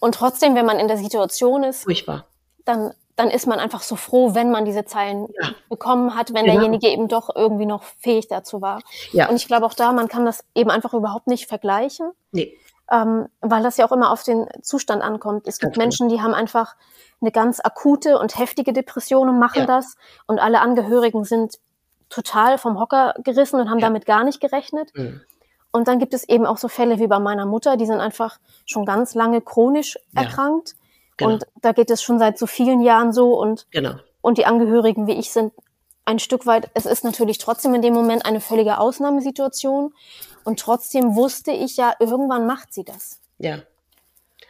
Und 0.00 0.14
trotzdem, 0.14 0.54
wenn 0.54 0.66
man 0.66 0.78
in 0.78 0.88
der 0.88 0.98
Situation 0.98 1.62
ist, 1.62 1.84
Furchtbar. 1.84 2.26
dann 2.64 2.92
dann 3.16 3.30
ist 3.30 3.46
man 3.46 3.58
einfach 3.58 3.82
so 3.82 3.96
froh, 3.96 4.34
wenn 4.34 4.50
man 4.50 4.66
diese 4.66 4.84
Zeilen 4.84 5.28
ja. 5.40 5.50
bekommen 5.70 6.14
hat, 6.14 6.34
wenn 6.34 6.44
genau. 6.44 6.58
derjenige 6.58 6.88
eben 6.88 7.08
doch 7.08 7.34
irgendwie 7.34 7.64
noch 7.64 7.82
fähig 7.82 8.28
dazu 8.28 8.60
war. 8.60 8.82
Ja. 9.10 9.28
Und 9.28 9.36
ich 9.36 9.46
glaube 9.46 9.64
auch 9.64 9.72
da, 9.72 9.92
man 9.92 10.08
kann 10.08 10.26
das 10.26 10.44
eben 10.54 10.70
einfach 10.70 10.92
überhaupt 10.92 11.26
nicht 11.26 11.46
vergleichen. 11.46 12.10
Nee. 12.30 12.56
Ähm, 12.90 13.26
weil 13.40 13.62
das 13.62 13.78
ja 13.78 13.86
auch 13.86 13.92
immer 13.92 14.12
auf 14.12 14.22
den 14.22 14.46
Zustand 14.62 15.02
ankommt. 15.02 15.48
Es 15.48 15.58
gibt 15.58 15.76
Menschen, 15.76 16.08
die 16.08 16.20
haben 16.20 16.34
einfach 16.34 16.76
eine 17.20 17.32
ganz 17.32 17.58
akute 17.58 18.18
und 18.18 18.38
heftige 18.38 18.72
Depression 18.72 19.28
und 19.30 19.38
machen 19.38 19.60
ja. 19.60 19.66
das. 19.66 19.96
Und 20.26 20.38
alle 20.38 20.60
Angehörigen 20.60 21.24
sind 21.24 21.58
total 22.08 22.58
vom 22.58 22.78
Hocker 22.78 23.14
gerissen 23.22 23.60
und 23.60 23.70
haben 23.70 23.78
ja. 23.78 23.86
damit 23.86 24.06
gar 24.06 24.24
nicht 24.24 24.40
gerechnet. 24.40 24.90
Mhm. 24.94 25.20
Und 25.70 25.88
dann 25.88 25.98
gibt 25.98 26.14
es 26.14 26.28
eben 26.28 26.46
auch 26.46 26.58
so 26.58 26.68
Fälle 26.68 26.98
wie 26.98 27.06
bei 27.06 27.18
meiner 27.18 27.44
Mutter, 27.44 27.76
die 27.76 27.86
sind 27.86 28.00
einfach 28.00 28.38
schon 28.64 28.86
ganz 28.86 29.14
lange 29.14 29.40
chronisch 29.40 29.98
ja. 30.14 30.22
erkrankt. 30.22 30.74
Genau. 31.16 31.32
Und 31.32 31.46
da 31.60 31.72
geht 31.72 31.90
es 31.90 32.02
schon 32.02 32.18
seit 32.18 32.38
so 32.38 32.46
vielen 32.46 32.80
Jahren 32.80 33.12
so 33.12 33.38
und, 33.38 33.66
genau. 33.70 33.94
und 34.20 34.38
die 34.38 34.46
Angehörigen 34.46 35.06
wie 35.06 35.14
ich 35.14 35.30
sind 35.30 35.52
ein 36.06 36.18
Stück 36.20 36.46
weit, 36.46 36.70
es 36.74 36.86
ist 36.86 37.04
natürlich 37.04 37.38
trotzdem 37.38 37.74
in 37.74 37.82
dem 37.82 37.92
Moment 37.92 38.24
eine 38.24 38.40
völlige 38.40 38.78
Ausnahmesituation. 38.78 39.92
Und 40.44 40.60
trotzdem 40.60 41.16
wusste 41.16 41.50
ich 41.50 41.76
ja, 41.76 41.94
irgendwann 41.98 42.46
macht 42.46 42.72
sie 42.72 42.84
das. 42.84 43.20
Ja. 43.38 43.58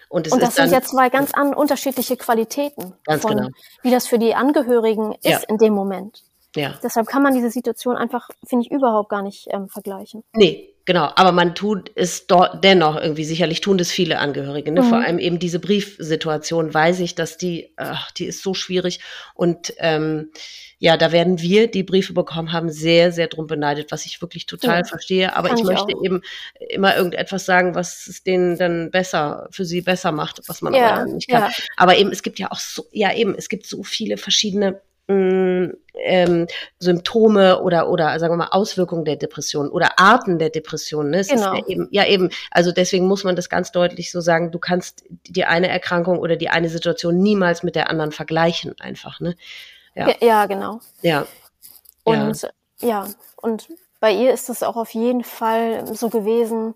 Und, 0.09 0.31
und 0.31 0.41
das 0.41 0.55
sind 0.55 0.71
ja 0.71 0.83
zwei 0.83 1.09
ganz 1.09 1.33
an, 1.33 1.55
unterschiedliche 1.55 2.17
Qualitäten 2.17 2.93
ganz 3.05 3.23
von, 3.23 3.37
genau. 3.37 3.49
wie 3.83 3.91
das 3.91 4.07
für 4.07 4.19
die 4.19 4.35
Angehörigen 4.35 5.15
ist 5.15 5.25
ja. 5.25 5.41
in 5.49 5.59
dem 5.59 5.73
Moment. 5.73 6.23
Ja. 6.57 6.75
Deshalb 6.83 7.07
kann 7.07 7.23
man 7.23 7.35
diese 7.35 7.51
Situation 7.51 7.97
einfach, 7.97 8.29
finde 8.45 8.67
ich, 8.67 8.73
überhaupt 8.73 9.11
gar 9.11 9.23
nicht 9.23 9.47
ähm, 9.51 9.69
vergleichen. 9.69 10.25
Nee, 10.33 10.75
genau. 10.85 11.11
Aber 11.17 11.33
man 11.33 11.55
tut 11.55 11.93
es 11.95 12.27
dort 12.27 12.65
dennoch 12.65 12.97
irgendwie, 12.97 13.25
sicherlich 13.25 13.61
tun 13.61 13.79
das 13.79 13.91
viele 13.91 14.19
Angehörige. 14.19 14.73
Ne? 14.73 14.83
Mhm. 14.83 14.87
Vor 14.87 14.99
allem 14.99 15.19
eben 15.19 15.39
diese 15.39 15.61
Briefsituation 15.61 16.73
weiß 16.73 17.01
ich, 17.01 17.15
dass 17.15 17.37
die, 17.37 17.73
ach, 17.77 18.11
die 18.13 18.25
ist 18.25 18.43
so 18.43 18.55
schwierig. 18.55 19.01
Und 19.35 19.75
ähm, 19.79 20.31
ja, 20.79 20.97
da 20.97 21.11
werden 21.11 21.41
wir, 21.41 21.71
die 21.71 21.83
Briefe 21.83 22.13
bekommen 22.13 22.53
haben, 22.53 22.71
sehr, 22.71 23.11
sehr 23.11 23.29
drum 23.29 23.47
beneidet, 23.47 23.93
was 23.93 24.05
ich 24.05 24.21
wirklich 24.21 24.45
total 24.45 24.81
ja, 24.81 24.85
verstehe. 24.85 25.35
Aber 25.35 25.49
ich, 25.53 25.61
ich 25.61 25.65
möchte 25.65 25.97
auch. 25.97 26.05
eben 26.05 26.21
immer 26.69 26.97
irgendetwas 26.97 27.47
sagen, 27.47 27.75
was 27.75 28.07
es 28.07 28.23
denen 28.23 28.59
dann 28.59 28.91
besser, 28.91 29.49
für 29.51 29.65
sie 29.65 29.81
besser 29.81 30.13
macht, 30.13 30.43
was 30.49 30.61
man 30.61 30.75
ja, 30.75 30.97
aber 30.97 31.13
nicht 31.13 31.29
kann. 31.29 31.45
Ja. 31.45 31.51
Aber 31.77 31.97
eben, 31.97 32.11
es 32.13 32.23
gibt 32.23 32.39
ja 32.39 32.51
auch 32.51 32.59
so, 32.59 32.87
ja 32.93 33.15
eben, 33.15 33.35
es 33.35 33.49
gibt 33.49 33.67
so 33.67 33.83
viele 33.83 34.19
verschiedene 34.19 34.83
Mm, 35.09 35.71
ähm, 35.95 36.49
Symptome 36.81 37.63
oder 37.63 37.89
oder 37.89 38.19
sagen 38.19 38.33
wir 38.33 38.39
mal 38.39 38.49
Auswirkungen 38.51 39.05
der 39.05 39.15
Depression 39.15 39.69
oder 39.69 40.01
Arten 40.01 40.41
der 40.41 40.51
Depression. 40.51 41.11
Ne? 41.11 41.21
Es 41.21 41.29
genau. 41.29 41.55
ist 41.55 41.61
ja 41.61 41.67
eben, 41.69 41.89
ja 41.93 42.07
eben, 42.07 42.31
also 42.51 42.73
deswegen 42.73 43.07
muss 43.07 43.23
man 43.23 43.37
das 43.37 43.49
ganz 43.49 43.71
deutlich 43.71 44.11
so 44.11 44.21
sagen, 44.21 44.51
du 44.51 44.59
kannst 44.59 45.05
die 45.09 45.45
eine 45.45 45.69
Erkrankung 45.69 46.19
oder 46.19 46.35
die 46.35 46.49
eine 46.49 46.69
Situation 46.69 47.19
niemals 47.19 47.63
mit 47.63 47.77
der 47.77 47.89
anderen 47.89 48.11
vergleichen, 48.11 48.75
einfach. 48.81 49.21
Ne? 49.21 49.37
Ja, 49.95 50.13
ja 50.21 50.47
genau. 50.47 50.81
Ja. 51.03 51.27
Und 52.03 52.43
ja. 52.81 52.89
ja, 52.89 53.09
und 53.37 53.69
bei 54.01 54.13
ihr 54.13 54.33
ist 54.33 54.49
es 54.49 54.65
auch 54.65 54.77
auf 54.77 54.91
jeden 54.91 55.23
Fall 55.23 55.87
so 55.95 56.09
gewesen, 56.09 56.75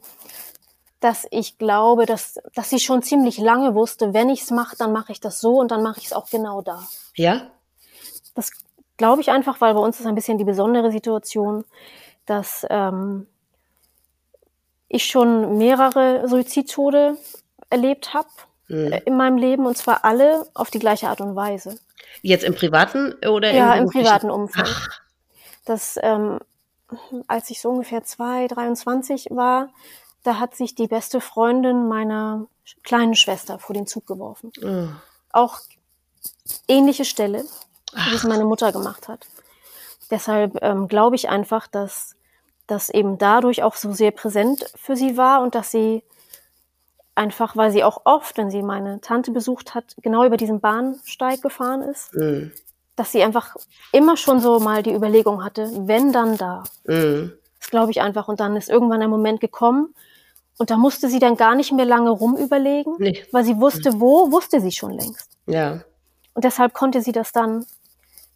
dass 1.00 1.26
ich 1.30 1.58
glaube, 1.58 2.06
dass, 2.06 2.38
dass 2.54 2.70
sie 2.70 2.78
schon 2.78 3.02
ziemlich 3.02 3.38
lange 3.38 3.74
wusste, 3.74 4.14
wenn 4.14 4.28
ich 4.28 4.42
es 4.42 4.50
mache, 4.50 4.76
dann 4.76 4.92
mache 4.92 5.10
ich 5.12 5.20
das 5.20 5.40
so 5.40 5.54
und 5.54 5.70
dann 5.70 5.82
mache 5.82 5.98
ich 5.98 6.06
es 6.06 6.12
auch 6.12 6.30
genau 6.30 6.62
da. 6.62 6.86
Ja? 7.16 7.50
Das 8.34 8.50
glaube 8.96 9.20
ich 9.20 9.30
einfach, 9.30 9.60
weil 9.60 9.74
bei 9.74 9.80
uns 9.80 9.98
ist 9.98 10.06
ein 10.06 10.14
bisschen 10.14 10.38
die 10.38 10.44
besondere 10.44 10.90
Situation, 10.90 11.64
dass 12.26 12.66
ähm, 12.70 13.26
ich 14.88 15.06
schon 15.06 15.58
mehrere 15.58 16.28
Suizidtode 16.28 17.16
erlebt 17.70 18.12
habe 18.12 18.28
mhm. 18.68 18.92
in 19.04 19.16
meinem 19.16 19.38
Leben 19.38 19.66
und 19.66 19.76
zwar 19.76 20.04
alle 20.04 20.46
auf 20.54 20.70
die 20.70 20.78
gleiche 20.78 21.08
Art 21.08 21.20
und 21.20 21.36
Weise. 21.36 21.78
Jetzt 22.22 22.44
im 22.44 22.54
privaten 22.54 23.14
oder 23.26 23.52
ja 23.52 23.74
im 23.74 23.86
privaten 23.86 24.30
Umfeld. 24.30 24.68
Ach. 24.68 25.00
Das 25.64 25.98
ähm, 26.02 26.40
als 27.26 27.50
ich 27.50 27.60
so 27.60 27.70
ungefähr 27.70 28.04
zwei 28.04 28.48
23 28.48 29.28
war, 29.30 29.68
da 30.22 30.38
hat 30.38 30.54
sich 30.54 30.74
die 30.74 30.88
beste 30.88 31.20
Freundin 31.20 31.88
meiner 31.88 32.46
kleinen 32.82 33.14
Schwester 33.14 33.58
vor 33.58 33.74
den 33.74 33.86
Zug 33.86 34.06
geworfen. 34.06 34.52
Mhm. 34.60 34.96
Auch 35.32 35.60
ähnliche 36.68 37.04
Stelle 37.04 37.44
wie 37.94 38.14
es 38.14 38.24
meine 38.24 38.44
Mutter 38.44 38.72
gemacht 38.72 39.08
hat. 39.08 39.26
Deshalb 40.10 40.58
ähm, 40.62 40.88
glaube 40.88 41.16
ich 41.16 41.28
einfach, 41.28 41.66
dass 41.66 42.16
das 42.66 42.88
eben 42.88 43.18
dadurch 43.18 43.62
auch 43.62 43.74
so 43.74 43.92
sehr 43.92 44.10
präsent 44.10 44.64
für 44.76 44.96
sie 44.96 45.16
war 45.16 45.42
und 45.42 45.54
dass 45.54 45.70
sie 45.70 46.02
einfach, 47.14 47.56
weil 47.56 47.70
sie 47.70 47.84
auch 47.84 48.02
oft, 48.04 48.36
wenn 48.38 48.50
sie 48.50 48.62
meine 48.62 49.00
Tante 49.00 49.30
besucht 49.30 49.74
hat, 49.74 49.96
genau 50.02 50.24
über 50.24 50.36
diesen 50.36 50.60
Bahnsteig 50.60 51.42
gefahren 51.42 51.82
ist, 51.82 52.14
mhm. 52.14 52.52
dass 52.96 53.12
sie 53.12 53.22
einfach 53.22 53.56
immer 53.92 54.16
schon 54.16 54.40
so 54.40 54.58
mal 54.60 54.82
die 54.82 54.94
Überlegung 54.94 55.44
hatte, 55.44 55.70
wenn 55.86 56.12
dann 56.12 56.36
da. 56.36 56.64
Mhm. 56.84 57.32
Das 57.58 57.70
glaube 57.70 57.90
ich 57.90 58.00
einfach. 58.00 58.28
Und 58.28 58.40
dann 58.40 58.56
ist 58.56 58.70
irgendwann 58.70 59.02
ein 59.02 59.10
Moment 59.10 59.40
gekommen 59.40 59.94
und 60.58 60.70
da 60.70 60.76
musste 60.76 61.08
sie 61.08 61.18
dann 61.18 61.36
gar 61.36 61.54
nicht 61.54 61.72
mehr 61.72 61.84
lange 61.84 62.10
rumüberlegen, 62.10 62.94
nee. 62.98 63.24
weil 63.32 63.44
sie 63.44 63.58
wusste, 63.58 64.00
wo, 64.00 64.30
wusste 64.32 64.60
sie 64.60 64.72
schon 64.72 64.92
längst. 64.92 65.30
Ja. 65.46 65.82
Und 66.34 66.44
deshalb 66.44 66.72
konnte 66.74 67.02
sie 67.02 67.12
das 67.12 67.32
dann 67.32 67.66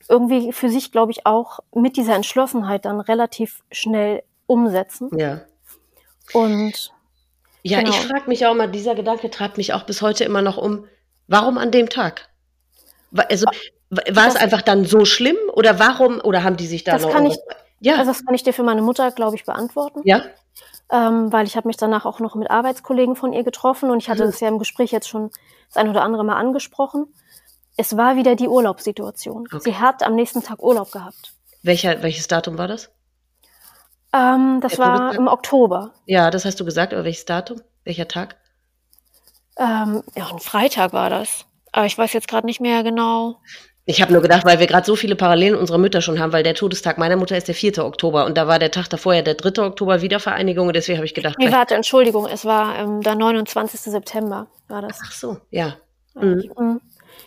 irgendwie 0.09 0.52
für 0.52 0.68
sich, 0.68 0.92
glaube 0.92 1.12
ich, 1.12 1.26
auch 1.26 1.61
mit 1.74 1.96
dieser 1.96 2.14
Entschlossenheit 2.14 2.84
dann 2.84 3.00
relativ 3.00 3.62
schnell 3.70 4.22
umsetzen. 4.46 5.11
Ja. 5.18 5.42
Und 6.32 6.92
ja, 7.62 7.78
genau. 7.78 7.90
ich 7.90 7.96
frage 7.96 8.28
mich 8.28 8.46
auch 8.46 8.55
mal, 8.55 8.70
dieser 8.70 8.94
Gedanke 8.94 9.30
treibt 9.30 9.57
mich 9.57 9.72
auch 9.72 9.84
bis 9.84 10.02
heute 10.02 10.24
immer 10.24 10.42
noch 10.42 10.57
um, 10.57 10.86
warum 11.28 11.59
an 11.59 11.70
dem 11.70 11.88
Tag? 11.88 12.28
Also 13.12 13.46
war 13.90 14.02
das, 14.26 14.34
es 14.34 14.40
einfach 14.40 14.62
dann 14.62 14.84
so 14.84 15.05
schlimm 15.05 15.36
oder 15.52 15.78
warum 15.78 16.20
oder 16.20 16.42
haben 16.42 16.57
die 16.57 16.66
sich 16.66 16.84
da 16.84 16.92
das 16.92 17.02
noch 17.02 17.11
kann 17.11 17.26
ich, 17.26 17.36
ja. 17.80 17.96
Also 17.96 18.11
das 18.11 18.24
kann 18.24 18.34
ich 18.34 18.42
dir 18.42 18.52
für 18.52 18.62
meine 18.62 18.82
Mutter, 18.82 19.11
glaube 19.12 19.36
ich, 19.36 19.44
beantworten. 19.44 20.00
Ja. 20.05 20.22
Ähm, 20.90 21.32
weil 21.32 21.46
ich 21.46 21.57
habe 21.57 21.68
mich 21.68 21.76
danach 21.76 22.05
auch 22.05 22.20
noch 22.20 22.34
mit 22.34 22.50
Arbeitskollegen 22.50 23.16
von 23.16 23.32
ihr 23.32 23.44
getroffen 23.44 23.90
und 23.90 23.98
ich 23.98 24.09
hatte 24.09 24.24
mhm. 24.24 24.26
das 24.26 24.40
ja 24.40 24.48
im 24.48 24.59
Gespräch 24.59 24.90
jetzt 24.90 25.09
schon 25.09 25.30
das 25.68 25.76
ein 25.76 25.88
oder 25.88 26.02
andere 26.02 26.24
Mal 26.24 26.36
angesprochen 26.36 27.07
es 27.76 27.96
war 27.96 28.16
wieder 28.16 28.36
die 28.36 28.48
Urlaubssituation. 28.48 29.46
Okay. 29.52 29.60
Sie 29.64 29.76
hat 29.76 30.02
am 30.02 30.14
nächsten 30.14 30.42
Tag 30.42 30.62
Urlaub 30.62 30.92
gehabt. 30.92 31.34
Welcher, 31.62 32.02
welches 32.02 32.28
Datum 32.28 32.58
war 32.58 32.68
das? 32.68 32.90
Ähm, 34.12 34.60
das 34.60 34.78
war 34.78 35.14
im 35.14 35.26
Oktober. 35.26 35.92
Ja, 36.06 36.30
das 36.30 36.44
hast 36.44 36.60
du 36.60 36.64
gesagt, 36.64 36.92
aber 36.92 37.04
welches 37.04 37.24
Datum? 37.24 37.60
Welcher 37.84 38.06
Tag? 38.06 38.36
Ähm, 39.58 40.02
ja, 40.14 40.28
ein 40.30 40.38
Freitag 40.38 40.92
war 40.92 41.10
das. 41.10 41.46
Aber 41.72 41.86
ich 41.86 41.98
weiß 41.98 42.12
jetzt 42.12 42.28
gerade 42.28 42.46
nicht 42.46 42.60
mehr 42.60 42.84
genau. 42.84 43.40
Ich 43.86 44.00
habe 44.00 44.12
nur 44.12 44.22
gedacht, 44.22 44.46
weil 44.46 44.60
wir 44.60 44.66
gerade 44.66 44.86
so 44.86 44.96
viele 44.96 45.14
Parallelen 45.16 45.56
unserer 45.56 45.76
Mütter 45.76 46.00
schon 46.00 46.18
haben, 46.18 46.32
weil 46.32 46.42
der 46.42 46.54
Todestag 46.54 46.96
meiner 46.96 47.16
Mutter 47.16 47.36
ist 47.36 47.48
der 47.48 47.54
4. 47.54 47.84
Oktober 47.84 48.24
und 48.24 48.38
da 48.38 48.46
war 48.46 48.58
der 48.58 48.70
Tag 48.70 48.88
davor 48.88 49.14
ja 49.14 49.20
der 49.20 49.34
3. 49.34 49.62
Oktober 49.62 50.00
Wiedervereinigung 50.00 50.68
und 50.68 50.74
deswegen 50.74 50.96
habe 50.98 51.06
ich 51.06 51.12
gedacht. 51.12 51.36
Nee, 51.38 51.52
warte, 51.52 51.74
Entschuldigung, 51.74 52.26
es 52.26 52.46
war 52.46 52.78
ähm, 52.78 53.02
der 53.02 53.14
29. 53.14 53.78
September, 53.80 54.46
war 54.68 54.80
das. 54.80 55.00
Ach 55.04 55.12
so, 55.12 55.36
ja. 55.50 55.76
Mhm. 56.14 56.50
Mhm. 56.56 56.80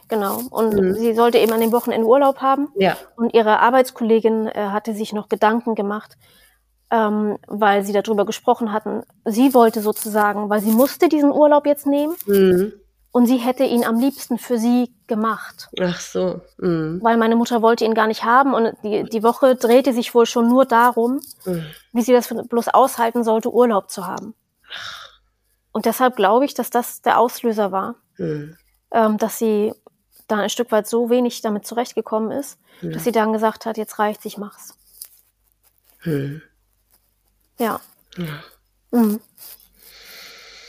Genau. 0.08 0.42
Und 0.50 0.74
mhm. 0.74 0.94
sie 0.94 1.14
sollte 1.14 1.38
eben 1.38 1.52
an 1.52 1.60
dem 1.60 1.72
Wochenende 1.72 2.08
Urlaub 2.08 2.42
haben. 2.42 2.70
Ja. 2.76 2.98
Und 3.16 3.34
ihre 3.34 3.60
Arbeitskollegin 3.60 4.48
äh, 4.48 4.70
hatte 4.70 4.94
sich 4.94 5.14
noch 5.14 5.30
Gedanken 5.30 5.76
gemacht, 5.76 6.18
ähm, 6.92 7.38
weil 7.48 7.84
sie 7.84 7.94
darüber 7.94 8.26
gesprochen 8.26 8.72
hatten. 8.72 9.04
Sie 9.26 9.54
wollte 9.54 9.82
sozusagen, 9.82 10.50
weil 10.50 10.62
sie 10.62 10.72
musste 10.72 11.10
diesen 11.10 11.32
Urlaub 11.32 11.66
jetzt 11.66 11.86
nehmen. 11.86 12.16
Mhm. 12.26 12.74
Und 13.12 13.26
sie 13.26 13.38
hätte 13.38 13.64
ihn 13.64 13.84
am 13.84 14.00
liebsten 14.00 14.38
für 14.38 14.58
sie 14.58 14.94
gemacht. 15.08 15.70
Ach 15.82 16.00
so. 16.00 16.42
Mhm. 16.58 17.00
Weil 17.02 17.18
meine 17.18 17.36
Mutter 17.36 17.62
wollte 17.62 17.84
ihn 17.84 17.96
gar 17.96 18.08
nicht 18.08 18.24
haben 18.24 18.54
und 18.54 18.74
die, 18.84 19.04
die 19.06 19.24
Woche 19.24 19.56
drehte 19.56 19.92
sich 19.92 20.14
wohl 20.14 20.26
schon 20.26 20.48
nur 20.48 20.66
darum, 20.66 21.20
mhm. 21.46 21.66
wie 21.94 22.02
sie 22.02 22.14
das 22.14 22.28
bloß 22.28 22.68
aushalten 22.70 23.24
sollte, 23.24 23.52
Urlaub 23.52 23.90
zu 23.90 24.06
haben. 24.06 24.36
Und 25.72 25.86
deshalb 25.86 26.16
glaube 26.16 26.46
ich, 26.46 26.54
dass 26.54 26.70
das 26.70 27.02
der 27.02 27.20
Auslöser 27.20 27.72
war, 27.72 27.96
mhm. 28.18 28.56
ähm, 28.92 29.18
dass 29.18 29.40
sie 29.40 29.74
da 30.28 30.38
ein 30.38 30.50
Stück 30.50 30.72
weit 30.72 30.88
so 30.88 31.10
wenig 31.10 31.42
damit 31.42 31.66
zurechtgekommen 31.66 32.32
ist, 32.32 32.60
Mhm. 32.82 32.92
dass 32.94 33.04
sie 33.04 33.12
dann 33.12 33.34
gesagt 33.34 33.66
hat, 33.66 33.78
jetzt 33.78 33.98
reicht's, 34.00 34.26
ich 34.26 34.38
mach's. 34.38 34.76
Mhm. 36.04 36.42
Ja. 37.58 37.80
Ja. 38.18 38.44
Mhm. 38.92 39.20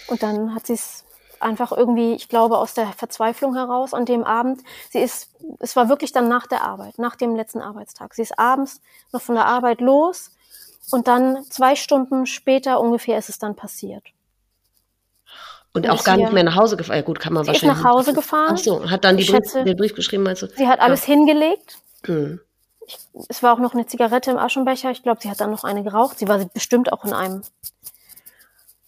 Und 0.09 0.23
dann 0.23 0.55
hat 0.55 0.67
sie 0.67 0.75
es 0.75 1.05
einfach 1.41 1.71
irgendwie, 1.73 2.15
ich 2.15 2.29
glaube, 2.29 2.59
aus 2.59 2.75
der 2.75 2.89
Verzweiflung 2.93 3.55
heraus 3.55 3.95
an 3.95 4.05
dem 4.07 4.25
Abend. 4.25 4.63
Sie 4.91 4.99
ist, 4.99 5.31
es 5.61 5.77
war 5.77 5.89
wirklich 5.89 6.13
dann 6.13 6.29
nach 6.29 6.47
der 6.47 6.63
Arbeit, 6.63 6.99
nach 6.99 7.15
dem 7.15 7.37
letzten 7.37 7.61
Arbeitstag. 7.61 8.15
Sie 8.15 8.23
ist 8.23 8.39
abends 8.39 8.81
noch 9.13 9.23
von 9.23 9.35
der 9.37 9.47
Arbeit 9.47 9.81
los 9.81 10.33
und 10.91 11.07
dann 11.07 11.45
zwei 11.45 11.77
Stunden 11.77 12.27
später 12.27 12.81
ungefähr 12.81 13.19
ist 13.19 13.29
es 13.29 13.39
dann 13.39 13.55
passiert. 13.55 14.03
Und 15.75 15.85
Und 15.85 15.91
auch 15.91 15.97
ist 15.99 16.05
gar 16.05 16.17
nicht 16.17 16.33
mehr 16.33 16.43
nach 16.45 16.57
Hause 16.57 16.77
gefahren. 16.77 16.97
Ja, 16.97 17.03
gut, 17.03 17.21
kann 17.21 17.33
man 17.33 17.45
Sie 17.45 17.51
ist 17.51 17.63
wahrscheinlich. 17.63 17.83
nach 17.85 17.91
Hause 17.93 18.13
gefahren. 18.15 18.55
Ach 18.55 18.59
so, 18.59 18.91
hat 18.91 19.05
dann 19.05 19.17
die 19.17 19.23
Ich 19.25 19.31
Brief, 19.31 19.41
schätze- 19.45 19.65
den 19.65 19.77
Brief 19.77 19.95
geschrieben, 19.95 20.23
meinst 20.23 20.43
du? 20.43 20.47
Sie 20.49 20.67
hat 20.67 20.81
alles 20.81 21.05
hingelegt. 21.05 21.79
Mhm. 22.07 22.41
Es 23.29 23.43
war 23.43 23.53
auch 23.55 23.59
noch 23.59 23.75
eine 23.75 23.87
Zigarette 23.87 24.31
im 24.31 24.39
Aschenbecher. 24.39 24.91
Ich 24.91 25.03
glaube, 25.03 25.21
sie 25.23 25.31
hat 25.31 25.41
dann 25.41 25.51
noch 25.51 25.65
eine 25.65 25.83
geraucht. 25.85 26.19
Sie 26.19 26.27
war 26.27 26.39
bestimmt 26.47 26.91
auch 26.93 27.05
in 27.05 27.13
einem 27.13 27.43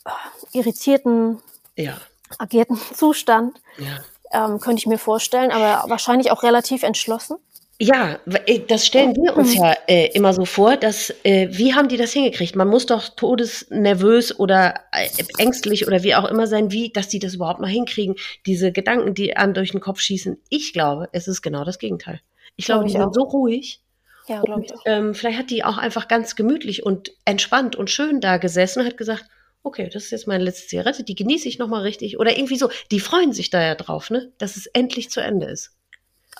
äh, 0.07 0.11
irritierten, 0.53 1.41
Ja, 1.77 1.95
agierten 2.39 2.79
Zustand. 2.95 3.61
ja. 3.79 3.99
Ähm, 4.33 4.61
könnte 4.61 4.79
ich 4.79 4.87
mir 4.87 4.99
vorstellen, 4.99 5.51
aber 5.51 5.91
wahrscheinlich 5.91 6.31
auch 6.31 6.45
relativ 6.45 6.85
entschlossen. 6.85 7.37
Ja, 7.83 8.21
äh, 8.45 8.61
das 8.69 8.87
stellen 8.87 9.17
wir 9.17 9.35
uns 9.39 9.55
ja 9.55 9.75
äh, 9.87 10.11
immer 10.13 10.35
so 10.35 10.45
vor, 10.45 10.77
dass, 10.77 11.15
äh, 11.25 11.49
wie 11.51 11.75
haben 11.75 11.89
die 11.89 11.97
das 11.97 12.13
hingekriegt? 12.13 12.55
Man 12.55 12.69
muss 12.69 12.85
doch 12.85 13.09
todesnervös 13.09 14.39
oder 14.39 14.75
äh, 14.93 15.09
ängstlich 15.39 15.87
oder 15.87 16.03
wie 16.03 16.15
auch 16.15 16.27
immer 16.27 16.47
sein, 16.47 16.71
wie, 16.73 16.93
dass 16.93 17.09
die 17.09 17.19
das 17.19 17.35
überhaupt 17.35 17.59
mal 17.59 17.71
hinkriegen, 17.71 18.17
diese 18.45 18.71
Gedanken, 18.71 19.15
die 19.15 19.35
an 19.35 19.55
durch 19.55 19.71
den 19.71 19.81
Kopf 19.81 20.01
schießen. 20.01 20.37
Ich 20.51 20.75
glaube, 20.75 21.09
es 21.13 21.27
ist 21.27 21.41
genau 21.41 21.65
das 21.65 21.79
Gegenteil. 21.79 22.21
Ich 22.57 22.67
glaube, 22.67 22.85
die 22.85 22.93
sind 22.93 23.15
so 23.15 23.23
ruhig 23.23 23.81
Ja, 24.29 24.43
glaube 24.43 24.65
ich 24.67 24.75
auch. 24.75 24.83
ähm, 24.85 25.15
vielleicht 25.15 25.39
hat 25.39 25.51
die 25.51 25.65
auch 25.65 25.79
einfach 25.79 26.07
ganz 26.07 26.37
gemütlich 26.37 26.85
und 26.85 27.13
entspannt 27.25 27.77
und 27.77 27.89
schön 27.89 28.21
da 28.21 28.37
gesessen 28.37 28.81
und 28.81 28.87
hat 28.89 28.99
gesagt, 28.99 29.25
okay, 29.63 29.89
das 29.91 30.05
ist 30.05 30.11
jetzt 30.11 30.27
meine 30.27 30.45
letzte 30.45 30.69
Zigarette, 30.69 31.03
die 31.03 31.15
genieße 31.15 31.49
ich 31.49 31.59
nochmal 31.59 31.81
richtig. 31.81 32.19
Oder 32.19 32.37
irgendwie 32.37 32.57
so, 32.57 32.69
die 32.91 33.01
freuen 33.01 33.33
sich 33.33 33.49
da 33.49 33.63
ja 33.63 33.75
drauf, 33.75 34.11
ne, 34.11 34.33
dass 34.37 34.59
es 34.59 34.67
endlich 34.67 35.09
zu 35.09 35.21
Ende 35.21 35.47
ist. 35.47 35.80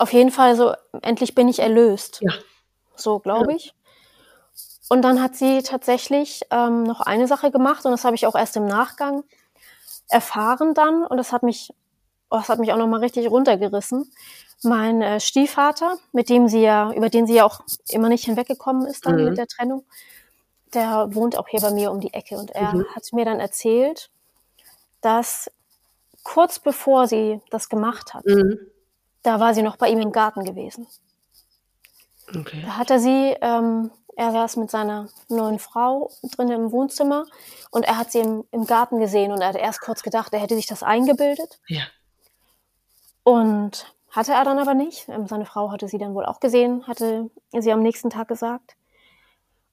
Auf 0.01 0.13
jeden 0.13 0.31
Fall 0.31 0.55
so, 0.55 0.73
endlich 1.03 1.35
bin 1.35 1.47
ich 1.47 1.59
erlöst. 1.59 2.21
Ja. 2.23 2.31
So, 2.95 3.19
glaube 3.19 3.53
ich. 3.53 3.75
Und 4.89 5.03
dann 5.03 5.21
hat 5.21 5.35
sie 5.35 5.61
tatsächlich 5.61 6.41
ähm, 6.49 6.81
noch 6.81 7.01
eine 7.01 7.27
Sache 7.27 7.51
gemacht 7.51 7.85
und 7.85 7.91
das 7.91 8.03
habe 8.03 8.15
ich 8.15 8.25
auch 8.25 8.33
erst 8.33 8.57
im 8.57 8.65
Nachgang 8.65 9.23
erfahren 10.09 10.73
dann 10.73 11.05
und 11.05 11.17
das 11.17 11.31
hat 11.31 11.43
mich, 11.43 11.69
oh, 12.31 12.37
das 12.37 12.49
hat 12.49 12.57
mich 12.57 12.73
auch 12.73 12.77
noch 12.77 12.87
mal 12.87 12.99
richtig 12.99 13.29
runtergerissen. 13.29 14.11
Mein 14.63 15.03
äh, 15.03 15.19
Stiefvater, 15.19 15.97
mit 16.13 16.29
dem 16.29 16.47
sie 16.47 16.61
ja, 16.63 16.91
über 16.93 17.09
den 17.09 17.27
sie 17.27 17.35
ja 17.35 17.45
auch 17.45 17.61
immer 17.89 18.09
nicht 18.09 18.25
hinweggekommen 18.25 18.87
ist 18.87 19.05
dann 19.05 19.17
Mhm. 19.17 19.25
mit 19.25 19.37
der 19.37 19.45
Trennung, 19.45 19.85
der 20.73 21.13
wohnt 21.13 21.37
auch 21.37 21.47
hier 21.47 21.61
bei 21.61 21.69
mir 21.69 21.91
um 21.91 21.99
die 21.99 22.13
Ecke 22.15 22.37
und 22.37 22.49
er 22.55 22.73
Mhm. 22.73 22.85
hat 22.95 23.03
mir 23.13 23.25
dann 23.25 23.39
erzählt, 23.39 24.09
dass 25.01 25.51
kurz 26.23 26.57
bevor 26.57 27.07
sie 27.07 27.39
das 27.51 27.69
gemacht 27.69 28.15
hat, 28.15 28.25
Mhm. 28.25 28.70
Da 29.23 29.39
war 29.39 29.53
sie 29.53 29.61
noch 29.61 29.77
bei 29.77 29.89
ihm 29.89 29.99
im 29.99 30.11
Garten 30.11 30.43
gewesen. 30.43 30.87
Okay. 32.35 32.61
Da 32.65 32.77
hat 32.77 32.89
er 32.89 32.99
sie, 32.99 33.35
ähm, 33.41 33.91
er 34.15 34.31
saß 34.31 34.57
mit 34.57 34.71
seiner 34.71 35.07
neuen 35.29 35.59
Frau 35.59 36.11
drin 36.35 36.49
im 36.49 36.71
Wohnzimmer 36.71 37.25
und 37.71 37.83
er 37.85 37.97
hat 37.97 38.11
sie 38.11 38.19
im, 38.19 38.43
im 38.51 38.65
Garten 38.65 38.99
gesehen 38.99 39.31
und 39.31 39.41
er 39.41 39.49
hat 39.49 39.55
erst 39.55 39.81
kurz 39.81 40.01
gedacht, 40.03 40.33
er 40.33 40.39
hätte 40.39 40.55
sich 40.55 40.67
das 40.67 40.83
eingebildet 40.83 41.59
Ja. 41.67 41.81
und 43.23 43.93
hatte 44.11 44.33
er 44.33 44.43
dann 44.43 44.59
aber 44.59 44.73
nicht. 44.73 45.07
Ähm, 45.09 45.27
seine 45.27 45.45
Frau 45.45 45.71
hatte 45.71 45.87
sie 45.87 45.97
dann 45.97 46.13
wohl 46.15 46.25
auch 46.25 46.39
gesehen, 46.39 46.85
hatte 46.87 47.29
sie 47.57 47.71
am 47.71 47.81
nächsten 47.81 48.09
Tag 48.09 48.27
gesagt. 48.27 48.75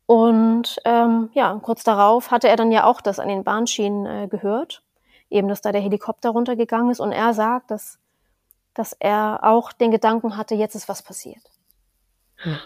Und 0.06 0.78
ähm, 0.84 1.28
ja, 1.34 1.58
kurz 1.62 1.84
darauf 1.84 2.30
hatte 2.30 2.48
er 2.48 2.56
dann 2.56 2.72
ja 2.72 2.84
auch 2.84 3.00
das 3.00 3.18
an 3.18 3.28
den 3.28 3.44
Bahnschienen 3.44 4.06
äh, 4.06 4.26
gehört, 4.28 4.82
eben 5.28 5.48
dass 5.48 5.60
da 5.60 5.70
der 5.70 5.82
Helikopter 5.82 6.30
runtergegangen 6.30 6.90
ist 6.90 7.00
und 7.00 7.12
er 7.12 7.34
sagt, 7.34 7.70
dass, 7.70 7.98
dass 8.78 8.92
er 8.92 9.40
auch 9.42 9.72
den 9.72 9.90
Gedanken 9.90 10.36
hatte, 10.36 10.54
jetzt 10.54 10.76
ist 10.76 10.88
was 10.88 11.02
passiert. 11.02 11.42
Hm. 12.36 12.58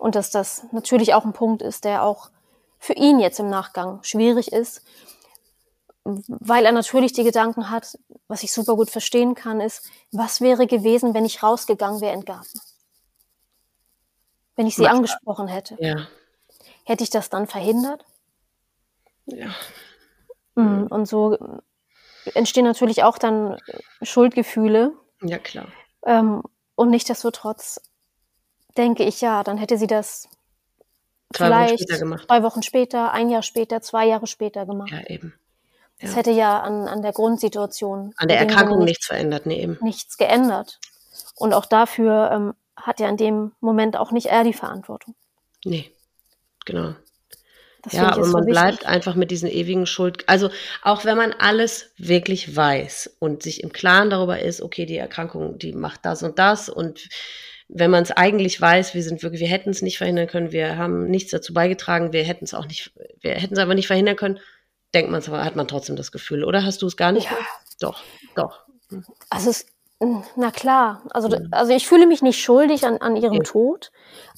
Und 0.00 0.16
dass 0.16 0.32
das 0.32 0.64
natürlich 0.72 1.14
auch 1.14 1.24
ein 1.24 1.32
Punkt 1.32 1.62
ist, 1.62 1.84
der 1.84 2.02
auch 2.02 2.30
für 2.80 2.94
ihn 2.94 3.20
jetzt 3.20 3.38
im 3.38 3.48
Nachgang 3.48 4.02
schwierig 4.02 4.50
ist, 4.50 4.82
weil 6.02 6.64
er 6.66 6.72
natürlich 6.72 7.12
die 7.12 7.22
Gedanken 7.22 7.70
hat, 7.70 7.96
was 8.26 8.42
ich 8.42 8.52
super 8.52 8.74
gut 8.74 8.90
verstehen 8.90 9.36
kann, 9.36 9.60
ist, 9.60 9.88
was 10.10 10.40
wäre 10.40 10.66
gewesen, 10.66 11.14
wenn 11.14 11.24
ich 11.24 11.44
rausgegangen 11.44 12.00
wäre 12.00 12.14
in 12.14 12.20
den 12.20 12.26
Garten? 12.26 12.60
Wenn 14.56 14.66
ich 14.66 14.74
sie 14.74 14.82
klar. 14.82 14.94
angesprochen 14.94 15.46
hätte, 15.46 15.76
Ja. 15.78 16.08
hätte 16.84 17.04
ich 17.04 17.10
das 17.10 17.30
dann 17.30 17.46
verhindert? 17.46 18.04
Ja. 19.26 19.54
Mm, 20.56 20.86
Und 20.90 21.06
so 21.06 21.38
entstehen 22.34 22.64
natürlich 22.64 23.04
auch 23.04 23.16
dann 23.16 23.58
Schuldgefühle. 24.02 24.96
Ja, 25.22 25.38
klar. 25.38 25.68
Ähm, 26.04 26.42
und 26.74 26.90
nichtsdestotrotz 26.90 27.80
denke 28.76 29.04
ich, 29.04 29.20
ja, 29.20 29.42
dann 29.44 29.58
hätte 29.58 29.76
sie 29.76 29.86
das 29.86 30.28
Zwei 31.32 31.44
Wochen 31.44 31.54
vielleicht 31.54 31.82
später 31.82 31.98
gemacht. 31.98 32.24
zwei 32.26 32.42
Wochen 32.42 32.62
später, 32.62 33.12
ein 33.12 33.30
Jahr 33.30 33.42
später, 33.42 33.82
zwei 33.82 34.06
Jahre 34.06 34.26
später 34.26 34.66
gemacht. 34.66 34.90
Ja, 34.90 35.06
eben. 35.06 35.34
Das 36.00 36.10
ja. 36.10 36.16
hätte 36.16 36.30
ja 36.30 36.60
an, 36.60 36.88
an 36.88 37.02
der 37.02 37.12
Grundsituation 37.12 38.14
An 38.16 38.28
der 38.28 38.38
Erkrankung 38.38 38.78
Sinne 38.78 38.84
nichts 38.86 39.06
verändert, 39.06 39.46
nee, 39.46 39.62
eben. 39.62 39.78
nichts 39.82 40.16
geändert. 40.16 40.80
Und 41.36 41.52
auch 41.52 41.66
dafür 41.66 42.30
ähm, 42.32 42.54
hat 42.76 43.00
ja 43.00 43.08
in 43.08 43.16
dem 43.16 43.52
Moment 43.60 43.96
auch 43.96 44.10
nicht 44.10 44.26
er 44.26 44.42
die 44.42 44.54
Verantwortung. 44.54 45.14
Nee. 45.64 45.90
Genau. 46.64 46.94
Das 47.82 47.94
ja, 47.94 48.12
aber 48.12 48.22
ist 48.22 48.32
man 48.32 48.42
so 48.42 48.50
bleibt 48.50 48.86
einfach 48.86 49.14
mit 49.14 49.30
diesen 49.30 49.48
ewigen 49.48 49.86
Schuld. 49.86 50.24
Also 50.28 50.50
auch 50.82 51.04
wenn 51.04 51.16
man 51.16 51.32
alles 51.32 51.90
wirklich 51.96 52.54
weiß 52.54 53.16
und 53.18 53.42
sich 53.42 53.62
im 53.62 53.72
Klaren 53.72 54.10
darüber 54.10 54.40
ist, 54.40 54.60
okay, 54.60 54.86
die 54.86 54.98
Erkrankung, 54.98 55.58
die 55.58 55.72
macht 55.72 56.04
das 56.04 56.22
und 56.22 56.38
das 56.38 56.68
und 56.68 57.08
wenn 57.72 57.90
man 57.90 58.02
es 58.02 58.10
eigentlich 58.10 58.60
weiß, 58.60 58.94
wir 58.94 59.02
sind 59.02 59.22
wirklich, 59.22 59.40
wir 59.40 59.48
hätten 59.48 59.70
es 59.70 59.80
nicht 59.80 59.98
verhindern 59.98 60.26
können, 60.26 60.52
wir 60.52 60.76
haben 60.76 61.06
nichts 61.06 61.30
dazu 61.30 61.54
beigetragen, 61.54 62.12
wir 62.12 62.24
hätten 62.24 62.44
es 62.44 62.52
auch 62.52 62.66
nicht, 62.66 62.92
wir 63.20 63.34
hätten 63.34 63.54
es 63.54 63.60
aber 63.60 63.74
nicht 63.74 63.86
verhindern 63.86 64.16
können, 64.16 64.40
denkt 64.92 65.10
man 65.10 65.24
hat 65.24 65.56
man 65.56 65.68
trotzdem 65.68 65.96
das 65.96 66.10
Gefühl, 66.12 66.44
oder 66.44 66.64
hast 66.64 66.82
du 66.82 66.86
es 66.86 66.96
gar 66.96 67.12
nicht? 67.12 67.26
Ja. 67.26 67.38
Doch, 67.78 68.02
doch. 68.34 68.64
Also 69.30 69.50
es, 69.50 69.66
na 70.36 70.50
klar, 70.50 71.02
also, 71.10 71.28
Mhm. 71.28 71.48
also 71.50 71.72
ich 71.72 71.86
fühle 71.86 72.06
mich 72.06 72.22
nicht 72.22 72.40
schuldig 72.42 72.86
an, 72.86 72.98
an 72.98 73.16
ihrem 73.16 73.34
Ja. 73.34 73.42
Tod. 73.42 73.92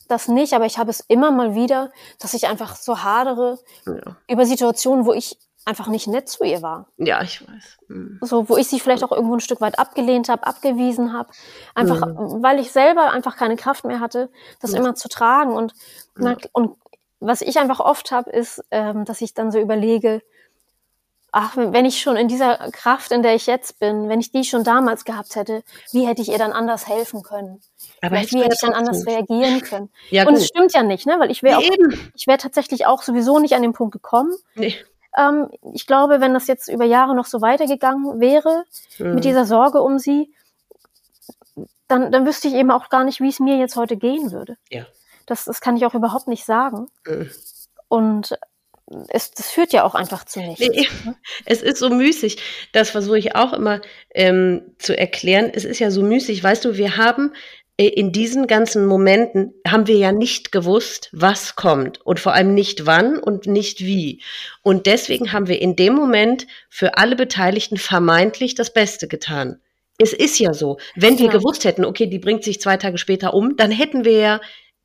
Das 0.08 0.28
nicht, 0.28 0.52
aber 0.54 0.66
ich 0.66 0.78
habe 0.78 0.90
es 0.90 1.00
immer 1.00 1.30
mal 1.30 1.54
wieder, 1.54 1.90
dass 2.20 2.34
ich 2.34 2.46
einfach 2.48 2.74
so 2.76 3.02
hadere 3.02 3.58
Ja, 3.86 4.16
über 4.28 4.44
Situationen, 4.44 5.06
wo 5.06 5.12
ich 5.12 5.38
einfach 5.64 5.86
nicht 5.86 6.08
nett 6.08 6.28
zu 6.28 6.42
ihr 6.44 6.60
war. 6.62 6.88
ja 6.98 7.22
ich 7.22 7.40
weiß. 7.46 7.78
Mhm. 7.88 8.18
So, 8.20 8.48
wo 8.48 8.56
ich 8.56 8.66
sie 8.66 8.80
vielleicht 8.80 9.04
auch 9.04 9.12
irgendwo 9.12 9.34
ein 9.34 9.40
Stück 9.40 9.60
weit 9.60 9.78
abgelehnt 9.78 10.28
habe, 10.28 10.44
abgewiesen 10.44 11.12
habe. 11.12 11.30
Einfach, 11.76 12.04
Mhm. 12.04 12.42
weil 12.42 12.58
ich 12.58 12.72
selber 12.72 13.10
einfach 13.12 13.36
keine 13.36 13.54
Kraft 13.56 13.84
mehr 13.84 14.00
hatte, 14.00 14.28
das 14.60 14.72
Ja. 14.72 14.78
immer 14.78 14.96
zu 14.96 15.08
tragen. 15.08 15.52
Und, 15.54 15.72
na, 16.16 16.36
und 16.52 16.76
was 17.20 17.40
ich 17.40 17.58
einfach 17.60 17.78
oft 17.78 18.10
habe, 18.10 18.30
ist, 18.30 18.64
ähm, 18.72 19.04
dass 19.04 19.20
ich 19.20 19.34
dann 19.34 19.52
so 19.52 19.60
überlege, 19.60 20.22
ach, 21.32 21.56
wenn 21.56 21.84
ich 21.86 22.00
schon 22.00 22.16
in 22.16 22.28
dieser 22.28 22.56
Kraft, 22.72 23.10
in 23.10 23.22
der 23.22 23.34
ich 23.34 23.46
jetzt 23.46 23.78
bin, 23.78 24.08
wenn 24.08 24.20
ich 24.20 24.30
die 24.32 24.44
schon 24.44 24.64
damals 24.64 25.04
gehabt 25.04 25.34
hätte, 25.34 25.62
wie 25.90 26.06
hätte 26.06 26.20
ich 26.22 26.28
ihr 26.28 26.38
dann 26.38 26.52
anders 26.52 26.86
helfen 26.86 27.22
können? 27.22 27.60
Aber 28.02 28.16
wie 28.16 28.42
hätte 28.42 28.54
ich 28.54 28.60
dann 28.60 28.74
anders 28.74 29.06
reagieren 29.06 29.60
können? 29.62 29.90
Ja, 30.10 30.26
und 30.28 30.34
es 30.34 30.46
stimmt 30.46 30.72
ja 30.74 30.82
nicht, 30.82 31.06
ne? 31.06 31.16
Weil 31.18 31.30
ich 31.30 31.42
wäre 31.42 31.60
wäre 31.60 32.38
tatsächlich 32.38 32.86
auch 32.86 33.02
sowieso 33.02 33.38
nicht 33.38 33.54
an 33.54 33.62
den 33.62 33.72
Punkt 33.72 33.92
gekommen. 33.92 34.32
Nee. 34.54 34.76
ähm, 35.18 35.48
ich 35.72 35.86
glaube, 35.86 36.20
wenn 36.20 36.34
das 36.34 36.46
jetzt 36.48 36.68
über 36.68 36.84
Jahre 36.84 37.14
noch 37.14 37.26
so 37.26 37.40
weitergegangen 37.40 38.20
wäre, 38.20 38.64
Mhm. 38.98 39.14
mit 39.14 39.24
dieser 39.24 39.46
Sorge 39.46 39.80
um 39.82 39.98
sie, 39.98 40.32
dann, 41.88 42.12
dann 42.12 42.26
wüsste 42.26 42.48
ich 42.48 42.54
eben 42.54 42.70
auch 42.70 42.88
gar 42.88 43.04
nicht, 43.04 43.20
wie 43.20 43.28
es 43.28 43.40
mir 43.40 43.56
jetzt 43.56 43.76
heute 43.76 43.96
gehen 43.96 44.32
würde. 44.32 44.56
Ja. 44.70 44.84
Das, 45.26 45.44
das 45.44 45.60
kann 45.60 45.76
ich 45.76 45.86
auch 45.86 45.94
überhaupt 45.94 46.26
nicht 46.28 46.44
sagen. 46.44 46.88
Mhm. 47.06 47.30
Und 47.88 48.38
es, 49.08 49.30
das 49.30 49.50
führt 49.50 49.72
ja 49.72 49.84
auch 49.84 49.94
einfach 49.94 50.24
zu 50.24 50.40
nichts. 50.40 50.60
Nee, 50.68 50.86
es 51.46 51.62
ist 51.62 51.78
so 51.78 51.90
müßig. 51.90 52.38
Das 52.72 52.90
versuche 52.90 53.18
ich 53.18 53.34
auch 53.34 53.52
immer 53.52 53.80
ähm, 54.14 54.62
zu 54.78 54.96
erklären. 54.96 55.50
Es 55.54 55.64
ist 55.64 55.78
ja 55.78 55.90
so 55.90 56.02
müßig. 56.02 56.42
Weißt 56.42 56.64
du, 56.64 56.76
wir 56.76 56.96
haben 56.96 57.32
äh, 57.78 57.86
in 57.88 58.12
diesen 58.12 58.46
ganzen 58.46 58.84
Momenten 58.86 59.54
haben 59.66 59.86
wir 59.86 59.96
ja 59.96 60.12
nicht 60.12 60.52
gewusst, 60.52 61.08
was 61.12 61.56
kommt 61.56 62.00
und 62.04 62.20
vor 62.20 62.34
allem 62.34 62.54
nicht 62.54 62.84
wann 62.86 63.18
und 63.18 63.46
nicht 63.46 63.80
wie. 63.80 64.20
Und 64.62 64.86
deswegen 64.86 65.32
haben 65.32 65.48
wir 65.48 65.60
in 65.60 65.76
dem 65.76 65.94
Moment 65.94 66.46
für 66.68 66.98
alle 66.98 67.16
Beteiligten 67.16 67.78
vermeintlich 67.78 68.54
das 68.54 68.72
Beste 68.72 69.08
getan. 69.08 69.60
Es 69.98 70.12
ist 70.12 70.38
ja 70.38 70.52
so. 70.52 70.78
Wenn 70.96 71.18
wir 71.18 71.26
Ja. 71.26 71.32
gewusst 71.32 71.64
hätten, 71.64 71.84
okay, 71.84 72.06
die 72.06 72.18
bringt 72.18 72.44
sich 72.44 72.60
zwei 72.60 72.76
Tage 72.76 72.98
später 72.98 73.34
um, 73.34 73.56
dann 73.56 73.70
hätten 73.70 74.04
wir 74.04 74.18
ja 74.18 74.40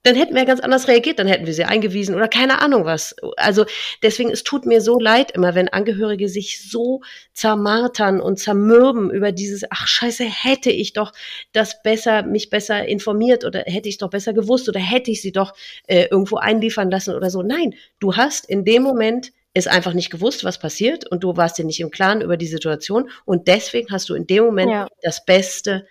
dann 0.07 0.15
hätten 0.15 0.35
wir 0.35 0.45
ganz 0.45 0.61
anders 0.61 0.87
reagiert, 0.87 1.19
dann 1.19 1.27
hätten 1.27 1.45
wir 1.45 1.53
sie 1.53 1.65
eingewiesen 1.65 2.15
oder 2.15 2.29
keine 2.29 2.61
Ahnung 2.61 2.85
was. 2.85 3.13
Also 3.35 3.65
deswegen, 4.01 4.31
es 4.31 4.43
tut 4.43 4.65
mir 4.65 4.79
so 4.79 4.99
leid 4.99 5.31
immer, 5.31 5.53
wenn 5.53 5.67
Angehörige 5.67 6.29
sich 6.29 6.69
so 6.69 7.01
zermartern 7.33 8.21
und 8.21 8.39
zermürben 8.39 9.11
über 9.11 9.33
dieses, 9.33 9.63
ach 9.69 9.85
scheiße, 9.85 10.23
hätte 10.23 10.71
ich 10.71 10.93
doch 10.93 11.11
das 11.51 11.83
besser, 11.83 12.23
mich 12.23 12.49
besser 12.49 12.87
informiert 12.87 13.43
oder 13.43 13.63
hätte 13.65 13.89
ich 13.89 13.97
doch 13.97 14.09
besser 14.09 14.31
gewusst 14.33 14.69
oder 14.69 14.79
hätte 14.79 15.11
ich 15.11 15.21
sie 15.21 15.33
doch 15.33 15.53
äh, 15.87 16.05
irgendwo 16.09 16.37
einliefern 16.37 16.89
lassen 16.89 17.13
oder 17.13 17.29
so. 17.29 17.41
Nein, 17.43 17.75
du 17.99 18.15
hast 18.15 18.49
in 18.49 18.63
dem 18.63 18.83
Moment 18.83 19.33
es 19.53 19.67
einfach 19.67 19.93
nicht 19.93 20.09
gewusst, 20.09 20.43
was 20.43 20.59
passiert 20.59 21.09
und 21.09 21.23
du 21.23 21.35
warst 21.35 21.57
dir 21.57 21.65
nicht 21.65 21.79
im 21.79 21.91
Klaren 21.91 22.21
über 22.21 22.37
die 22.37 22.47
Situation 22.47 23.09
und 23.25 23.47
deswegen 23.47 23.91
hast 23.91 24.07
du 24.07 24.13
in 24.13 24.27
dem 24.27 24.45
Moment 24.45 24.71
Ja. 24.71 24.87
das 25.01 25.25
Beste 25.25 25.85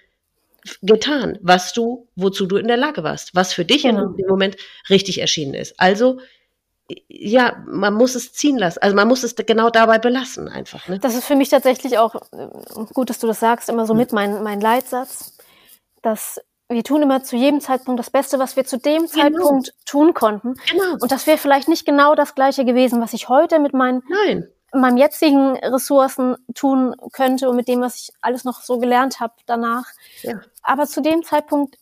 getan, 0.83 1.39
was 1.43 1.73
du, 1.73 2.09
wozu 2.17 2.47
du 2.47 2.57
in 2.57 2.69
der 2.69 2.77
Lage 2.77 3.03
warst, 3.03 3.35
was 3.35 3.53
für 3.53 3.65
dich 3.65 3.83
Genau. 3.83 4.11
in 4.11 4.17
dem 4.17 4.27
Moment 4.29 4.57
richtig 4.91 5.21
erschienen 5.21 5.55
ist. 5.55 5.79
Also 5.79 6.19
ja, 7.09 7.65
man 7.67 7.95
muss 7.95 8.15
es 8.15 8.33
ziehen 8.33 8.57
lassen. 8.59 8.79
Also 8.81 8.95
man 8.95 9.09
muss 9.09 9.25
es 9.25 9.35
genau 9.35 9.71
dabei 9.71 9.99
belassen 9.99 10.49
einfach. 10.49 10.87
Ne? 10.87 11.01
Das 11.01 11.17
ist 11.17 11.25
für 11.25 11.35
mich 11.35 11.49
tatsächlich 11.49 11.99
auch, 11.99 12.15
äh, 12.33 12.49
gut, 12.95 13.11
dass 13.11 13.19
du 13.19 13.27
das 13.27 13.41
sagst, 13.41 13.69
immer 13.69 13.87
so 13.87 13.95
Mhm. 13.95 13.99
mit 14.01 14.13
mein, 14.13 14.43
mein 14.45 14.61
Leitsatz, 14.61 15.37
dass 16.03 16.41
wir 16.69 16.83
tun 16.85 17.03
immer 17.03 17.23
zu 17.23 17.37
jedem 17.37 17.61
Zeitpunkt 17.61 17.99
das 17.99 18.11
Beste, 18.11 18.39
was 18.39 18.57
wir 18.57 18.65
zu 18.65 18.79
dem 18.79 19.07
Zeitpunkt 19.09 19.73
tun 19.85 20.15
konnten. 20.15 20.55
Genau. 20.71 20.97
Und 21.01 21.11
das 21.13 21.27
wäre 21.27 21.39
vielleicht 21.39 21.69
nicht 21.69 21.87
genau 21.87 22.15
das 22.15 22.35
Gleiche 22.35 22.65
gewesen, 22.65 23.01
was 23.01 23.13
ich 23.13 23.29
heute 23.29 23.59
mit 23.61 23.73
meinen, 23.73 24.03
Nein. 24.09 24.49
Meinen 24.81 24.97
jetzigen 24.97 25.57
Ressourcen 25.57 26.37
tun 26.55 26.95
könnte 27.13 27.49
und 27.49 27.57
mit 27.57 27.69
dem, 27.69 27.81
was 27.81 27.97
ich 27.97 28.13
alles 28.21 28.45
noch 28.45 28.63
so 28.63 28.79
gelernt 28.79 29.21
habe 29.21 29.35
danach. 29.47 29.87
Ja. 30.23 30.41
Aber 30.63 30.87
zu 30.87 31.01
dem 31.03 31.23
Zeitpunkt 31.23 31.77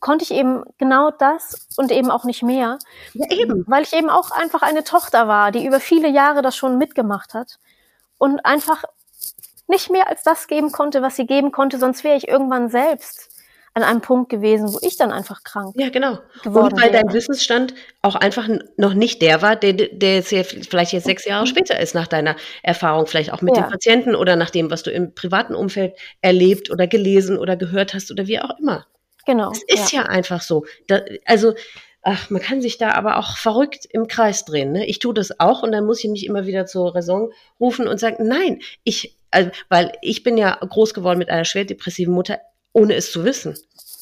konnte 0.00 0.24
ich 0.24 0.30
eben 0.32 0.64
genau 0.78 1.10
das 1.10 1.66
und 1.76 1.90
eben 1.90 2.10
auch 2.10 2.24
nicht 2.24 2.42
mehr, 2.42 2.78
Ja, 3.14 3.26
eben. 3.30 3.64
weil 3.66 3.82
ich 3.82 3.92
eben 3.92 4.10
auch 4.10 4.30
einfach 4.30 4.62
eine 4.62 4.84
Tochter 4.84 5.28
war, 5.28 5.50
die 5.50 5.64
über 5.66 5.80
viele 5.80 6.08
Jahre 6.08 6.42
das 6.42 6.56
schon 6.56 6.78
mitgemacht 6.78 7.34
hat 7.34 7.58
und 8.18 8.44
einfach 8.44 8.84
nicht 9.66 9.90
mehr 9.90 10.08
als 10.08 10.22
das 10.22 10.46
geben 10.46 10.72
konnte, 10.72 11.02
was 11.02 11.16
sie 11.16 11.26
geben 11.26 11.52
konnte, 11.52 11.78
sonst 11.78 12.04
wäre 12.04 12.16
ich 12.16 12.28
irgendwann 12.28 12.68
selbst 12.68 13.27
an 13.82 13.88
einem 13.88 14.00
Punkt 14.00 14.28
gewesen, 14.30 14.72
wo 14.72 14.78
ich 14.82 14.96
dann 14.96 15.12
einfach 15.12 15.42
krank 15.42 15.74
Ja, 15.78 15.88
genau. 15.88 16.18
geworden 16.42 16.74
Und 16.74 16.82
weil 16.82 16.90
dein 16.90 17.04
wäre. 17.04 17.14
Wissensstand 17.14 17.74
auch 18.02 18.14
einfach 18.16 18.48
noch 18.76 18.94
nicht 18.94 19.22
der 19.22 19.40
war, 19.42 19.56
der, 19.56 19.72
der 19.72 20.16
jetzt 20.16 20.30
ja 20.32 20.42
vielleicht 20.44 20.92
jetzt 20.92 21.04
sechs 21.04 21.24
Jahre 21.24 21.46
später 21.46 21.78
ist, 21.80 21.94
nach 21.94 22.06
deiner 22.06 22.36
Erfahrung, 22.62 23.06
vielleicht 23.06 23.32
auch 23.32 23.42
mit 23.42 23.56
Ja. 23.56 23.62
den 23.62 23.70
Patienten 23.70 24.14
oder 24.14 24.36
nach 24.36 24.50
dem, 24.50 24.70
was 24.70 24.82
du 24.82 24.90
im 24.90 25.14
privaten 25.14 25.54
Umfeld 25.54 25.94
erlebt 26.20 26.70
oder 26.70 26.86
gelesen 26.86 27.38
oder 27.38 27.56
gehört 27.56 27.94
hast 27.94 28.10
oder 28.10 28.26
wie 28.26 28.40
auch 28.40 28.58
immer. 28.58 28.86
Genau. 29.26 29.52
Es 29.52 29.62
ist 29.62 29.92
ja, 29.92 30.02
einfach 30.02 30.40
so. 30.42 30.64
Da, 30.86 31.00
also, 31.26 31.54
ach, 32.02 32.30
man 32.30 32.40
kann 32.40 32.62
sich 32.62 32.78
da 32.78 32.92
aber 32.92 33.18
auch 33.18 33.36
verrückt 33.36 33.86
im 33.90 34.08
Kreis 34.08 34.44
drehen. 34.44 34.72
Ne? 34.72 34.86
Ich 34.86 34.98
tue 35.00 35.12
das 35.12 35.38
auch 35.38 35.62
und 35.62 35.72
dann 35.72 35.84
muss 35.84 36.02
ich 36.02 36.10
mich 36.10 36.24
immer 36.24 36.46
wieder 36.46 36.64
zur 36.66 36.94
Raison 36.94 37.30
rufen 37.60 37.86
und 37.86 38.00
sagen, 38.00 38.26
nein, 38.26 38.60
ich, 38.84 39.16
also, 39.30 39.50
weil 39.68 39.92
ich 40.00 40.22
bin 40.22 40.38
ja 40.38 40.54
groß 40.54 40.94
geworden 40.94 41.18
mit 41.18 41.28
einer 41.28 41.44
schwer 41.44 41.66
depressiven 41.66 42.14
Mutter, 42.14 42.40
ohne 42.78 42.94
es 42.94 43.12
zu 43.12 43.24
wissen. 43.24 43.56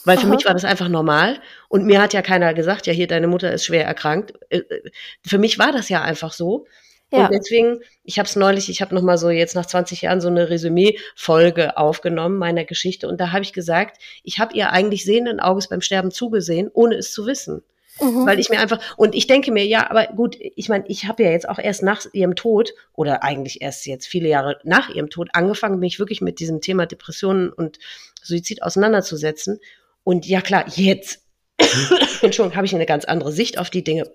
Weil 0.05 0.19
für 0.19 0.27
Aha. 0.27 0.35
mich 0.35 0.45
war 0.45 0.53
das 0.53 0.65
einfach 0.65 0.89
normal 0.89 1.41
und 1.69 1.85
mir 1.85 2.01
hat 2.01 2.13
ja 2.13 2.23
keiner 2.23 2.55
gesagt, 2.55 2.87
ja, 2.87 2.93
hier, 2.93 3.09
deine 3.09 3.27
Mutter 3.27 3.53
ist 3.53 3.65
schwer 3.65 3.85
erkrankt. 3.85 4.35
Äh, 4.51 4.59
äh, 4.59 4.91
Für 5.27 5.39
mich 5.39 5.59
war 5.59 5.73
das 5.73 5.89
ja 5.89 6.03
einfach 6.03 6.33
so. 6.33 6.67
Ja. 7.13 7.27
Und 7.27 7.35
deswegen, 7.35 7.81
ich 8.05 8.19
habe 8.19 8.29
es 8.29 8.37
neulich, 8.37 8.69
ich 8.69 8.81
habe 8.83 8.95
noch 8.95 9.03
mal 9.03 9.19
so 9.19 9.31
jetzt 9.31 9.57
nach 9.57 9.67
20 9.67 10.03
Jahren 10.03 10.21
so 10.21 10.29
eine 10.29 10.49
Resümee-Folge 10.49 11.77
aufgenommen 11.77 12.37
meiner 12.39 12.65
Geschichte 12.65 13.09
und 13.09 13.21
da 13.21 13.33
habe 13.33 13.43
ich 13.43 13.53
gesagt, 13.53 13.99
ich 14.23 14.39
habe 14.39 14.55
ihr 14.55 14.71
eigentlich 14.73 15.05
sehenden 15.05 15.41
Auges 15.41 15.69
beim 15.69 15.81
Sterben 15.81 16.11
zugesehen, 16.11 16.71
ohne 16.73 16.97
es 16.97 17.13
zu 17.13 17.27
wissen. 17.27 17.63
Mhm. 18.01 18.27
Weil 18.27 18.39
ich 18.39 18.51
mir 18.51 18.59
einfach, 18.61 18.81
und 18.97 19.15
ich 19.15 19.27
denke 19.27 19.51
mir, 19.53 19.65
ja, 19.67 19.91
aber 19.91 20.07
gut, 20.09 20.37
ich 20.39 20.69
meine, 20.69 20.85
ich 20.89 21.07
habe 21.07 21.23
ja 21.23 21.31
jetzt 21.31 21.49
auch 21.49 21.59
erst 21.59 21.83
nach 21.83 22.05
ihrem 22.13 22.35
Tod 22.37 22.75
oder 22.93 23.23
eigentlich 23.23 23.63
erst 23.63 23.87
jetzt 23.87 24.07
viele 24.07 24.29
Jahre 24.29 24.59
nach 24.65 24.91
ihrem 24.91 25.09
Tod 25.11 25.29
angefangen, 25.33 25.79
mich 25.79 25.99
wirklich 25.99 26.21
mit 26.21 26.39
diesem 26.41 26.61
Thema 26.61 26.87
Depressionen 26.87 27.51
und 27.51 27.79
Suizid 28.23 28.63
auseinanderzusetzen. 28.63 29.61
Und 30.05 30.27
ja 30.27 30.41
klar, 30.41 30.65
jetzt, 30.75 31.23
Entschuldigung, 32.23 32.55
habe 32.57 32.67
ich 32.67 32.75
eine 32.75 32.87
ganz 32.87 33.05
andere 33.07 33.33
Sicht 33.33 33.59
auf 33.59 33.71
die 33.71 33.83
Dinge 33.85 34.11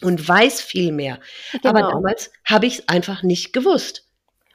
und 0.00 0.28
weiß 0.28 0.60
viel 0.60 0.92
mehr. 0.92 1.18
Aber 1.64 1.80
Genau. 1.80 1.90
damals 1.92 2.30
habe 2.44 2.66
ich 2.66 2.78
es 2.78 2.88
einfach 2.88 3.22
nicht 3.22 3.52
gewusst. 3.52 4.03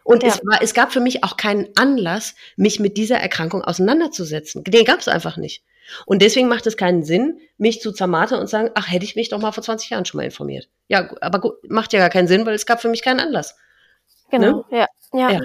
Und 0.09 0.23
Ja. 0.23 0.29
es, 0.29 0.41
war, 0.43 0.59
es 0.63 0.73
gab 0.73 0.91
für 0.91 1.01
mich 1.01 1.23
auch 1.23 1.37
keinen 1.37 1.67
Anlass, 1.75 2.33
mich 2.55 2.79
mit 2.79 2.97
dieser 2.97 3.17
Erkrankung 3.17 3.63
auseinanderzusetzen. 3.63 4.63
Den 4.63 4.83
gab 4.83 4.99
es 4.99 5.07
einfach 5.07 5.37
nicht. 5.37 5.63
Und 6.07 6.23
deswegen 6.23 6.47
macht 6.47 6.65
es 6.65 6.77
keinen 6.77 7.03
Sinn, 7.03 7.39
mich 7.59 7.79
zu 7.79 7.91
zermartern 7.91 8.39
und 8.39 8.47
sagen, 8.47 8.71
ach, 8.73 8.91
hätte 8.91 9.05
ich 9.05 9.15
mich 9.15 9.29
doch 9.29 9.39
mal 9.39 9.51
vor 9.51 9.61
20 9.61 9.91
Jahren 9.91 10.05
schon 10.05 10.17
mal 10.17 10.23
informiert. 10.23 10.67
Ja, 10.87 11.11
aber 11.21 11.39
gut, 11.39 11.53
macht 11.69 11.93
ja 11.93 11.99
gar 11.99 12.09
keinen 12.09 12.27
Sinn, 12.27 12.43
weil 12.47 12.55
es 12.55 12.65
gab 12.65 12.81
für 12.81 12.89
mich 12.89 13.03
keinen 13.03 13.19
Anlass. 13.19 13.55
Genau, 14.31 14.65
ja. 14.71 14.87
ja. 15.13 15.29
Ja. 15.29 15.41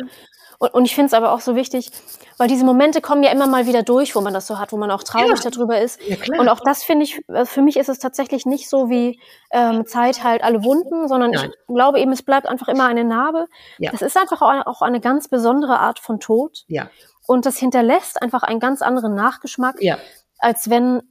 Und, 0.65 0.75
und 0.75 0.85
ich 0.85 0.95
finde 0.95 1.07
es 1.09 1.15
aber 1.15 1.33
auch 1.33 1.41
so 1.41 1.57
wichtig, 1.57 1.91
weil 2.39 2.49
diese 2.49 2.65
Momente 2.65 3.01
kommen 3.01 3.23
ja 3.23 3.31
immer 3.31 3.47
mal 3.47 3.67
wieder 3.67 3.83
durch, 3.83 4.17
wo 4.17 4.21
man 4.21 4.33
das 4.33 4.47
so 4.47 4.59
hat, 4.59 4.73
wo 4.73 4.77
man 4.77 4.91
auch 4.91 5.03
traurig 5.03 5.43
Ja. 5.45 5.51
darüber 5.51 5.81
ist. 5.81 6.01
Ja. 6.03 6.17
Und 6.39 6.49
auch 6.49 6.61
das 6.65 6.83
finde 6.83 7.05
ich, 7.05 7.21
äh, 7.29 7.45
für 7.45 7.61
mich 7.63 7.77
ist 7.77 7.89
es 7.89 7.99
tatsächlich 7.99 8.47
nicht 8.47 8.69
so 8.69 8.89
wie 8.89 9.21
ähm, 9.51 9.87
Zeit 9.87 10.25
halt 10.25 10.43
alle 10.43 10.65
Wunden, 10.65 11.07
sondern 11.09 11.31
Nein. 11.33 11.51
ich 11.69 11.75
glaube 11.75 12.01
eben, 12.01 12.13
es 12.13 12.23
bleibt 12.23 12.47
einfach 12.49 12.69
immer 12.69 12.87
eine 12.87 13.05
Narbe. 13.05 13.47
Ja. 13.79 13.91
Das 13.91 14.03
ist 14.03 14.17
einfach 14.17 14.41
auch 14.43 14.67
auch 14.67 14.83
eine 14.83 15.01
ganz 15.01 15.29
besondere 15.29 15.79
Art 15.79 15.99
von 15.99 16.19
Tod. 16.21 16.65
ja, 16.69 16.89
Und 17.27 17.45
das 17.47 17.59
hinterlässt 17.59 18.23
einfach 18.23 18.43
einen 18.43 18.61
ganz 18.61 18.81
anderen 18.83 19.15
Nachgeschmack, 19.15 19.77
ja, 19.81 19.99
als 20.39 20.71
wenn 20.71 21.03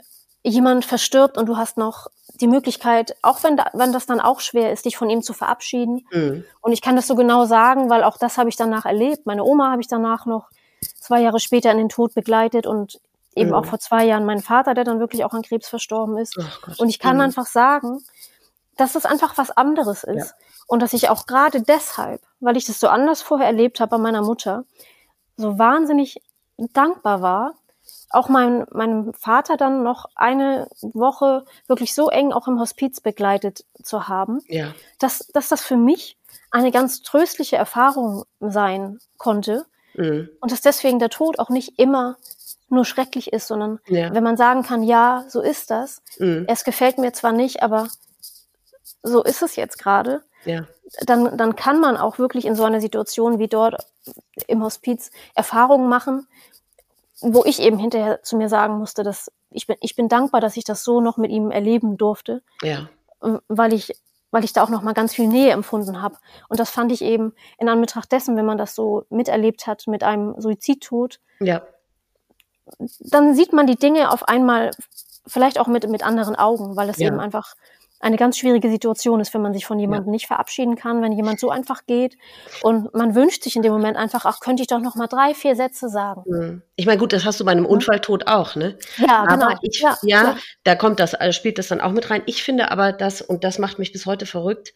jemand 0.44 0.86
verstirbt 0.86 1.38
und 1.38 1.48
du 1.48 1.58
hast 1.58 1.78
noch 1.78 2.08
die 2.42 2.48
Möglichkeit, 2.48 3.16
auch 3.22 3.44
wenn, 3.44 3.56
da, 3.58 3.68
wenn 3.74 3.94
das 3.94 4.06
dann 4.06 4.20
auch 4.20 4.40
schwer 4.40 4.72
ist, 4.74 4.86
dich 4.86 4.98
von 4.98 5.10
ihm 5.10 5.22
zu 5.22 5.34
verabschieden. 5.34 6.06
mhm. 6.12 6.44
Und 6.62 6.72
ich 6.74 6.82
kann 6.82 6.96
das 6.96 7.08
so 7.08 7.16
genau 7.16 7.46
sagen, 7.46 7.90
weil 7.90 8.04
auch 8.04 8.18
das 8.18 8.38
habe 8.38 8.50
ich 8.50 8.56
danach 8.56 8.86
erlebt. 8.86 9.26
Meine 9.26 9.44
Oma 9.44 9.72
habe 9.72 9.82
ich 9.82 9.88
danach 9.88 10.26
noch 10.26 10.50
zwei 11.00 11.22
Jahre 11.22 11.40
später 11.40 11.72
in 11.72 11.78
den 11.78 11.90
Tod 11.90 12.14
begleitet 12.14 12.68
und 12.68 13.00
eben 13.36 13.50
Mhm. 13.52 13.56
auch 13.56 13.66
vor 13.66 13.80
zwei 13.80 14.06
Jahren 14.06 14.26
meinen 14.26 14.42
Vater, 14.42 14.74
der 14.74 14.84
dann 14.84 15.00
wirklich 15.00 15.24
auch 15.24 15.34
an 15.34 15.42
Krebs 15.44 15.70
verstorben 15.70 16.18
ist. 16.18 16.36
Gott. 16.36 16.80
Und 16.80 16.90
ich 16.90 17.00
kann 17.00 17.16
Mhm. 17.18 17.22
einfach 17.24 17.46
sagen, 17.46 18.04
dass 18.76 18.96
es 18.96 19.06
einfach 19.06 19.38
was 19.38 19.52
anderes 19.52 20.04
ist. 20.04 20.30
Ja. 20.30 20.36
Und 20.68 20.82
dass 20.82 20.94
ich 20.94 21.10
auch 21.10 21.26
gerade 21.28 21.62
deshalb, 21.62 22.22
weil 22.40 22.58
ich 22.58 22.66
das 22.66 22.80
so 22.80 22.88
anders 22.88 23.22
vorher 23.22 23.48
erlebt 23.48 23.80
habe 23.80 23.92
bei 23.92 23.98
meiner 24.00 24.22
Mutter, 24.24 24.66
so 25.38 25.58
wahnsinnig 25.60 26.22
dankbar 26.58 27.22
war, 27.22 27.54
auch 28.14 28.30
mein, 28.30 28.66
meinem 28.72 29.14
Vater 29.14 29.58
dann 29.58 29.84
noch 29.84 30.06
eine 30.16 30.68
Woche 30.82 31.46
wirklich 31.68 31.94
so 31.94 32.10
eng 32.10 32.32
auch 32.32 32.48
im 32.48 32.60
Hospiz 32.60 33.02
begleitet 33.02 33.66
zu 33.82 34.08
haben, 34.08 34.40
Ja, 34.48 34.74
dass, 35.00 35.28
dass 35.34 35.50
das 35.50 35.62
für 35.62 35.78
mich 35.78 36.18
eine 36.52 36.72
ganz 36.72 37.02
tröstliche 37.02 37.56
Erfahrung 37.56 38.24
sein 38.40 39.00
konnte. 39.18 39.66
Mhm. 39.96 40.30
und 40.40 40.52
dass 40.52 40.62
deswegen 40.62 40.98
der 40.98 41.10
Tod 41.10 41.38
auch 41.38 41.50
nicht 41.50 41.78
immer 41.78 42.18
nur 42.68 42.84
schrecklich 42.84 43.32
ist, 43.32 43.48
sondern 43.48 43.80
ja, 43.88 44.12
wenn 44.14 44.24
man 44.24 44.38
sagen 44.38 44.64
kann, 44.64 44.82
ja, 44.82 45.24
so 45.28 45.40
ist 45.40 45.70
das, 45.70 46.02
mhm. 46.18 46.46
es 46.48 46.64
gefällt 46.64 46.98
mir 46.98 47.14
zwar 47.14 47.32
nicht, 47.32 47.62
aber 47.62 47.88
so 49.04 49.24
ist 49.24 49.44
es 49.44 49.56
jetzt 49.56 49.78
gerade, 49.78 50.24
ja, 50.46 50.66
dann, 51.06 51.38
dann 51.38 51.56
kann 51.56 51.80
man 51.80 51.98
auch 51.98 52.18
wirklich 52.18 52.46
in 52.46 52.56
so 52.56 52.64
einer 52.64 52.82
Situation 52.82 53.40
wie 53.40 53.48
dort 53.48 53.86
im 54.48 54.64
Hospiz 54.64 55.12
Erfahrungen 55.36 55.88
machen, 55.88 56.28
wo 57.22 57.44
ich 57.46 57.62
eben 57.62 57.78
hinterher 57.78 58.22
zu 58.24 58.38
mir 58.38 58.50
sagen 58.50 58.78
musste, 58.78 59.04
dass 59.04 59.32
ich 59.50 59.68
bin, 59.68 59.78
ich 59.82 59.96
bin 59.96 60.10
dankbar, 60.10 60.42
dass 60.42 60.58
ich 60.58 60.64
das 60.64 60.84
so 60.84 61.00
noch 61.02 61.18
mit 61.18 61.32
ihm 61.32 61.52
erleben 61.52 61.98
durfte, 61.98 62.42
ja, 62.62 62.90
weil 63.48 63.74
ich, 63.74 63.94
weil 64.32 64.44
ich 64.44 64.54
da 64.54 64.64
auch 64.64 64.70
noch 64.70 64.82
mal 64.82 64.94
ganz 64.94 65.14
viel 65.14 65.28
Nähe 65.28 65.52
empfunden 65.52 66.02
habe. 66.02 66.18
Und 66.50 66.60
das 66.60 66.70
fand 66.72 66.92
ich 66.92 67.02
eben 67.04 67.34
in 67.60 67.70
Anbetracht 67.70 68.12
dessen, 68.12 68.36
wenn 68.36 68.46
man 68.46 68.58
das 68.58 68.76
so 68.76 69.06
miterlebt 69.10 69.68
hat 69.68 69.86
mit 69.88 70.04
einem 70.04 70.40
Suizidtod, 70.42 71.20
ja, 71.40 71.62
dann 73.00 73.36
sieht 73.36 73.54
man 73.54 73.68
die 73.68 73.76
Dinge 73.76 74.12
auf 74.12 74.28
einmal 74.28 74.72
vielleicht 75.28 75.60
auch 75.60 75.68
mit, 75.68 75.88
mit 75.90 76.04
anderen 76.04 76.36
Augen, 76.36 76.76
weil 76.76 76.90
es 76.90 76.98
Ja. 76.98 77.08
eben 77.08 77.20
einfach 77.20 77.56
eine 78.00 78.18
ganz 78.18 78.38
schwierige 78.38 78.70
Situation 78.70 79.22
ist, 79.22 79.34
wenn 79.34 79.42
man 79.42 79.54
sich 79.54 79.66
von 79.66 79.80
jemandem 79.80 80.08
ja. 80.08 80.12
nicht 80.12 80.28
verabschieden 80.28 80.76
kann, 80.76 81.02
wenn 81.02 81.14
jemand 81.14 81.40
so 81.40 81.50
einfach 81.50 81.86
geht 81.86 82.18
und 82.62 82.94
man 82.94 83.16
wünscht 83.16 83.44
sich 83.44 83.56
in 83.56 83.62
dem 83.62 83.72
Moment 83.72 83.98
einfach, 83.98 84.26
ach, 84.26 84.42
könnte 84.42 84.62
ich 84.62 84.68
doch 84.68 84.82
noch 84.82 84.96
mal 84.96 85.08
drei, 85.08 85.34
vier 85.34 85.56
Sätze 85.56 85.88
sagen. 85.88 86.24
Hm. 86.26 86.62
Ich 86.76 86.86
meine, 86.86 87.00
gut, 87.00 87.14
das 87.14 87.24
hast 87.24 87.40
du 87.40 87.46
bei 87.46 87.52
einem 87.52 87.66
Unfalltod 87.66 88.28
auch, 88.28 88.56
ne? 88.56 88.78
Ja, 88.98 89.24
aber 89.24 89.48
genau. 89.48 89.60
Ich, 89.62 89.80
ja, 89.80 89.98
ja, 90.04 90.38
da 90.64 90.76
kommt 90.76 91.00
das, 91.00 91.16
also 91.16 91.32
spielt 91.32 91.58
das 91.58 91.70
dann 91.70 91.82
auch 91.82 91.92
mit 91.92 92.10
rein. 92.10 92.24
Ich 92.26 92.44
finde 92.44 92.72
aber 92.72 92.92
das, 92.92 93.22
und 93.22 93.44
das 93.44 93.58
macht 93.58 93.80
mich 93.80 93.94
bis 93.94 94.06
heute 94.06 94.26
verrückt, 94.26 94.74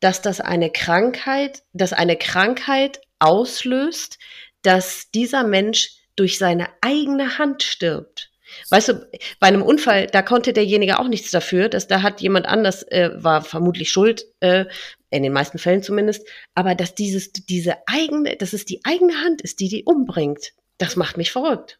dass 0.00 0.22
das 0.22 0.40
eine 0.40 0.70
Krankheit, 0.70 1.62
dass 1.72 1.92
eine 1.92 2.16
Krankheit 2.16 3.00
auslöst, 3.18 4.18
dass 4.62 5.10
dieser 5.10 5.44
Mensch 5.44 5.90
durch 6.16 6.38
seine 6.38 6.68
eigene 6.80 7.38
Hand 7.38 7.62
stirbt. 7.62 8.31
Weißt 8.70 8.88
du, 8.88 9.08
bei 9.40 9.48
einem 9.48 9.62
Unfall, 9.62 10.06
da 10.06 10.22
konnte 10.22 10.52
derjenige 10.52 10.98
auch 10.98 11.08
nichts 11.08 11.30
dafür, 11.30 11.68
dass 11.68 11.88
da 11.88 12.02
hat 12.02 12.20
jemand 12.20 12.46
anders, 12.46 12.82
äh, 12.84 13.10
war 13.14 13.42
vermutlich 13.42 13.90
schuld, 13.90 14.26
äh, 14.40 14.66
in 15.10 15.22
den 15.22 15.32
meisten 15.32 15.58
Fällen 15.58 15.82
zumindest, 15.82 16.26
aber 16.54 16.74
dass 16.74 16.94
dieses, 16.94 17.32
diese 17.32 17.76
eigene, 17.86 18.36
dass 18.36 18.52
es 18.52 18.64
die 18.64 18.80
eigene 18.84 19.14
Hand 19.22 19.42
ist, 19.42 19.60
die 19.60 19.68
die 19.68 19.84
umbringt, 19.84 20.52
das 20.78 20.96
macht 20.96 21.16
mich 21.16 21.30
verrückt. 21.30 21.78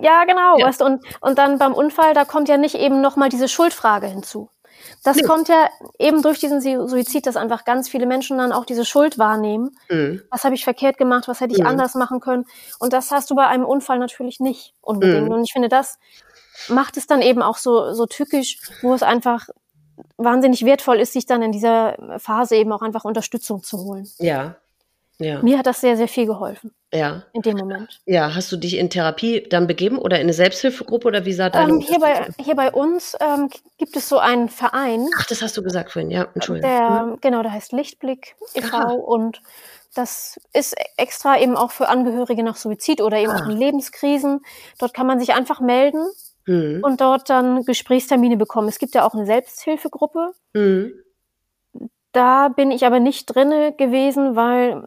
Ja, 0.00 0.24
genau, 0.24 0.58
ja. 0.58 0.66
weißt 0.66 0.80
du, 0.80 0.84
und, 0.84 1.04
und 1.20 1.38
dann 1.38 1.58
beim 1.58 1.74
Unfall, 1.74 2.14
da 2.14 2.24
kommt 2.24 2.48
ja 2.48 2.56
nicht 2.56 2.74
eben 2.74 3.00
nochmal 3.00 3.28
diese 3.28 3.48
Schuldfrage 3.48 4.06
hinzu. 4.08 4.50
Das 5.02 5.16
nee. 5.16 5.22
kommt 5.22 5.48
ja 5.48 5.68
eben 5.98 6.22
durch 6.22 6.38
diesen 6.38 6.60
Suizid, 6.60 7.26
dass 7.26 7.36
einfach 7.36 7.64
ganz 7.64 7.88
viele 7.88 8.06
Menschen 8.06 8.38
dann 8.38 8.52
auch 8.52 8.64
diese 8.64 8.84
Schuld 8.84 9.18
wahrnehmen. 9.18 9.76
Mhm. 9.88 10.22
Was 10.30 10.44
habe 10.44 10.54
ich 10.54 10.64
verkehrt 10.64 10.98
gemacht? 10.98 11.28
Was 11.28 11.40
hätte 11.40 11.54
ich 11.54 11.60
mhm. 11.60 11.66
anders 11.66 11.94
machen 11.94 12.20
können? 12.20 12.46
Und 12.78 12.92
das 12.92 13.10
hast 13.10 13.30
du 13.30 13.34
bei 13.34 13.46
einem 13.46 13.64
Unfall 13.64 13.98
natürlich 13.98 14.40
nicht 14.40 14.74
unbedingt. 14.80 15.28
Mhm. 15.28 15.34
Und 15.34 15.44
ich 15.44 15.52
finde, 15.52 15.68
das 15.68 15.98
macht 16.68 16.96
es 16.96 17.06
dann 17.06 17.22
eben 17.22 17.42
auch 17.42 17.56
so, 17.56 17.92
so 17.94 18.06
tückisch, 18.06 18.58
wo 18.82 18.94
es 18.94 19.02
einfach 19.02 19.48
wahnsinnig 20.16 20.64
wertvoll 20.64 21.00
ist, 21.00 21.12
sich 21.12 21.26
dann 21.26 21.42
in 21.42 21.52
dieser 21.52 21.96
Phase 22.18 22.56
eben 22.56 22.72
auch 22.72 22.82
einfach 22.82 23.04
Unterstützung 23.04 23.62
zu 23.62 23.78
holen. 23.78 24.08
Ja, 24.18 24.56
ja. 25.20 25.42
Mir 25.42 25.58
hat 25.58 25.66
das 25.66 25.80
sehr, 25.80 25.96
sehr 25.96 26.08
viel 26.08 26.26
geholfen. 26.26 26.72
Ja. 26.92 27.24
In 27.32 27.42
dem 27.42 27.58
Moment. 27.58 28.00
Ja, 28.06 28.34
hast 28.34 28.50
du 28.50 28.56
dich 28.56 28.78
in 28.78 28.90
Therapie 28.90 29.46
dann 29.48 29.66
begeben 29.66 29.98
oder 29.98 30.16
in 30.16 30.22
eine 30.22 30.32
Selbsthilfegruppe 30.32 31.06
oder 31.06 31.24
wie 31.24 31.32
sah 31.32 31.50
deine 31.50 31.72
ähm, 31.72 31.80
hier, 31.80 32.00
bei, 32.00 32.28
hier 32.40 32.56
bei 32.56 32.72
uns 32.72 33.16
ähm, 33.20 33.50
gibt 33.78 33.96
es 33.96 34.08
so 34.08 34.18
einen 34.18 34.48
Verein. 34.48 35.06
Ach, 35.18 35.26
das 35.26 35.42
hast 35.42 35.56
du 35.56 35.62
gesagt 35.62 35.92
vorhin, 35.92 36.10
ja, 36.10 36.28
Entschuldigung. 36.34 36.70
Der, 36.70 37.02
mhm. 37.04 37.18
Genau, 37.20 37.42
der 37.42 37.52
heißt 37.52 37.72
Lichtblick 37.72 38.34
e.V. 38.54 38.94
Und 38.94 39.42
das 39.94 40.40
ist 40.52 40.74
extra 40.96 41.38
eben 41.38 41.56
auch 41.56 41.70
für 41.70 41.88
Angehörige 41.88 42.42
nach 42.42 42.56
Suizid 42.56 43.02
oder 43.02 43.18
eben 43.18 43.32
ah. 43.32 43.42
auch 43.42 43.48
in 43.48 43.56
Lebenskrisen. 43.56 44.40
Dort 44.78 44.94
kann 44.94 45.06
man 45.06 45.20
sich 45.20 45.34
einfach 45.34 45.60
melden 45.60 46.04
mhm. 46.46 46.80
und 46.82 47.00
dort 47.00 47.28
dann 47.28 47.64
Gesprächstermine 47.64 48.36
bekommen. 48.36 48.68
Es 48.68 48.78
gibt 48.78 48.94
ja 48.94 49.06
auch 49.06 49.14
eine 49.14 49.26
Selbsthilfegruppe. 49.26 50.32
Mhm. 50.54 50.94
Da 52.12 52.48
bin 52.48 52.70
ich 52.72 52.84
aber 52.84 52.98
nicht 52.98 53.26
drinne 53.26 53.72
gewesen, 53.72 54.34
weil 54.34 54.84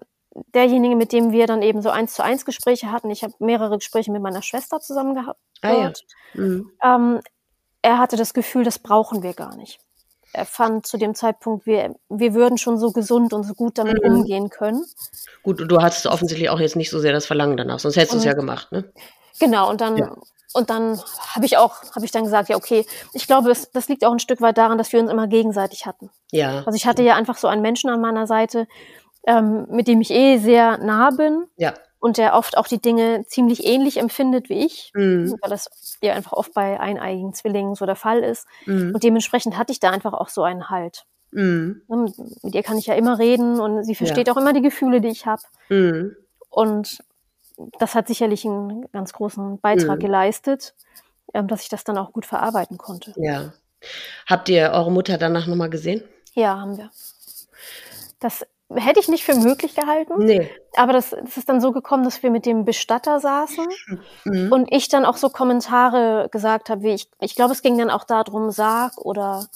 derjenige, 0.54 0.96
mit 0.96 1.12
dem 1.12 1.32
wir 1.32 1.48
dann 1.48 1.62
eben 1.62 1.82
so 1.82 1.90
eins 1.90 2.14
zu 2.14 2.24
eins 2.24 2.46
Gespräche 2.46 2.92
hatten, 2.92 3.10
ich 3.10 3.24
habe 3.24 3.34
mehrere 3.40 3.78
Gespräche 3.78 4.12
mit 4.12 4.22
meiner 4.22 4.42
Schwester 4.42 4.80
zusammen 4.80 5.16
gehabt. 5.16 5.40
Ah, 5.62 5.74
ja. 5.74 5.94
mhm. 6.34 6.72
ähm, 6.84 7.22
er 7.82 7.98
hatte 8.00 8.16
das 8.16 8.34
Gefühl, 8.34 8.64
das 8.64 8.80
brauchen 8.80 9.24
wir 9.24 9.34
gar 9.34 9.56
nicht. 9.56 9.80
Er 10.32 10.46
fand 10.46 10.88
zu 10.88 10.98
dem 10.98 11.14
Zeitpunkt, 11.14 11.68
wir, 11.68 11.96
wir 12.10 12.34
würden 12.34 12.58
schon 12.58 12.80
so 12.80 12.92
gesund 12.92 13.34
und 13.34 13.44
so 13.44 13.54
gut 13.54 13.78
damit 13.78 14.04
mhm. 14.04 14.16
umgehen 14.16 14.50
können. 14.50 14.84
Gut, 15.44 15.64
du 15.68 15.82
hattest 15.82 16.08
offensichtlich 16.08 16.50
auch 16.50 16.60
jetzt 16.60 16.76
nicht 16.76 16.90
so 16.90 17.00
sehr 17.00 17.14
das 17.14 17.28
Verlangen 17.28 17.56
danach, 17.56 17.80
sonst 17.80 17.98
hättest 17.98 18.14
du 18.14 18.18
es 18.18 18.24
ja 18.24 18.34
gemacht, 18.34 18.72
ne? 18.72 18.92
Genau, 19.40 19.70
und 19.70 19.82
dann, 19.82 19.98
ja. 19.98 20.16
und 20.54 20.70
dann 20.70 21.00
habe 21.36 21.46
ich 21.46 21.58
auch, 21.58 21.76
habe 21.96 22.06
ich 22.06 22.12
dann 22.12 22.24
gesagt, 22.24 22.50
ja, 22.50 22.56
okay, 22.56 22.86
ich 23.14 23.28
glaube, 23.28 23.50
das, 23.50 23.70
das 23.72 23.88
liegt 23.90 24.06
auch 24.06 24.12
ein 24.12 24.20
Stück 24.20 24.42
weit 24.42 24.58
daran, 24.58 24.78
dass 24.78 24.92
wir 24.92 25.00
uns 25.00 25.12
immer 25.12 25.28
gegenseitig 25.28 25.86
hatten. 25.86 26.10
Ja. 26.32 26.64
Also 26.66 26.76
ich 26.76 26.88
hatte 26.88 27.04
ja 27.04 27.16
einfach 27.16 27.38
so 27.38 27.48
einen 27.48 27.62
Menschen 27.62 27.90
an 27.90 28.02
meiner 28.02 28.26
Seite, 28.26 28.68
ähm, 29.26 29.66
mit 29.70 29.88
dem 29.88 30.02
ich 30.02 30.12
eh 30.12 30.38
sehr 30.38 30.78
nah 30.78 31.12
bin. 31.12 31.46
Ja. 31.58 31.74
Und 32.00 32.18
der 32.18 32.36
oft 32.36 32.58
auch 32.58 32.68
die 32.68 32.82
Dinge 32.82 33.24
ziemlich 33.28 33.66
ähnlich 33.66 33.98
empfindet 33.98 34.50
wie 34.50 34.66
ich, 34.66 34.92
mhm. 34.94 35.38
weil 35.42 35.50
das 35.50 35.70
ja 36.02 36.14
einfach 36.14 36.34
oft 36.34 36.54
bei 36.54 36.78
eineigigen 36.78 37.34
Zwillingen 37.34 37.76
so 37.76 37.86
der 37.86 37.96
Fall 37.96 38.20
ist. 38.20 38.46
Mhm. 38.66 38.92
Und 38.94 39.04
dementsprechend 39.04 39.58
hatte 39.58 39.72
ich 39.72 39.80
da 39.80 39.90
einfach 39.90 40.12
auch 40.14 40.28
so 40.28 40.44
einen 40.44 40.70
Halt. 40.70 41.06
Mhm. 41.32 41.82
Mit 41.88 42.54
ihr 42.54 42.64
kann 42.64 42.78
ich 42.78 42.88
ja 42.88 42.96
immer 42.96 43.20
reden 43.20 43.60
und 43.60 43.86
sie 43.86 43.96
versteht 43.96 44.28
ja. 44.28 44.34
auch 44.34 44.38
immer 44.38 44.52
die 44.52 44.62
Gefühle, 44.62 45.00
die 45.00 45.08
ich 45.08 45.26
habe. 45.26 45.42
Mhm. 45.70 46.16
Und 46.50 47.00
das 47.80 47.96
hat 47.96 48.08
sicherlich 48.08 48.46
einen 48.46 48.92
ganz 48.92 49.14
großen 49.14 49.60
Beitrag 49.60 49.98
mhm. 49.98 50.04
geleistet, 50.04 50.76
ähm, 51.34 51.48
dass 51.48 51.64
ich 51.64 51.70
das 51.70 51.84
dann 51.84 51.98
auch 51.98 52.12
gut 52.12 52.26
verarbeiten 52.26 52.78
konnte. 52.78 53.14
Ja. 53.16 53.54
Habt 54.28 54.50
ihr 54.50 54.72
eure 54.72 54.92
Mutter 54.92 55.18
danach 55.18 55.48
nochmal 55.48 55.70
gesehen? 55.70 56.04
Ja, 56.34 56.60
haben 56.60 56.78
wir. 56.78 56.90
Das 58.20 58.46
hätte 58.76 59.00
ich 59.00 59.08
nicht 59.08 59.24
für 59.24 59.36
möglich 59.36 59.76
gehalten. 59.76 60.14
Nee. 60.18 60.50
Aber 60.76 60.94
das, 60.94 61.12
das 61.12 61.38
ist 61.38 61.50
dann 61.50 61.62
so 61.62 61.72
gekommen, 61.72 62.04
dass 62.04 62.24
wir 62.24 62.32
mit 62.32 62.46
dem 62.46 62.66
Bestatter 62.66 63.20
saßen 63.20 63.68
mhm. 64.26 64.52
und 64.52 64.72
ich 64.72 64.90
dann 64.90 65.06
auch 65.06 65.18
so 65.18 65.30
Kommentare 65.30 66.30
gesagt 66.32 66.70
habe, 66.70 66.84
wie 66.84 66.94
ich, 66.94 67.10
ich 67.20 67.36
glaube, 67.36 67.54
es 67.54 67.62
ging 67.62 67.78
dann 67.78 67.90
auch 67.90 68.04
darum, 68.04 68.52
Sarg 68.52 68.98
oder 68.98 69.48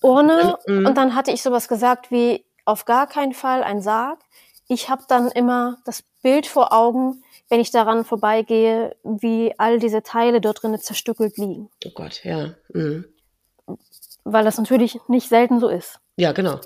Urne. 0.00 0.58
Mhm. 0.66 0.86
Und 0.86 0.96
dann 0.96 1.14
hatte 1.14 1.30
ich 1.30 1.42
sowas 1.42 1.68
gesagt 1.68 2.10
wie, 2.10 2.44
auf 2.64 2.84
gar 2.84 3.06
keinen 3.06 3.32
Fall 3.32 3.62
ein 3.62 3.80
Sarg. 3.80 4.18
Ich 4.68 4.88
habe 4.88 5.02
dann 5.08 5.28
immer 5.28 5.78
das 5.84 6.02
Bild 6.22 6.46
vor 6.46 6.72
Augen, 6.72 7.22
wenn 7.48 7.60
ich 7.60 7.70
daran 7.70 8.04
vorbeigehe, 8.04 8.96
wie 9.02 9.52
all 9.58 9.78
diese 9.78 10.02
Teile 10.02 10.40
dort 10.40 10.62
drinnen 10.62 10.80
zerstückelt 10.80 11.36
liegen. 11.36 11.68
Oh 11.84 11.90
Gott, 11.94 12.24
ja. 12.24 12.54
Mhm. 12.72 13.04
Weil 14.24 14.44
das 14.44 14.58
natürlich 14.58 14.98
nicht 15.08 15.28
selten 15.28 15.60
so 15.60 15.68
ist. 15.68 15.98
Ja, 16.16 16.32
genau. 16.32 16.60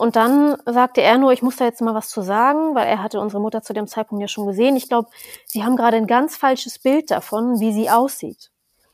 Und 0.00 0.16
dann 0.16 0.56
sagte 0.64 1.02
er 1.02 1.18
nur, 1.18 1.30
ich 1.30 1.42
muss 1.42 1.56
da 1.56 1.66
jetzt 1.66 1.82
mal 1.82 1.94
was 1.94 2.08
zu 2.08 2.22
sagen, 2.22 2.74
weil 2.74 2.86
er 2.86 3.02
hatte 3.02 3.20
unsere 3.20 3.42
Mutter 3.42 3.60
zu 3.60 3.74
dem 3.74 3.86
Zeitpunkt 3.86 4.22
ja 4.22 4.28
schon 4.28 4.46
gesehen. 4.46 4.74
Ich 4.74 4.88
glaube, 4.88 5.10
sie 5.44 5.62
haben 5.62 5.76
gerade 5.76 5.98
ein 5.98 6.06
ganz 6.06 6.38
falsches 6.38 6.78
Bild 6.78 7.10
davon, 7.10 7.60
wie 7.60 7.70
sie 7.74 7.90
aussieht. 7.90 8.50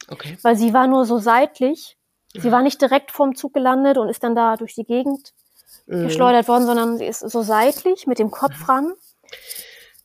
Okay. 0.09 0.37
Weil 0.43 0.57
sie 0.57 0.75
war 0.75 0.89
nur 0.89 1.07
so 1.07 1.21
seitlich. 1.21 1.97
Sie 2.35 2.51
war 2.51 2.61
nicht 2.61 2.83
direkt 2.83 3.13
vorm 3.13 3.37
Zug 3.37 3.55
gelandet 3.55 3.99
und 3.99 4.09
ist 4.09 4.25
dann 4.25 4.35
da 4.35 4.57
durch 4.57 4.75
die 4.75 4.83
Gegend 4.83 5.33
mhm. 5.87 6.09
geschleudert 6.09 6.49
worden, 6.49 6.67
sondern 6.67 6.99
sie 6.99 7.07
ist 7.07 7.21
so 7.21 7.41
seitlich 7.43 8.09
mit 8.09 8.19
dem 8.19 8.33
Kopf 8.33 8.59
mhm. 8.59 8.65
ran 8.65 8.93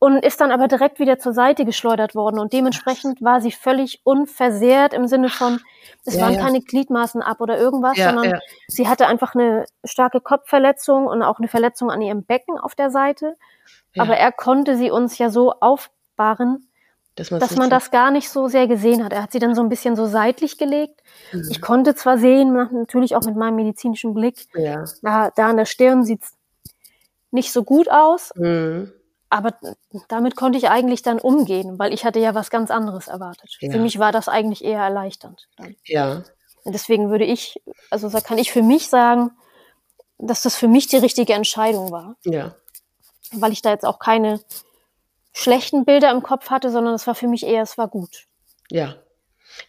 und 0.03 0.25
ist 0.25 0.41
dann 0.41 0.49
aber 0.49 0.67
direkt 0.67 0.97
wieder 0.97 1.19
zur 1.19 1.31
Seite 1.31 1.63
geschleudert 1.63 2.15
worden. 2.15 2.39
Und 2.39 2.53
dementsprechend 2.53 3.21
war 3.21 3.39
sie 3.39 3.51
völlig 3.51 4.01
unversehrt 4.03 4.95
im 4.95 5.05
Sinne 5.05 5.29
von, 5.29 5.59
es 6.05 6.15
ja, 6.15 6.21
waren 6.21 6.33
ja. 6.33 6.41
keine 6.41 6.59
Gliedmaßen 6.59 7.21
ab 7.21 7.39
oder 7.39 7.59
irgendwas, 7.59 7.97
ja, 7.97 8.11
sondern 8.11 8.39
sie 8.67 8.87
hatte 8.87 9.05
einfach 9.05 9.35
eine 9.35 9.63
starke 9.83 10.19
Kopfverletzung 10.19 11.05
und 11.05 11.21
auch 11.21 11.37
eine 11.37 11.47
Verletzung 11.47 11.91
an 11.91 12.01
ihrem 12.01 12.23
Becken 12.23 12.57
auf 12.57 12.73
der 12.73 12.89
Seite. 12.89 13.37
Aber 13.95 14.17
er 14.17 14.31
konnte 14.31 14.75
sie 14.75 14.89
uns 14.89 15.19
ja 15.19 15.29
so 15.29 15.51
aufbahren, 15.59 16.67
dass, 17.13 17.29
dass 17.29 17.55
man 17.55 17.69
das 17.69 17.91
gar 17.91 18.09
nicht 18.09 18.29
so 18.29 18.47
sehr 18.47 18.65
gesehen 18.65 19.05
hat. 19.05 19.13
Er 19.13 19.21
hat 19.21 19.31
sie 19.31 19.39
dann 19.39 19.53
so 19.53 19.61
ein 19.61 19.69
bisschen 19.69 19.95
so 19.95 20.07
seitlich 20.07 20.57
gelegt. 20.57 21.03
Mhm. 21.31 21.47
Ich 21.51 21.61
konnte 21.61 21.93
zwar 21.93 22.17
sehen, 22.17 22.53
natürlich 22.53 23.15
auch 23.15 23.23
mit 23.23 23.35
meinem 23.35 23.55
medizinischen 23.55 24.15
Blick, 24.15 24.47
ja. 24.55 24.83
da, 25.03 25.29
da 25.29 25.49
an 25.49 25.57
der 25.57 25.65
Stirn 25.65 26.03
sieht's 26.03 26.35
nicht 27.29 27.53
so 27.53 27.63
gut 27.63 27.87
aus. 27.87 28.31
Mhm. 28.35 28.93
Aber 29.31 29.55
damit 30.09 30.35
konnte 30.35 30.57
ich 30.57 30.69
eigentlich 30.69 31.03
dann 31.03 31.17
umgehen, 31.17 31.79
weil 31.79 31.93
ich 31.93 32.03
hatte 32.03 32.19
ja 32.19 32.35
was 32.35 32.49
ganz 32.49 32.69
anderes 32.69 33.07
erwartet. 33.07 33.57
Ja. 33.61 33.71
Für 33.71 33.79
mich 33.79 33.97
war 33.97 34.11
das 34.11 34.27
eigentlich 34.27 34.61
eher 34.61 34.81
erleichternd. 34.81 35.47
Dann. 35.55 35.75
Ja. 35.85 36.23
Und 36.63 36.73
deswegen 36.73 37.09
würde 37.09 37.23
ich, 37.23 37.61
also 37.89 38.09
da 38.09 38.19
kann 38.19 38.37
ich 38.37 38.51
für 38.51 38.61
mich 38.61 38.89
sagen, 38.89 39.31
dass 40.17 40.41
das 40.41 40.57
für 40.57 40.67
mich 40.67 40.87
die 40.87 40.97
richtige 40.97 41.31
Entscheidung 41.31 41.91
war. 41.91 42.17
Ja. 42.25 42.55
Weil 43.31 43.53
ich 43.53 43.61
da 43.61 43.69
jetzt 43.69 43.85
auch 43.85 43.99
keine 43.99 44.41
schlechten 45.31 45.85
Bilder 45.85 46.11
im 46.11 46.23
Kopf 46.23 46.49
hatte, 46.49 46.69
sondern 46.69 46.93
es 46.93 47.07
war 47.07 47.15
für 47.15 47.29
mich 47.29 47.45
eher, 47.45 47.63
es 47.63 47.77
war 47.77 47.87
gut. 47.87 48.27
Ja. 48.69 48.97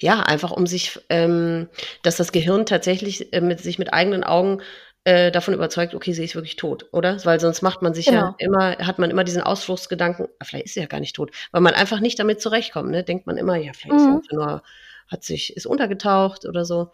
Ja, 0.00 0.20
einfach 0.20 0.50
um 0.50 0.66
sich, 0.66 0.98
ähm, 1.08 1.68
dass 2.02 2.16
das 2.16 2.32
Gehirn 2.32 2.66
tatsächlich 2.66 3.32
äh, 3.32 3.40
mit 3.40 3.60
sich 3.60 3.78
mit 3.78 3.92
eigenen 3.92 4.24
Augen 4.24 4.60
äh, 5.04 5.32
davon 5.32 5.54
überzeugt, 5.54 5.94
okay, 5.94 6.12
sie 6.12 6.24
ist 6.24 6.34
wirklich 6.34 6.56
tot, 6.56 6.86
oder? 6.92 7.16
Weil 7.24 7.40
sonst 7.40 7.62
macht 7.62 7.82
man 7.82 7.92
sich 7.92 8.06
genau. 8.06 8.20
ja 8.20 8.34
immer, 8.38 8.78
hat 8.78 8.98
man 8.98 9.10
immer 9.10 9.24
diesen 9.24 9.42
Ausflugsgedanken, 9.42 10.28
ah, 10.38 10.44
vielleicht 10.44 10.66
ist 10.66 10.74
sie 10.74 10.80
ja 10.80 10.86
gar 10.86 11.00
nicht 11.00 11.16
tot, 11.16 11.32
weil 11.50 11.60
man 11.60 11.74
einfach 11.74 12.00
nicht 12.00 12.18
damit 12.18 12.40
zurechtkommt, 12.40 12.90
ne? 12.90 13.02
Denkt 13.02 13.26
man 13.26 13.36
immer, 13.36 13.56
ja, 13.56 13.72
vielleicht 13.74 14.04
mhm. 14.04 14.18
ist 14.18 14.30
sie 14.30 14.36
nur, 14.36 14.62
hat 15.08 15.24
sich, 15.24 15.56
ist 15.56 15.66
untergetaucht 15.66 16.46
oder 16.46 16.64
so. 16.64 16.92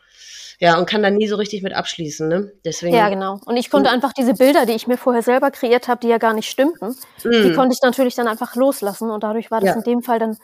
Ja, 0.61 0.77
und 0.79 0.89
kann 0.89 1.03
dann 1.03 1.15
nie 1.15 1.29
so 1.29 1.37
richtig 1.37 1.63
mit 1.63 1.75
abschließen, 1.75 2.27
ne? 2.27 2.53
Deswegen. 2.65 2.97
Ja, 2.97 3.11
genau. 3.11 3.41
Und 3.45 3.57
ich 3.57 3.71
konnte 3.71 3.91
mhm. 3.91 3.95
einfach 3.95 4.13
diese 4.13 4.35
Bilder, 4.35 4.65
die 4.65 4.73
ich 4.73 4.87
mir 4.87 4.97
vorher 4.97 5.23
selber 5.23 5.51
kreiert 5.51 5.87
habe, 5.87 6.01
die 6.01 6.09
ja 6.09 6.19
gar 6.19 6.35
nicht 6.35 6.49
stimmten, 6.49 6.97
mhm. 7.25 7.43
die 7.43 7.53
konnte 7.53 7.75
ich 7.75 7.83
natürlich 7.83 8.15
dann 8.15 8.27
einfach 8.27 8.57
loslassen 8.57 9.11
und 9.11 9.23
dadurch 9.23 9.51
war 9.51 9.61
das 9.61 9.71
ja. 9.71 9.77
in 9.77 9.83
dem 9.83 10.03
Fall 10.03 10.19
dann 10.19 10.39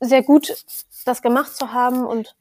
sehr 0.00 0.22
gut, 0.22 0.52
das 1.04 1.22
gemacht 1.22 1.54
zu 1.54 1.72
haben 1.72 2.06
und 2.06 2.34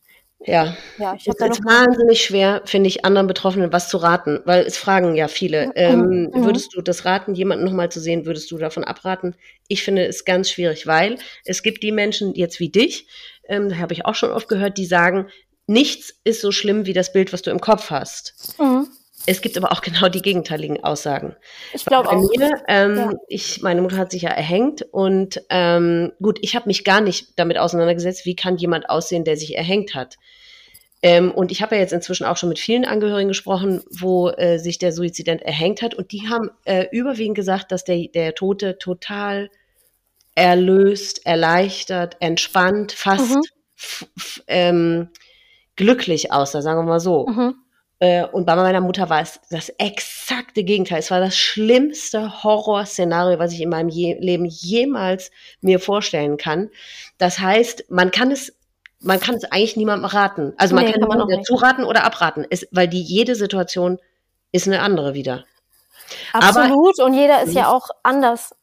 ja, 0.45 0.77
ja 0.97 1.15
ich 1.15 1.27
es 1.27 1.35
ist 1.35 1.65
wahnsinnig 1.65 2.23
schwer, 2.23 2.61
finde 2.65 2.87
ich, 2.87 3.05
anderen 3.05 3.27
Betroffenen 3.27 3.73
was 3.73 3.89
zu 3.89 3.97
raten, 3.97 4.39
weil 4.45 4.65
es 4.65 4.77
fragen 4.77 5.15
ja 5.15 5.27
viele. 5.27 5.67
Mhm. 5.67 5.71
Ähm, 5.75 6.31
mhm. 6.33 6.45
Würdest 6.45 6.75
du 6.75 6.81
das 6.81 7.05
raten, 7.05 7.33
jemanden 7.33 7.65
nochmal 7.65 7.89
zu 7.91 7.99
sehen, 7.99 8.25
würdest 8.25 8.51
du 8.51 8.57
davon 8.57 8.83
abraten? 8.83 9.35
Ich 9.67 9.83
finde 9.83 10.05
es 10.05 10.25
ganz 10.25 10.49
schwierig, 10.49 10.85
weil 10.85 11.17
es 11.43 11.63
gibt 11.63 11.83
die 11.83 11.91
Menschen 11.91 12.35
jetzt 12.35 12.59
wie 12.59 12.69
dich, 12.69 13.07
ähm, 13.47 13.79
habe 13.79 13.93
ich 13.93 14.05
auch 14.05 14.15
schon 14.15 14.31
oft 14.31 14.47
gehört, 14.47 14.77
die 14.77 14.85
sagen, 14.85 15.27
nichts 15.65 16.13
ist 16.23 16.41
so 16.41 16.51
schlimm 16.51 16.85
wie 16.85 16.93
das 16.93 17.11
Bild, 17.11 17.33
was 17.33 17.41
du 17.41 17.51
im 17.51 17.59
Kopf 17.59 17.89
hast. 17.89 18.55
Mhm. 18.59 18.87
Es 19.27 19.41
gibt 19.41 19.57
aber 19.57 19.71
auch 19.71 19.81
genau 19.81 20.09
die 20.09 20.21
gegenteiligen 20.23 20.83
Aussagen. 20.83 21.35
Ich 21.73 21.85
glaube 21.85 22.09
auch. 22.09 22.21
Mir, 22.35 22.63
ähm, 22.67 22.95
ja. 22.95 23.11
ich, 23.27 23.61
meine 23.61 23.81
Mutter 23.83 23.97
hat 23.97 24.11
sich 24.11 24.23
ja 24.23 24.31
erhängt 24.31 24.81
und 24.91 25.43
ähm, 25.49 26.13
gut, 26.21 26.39
ich 26.41 26.55
habe 26.55 26.67
mich 26.67 26.83
gar 26.83 27.01
nicht 27.01 27.37
damit 27.37 27.59
auseinandergesetzt, 27.59 28.25
wie 28.25 28.35
kann 28.35 28.57
jemand 28.57 28.89
aussehen, 28.89 29.23
der 29.23 29.37
sich 29.37 29.55
erhängt 29.55 29.93
hat. 29.93 30.15
Ähm, 31.03 31.31
und 31.31 31.51
ich 31.51 31.61
habe 31.61 31.75
ja 31.75 31.81
jetzt 31.81 31.93
inzwischen 31.93 32.25
auch 32.25 32.37
schon 32.37 32.49
mit 32.49 32.57
vielen 32.57 32.85
Angehörigen 32.85 33.27
gesprochen, 33.27 33.83
wo 33.91 34.29
äh, 34.29 34.57
sich 34.57 34.79
der 34.79 34.91
Suizident 34.91 35.43
erhängt 35.43 35.83
hat. 35.83 35.93
Und 35.93 36.11
die 36.11 36.27
haben 36.27 36.49
äh, 36.65 36.87
überwiegend 36.91 37.35
gesagt, 37.35 37.71
dass 37.71 37.83
der, 37.83 38.07
der 38.07 38.33
Tote 38.33 38.79
total 38.79 39.51
erlöst, 40.33 41.25
erleichtert, 41.25 42.17
entspannt, 42.19 42.93
fast 42.93 43.35
mhm. 43.35 44.41
ähm, 44.47 45.09
glücklich 45.75 46.31
aussah, 46.31 46.61
sagen 46.61 46.79
wir 46.79 46.83
mal 46.83 46.99
so. 46.99 47.27
Mhm. 47.27 47.55
Äh, 47.99 48.25
und 48.25 48.45
bei 48.45 48.55
meiner 48.55 48.81
Mutter 48.81 49.09
war 49.09 49.21
es 49.21 49.39
das 49.49 49.69
exakte 49.77 50.63
Gegenteil. 50.63 50.99
Es 50.99 51.09
war 51.09 51.19
das 51.19 51.35
schlimmste 51.35 52.43
Horrorszenario, 52.43 53.39
was 53.39 53.53
ich 53.53 53.61
in 53.61 53.69
meinem 53.69 53.89
je 53.89 54.17
Leben 54.19 54.45
jemals 54.45 55.31
mir 55.61 55.79
vorstellen 55.79 56.37
kann. 56.37 56.69
Das 57.17 57.39
heißt, 57.39 57.85
man 57.89 58.11
kann 58.11 58.31
es 58.31 58.53
man 58.99 59.19
kann 59.19 59.35
es 59.35 59.43
eigentlich 59.45 59.77
niemandem 59.77 60.05
raten. 60.05 60.53
Also 60.57 60.73
man 60.73 60.85
nee, 60.85 60.91
kann, 60.91 61.01
kann 61.07 61.19
man 61.19 61.27
dazu 61.27 61.53
raten 61.53 61.83
oder 61.83 62.03
abraten, 62.03 62.45
es, 62.49 62.67
weil 62.71 62.87
die 62.87 63.01
jede 63.01 63.35
Situation 63.35 63.99
ist 64.51 64.67
eine 64.67 64.81
andere 64.81 65.13
wieder. 65.13 65.45
Absolut. 66.33 66.99
Aber, 66.99 67.05
und 67.05 67.13
jeder 67.13 67.43
ist 67.43 67.53
ja 67.53 67.69
auch 67.69 67.89
anders 68.01 68.55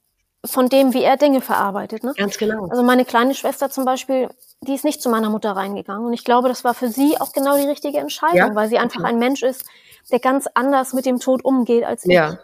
von 0.45 0.69
dem, 0.69 0.93
wie 0.93 1.03
er 1.03 1.17
Dinge 1.17 1.41
verarbeitet. 1.41 2.05
Ne? 2.05 2.13
Ganz 2.17 2.39
genau. 2.39 2.69
Also 2.69 2.83
meine 2.83 3.05
kleine 3.05 3.35
Schwester 3.35 3.71
zum 3.71 3.85
Beispiel, 3.85 4.29
die 4.61 4.75
ist 4.75 4.85
nicht 4.85 5.03
zu 5.03 5.09
meiner 5.09 5.31
Mutter 5.31 5.53
reingegangen. 5.53 6.07
Und 6.07 6.13
ich 6.13 6.25
glaube, 6.25 6.49
das 6.49 6.65
war 6.65 6.75
für 6.75 6.89
sie 6.89 7.21
auch 7.21 7.33
genau 7.33 7.57
die 7.57 7.67
richtige 7.67 7.99
Entscheidung, 7.99 8.37
ja? 8.37 8.55
weil 8.55 8.69
sie 8.69 8.79
einfach 8.79 9.01
okay. 9.01 9.09
ein 9.09 9.19
Mensch 9.19 9.43
ist, 9.43 9.65
der 10.11 10.21
ganz 10.21 10.47
anders 10.55 10.93
mit 10.93 11.07
dem 11.07 11.19
Tod 11.19 11.45
umgeht 11.45 11.85
als 11.85 12.05
ich. 12.05 12.13
Ja. 12.13 12.39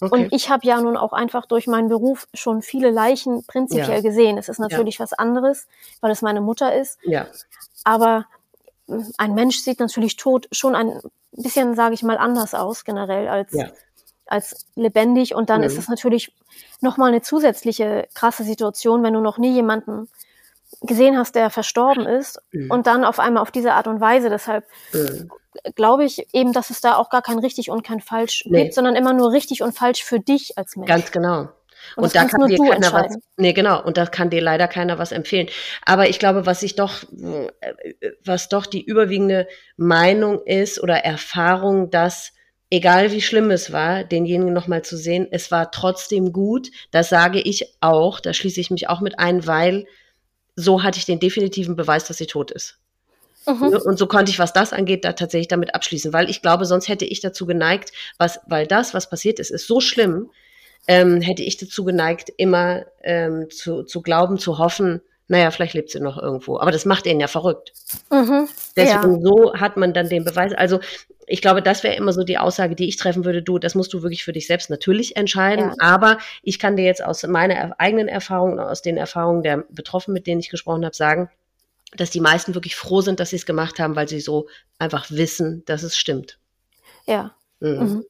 Okay. 0.00 0.24
Und 0.24 0.32
ich 0.32 0.48
habe 0.48 0.66
ja 0.66 0.80
nun 0.80 0.96
auch 0.96 1.12
einfach 1.12 1.46
durch 1.46 1.66
meinen 1.66 1.88
Beruf 1.88 2.28
schon 2.34 2.62
viele 2.62 2.90
Leichen 2.90 3.44
prinzipiell 3.46 3.96
ja. 3.96 4.00
gesehen. 4.00 4.38
Es 4.38 4.48
ist 4.48 4.58
natürlich 4.58 4.98
ja. 4.98 5.04
was 5.04 5.12
anderes, 5.12 5.66
weil 6.00 6.10
es 6.10 6.22
meine 6.22 6.40
Mutter 6.40 6.74
ist. 6.74 6.98
Ja. 7.02 7.26
Aber 7.84 8.26
hm, 8.88 9.12
ein 9.18 9.34
Mensch 9.34 9.58
sieht 9.58 9.80
natürlich 9.80 10.16
tot 10.16 10.48
schon 10.52 10.74
ein 10.74 11.00
bisschen, 11.32 11.74
sage 11.74 11.94
ich 11.94 12.02
mal, 12.02 12.18
anders 12.18 12.54
aus 12.54 12.84
generell 12.84 13.28
als, 13.28 13.52
ja. 13.52 13.68
Als 14.32 14.66
lebendig. 14.74 15.34
Und 15.34 15.50
dann 15.50 15.60
mhm. 15.60 15.66
ist 15.66 15.78
es 15.78 15.88
natürlich 15.88 16.32
nochmal 16.80 17.08
eine 17.08 17.22
zusätzliche 17.22 18.08
krasse 18.14 18.42
Situation, 18.42 19.02
wenn 19.02 19.14
du 19.14 19.20
noch 19.20 19.38
nie 19.38 19.52
jemanden 19.52 20.08
gesehen 20.80 21.16
hast, 21.16 21.34
der 21.34 21.50
verstorben 21.50 22.06
ist 22.06 22.40
mhm. 22.50 22.70
und 22.70 22.86
dann 22.86 23.04
auf 23.04 23.20
einmal 23.20 23.42
auf 23.42 23.50
diese 23.50 23.74
Art 23.74 23.86
und 23.86 24.00
Weise. 24.00 24.30
Deshalb 24.30 24.64
mhm. 24.92 25.30
glaube 25.74 26.04
ich 26.04 26.26
eben, 26.32 26.52
dass 26.52 26.70
es 26.70 26.80
da 26.80 26.96
auch 26.96 27.10
gar 27.10 27.22
kein 27.22 27.38
richtig 27.38 27.70
und 27.70 27.84
kein 27.84 28.00
falsch 28.00 28.44
nee. 28.46 28.64
gibt, 28.64 28.74
sondern 28.74 28.96
immer 28.96 29.12
nur 29.12 29.32
richtig 29.32 29.62
und 29.62 29.76
falsch 29.76 30.02
für 30.02 30.18
dich 30.18 30.56
als 30.58 30.74
Mensch. 30.76 30.88
Ganz 30.88 31.12
genau. 31.12 31.48
Und, 31.96 32.04
und 32.04 32.14
da 32.14 32.24
kann 32.24 32.46
dir 32.48 32.58
keiner 32.58 32.92
was, 32.92 33.18
nee, 33.36 33.52
genau, 33.52 33.82
und 33.82 33.96
da 33.96 34.06
kann 34.06 34.30
dir 34.30 34.40
leider 34.40 34.68
keiner 34.68 34.98
was 34.98 35.10
empfehlen. 35.10 35.48
Aber 35.84 36.08
ich 36.08 36.20
glaube, 36.20 36.46
was 36.46 36.62
ich 36.62 36.76
doch, 36.76 37.02
was 38.24 38.48
doch 38.48 38.66
die 38.66 38.84
überwiegende 38.84 39.48
Meinung 39.76 40.40
ist 40.44 40.80
oder 40.80 41.04
Erfahrung, 41.04 41.90
dass 41.90 42.32
egal 42.72 43.12
wie 43.12 43.20
schlimm 43.20 43.50
es 43.50 43.70
war, 43.70 44.02
denjenigen 44.02 44.54
nochmal 44.54 44.82
zu 44.82 44.96
sehen, 44.96 45.28
es 45.30 45.50
war 45.50 45.70
trotzdem 45.70 46.32
gut. 46.32 46.70
Das 46.90 47.10
sage 47.10 47.38
ich 47.38 47.66
auch, 47.82 48.18
da 48.18 48.32
schließe 48.32 48.60
ich 48.60 48.70
mich 48.70 48.88
auch 48.88 49.02
mit 49.02 49.18
ein, 49.18 49.46
weil 49.46 49.86
so 50.56 50.82
hatte 50.82 50.98
ich 50.98 51.04
den 51.04 51.20
definitiven 51.20 51.76
Beweis, 51.76 52.06
dass 52.06 52.16
sie 52.16 52.26
tot 52.26 52.50
ist. 52.50 52.78
Mhm. 53.46 53.76
Und 53.84 53.98
so 53.98 54.06
konnte 54.06 54.30
ich, 54.30 54.38
was 54.38 54.54
das 54.54 54.72
angeht, 54.72 55.04
da 55.04 55.12
tatsächlich 55.12 55.48
damit 55.48 55.74
abschließen, 55.74 56.14
weil 56.14 56.30
ich 56.30 56.40
glaube, 56.40 56.64
sonst 56.64 56.88
hätte 56.88 57.04
ich 57.04 57.20
dazu 57.20 57.44
geneigt, 57.44 57.92
was, 58.16 58.40
weil 58.46 58.66
das, 58.66 58.94
was 58.94 59.10
passiert 59.10 59.38
ist, 59.38 59.50
ist 59.50 59.66
so 59.66 59.80
schlimm, 59.80 60.30
ähm, 60.88 61.20
hätte 61.20 61.42
ich 61.42 61.58
dazu 61.58 61.84
geneigt, 61.84 62.32
immer 62.38 62.86
ähm, 63.02 63.50
zu, 63.50 63.82
zu 63.82 64.00
glauben, 64.00 64.38
zu 64.38 64.58
hoffen, 64.58 65.02
naja, 65.28 65.50
vielleicht 65.50 65.74
lebt 65.74 65.90
sie 65.90 66.00
noch 66.00 66.18
irgendwo. 66.18 66.58
Aber 66.58 66.72
das 66.72 66.84
macht 66.84 67.06
ihn 67.06 67.20
ja 67.20 67.28
verrückt. 67.28 67.72
Mhm, 68.10 68.48
Deswegen 68.76 69.14
ja. 69.14 69.20
so 69.22 69.54
hat 69.54 69.76
man 69.76 69.94
dann 69.94 70.08
den 70.08 70.24
Beweis. 70.24 70.52
Also 70.52 70.80
ich 71.26 71.40
glaube, 71.40 71.62
das 71.62 71.82
wäre 71.82 71.94
immer 71.94 72.12
so 72.12 72.24
die 72.24 72.38
Aussage, 72.38 72.74
die 72.74 72.88
ich 72.88 72.96
treffen 72.96 73.24
würde. 73.24 73.42
Du, 73.42 73.58
das 73.58 73.74
musst 73.74 73.92
du 73.94 74.02
wirklich 74.02 74.24
für 74.24 74.32
dich 74.32 74.46
selbst 74.46 74.68
natürlich 74.70 75.16
entscheiden. 75.16 75.70
Ja. 75.70 75.74
Aber 75.80 76.18
ich 76.42 76.58
kann 76.58 76.76
dir 76.76 76.84
jetzt 76.84 77.02
aus 77.02 77.22
meiner 77.22 77.74
eigenen 77.78 78.08
Erfahrung 78.08 78.52
und 78.52 78.60
aus 78.60 78.82
den 78.82 78.96
Erfahrungen 78.96 79.42
der 79.42 79.64
Betroffenen, 79.70 80.14
mit 80.14 80.26
denen 80.26 80.40
ich 80.40 80.50
gesprochen 80.50 80.84
habe, 80.84 80.94
sagen, 80.94 81.30
dass 81.96 82.10
die 82.10 82.20
meisten 82.20 82.54
wirklich 82.54 82.76
froh 82.76 83.00
sind, 83.00 83.20
dass 83.20 83.30
sie 83.30 83.36
es 83.36 83.46
gemacht 83.46 83.78
haben, 83.78 83.96
weil 83.96 84.08
sie 84.08 84.20
so 84.20 84.48
einfach 84.78 85.10
wissen, 85.10 85.62
dass 85.66 85.82
es 85.82 85.96
stimmt. 85.96 86.38
Ja. 87.06 87.34
Mhm. 87.60 87.78
Mhm. 87.78 88.04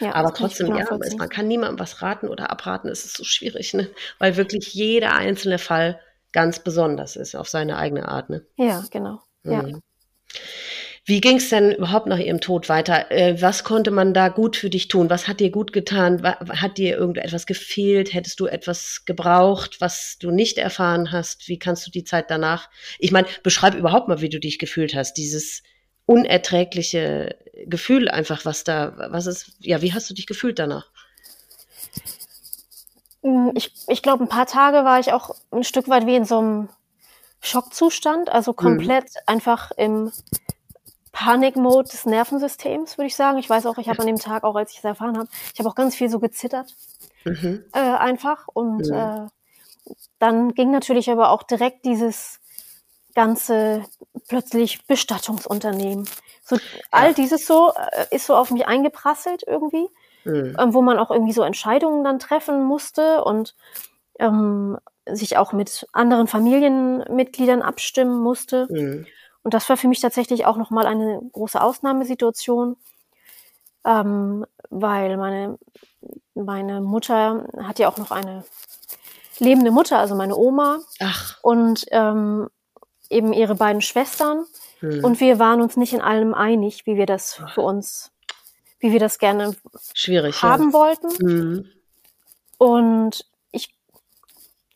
Ja, 0.00 0.14
aber 0.14 0.34
trotzdem, 0.34 0.74
ja, 0.76 0.84
man 1.16 1.28
kann 1.28 1.48
niemandem 1.48 1.78
was 1.78 2.02
raten 2.02 2.28
oder 2.28 2.50
abraten, 2.50 2.88
es 2.88 3.06
ist 3.06 3.16
so 3.16 3.24
schwierig, 3.24 3.72
ne? 3.72 3.88
weil 4.18 4.36
wirklich 4.36 4.74
jeder 4.74 5.14
einzelne 5.14 5.58
Fall 5.58 6.00
ganz 6.36 6.58
besonders 6.58 7.16
ist 7.16 7.34
auf 7.34 7.48
seine 7.48 7.78
eigene 7.78 8.08
Art. 8.08 8.28
Ne? 8.28 8.44
Ja, 8.56 8.84
genau. 8.90 9.22
Mhm. 9.42 9.52
Ja. 9.52 9.64
Wie 11.06 11.22
ging 11.22 11.38
es 11.38 11.48
denn 11.48 11.72
überhaupt 11.72 12.08
nach 12.08 12.18
ihrem 12.18 12.42
Tod 12.42 12.68
weiter? 12.68 13.10
Äh, 13.10 13.40
was 13.40 13.64
konnte 13.64 13.90
man 13.90 14.12
da 14.12 14.28
gut 14.28 14.54
für 14.54 14.68
dich 14.68 14.88
tun? 14.88 15.08
Was 15.08 15.28
hat 15.28 15.40
dir 15.40 15.50
gut 15.50 15.72
getan? 15.72 16.22
Hat 16.22 16.76
dir 16.76 16.98
irgendetwas 16.98 17.46
gefehlt? 17.46 18.12
Hättest 18.12 18.38
du 18.38 18.46
etwas 18.46 19.06
gebraucht, 19.06 19.80
was 19.80 20.18
du 20.20 20.30
nicht 20.30 20.58
erfahren 20.58 21.10
hast? 21.10 21.48
Wie 21.48 21.58
kannst 21.58 21.86
du 21.86 21.90
die 21.90 22.04
Zeit 22.04 22.30
danach? 22.30 22.68
Ich 22.98 23.12
meine, 23.12 23.28
beschreib 23.42 23.74
überhaupt 23.74 24.08
mal, 24.08 24.20
wie 24.20 24.28
du 24.28 24.38
dich 24.38 24.58
gefühlt 24.58 24.94
hast. 24.94 25.14
Dieses 25.14 25.62
unerträgliche 26.04 27.34
Gefühl 27.64 28.10
einfach, 28.10 28.44
was 28.44 28.62
da, 28.62 29.08
was 29.10 29.26
ist, 29.26 29.56
ja, 29.60 29.80
wie 29.80 29.94
hast 29.94 30.10
du 30.10 30.14
dich 30.14 30.26
gefühlt 30.26 30.58
danach? 30.58 30.90
Hm, 33.26 33.50
ich, 33.54 33.72
ich 33.88 34.02
glaube, 34.02 34.22
ein 34.22 34.28
paar 34.28 34.46
Tage 34.46 34.84
war 34.84 35.00
ich 35.00 35.12
auch 35.12 35.34
ein 35.50 35.64
Stück 35.64 35.88
weit 35.88 36.06
wie 36.06 36.14
in 36.14 36.24
so 36.24 36.38
einem 36.38 36.68
Schockzustand, 37.40 38.30
also 38.30 38.52
mhm. 38.52 38.56
komplett 38.56 39.04
mhm. 39.04 39.20
einfach 39.26 39.72
im 39.72 40.12
Panikmode 41.10 41.88
des 41.88 42.06
Nervensystems, 42.06 42.98
würde 42.98 43.08
ich 43.08 43.16
sagen. 43.16 43.38
Ich 43.38 43.50
weiß 43.50 43.66
auch, 43.66 43.78
ich 43.78 43.88
habe 43.88 43.98
an 43.98 44.06
dem 44.06 44.20
Tag, 44.20 44.44
auch 44.44 44.54
als 44.54 44.70
ich 44.70 44.78
es 44.78 44.84
erfahren 44.84 45.18
habe, 45.18 45.28
ich 45.52 45.58
habe 45.58 45.68
auch 45.68 45.74
ganz 45.74 45.96
viel 45.96 46.08
so 46.08 46.20
gezittert. 46.20 46.72
Mhm. 47.24 47.64
Äh, 47.72 47.80
einfach. 47.80 48.46
Und 48.46 48.86
mhm. 48.86 48.94
äh, 48.94 49.26
dann 50.20 50.54
ging 50.54 50.70
natürlich 50.70 51.10
aber 51.10 51.30
auch 51.30 51.42
direkt 51.42 51.84
dieses 51.84 52.38
ganze 53.12 53.84
plötzlich 54.28 54.86
Bestattungsunternehmen. 54.86 56.08
So, 56.44 56.56
ja. 56.56 56.62
all 56.92 57.12
dieses 57.12 57.44
so 57.44 57.72
äh, 57.72 58.14
ist 58.14 58.26
so 58.26 58.36
auf 58.36 58.52
mich 58.52 58.68
eingeprasselt 58.68 59.42
irgendwie, 59.44 59.88
mhm. 60.26 60.56
ähm, 60.58 60.74
wo 60.74 60.82
man 60.82 60.98
auch 60.98 61.10
irgendwie 61.10 61.32
so 61.32 61.42
Entscheidungen 61.42 62.04
dann 62.04 62.18
treffen 62.18 62.64
musste 62.64 63.24
und 63.24 63.54
ähm, 64.18 64.78
sich 65.08 65.36
auch 65.36 65.52
mit 65.52 65.86
anderen 65.92 66.26
Familienmitgliedern 66.26 67.62
abstimmen 67.62 68.20
musste. 68.20 68.66
Mhm. 68.70 69.06
Und 69.42 69.54
das 69.54 69.68
war 69.68 69.76
für 69.76 69.88
mich 69.88 70.00
tatsächlich 70.00 70.44
auch 70.44 70.56
nochmal 70.56 70.86
eine 70.86 71.20
große 71.32 71.60
Ausnahmesituation, 71.60 72.76
ähm, 73.84 74.44
weil 74.70 75.16
meine, 75.16 75.58
meine 76.34 76.80
Mutter 76.80 77.46
hat 77.62 77.78
ja 77.78 77.88
auch 77.88 77.98
noch 77.98 78.10
eine 78.10 78.44
lebende 79.38 79.70
Mutter, 79.70 79.98
also 79.98 80.16
meine 80.16 80.36
Oma. 80.36 80.80
Ach. 81.00 81.38
Und 81.42 81.86
ähm, 81.92 82.48
eben 83.10 83.32
ihre 83.32 83.54
beiden 83.54 83.82
Schwestern. 83.82 84.44
Hm. 84.80 85.04
Und 85.04 85.20
wir 85.20 85.38
waren 85.38 85.60
uns 85.60 85.76
nicht 85.76 85.92
in 85.92 86.00
allem 86.00 86.34
einig, 86.34 86.86
wie 86.86 86.96
wir 86.96 87.06
das 87.06 87.40
für 87.54 87.62
uns, 87.62 88.12
wie 88.78 88.92
wir 88.92 89.00
das 89.00 89.18
gerne 89.18 89.56
Schwierig, 89.94 90.42
haben 90.42 90.70
ja. 90.70 90.72
wollten. 90.72 91.10
Hm. 91.18 91.70
Und 92.58 93.26
ich 93.52 93.74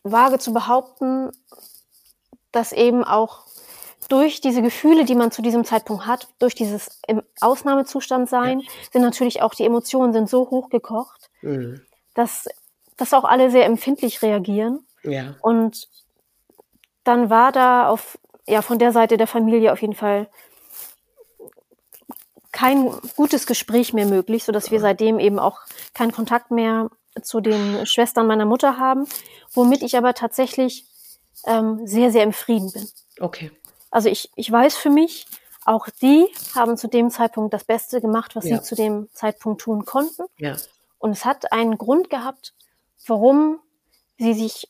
wage 0.03 0.39
zu 0.39 0.53
behaupten, 0.53 1.31
dass 2.51 2.71
eben 2.71 3.03
auch 3.03 3.45
durch 4.09 4.41
diese 4.41 4.61
Gefühle, 4.61 5.05
die 5.05 5.15
man 5.15 5.31
zu 5.31 5.41
diesem 5.41 5.63
Zeitpunkt 5.63 6.05
hat, 6.05 6.27
durch 6.39 6.53
dieses 6.53 6.99
im 7.07 7.21
Ausnahmezustand 7.39 8.29
sein, 8.29 8.61
sind 8.91 9.03
natürlich 9.03 9.41
auch 9.41 9.53
die 9.53 9.63
Emotionen 9.63 10.11
sind 10.11 10.29
so 10.29 10.49
hochgekocht, 10.49 11.29
mhm. 11.41 11.81
dass, 12.13 12.49
dass 12.97 13.13
auch 13.13 13.23
alle 13.23 13.49
sehr 13.51 13.65
empfindlich 13.65 14.21
reagieren. 14.21 14.85
Ja. 15.03 15.35
Und 15.41 15.87
dann 17.03 17.29
war 17.29 17.53
da 17.53 17.87
auf, 17.87 18.19
ja, 18.47 18.61
von 18.61 18.79
der 18.79 18.91
Seite 18.91 19.15
der 19.15 19.27
Familie 19.27 19.71
auf 19.71 19.81
jeden 19.81 19.95
Fall 19.95 20.27
kein 22.51 22.91
gutes 23.15 23.47
Gespräch 23.47 23.93
mehr 23.93 24.05
möglich, 24.05 24.43
so 24.43 24.51
dass 24.51 24.71
wir 24.71 24.79
seitdem 24.79 25.19
eben 25.19 25.39
auch 25.39 25.59
keinen 25.93 26.11
Kontakt 26.11 26.51
mehr 26.51 26.89
zu 27.21 27.41
den 27.41 27.85
Schwestern 27.85 28.27
meiner 28.27 28.45
Mutter 28.45 28.77
haben, 28.77 29.07
womit 29.53 29.83
ich 29.83 29.97
aber 29.97 30.13
tatsächlich 30.13 30.85
ähm, 31.45 31.85
sehr, 31.85 32.11
sehr 32.11 32.23
im 32.23 32.33
Frieden 32.33 32.71
bin. 32.71 32.87
Okay. 33.19 33.51
Also 33.89 34.09
ich, 34.09 34.31
ich 34.35 34.51
weiß 34.51 34.75
für 34.77 34.89
mich, 34.89 35.25
auch 35.65 35.87
die 36.01 36.27
haben 36.55 36.77
zu 36.77 36.87
dem 36.87 37.09
Zeitpunkt 37.09 37.53
das 37.53 37.63
Beste 37.63 38.01
gemacht, 38.01 38.35
was 38.35 38.45
ja. 38.45 38.57
sie 38.57 38.63
zu 38.63 38.75
dem 38.75 39.09
Zeitpunkt 39.13 39.61
tun 39.61 39.85
konnten. 39.85 40.23
Ja. 40.37 40.55
Und 40.97 41.11
es 41.11 41.25
hat 41.25 41.51
einen 41.51 41.77
Grund 41.77 42.09
gehabt, 42.09 42.53
warum 43.05 43.59
sie 44.17 44.33
sich 44.33 44.69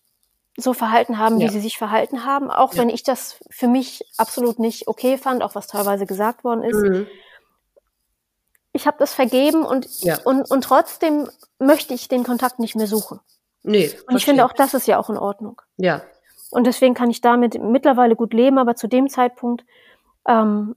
so 0.58 0.74
verhalten 0.74 1.18
haben, 1.18 1.40
ja. 1.40 1.48
wie 1.48 1.52
sie 1.52 1.62
sich 1.62 1.78
verhalten 1.78 2.26
haben, 2.26 2.52
auch 2.52 2.74
ja. 2.74 2.82
wenn 2.82 2.90
ich 2.90 3.04
das 3.04 3.38
für 3.50 3.68
mich 3.68 4.06
absolut 4.18 4.60
nicht 4.60 4.88
okay 4.88 5.18
fand, 5.18 5.44
auch 5.44 5.56
was 5.56 5.68
teilweise 5.68 6.06
gesagt 6.06 6.44
worden 6.44 6.64
ist. 6.64 6.78
Mhm. 6.78 7.08
Ich 8.74 8.88
habe 8.88 8.98
das 9.00 9.14
vergeben 9.14 9.66
und, 9.66 9.88
ja. 10.02 10.18
und, 10.24 10.50
und 10.50 10.64
trotzdem 10.64 11.30
möchte 11.60 11.94
ich 11.94 12.08
den 12.08 12.24
Kontakt 12.24 12.60
nicht 12.60 12.76
mehr 12.76 12.88
suchen. 12.88 13.20
Nee. 13.64 13.92
Und 14.08 14.16
ich 14.16 14.26
finde 14.26 14.46
auch, 14.46 14.54
das 14.54 14.74
ist 14.74 14.88
ja 14.88 14.98
auch 14.98 15.10
in 15.10 15.18
Ordnung. 15.18 15.62
Ja. 15.78 16.02
Und 16.52 16.66
deswegen 16.66 16.94
kann 16.94 17.10
ich 17.10 17.22
damit 17.22 17.62
mittlerweile 17.62 18.16
gut 18.16 18.34
leben, 18.34 18.58
aber 18.58 18.76
zu 18.76 18.88
dem 18.88 19.10
Zeitpunkt 19.10 19.66
ähm, 20.28 20.76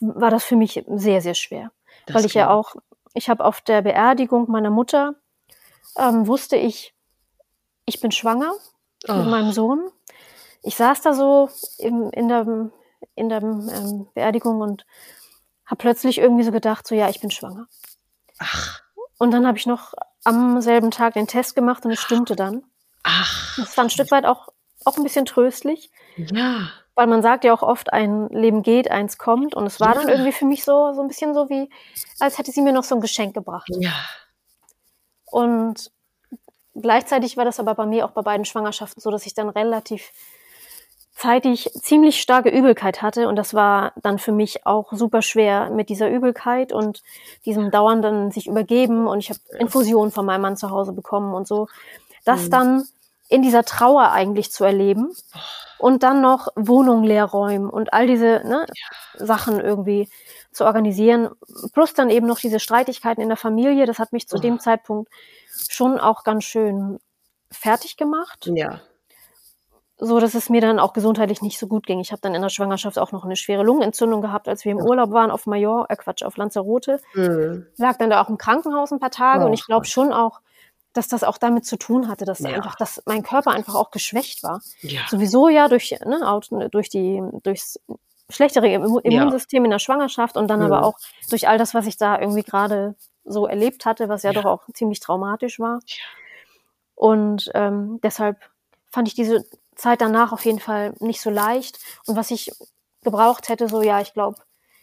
war 0.00 0.30
das 0.30 0.44
für 0.44 0.56
mich 0.56 0.84
sehr, 0.88 1.20
sehr 1.20 1.34
schwer. 1.34 1.70
Das 2.06 2.16
weil 2.16 2.26
ich 2.26 2.34
ja 2.34 2.50
auch, 2.50 2.74
ich 3.14 3.28
habe 3.28 3.44
auf 3.44 3.60
der 3.60 3.82
Beerdigung 3.82 4.50
meiner 4.50 4.70
Mutter, 4.70 5.14
ähm, 5.98 6.26
wusste 6.26 6.56
ich, 6.56 6.94
ich 7.86 8.00
bin 8.00 8.12
schwanger 8.12 8.52
oh. 9.08 9.14
mit 9.14 9.26
meinem 9.28 9.52
Sohn. 9.52 9.90
Ich 10.62 10.76
saß 10.76 11.00
da 11.02 11.14
so 11.14 11.48
im, 11.78 12.10
in 12.10 12.28
der, 12.28 12.70
in 13.14 13.28
der 13.28 13.42
ähm, 13.42 14.08
Beerdigung 14.14 14.60
und 14.60 14.84
habe 15.66 15.76
plötzlich 15.76 16.18
irgendwie 16.18 16.44
so 16.44 16.52
gedacht, 16.52 16.86
so 16.86 16.94
ja, 16.94 17.08
ich 17.08 17.20
bin 17.20 17.30
schwanger. 17.30 17.66
Ach. 18.38 18.82
Und 19.18 19.30
dann 19.32 19.46
habe 19.46 19.58
ich 19.58 19.66
noch 19.66 19.94
am 20.24 20.60
selben 20.60 20.90
Tag 20.90 21.14
den 21.14 21.26
Test 21.26 21.54
gemacht 21.54 21.84
und 21.84 21.90
es 21.90 22.00
stimmte 22.00 22.36
dann. 22.36 22.64
Ach. 23.02 23.56
Das 23.56 23.76
war 23.76 23.84
ein 23.84 23.90
Stück 23.90 24.10
weit 24.10 24.24
auch, 24.24 24.48
auch 24.84 24.96
ein 24.96 25.02
bisschen 25.02 25.26
tröstlich. 25.26 25.90
Ja. 26.16 26.68
Weil 26.94 27.06
man 27.06 27.22
sagt 27.22 27.44
ja 27.44 27.52
auch 27.52 27.62
oft, 27.62 27.92
ein 27.92 28.28
Leben 28.28 28.62
geht, 28.62 28.90
eins 28.90 29.18
kommt. 29.18 29.54
Und 29.54 29.66
es 29.66 29.80
war 29.80 29.94
ja. 29.94 30.00
dann 30.00 30.08
irgendwie 30.08 30.32
für 30.32 30.46
mich 30.46 30.64
so, 30.64 30.92
so 30.92 31.02
ein 31.02 31.08
bisschen 31.08 31.34
so 31.34 31.48
wie, 31.48 31.70
als 32.20 32.38
hätte 32.38 32.52
sie 32.52 32.62
mir 32.62 32.72
noch 32.72 32.84
so 32.84 32.94
ein 32.94 33.00
Geschenk 33.00 33.34
gebracht. 33.34 33.68
Ja. 33.78 33.92
Und 35.26 35.90
gleichzeitig 36.74 37.36
war 37.36 37.44
das 37.44 37.60
aber 37.60 37.74
bei 37.74 37.86
mir 37.86 38.04
auch 38.04 38.12
bei 38.12 38.22
beiden 38.22 38.44
Schwangerschaften 38.44 39.00
so, 39.00 39.10
dass 39.10 39.26
ich 39.26 39.34
dann 39.34 39.48
relativ 39.48 40.10
zeitig 41.16 41.70
ziemlich 41.80 42.20
starke 42.20 42.50
Übelkeit 42.50 43.00
hatte 43.00 43.26
und 43.26 43.36
das 43.36 43.54
war 43.54 43.92
dann 43.96 44.18
für 44.18 44.32
mich 44.32 44.66
auch 44.66 44.92
super 44.92 45.22
schwer 45.22 45.70
mit 45.70 45.88
dieser 45.88 46.10
Übelkeit 46.10 46.74
und 46.74 47.02
diesem 47.46 47.70
dauernden 47.70 48.30
sich 48.30 48.46
übergeben 48.46 49.06
und 49.06 49.20
ich 49.20 49.30
habe 49.30 49.40
Infusionen 49.58 50.12
von 50.12 50.26
meinem 50.26 50.42
Mann 50.42 50.56
zu 50.58 50.70
Hause 50.70 50.92
bekommen 50.92 51.34
und 51.34 51.48
so. 51.48 51.68
Das 52.26 52.46
mhm. 52.46 52.50
dann 52.50 52.84
in 53.28 53.40
dieser 53.40 53.64
Trauer 53.64 54.12
eigentlich 54.12 54.52
zu 54.52 54.64
erleben 54.64 55.10
und 55.78 56.02
dann 56.02 56.20
noch 56.20 56.48
Wohnung 56.54 57.02
leer 57.02 57.24
räumen 57.24 57.70
und 57.70 57.94
all 57.94 58.06
diese 58.06 58.42
ne, 58.44 58.66
ja. 58.68 59.26
Sachen 59.26 59.58
irgendwie 59.58 60.10
zu 60.52 60.66
organisieren, 60.66 61.30
plus 61.72 61.94
dann 61.94 62.10
eben 62.10 62.26
noch 62.26 62.40
diese 62.40 62.60
Streitigkeiten 62.60 63.22
in 63.22 63.28
der 63.28 63.36
Familie, 63.38 63.86
das 63.86 63.98
hat 63.98 64.12
mich 64.12 64.28
zu 64.28 64.36
oh. 64.36 64.40
dem 64.40 64.60
Zeitpunkt 64.60 65.10
schon 65.70 65.98
auch 65.98 66.24
ganz 66.24 66.44
schön 66.44 66.98
fertig 67.50 67.96
gemacht. 67.96 68.50
Ja. 68.54 68.80
So 69.98 70.20
dass 70.20 70.34
es 70.34 70.50
mir 70.50 70.60
dann 70.60 70.78
auch 70.78 70.92
gesundheitlich 70.92 71.40
nicht 71.40 71.58
so 71.58 71.66
gut 71.66 71.86
ging. 71.86 72.00
Ich 72.00 72.12
habe 72.12 72.20
dann 72.20 72.34
in 72.34 72.42
der 72.42 72.50
Schwangerschaft 72.50 72.98
auch 72.98 73.12
noch 73.12 73.24
eine 73.24 73.36
schwere 73.36 73.62
Lungenentzündung 73.62 74.20
gehabt, 74.20 74.46
als 74.46 74.64
wir 74.64 74.72
im 74.72 74.78
Urlaub 74.78 75.10
waren 75.10 75.30
auf 75.30 75.46
Major, 75.46 75.86
äh 75.88 75.96
Quatsch, 75.96 76.22
auf 76.22 76.36
Lanzarote. 76.36 77.00
Mhm. 77.14 77.66
Lag 77.78 77.96
dann 77.96 78.10
da 78.10 78.22
auch 78.22 78.28
im 78.28 78.36
Krankenhaus 78.36 78.92
ein 78.92 79.00
paar 79.00 79.10
Tage 79.10 79.44
oh, 79.44 79.46
und 79.46 79.54
ich 79.54 79.64
glaube 79.64 79.86
schon 79.86 80.12
auch, 80.12 80.40
dass 80.92 81.08
das 81.08 81.24
auch 81.24 81.38
damit 81.38 81.64
zu 81.64 81.76
tun 81.76 82.08
hatte, 82.08 82.24
dass 82.24 82.40
ja. 82.40 82.50
einfach, 82.50 82.76
dass 82.76 83.02
mein 83.06 83.22
Körper 83.22 83.52
einfach 83.52 83.74
auch 83.74 83.90
geschwächt 83.90 84.42
war. 84.42 84.60
Ja. 84.80 85.00
Sowieso 85.08 85.48
ja 85.48 85.68
durch, 85.68 85.94
ne, 86.04 86.68
durch 86.70 86.88
die, 86.88 87.22
durchs 87.42 87.80
schlechtere 88.28 88.68
Immunsystem 88.68 89.62
ja. 89.62 89.66
in 89.66 89.70
der 89.70 89.78
Schwangerschaft 89.78 90.36
und 90.36 90.48
dann 90.48 90.60
mhm. 90.60 90.66
aber 90.66 90.84
auch 90.84 90.98
durch 91.30 91.48
all 91.48 91.58
das, 91.58 91.74
was 91.74 91.86
ich 91.86 91.96
da 91.96 92.18
irgendwie 92.18 92.42
gerade 92.42 92.96
so 93.24 93.46
erlebt 93.46 93.84
hatte, 93.84 94.08
was 94.08 94.22
ja, 94.22 94.32
ja. 94.32 94.40
doch 94.40 94.50
auch 94.50 94.62
ziemlich 94.72 95.00
traumatisch 95.00 95.58
war. 95.58 95.80
Ja. 95.86 95.96
Und 96.94 97.50
ähm, 97.54 98.00
deshalb 98.02 98.38
fand 98.90 99.08
ich 99.08 99.14
diese 99.14 99.44
Zeit 99.76 100.00
danach 100.00 100.32
auf 100.32 100.44
jeden 100.44 100.58
Fall 100.58 100.94
nicht 100.98 101.20
so 101.20 101.30
leicht. 101.30 101.78
Und 102.06 102.16
was 102.16 102.30
ich 102.30 102.50
gebraucht 103.02 103.48
hätte, 103.48 103.68
so 103.68 103.82
ja, 103.82 104.00
ich 104.00 104.12
glaube, 104.14 104.38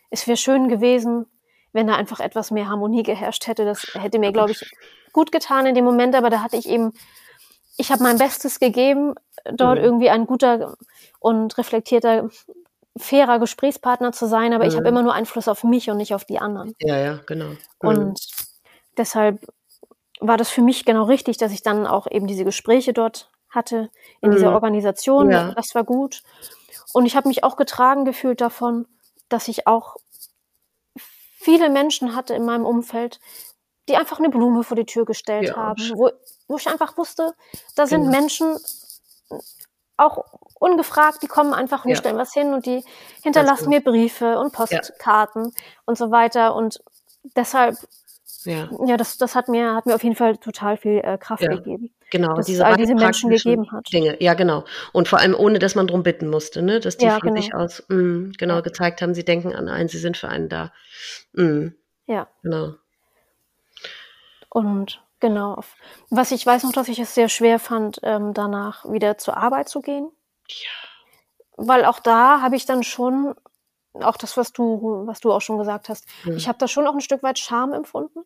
es 0.09 0.27
wäre 0.27 0.37
schön 0.37 0.69
gewesen, 0.69 1.25
wenn 1.73 1.87
da 1.87 1.95
einfach 1.95 2.19
etwas 2.19 2.51
mehr 2.51 2.69
Harmonie 2.69 3.03
geherrscht 3.03 3.47
hätte. 3.47 3.65
Das 3.65 3.83
hätte 3.95 4.19
mir, 4.19 4.31
glaube 4.31 4.51
ich, 4.51 4.71
gut 5.11 5.31
getan 5.31 5.65
in 5.65 5.75
dem 5.75 5.83
Moment, 5.83 6.15
aber 6.15 6.29
da 6.29 6.41
hatte 6.41 6.55
ich 6.55 6.69
eben, 6.69 6.93
ich 7.77 7.91
habe 7.91 8.03
mein 8.03 8.19
Bestes 8.19 8.59
gegeben, 8.59 9.15
dort 9.51 9.79
mhm. 9.79 9.83
irgendwie 9.83 10.09
ein 10.09 10.27
guter 10.27 10.75
und 11.19 11.57
reflektierter, 11.57 12.29
fairer 12.95 13.39
Gesprächspartner 13.39 14.11
zu 14.11 14.27
sein, 14.27 14.53
aber 14.53 14.65
mhm. 14.65 14.69
ich 14.69 14.77
habe 14.77 14.87
immer 14.87 15.01
nur 15.01 15.13
Einfluss 15.13 15.47
auf 15.47 15.63
mich 15.63 15.89
und 15.89 15.97
nicht 15.97 16.13
auf 16.13 16.25
die 16.25 16.39
anderen. 16.39 16.75
Ja, 16.79 16.97
ja, 16.97 17.19
genau. 17.25 17.49
Mhm. 17.49 17.57
Und 17.81 18.19
deshalb 18.97 19.39
war 20.19 20.37
das 20.37 20.49
für 20.49 20.61
mich 20.61 20.85
genau 20.85 21.03
richtig, 21.03 21.37
dass 21.37 21.51
ich 21.51 21.63
dann 21.63 21.87
auch 21.87 22.07
eben 22.09 22.27
diese 22.27 22.45
Gespräche 22.45 22.93
dort 22.93 23.32
hatte 23.53 23.89
in 24.21 24.31
dieser 24.31 24.49
mhm. 24.49 24.55
Organisation. 24.55 25.31
Ja. 25.31 25.51
Das 25.53 25.75
war 25.75 25.84
gut. 25.84 26.23
Und 26.93 27.05
ich 27.05 27.15
habe 27.15 27.27
mich 27.27 27.43
auch 27.43 27.55
getragen 27.55 28.05
gefühlt 28.05 28.41
davon, 28.41 28.88
dass 29.30 29.47
ich 29.47 29.67
auch 29.67 29.97
viele 30.95 31.69
Menschen 31.69 32.15
hatte 32.15 32.34
in 32.34 32.45
meinem 32.45 32.65
Umfeld, 32.65 33.19
die 33.89 33.97
einfach 33.97 34.19
eine 34.19 34.30
Blume 34.30 34.63
vor 34.63 34.75
die 34.75 34.85
Tür 34.85 35.05
gestellt 35.05 35.49
ja, 35.49 35.55
haben, 35.55 35.91
wo, 35.95 36.09
wo 36.47 36.57
ich 36.57 36.67
einfach 36.69 36.97
wusste, 36.97 37.34
da 37.75 37.85
sind 37.85 38.05
genau. 38.05 38.17
Menschen 38.17 38.57
auch 39.97 40.25
ungefragt, 40.59 41.21
die 41.21 41.27
kommen 41.27 41.53
einfach 41.53 41.85
und 41.85 41.91
ja. 41.91 41.97
stellen 41.97 42.17
was 42.17 42.34
hin 42.34 42.53
und 42.53 42.65
die 42.65 42.84
hinterlassen 43.21 43.69
mir 43.69 43.84
Briefe 43.84 44.39
und 44.39 44.53
Postkarten 44.53 45.45
ja. 45.45 45.51
und 45.85 45.97
so 45.97 46.11
weiter. 46.11 46.55
Und 46.55 46.81
deshalb, 47.35 47.75
ja, 48.45 48.69
ja 48.85 48.97
das, 48.97 49.17
das 49.17 49.35
hat 49.35 49.49
mir, 49.49 49.75
hat 49.75 49.85
mir 49.85 49.95
auf 49.95 50.03
jeden 50.03 50.15
Fall 50.15 50.38
total 50.38 50.77
viel 50.77 50.99
äh, 50.99 51.17
Kraft 51.17 51.43
gegeben. 51.43 51.93
Genau, 52.14 52.35
dass 52.35 52.45
diese 52.45 52.61
es 52.61 52.69
all 52.69 52.76
diese 52.76 52.94
Menschen 52.94 53.31
gegeben 53.31 53.72
hat. 53.72 53.91
Dinge, 53.91 54.22
ja 54.22 54.35
genau. 54.35 54.65
Und 54.91 55.07
vor 55.07 55.18
allem 55.18 55.34
ohne, 55.34 55.57
dass 55.57 55.73
man 55.73 55.88
darum 55.88 56.03
bitten 56.03 56.30
musste, 56.30 56.61
ne? 56.61 56.80
Dass 56.80 56.95
die 56.95 57.07
ja, 57.07 57.14
von 57.18 57.30
genau. 57.30 57.41
sich 57.41 57.56
aus 57.56 57.84
mh, 57.88 57.98
mm, 57.98 58.31
genau 58.38 58.61
gezeigt 58.61 59.02
haben, 59.02 59.15
sie 59.15 59.26
denken 59.26 59.56
an 59.56 59.68
einen, 59.68 59.90
sie 59.90 59.98
sind 59.98 60.15
für 60.15 60.30
einen 60.30 60.48
da. 60.48 60.72
Mhm. 61.31 61.76
Ja. 62.06 62.27
Genau. 62.44 62.76
Und 64.48 65.02
genau, 65.19 65.64
was 66.11 66.30
ich 66.30 66.45
weiß 66.45 66.61
noch, 66.65 66.72
dass 66.72 66.88
ich 66.88 66.99
es 66.99 67.15
sehr 67.15 67.30
schwer 67.30 67.57
fand, 67.57 67.99
ähm, 68.03 68.35
danach 68.35 68.85
wieder 68.85 69.18
zur 69.18 69.35
Arbeit 69.35 69.68
zu 69.68 69.81
gehen. 69.81 70.11
Ja. 70.48 70.69
Weil 71.57 71.84
auch 71.84 71.99
da 71.99 72.41
habe 72.44 72.56
ich 72.56 72.68
dann 72.68 72.84
schon, 72.84 73.34
auch 73.94 74.18
das, 74.18 74.38
was 74.38 74.53
du, 74.53 75.07
was 75.07 75.19
du 75.19 75.31
auch 75.31 75.41
schon 75.41 75.57
gesagt 75.57 75.90
hast, 75.90 76.07
mhm. 76.26 76.38
ich 76.38 76.48
habe 76.48 76.60
da 76.60 76.68
schon 76.68 76.85
auch 76.85 76.94
ein 76.94 77.02
Stück 77.02 77.23
weit 77.23 77.40
Scham 77.40 77.73
empfunden. 77.73 78.19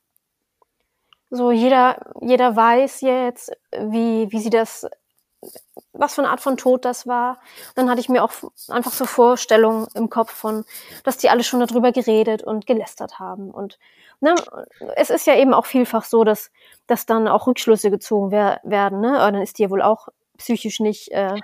So 1.30 1.52
jeder, 1.52 2.00
jeder 2.22 2.56
weiß 2.56 3.02
jetzt, 3.02 3.52
wie, 3.72 4.32
wie 4.32 4.40
sie 4.40 4.50
das, 4.50 4.88
was 5.92 6.16
für 6.16 6.22
eine 6.22 6.32
Art 6.32 6.42
von 6.42 6.58
Tod 6.58 6.86
das 6.86 7.06
war. 7.06 7.40
Dann 7.76 7.90
hatte 7.90 8.00
ich 8.00 8.10
mir 8.10 8.24
auch 8.24 8.32
einfach 8.70 8.92
so 8.94 9.06
Vorstellungen 9.06 9.88
im 9.94 10.10
Kopf 10.10 10.32
von, 10.32 10.64
dass 11.04 11.18
die 11.18 11.30
alle 11.30 11.44
schon 11.44 11.60
darüber 11.60 11.92
geredet 11.92 12.44
und 12.44 12.66
gelästert 12.66 13.20
haben 13.20 13.52
und 13.52 13.78
ne, 14.20 14.36
es 14.96 15.10
ist 15.10 15.28
ja 15.28 15.36
eben 15.36 15.54
auch 15.54 15.66
vielfach 15.66 16.04
so, 16.04 16.24
dass, 16.24 16.52
dass 16.88 17.06
dann 17.06 17.28
auch 17.28 17.48
Rückschlüsse 17.48 17.92
gezogen 17.92 18.32
wer 18.32 18.60
werden, 18.64 19.02
ne? 19.02 19.18
Dann 19.18 19.36
ist 19.36 19.58
die 19.58 19.64
ja 19.64 19.70
wohl 19.70 19.82
auch 19.82 20.08
psychisch 20.38 20.80
nicht, 20.80 21.12
äh, 21.12 21.36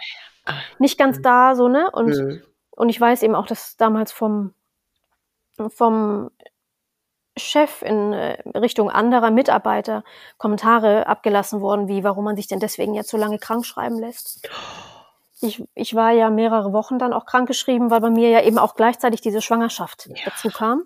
nicht 0.80 0.97
ganz 0.97 1.18
mhm. 1.18 1.23
da, 1.23 1.55
so, 1.55 1.68
ne? 1.68 1.89
Und, 1.91 2.10
mhm. 2.10 2.43
und 2.72 2.89
ich 2.89 2.99
weiß 2.99 3.23
eben 3.23 3.35
auch, 3.35 3.47
dass 3.47 3.77
damals 3.77 4.11
vom, 4.11 4.53
vom 5.69 6.31
Chef 7.35 7.81
in 7.81 8.14
äh, 8.14 8.38
Richtung 8.57 8.89
anderer 8.89 9.31
Mitarbeiter 9.31 10.03
Kommentare 10.38 11.07
abgelassen 11.07 11.61
worden, 11.61 11.88
wie 11.88 12.03
warum 12.03 12.26
man 12.26 12.35
sich 12.35 12.47
denn 12.47 12.60
deswegen 12.60 12.93
jetzt 12.93 13.10
so 13.10 13.18
lange 13.18 13.39
krank 13.39 13.65
schreiben 13.65 13.99
lässt. 13.99 14.47
Ich, 15.41 15.64
ich 15.73 15.95
war 15.95 16.11
ja 16.11 16.30
mehrere 16.30 16.72
Wochen 16.73 16.99
dann 16.99 17.11
auch 17.11 17.26
krank 17.26 17.47
geschrieben, 17.47 17.91
weil 17.91 18.01
bei 18.01 18.10
mir 18.10 18.30
ja 18.30 18.41
eben 18.41 18.57
auch 18.57 18.76
gleichzeitig 18.76 19.22
diese 19.22 19.41
Schwangerschaft 19.41 20.07
ja. 20.07 20.15
dazu 20.26 20.49
kam. 20.49 20.84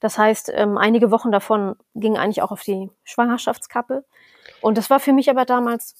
Das 0.00 0.18
heißt, 0.18 0.50
ähm, 0.54 0.78
einige 0.78 1.10
Wochen 1.10 1.32
davon 1.32 1.76
gingen 1.94 2.16
eigentlich 2.16 2.42
auch 2.42 2.52
auf 2.52 2.62
die 2.62 2.90
Schwangerschaftskappe. 3.04 4.04
Und 4.60 4.78
das 4.78 4.90
war 4.90 5.00
für 5.00 5.12
mich 5.12 5.30
aber 5.30 5.44
damals 5.44 5.96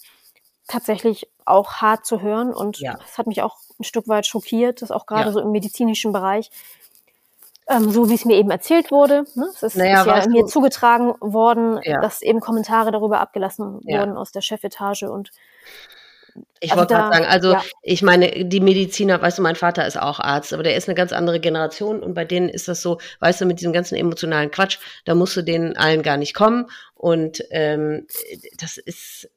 tatsächlich 0.69 1.29
auch 1.45 1.75
hart 1.75 2.07
zu 2.07 2.21
hören 2.21 2.55
und 2.55 2.79
ja. 2.79 2.95
das 2.95 3.19
hat 3.19 3.27
mich 3.27 3.43
auch 3.43 3.59
ein 3.81 3.85
Stück 3.85 4.09
weit 4.09 4.27
schockiert, 4.27 4.83
dass 4.83 4.91
auch 4.91 5.07
gerade 5.07 5.27
ja. 5.27 5.33
so 5.33 5.41
im 5.41 5.51
medizinischen 5.51 6.13
Bereich, 6.13 6.51
ähm, 7.69 7.91
so 7.91 8.09
wie 8.09 8.15
es 8.15 8.25
mir 8.25 8.37
eben 8.37 8.51
erzählt 8.51 8.91
wurde, 8.91 9.25
ne, 9.35 9.47
es 9.55 9.63
ist, 9.63 9.77
naja, 9.77 10.03
ist 10.03 10.27
ja 10.27 10.31
mir 10.31 10.47
zugetragen 10.47 11.15
worden, 11.21 11.81
ja. 11.85 12.01
dass 12.01 12.23
eben 12.23 12.41
Kommentare 12.41 12.91
darüber 12.91 13.21
abgelassen 13.21 13.81
wurden 13.85 14.17
aus 14.17 14.33
der 14.33 14.41
Chefetage 14.41 15.05
und 15.11 15.31
ich 16.61 16.71
also 16.71 16.81
wollte 16.81 16.95
gerade 16.95 17.15
sagen, 17.15 17.27
also 17.27 17.53
ja. 17.53 17.63
ich 17.83 18.03
meine, 18.03 18.45
die 18.45 18.61
Mediziner, 18.61 19.21
weißt 19.21 19.39
du, 19.39 19.43
mein 19.43 19.57
Vater 19.57 19.87
ist 19.87 20.01
auch 20.01 20.19
Arzt, 20.19 20.53
aber 20.55 20.63
der 20.63 20.77
ist 20.77 20.89
eine 20.89 20.95
ganz 20.95 21.13
andere 21.13 21.41
Generation 21.41 22.03
und 22.03 22.15
bei 22.15 22.25
denen 22.25 22.49
ist 22.49 22.69
das 22.69 22.81
so, 22.81 22.99
weißt 23.21 23.41
du, 23.41 23.47
mit 23.47 23.61
diesem 23.61 23.73
ganzen 23.73 23.97
emotionalen 23.97 24.51
Quatsch, 24.51 24.79
da 25.05 25.15
musst 25.15 25.37
du 25.37 25.43
denen 25.43 25.77
allen 25.77 26.03
gar 26.03 26.17
nicht 26.17 26.35
kommen 26.35 26.71
und 26.95 27.45
ähm, 27.51 28.07
das 28.59 28.79
ist 28.79 29.29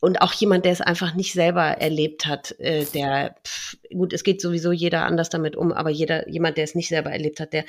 und 0.00 0.20
auch 0.22 0.32
jemand, 0.32 0.64
der 0.64 0.72
es 0.72 0.80
einfach 0.80 1.14
nicht 1.14 1.32
selber 1.32 1.62
erlebt 1.62 2.26
hat, 2.26 2.58
äh, 2.60 2.84
der 2.94 3.36
pff, 3.44 3.76
gut, 3.92 4.12
es 4.12 4.22
geht 4.22 4.40
sowieso 4.40 4.72
jeder 4.72 5.04
anders 5.04 5.28
damit 5.28 5.56
um, 5.56 5.72
aber 5.72 5.90
jeder, 5.90 6.28
jemand, 6.28 6.56
der 6.56 6.64
es 6.64 6.74
nicht 6.74 6.88
selber 6.88 7.10
erlebt 7.10 7.40
hat, 7.40 7.52
der 7.52 7.64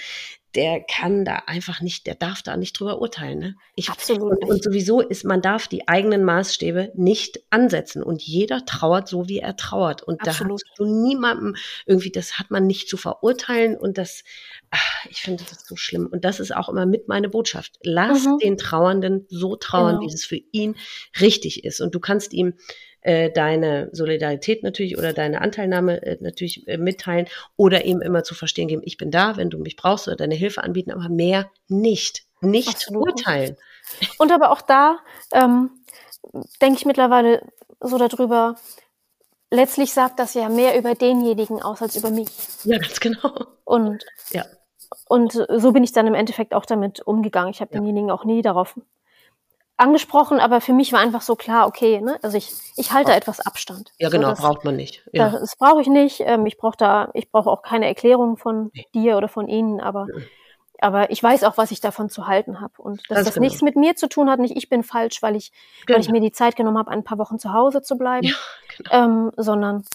der 0.56 0.82
kann 0.82 1.26
da 1.26 1.44
einfach 1.46 1.82
nicht, 1.82 2.08
der 2.08 2.16
darf 2.16 2.42
da 2.42 2.58
nicht 2.58 2.80
drüber 2.80 3.02
urteilen. 3.02 3.40
Ne? 3.40 3.56
Ich, 3.76 3.90
Absolut. 3.90 4.42
Und, 4.42 4.50
und, 4.50 4.64
sowieso 4.64 5.00
ist, 5.00 5.24
man 5.24 5.42
darf 5.42 5.68
die 5.68 5.88
eigenen 5.88 6.24
Maßstäbe 6.24 6.92
nicht 6.96 7.40
ansetzen. 7.52 8.02
Und 8.02 8.24
jeder 8.24 8.66
trauert 8.66 9.08
so, 9.08 9.30
wie 9.30 9.40
er 9.40 9.56
trauert. 9.58 10.02
Und 10.02 10.22
Absolut. 10.28 10.62
da 10.62 10.70
hast 10.70 10.80
du 10.80 10.86
niemandem 10.86 11.56
irgendwie, 11.86 12.12
das 12.12 12.40
hat 12.40 12.50
man 12.50 12.66
nicht 12.66 12.90
zu 12.90 12.98
verurteilen. 12.98 13.78
Und 13.78 14.00
das, 14.00 14.24
ach, 14.72 15.06
ich 15.10 15.22
finde 15.22 15.44
das 15.48 15.66
so 15.68 15.76
schlimm. 15.76 16.08
Und 16.12 16.26
das 16.26 16.40
ist 16.40 16.56
auch 16.56 16.70
immer 16.70 16.88
mit 16.88 17.08
meine 17.08 17.30
Botschaft. 17.30 17.78
Lass 17.84 18.26
mhm. 18.26 18.40
den 18.40 18.58
Trauernden 18.58 19.28
so 19.30 19.56
trauern, 19.56 20.00
genau. 20.00 20.10
wie 20.10 20.14
es 20.14 20.26
für 20.26 20.42
ihn 20.52 20.76
richtig 21.22 21.64
ist. 21.64 21.80
Und 21.80 21.94
du 21.94 22.00
kannst 22.00 22.19
ihm 22.28 22.54
äh, 23.02 23.32
deine 23.32 23.90
Solidarität 23.94 24.64
natürlich 24.64 24.98
oder 24.98 25.14
deine 25.14 25.42
Anteilnahme 25.42 26.02
äh, 26.02 26.18
natürlich 26.20 26.68
äh, 26.68 26.78
mitteilen 26.78 27.28
oder 27.56 27.86
eben 27.86 28.02
immer 28.02 28.24
zu 28.24 28.36
verstehen 28.36 28.68
geben, 28.68 28.82
ich 28.84 28.98
bin 28.98 29.12
da, 29.12 29.38
wenn 29.38 29.50
du 29.50 29.58
mich 29.58 29.76
brauchst 29.76 30.08
oder 30.08 30.18
deine 30.18 30.36
Hilfe 30.36 30.64
anbieten, 30.64 30.92
aber 30.92 31.10
mehr 31.10 31.50
nicht. 31.68 32.24
Nicht 32.42 32.70
Absolut. 32.70 33.08
urteilen. 33.08 33.58
Und 34.18 34.32
aber 34.32 34.52
auch 34.52 34.62
da 34.62 35.00
ähm, 35.34 35.72
denke 36.62 36.80
ich 36.80 36.86
mittlerweile 36.86 37.42
so 37.80 37.98
darüber, 37.98 38.56
letztlich 39.52 39.94
sagt 39.94 40.20
das 40.20 40.34
ja 40.34 40.50
mehr 40.50 40.78
über 40.78 40.96
denjenigen 40.96 41.62
aus 41.62 41.82
als 41.82 41.96
über 41.96 42.12
mich. 42.12 42.30
Ja, 42.64 42.78
ganz 42.78 43.00
genau. 43.00 43.46
Und, 43.64 44.06
ja. 44.32 44.46
und 45.08 45.32
so 45.32 45.72
bin 45.72 45.84
ich 45.84 45.92
dann 45.92 46.08
im 46.08 46.14
Endeffekt 46.14 46.54
auch 46.54 46.66
damit 46.66 47.02
umgegangen. 47.02 47.52
Ich 47.52 47.62
habe 47.62 47.74
ja. 47.74 47.80
denjenigen 47.80 48.12
auch 48.12 48.26
nie 48.26 48.42
darauf 48.42 48.76
angesprochen, 49.80 50.40
aber 50.40 50.62
für 50.62 50.74
mich 50.74 50.92
war 50.94 51.00
einfach 51.00 51.22
so 51.22 51.36
klar, 51.36 51.68
okay, 51.68 52.02
ne? 52.02 52.20
also 52.22 52.38
ich, 52.38 52.52
ich 52.76 52.92
halte 52.92 53.14
etwas 53.14 53.40
Abstand. 53.40 53.92
Ja, 53.98 54.10
genau, 54.10 54.28
so, 54.28 54.32
das, 54.32 54.42
braucht 54.42 54.66
man 54.66 54.76
nicht. 54.76 55.04
Ja. 55.14 55.30
Das, 55.30 55.40
das 55.40 55.56
brauche 55.56 55.82
ich 55.82 55.88
nicht. 55.88 56.22
Ähm, 56.22 56.46
ich 56.46 56.58
brauche 56.58 56.78
da, 56.78 57.10
ich 57.14 57.32
brauche 57.32 57.50
auch 57.50 57.62
keine 57.62 57.88
Erklärung 57.88 58.38
von 58.38 58.72
nee. 58.74 58.86
dir 58.94 59.18
oder 59.18 59.28
von 59.28 59.48
Ihnen, 59.48 59.80
aber, 59.80 60.08
ja. 60.14 60.22
aber 60.80 61.12
ich 61.12 61.24
weiß 61.24 61.44
auch, 61.44 61.58
was 61.58 61.72
ich 61.72 61.80
davon 61.80 62.10
zu 62.10 62.28
halten 62.28 62.60
habe. 62.60 62.74
Und 62.78 63.02
dass 63.10 63.18
Ganz 63.18 63.28
das 63.28 63.34
genau. 63.36 63.46
nichts 63.46 63.62
mit 63.62 63.76
mir 63.76 63.96
zu 63.96 64.10
tun 64.10 64.30
hat, 64.30 64.40
nicht 64.40 64.58
ich 64.58 64.70
bin 64.70 64.84
falsch, 64.84 65.22
weil 65.22 65.36
ich, 65.36 65.52
genau. 65.86 65.96
weil 65.96 66.02
ich 66.02 66.08
genau. 66.08 66.20
mir 66.20 66.26
die 66.26 66.34
Zeit 66.34 66.56
genommen 66.56 66.78
habe, 66.78 66.92
ein 66.92 67.04
paar 67.04 67.18
Wochen 67.18 67.40
zu 67.40 67.54
Hause 67.54 67.82
zu 67.82 67.98
bleiben, 67.98 68.28
ja, 68.28 68.36
genau. 68.78 69.06
ähm, 69.06 69.32
sondern 69.38 69.86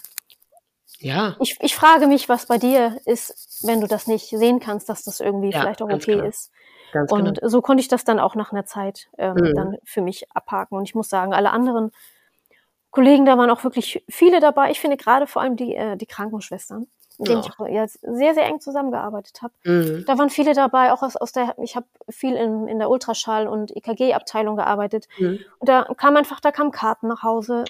ja. 0.99 1.35
Ich, 1.39 1.57
ich 1.59 1.75
frage 1.75 2.07
mich, 2.07 2.29
was 2.29 2.47
bei 2.47 2.57
dir 2.57 2.99
ist, 3.05 3.63
wenn 3.63 3.81
du 3.81 3.87
das 3.87 4.07
nicht 4.07 4.29
sehen 4.29 4.59
kannst, 4.59 4.89
dass 4.89 5.03
das 5.03 5.19
irgendwie 5.19 5.51
ja, 5.51 5.61
vielleicht 5.61 5.81
auch 5.81 5.91
okay 5.91 6.27
ist. 6.27 6.51
Ganz 6.91 7.11
und 7.11 7.35
genau. 7.35 7.47
so 7.47 7.61
konnte 7.61 7.81
ich 7.81 7.87
das 7.87 8.03
dann 8.03 8.19
auch 8.19 8.35
nach 8.35 8.51
einer 8.51 8.65
Zeit 8.65 9.07
ähm, 9.17 9.35
mhm. 9.35 9.53
dann 9.55 9.77
für 9.83 10.01
mich 10.01 10.31
abhaken. 10.33 10.77
Und 10.77 10.83
ich 10.83 10.95
muss 10.95 11.09
sagen, 11.09 11.33
alle 11.33 11.51
anderen 11.51 11.91
Kollegen, 12.95 13.25
da 13.25 13.37
waren 13.37 13.49
auch 13.49 13.63
wirklich 13.63 14.03
viele 14.07 14.39
dabei. 14.39 14.71
Ich 14.71 14.79
finde 14.79 14.95
gerade 14.95 15.27
vor 15.27 15.41
allem 15.41 15.57
die, 15.57 15.75
äh, 15.75 15.97
die 15.97 16.05
Krankenschwestern, 16.05 16.87
mit 17.17 17.27
denen 17.27 17.43
ja. 17.43 17.67
ich 17.67 17.73
ja, 17.73 17.87
sehr, 17.87 18.33
sehr 18.33 18.45
eng 18.45 18.61
zusammengearbeitet 18.61 19.41
habe. 19.41 19.53
Mhm. 19.63 20.05
Da 20.07 20.17
waren 20.17 20.29
viele 20.29 20.53
dabei, 20.53 20.93
auch 20.93 21.03
aus, 21.03 21.17
aus 21.17 21.33
der, 21.33 21.55
ich 21.61 21.75
habe 21.75 21.85
viel 22.09 22.35
in, 22.35 22.69
in 22.69 22.79
der 22.79 22.89
Ultraschall- 22.89 23.47
und 23.47 23.75
EKG-Abteilung 23.75 24.55
gearbeitet. 24.55 25.09
Mhm. 25.17 25.39
Und 25.59 25.67
da 25.67 25.83
kam 25.97 26.15
einfach, 26.15 26.39
da 26.39 26.51
kamen 26.51 26.71
Karten 26.71 27.09
nach 27.09 27.21
Hause 27.21 27.65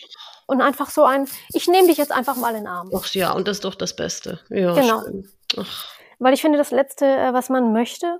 und 0.45 0.61
einfach 0.61 0.91
so 0.91 1.03
ein, 1.03 1.27
ich 1.53 1.67
nehme 1.67 1.87
dich 1.87 1.97
jetzt 1.97 2.11
einfach 2.11 2.35
mal 2.35 2.49
in 2.49 2.57
den 2.57 2.67
Arm. 2.67 2.91
Ach 2.95 3.07
ja, 3.15 3.31
und 3.31 3.47
das 3.47 3.57
ist 3.57 3.65
doch 3.65 3.75
das 3.75 3.95
Beste. 3.95 4.39
Ja, 4.49 4.73
genau. 4.75 5.01
Weil 6.19 6.33
ich 6.33 6.41
finde, 6.41 6.57
das 6.59 6.71
Letzte, 6.71 7.05
äh, 7.05 7.33
was 7.33 7.49
man 7.49 7.73
möchte, 7.73 8.19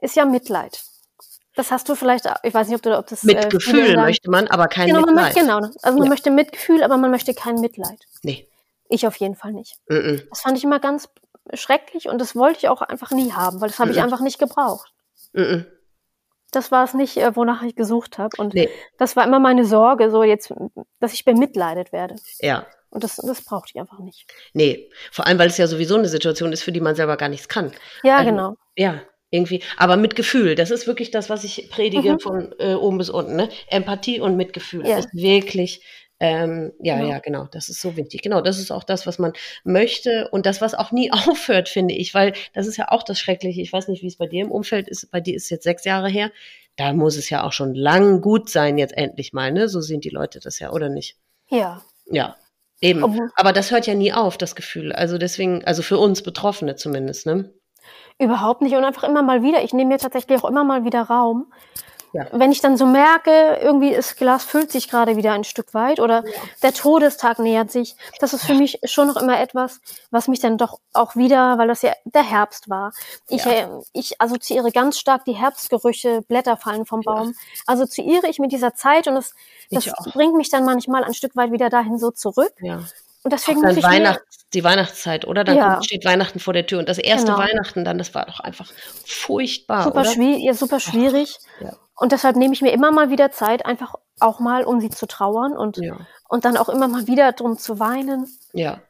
ist 0.00 0.16
ja 0.16 0.24
Mitleid. 0.24 0.82
Das 1.54 1.72
hast 1.72 1.88
du 1.88 1.96
vielleicht, 1.96 2.24
ich 2.44 2.54
weiß 2.54 2.68
nicht, 2.68 2.76
ob 2.76 2.82
du 2.82 2.96
ob 2.96 3.06
das. 3.08 3.24
Mitgefühl 3.24 3.90
äh, 3.90 3.96
möchte 3.96 4.30
man, 4.30 4.46
aber 4.46 4.68
kein 4.68 4.86
genau, 4.86 5.00
Mitleid. 5.00 5.34
Möchte, 5.34 5.40
genau, 5.40 5.56
also 5.56 5.98
man 5.98 6.04
ja. 6.04 6.08
möchte 6.08 6.30
Mitgefühl, 6.30 6.84
aber 6.84 6.96
man 6.96 7.10
möchte 7.10 7.34
kein 7.34 7.56
Mitleid. 7.56 7.98
Nee. 8.22 8.48
Ich 8.88 9.06
auf 9.06 9.16
jeden 9.16 9.34
Fall 9.34 9.52
nicht. 9.52 9.76
Mm 9.88 9.94
-mm. 9.94 10.22
Das 10.30 10.42
fand 10.42 10.56
ich 10.56 10.64
immer 10.64 10.78
ganz 10.78 11.08
schrecklich 11.54 12.08
und 12.08 12.18
das 12.20 12.36
wollte 12.36 12.58
ich 12.58 12.68
auch 12.68 12.82
einfach 12.82 13.10
nie 13.10 13.32
haben, 13.32 13.60
weil 13.60 13.68
das 13.68 13.78
habe 13.78 13.90
mm 13.90 13.94
ich 13.94 14.00
einfach 14.00 14.20
nicht 14.20 14.38
gebraucht. 14.38 14.92
Das 16.52 16.72
war 16.72 16.84
es 16.84 16.94
nicht, 16.94 17.16
äh, 17.18 17.36
wonach 17.36 17.62
ich 17.62 17.76
gesucht 17.76 18.18
habe. 18.18 18.36
Und 18.38 18.54
nee. 18.54 18.70
das 18.96 19.16
war 19.16 19.26
immer 19.26 19.38
meine 19.38 19.64
Sorge, 19.64 20.10
so 20.10 20.22
jetzt, 20.22 20.52
dass 21.00 21.12
ich 21.12 21.24
bemitleidet 21.24 21.92
werde. 21.92 22.16
Ja. 22.40 22.66
Und 22.90 23.04
das, 23.04 23.16
das 23.16 23.42
brauchte 23.42 23.72
ich 23.74 23.80
einfach 23.80 23.98
nicht. 23.98 24.26
Nee, 24.54 24.88
vor 25.12 25.26
allem, 25.26 25.38
weil 25.38 25.48
es 25.48 25.58
ja 25.58 25.66
sowieso 25.66 25.96
eine 25.96 26.08
Situation 26.08 26.52
ist, 26.52 26.62
für 26.62 26.72
die 26.72 26.80
man 26.80 26.94
selber 26.94 27.18
gar 27.18 27.28
nichts 27.28 27.48
kann. 27.48 27.72
Ja, 28.02 28.16
also, 28.18 28.30
genau. 28.30 28.56
Ja, 28.76 29.02
irgendwie, 29.30 29.62
aber 29.76 29.96
mit 29.96 30.16
Gefühl, 30.16 30.54
das 30.54 30.70
ist 30.70 30.86
wirklich 30.86 31.10
das, 31.10 31.28
was 31.28 31.44
ich 31.44 31.68
predige 31.70 32.14
mhm. 32.14 32.20
von 32.20 32.54
äh, 32.58 32.74
oben 32.74 32.98
bis 32.98 33.10
unten. 33.10 33.36
Ne? 33.36 33.48
Empathie 33.68 34.20
und 34.20 34.36
Mitgefühl 34.36 34.86
ja. 34.86 34.98
ist 34.98 35.14
wirklich, 35.14 35.82
ähm, 36.20 36.72
ja, 36.80 36.96
genau. 36.96 37.08
ja, 37.10 37.18
genau, 37.18 37.48
das 37.50 37.68
ist 37.68 37.80
so 37.80 37.96
wichtig. 37.96 38.22
Genau, 38.22 38.40
das 38.40 38.58
ist 38.58 38.70
auch 38.70 38.84
das, 38.84 39.06
was 39.06 39.18
man 39.18 39.32
möchte 39.64 40.28
und 40.32 40.46
das, 40.46 40.60
was 40.60 40.74
auch 40.74 40.92
nie 40.92 41.12
aufhört, 41.28 41.68
finde 41.68 41.94
ich, 41.94 42.14
weil 42.14 42.32
das 42.54 42.66
ist 42.66 42.76
ja 42.76 42.90
auch 42.90 43.02
das 43.02 43.20
Schreckliche. 43.20 43.60
Ich 43.60 43.72
weiß 43.72 43.88
nicht, 43.88 44.02
wie 44.02 44.08
es 44.08 44.16
bei 44.16 44.26
dir 44.26 44.44
im 44.44 44.50
Umfeld 44.50 44.88
ist. 44.88 45.10
Bei 45.10 45.20
dir 45.20 45.36
ist 45.36 45.44
es 45.44 45.50
jetzt 45.50 45.64
sechs 45.64 45.84
Jahre 45.84 46.08
her. 46.08 46.30
Da 46.76 46.92
muss 46.92 47.16
es 47.16 47.28
ja 47.28 47.44
auch 47.44 47.52
schon 47.52 47.74
lang 47.74 48.20
gut 48.20 48.48
sein, 48.48 48.78
jetzt 48.78 48.96
endlich 48.96 49.32
mal, 49.32 49.52
ne? 49.52 49.68
So 49.68 49.80
sehen 49.80 50.00
die 50.00 50.10
Leute 50.10 50.40
das 50.40 50.58
ja, 50.58 50.70
oder 50.70 50.88
nicht? 50.88 51.16
Ja. 51.48 51.82
Ja. 52.06 52.36
Eben. 52.80 53.02
Obwohl. 53.02 53.30
Aber 53.34 53.52
das 53.52 53.72
hört 53.72 53.86
ja 53.86 53.94
nie 53.94 54.12
auf, 54.12 54.38
das 54.38 54.54
Gefühl. 54.54 54.92
Also 54.92 55.18
deswegen, 55.18 55.64
also 55.64 55.82
für 55.82 55.98
uns 55.98 56.22
Betroffene 56.22 56.76
zumindest, 56.76 57.26
ne? 57.26 57.52
Überhaupt 58.18 58.62
nicht 58.62 58.74
und 58.74 58.84
einfach 58.84 59.04
immer 59.04 59.22
mal 59.22 59.42
wieder. 59.42 59.62
Ich 59.62 59.72
nehme 59.72 59.90
mir 59.90 59.98
tatsächlich 59.98 60.42
auch 60.42 60.48
immer 60.48 60.64
mal 60.64 60.84
wieder 60.84 61.02
Raum. 61.02 61.46
Ja. 62.12 62.26
Wenn 62.32 62.52
ich 62.52 62.60
dann 62.60 62.76
so 62.76 62.86
merke, 62.86 63.58
irgendwie 63.60 63.94
das 63.94 64.16
Glas 64.16 64.44
füllt 64.44 64.72
sich 64.72 64.88
gerade 64.88 65.16
wieder 65.16 65.32
ein 65.32 65.44
Stück 65.44 65.74
weit 65.74 66.00
oder 66.00 66.24
ja. 66.24 66.32
der 66.62 66.72
Todestag 66.72 67.38
nähert 67.38 67.70
sich, 67.70 67.96
das 68.20 68.32
ist 68.32 68.44
für 68.44 68.54
ja. 68.54 68.58
mich 68.58 68.80
schon 68.84 69.08
noch 69.08 69.16
immer 69.16 69.38
etwas, 69.38 69.80
was 70.10 70.28
mich 70.28 70.40
dann 70.40 70.56
doch 70.56 70.80
auch 70.92 71.16
wieder, 71.16 71.58
weil 71.58 71.68
das 71.68 71.82
ja 71.82 71.92
der 72.04 72.22
Herbst 72.22 72.70
war. 72.70 72.92
Ich, 73.28 73.44
äh, 73.44 73.68
ich 73.92 74.20
assoziiere 74.20 74.72
ganz 74.72 74.98
stark 74.98 75.24
die 75.26 75.34
Herbstgerüche, 75.34 76.22
Blätter 76.22 76.56
fallen 76.56 76.86
vom 76.86 77.02
Baum. 77.02 77.34
Assoziiere 77.66 78.26
ich 78.28 78.38
mit 78.38 78.52
dieser 78.52 78.74
Zeit 78.74 79.06
und 79.06 79.14
das, 79.14 79.34
das 79.70 79.92
bringt 80.12 80.34
mich 80.34 80.48
dann 80.48 80.64
manchmal 80.64 81.04
ein 81.04 81.14
Stück 81.14 81.36
weit 81.36 81.52
wieder 81.52 81.68
dahin 81.68 81.98
so 81.98 82.10
zurück. 82.10 82.54
Und 83.24 83.32
deswegen 83.32 83.60
muss 83.60 83.76
ich 83.76 83.82
Weihnachts, 83.82 84.46
die 84.54 84.64
Weihnachtszeit, 84.64 85.26
oder? 85.26 85.44
Dann 85.44 85.56
ja. 85.56 85.82
steht 85.82 86.04
Weihnachten 86.04 86.38
vor 86.38 86.52
der 86.52 86.66
Tür. 86.66 86.78
Und 86.78 86.88
das 86.88 86.98
erste 86.98 87.32
genau. 87.32 87.38
Weihnachten 87.38 87.84
dann, 87.84 87.98
das 87.98 88.14
war 88.14 88.26
doch 88.26 88.40
einfach 88.40 88.70
furchtbar. 89.04 89.84
Super? 89.84 90.04
Schwierig, 90.04 90.42
ja, 90.42 90.54
super 90.54 90.80
schwierig. 90.80 91.36
Ach, 91.58 91.62
ja. 91.62 91.72
Und 91.96 92.12
deshalb 92.12 92.36
nehme 92.36 92.54
ich 92.54 92.62
mir 92.62 92.72
immer 92.72 92.92
mal 92.92 93.10
wieder 93.10 93.32
Zeit, 93.32 93.66
einfach 93.66 93.94
auch 94.20 94.38
mal, 94.38 94.64
um 94.64 94.80
sie 94.80 94.90
zu 94.90 95.06
trauern 95.06 95.56
und, 95.56 95.80
und 96.28 96.44
dann 96.44 96.56
auch 96.56 96.68
immer 96.68 96.86
mal 96.86 97.06
wieder 97.08 97.32
drum 97.32 97.58
zu 97.58 97.80
weinen. 97.80 98.28
Ja. 98.52 98.80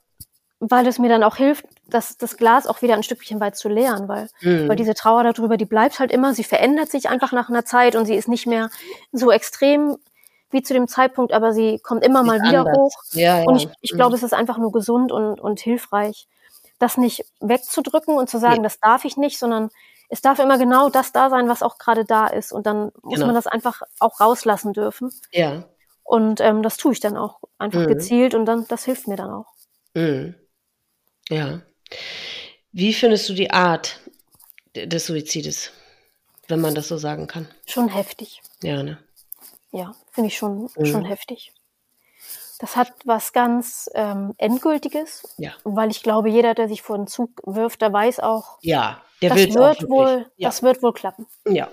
Weil 0.61 0.87
es 0.87 0.99
mir 0.99 1.09
dann 1.09 1.23
auch 1.23 1.37
hilft, 1.37 1.65
das, 1.89 2.19
das 2.19 2.37
Glas 2.37 2.67
auch 2.67 2.83
wieder 2.83 2.95
ein 2.95 3.03
Stückchen 3.03 3.41
weit 3.41 3.57
zu 3.57 3.69
leeren, 3.69 4.09
weil, 4.09 4.29
mhm. 4.43 4.69
weil 4.69 4.77
diese 4.77 4.93
Trauer 4.93 5.25
darüber, 5.25 5.57
die 5.57 5.65
bleibt 5.65 6.01
halt 6.01 6.13
immer, 6.13 6.35
sie 6.35 6.45
verändert 6.45 6.91
sich 6.91 7.09
einfach 7.09 7.33
nach 7.33 7.49
einer 7.49 7.65
Zeit 7.65 7.97
und 7.97 8.05
sie 8.05 8.15
ist 8.15 8.29
nicht 8.29 8.47
mehr 8.47 8.69
so 9.13 9.31
extrem 9.31 9.97
wie 10.51 10.63
zu 10.63 10.73
dem 10.73 10.89
Zeitpunkt, 10.89 11.33
aber 11.33 11.53
sie 11.53 11.79
kommt 11.79 12.05
immer 12.05 12.23
mal 12.23 12.41
wieder 12.41 12.61
anders. 12.61 12.77
hoch. 12.77 12.93
Ja, 13.13 13.39
ja. 13.39 13.45
Und 13.45 13.57
ich, 13.57 13.69
ich 13.81 13.93
glaube, 13.93 14.11
mhm. 14.11 14.17
es 14.17 14.23
ist 14.23 14.35
einfach 14.35 14.59
nur 14.59 14.73
gesund 14.73 15.13
und, 15.13 15.41
und 15.41 15.61
hilfreich, 15.61 16.27
das 16.79 16.97
nicht 16.97 17.25
wegzudrücken 17.41 18.17
und 18.17 18.31
zu 18.31 18.39
sagen, 18.39 18.59
ja. 18.59 18.63
das 18.63 18.81
darf 18.81 19.05
ich 19.05 19.17
nicht, 19.17 19.39
sondern 19.39 19.71
es 20.09 20.23
darf 20.23 20.39
immer 20.39 20.59
genau 20.59 20.89
das 20.89 21.13
da 21.13 21.29
sein, 21.29 21.49
was 21.49 21.63
auch 21.63 21.79
gerade 21.79 22.05
da 22.05 22.27
ist. 22.27 22.53
Und 22.53 22.67
dann 22.67 22.93
muss 23.03 23.17
genau. 23.17 23.27
man 23.27 23.35
das 23.35 23.47
einfach 23.47 23.83
auch 23.99 24.21
rauslassen 24.21 24.73
dürfen. 24.73 25.11
Ja. 25.33 25.65
Und 26.03 26.41
ähm, 26.41 26.63
das 26.63 26.79
tue 26.79 26.93
ich 26.93 27.01
dann 27.01 27.17
auch 27.17 27.41
einfach 27.59 27.81
mhm. 27.81 27.89
gezielt 27.89 28.35
und 28.35 28.47
dann, 28.47 28.67
das 28.69 28.85
hilft 28.85 29.07
mir 29.09 29.17
dann 29.17 29.31
auch. 29.31 29.53
Mhm. 29.95 30.35
Ja. 31.29 31.61
Wie 32.73 32.95
findest 32.95 33.29
du 33.29 33.35
die 33.35 33.51
Art 33.51 34.01
des 34.75 35.07
Suizides, 35.07 35.73
wenn 36.47 36.61
man 36.61 36.75
das 36.75 36.89
so 36.89 36.97
sagen 36.97 37.27
kann? 37.27 37.49
Schon 37.67 37.89
heftig. 37.89 38.41
Ja, 38.63 38.83
ne? 38.83 38.99
Ja, 39.71 39.95
finde 40.11 40.29
ich 40.29 40.37
schon, 40.37 40.71
mhm. 40.77 40.85
schon 40.87 41.05
heftig. 41.05 41.53
Das 42.59 42.77
hat 42.77 42.93
was 43.05 43.33
ganz 43.33 43.89
ähm, 43.95 44.35
Endgültiges, 44.37 45.35
ja. 45.39 45.53
weil 45.63 45.91
ich 45.91 46.03
glaube, 46.03 46.29
jeder, 46.29 46.55
der 46.55 46.69
sich 46.69 46.83
vor 46.83 46.97
den 46.97 47.07
Zug 47.07 47.31
wirft, 47.45 47.83
der 47.83 47.93
weiß 47.93 48.19
auch, 48.21 48.59
ja, 48.63 49.01
der 49.23 49.31
das 49.31 49.55
wird 49.55 49.89
wohl, 49.89 50.27
ja. 50.37 50.49
das 50.49 50.63
wird 50.63 50.83
wohl 50.83 50.93
klappen. 50.93 51.27
Ja. 51.47 51.69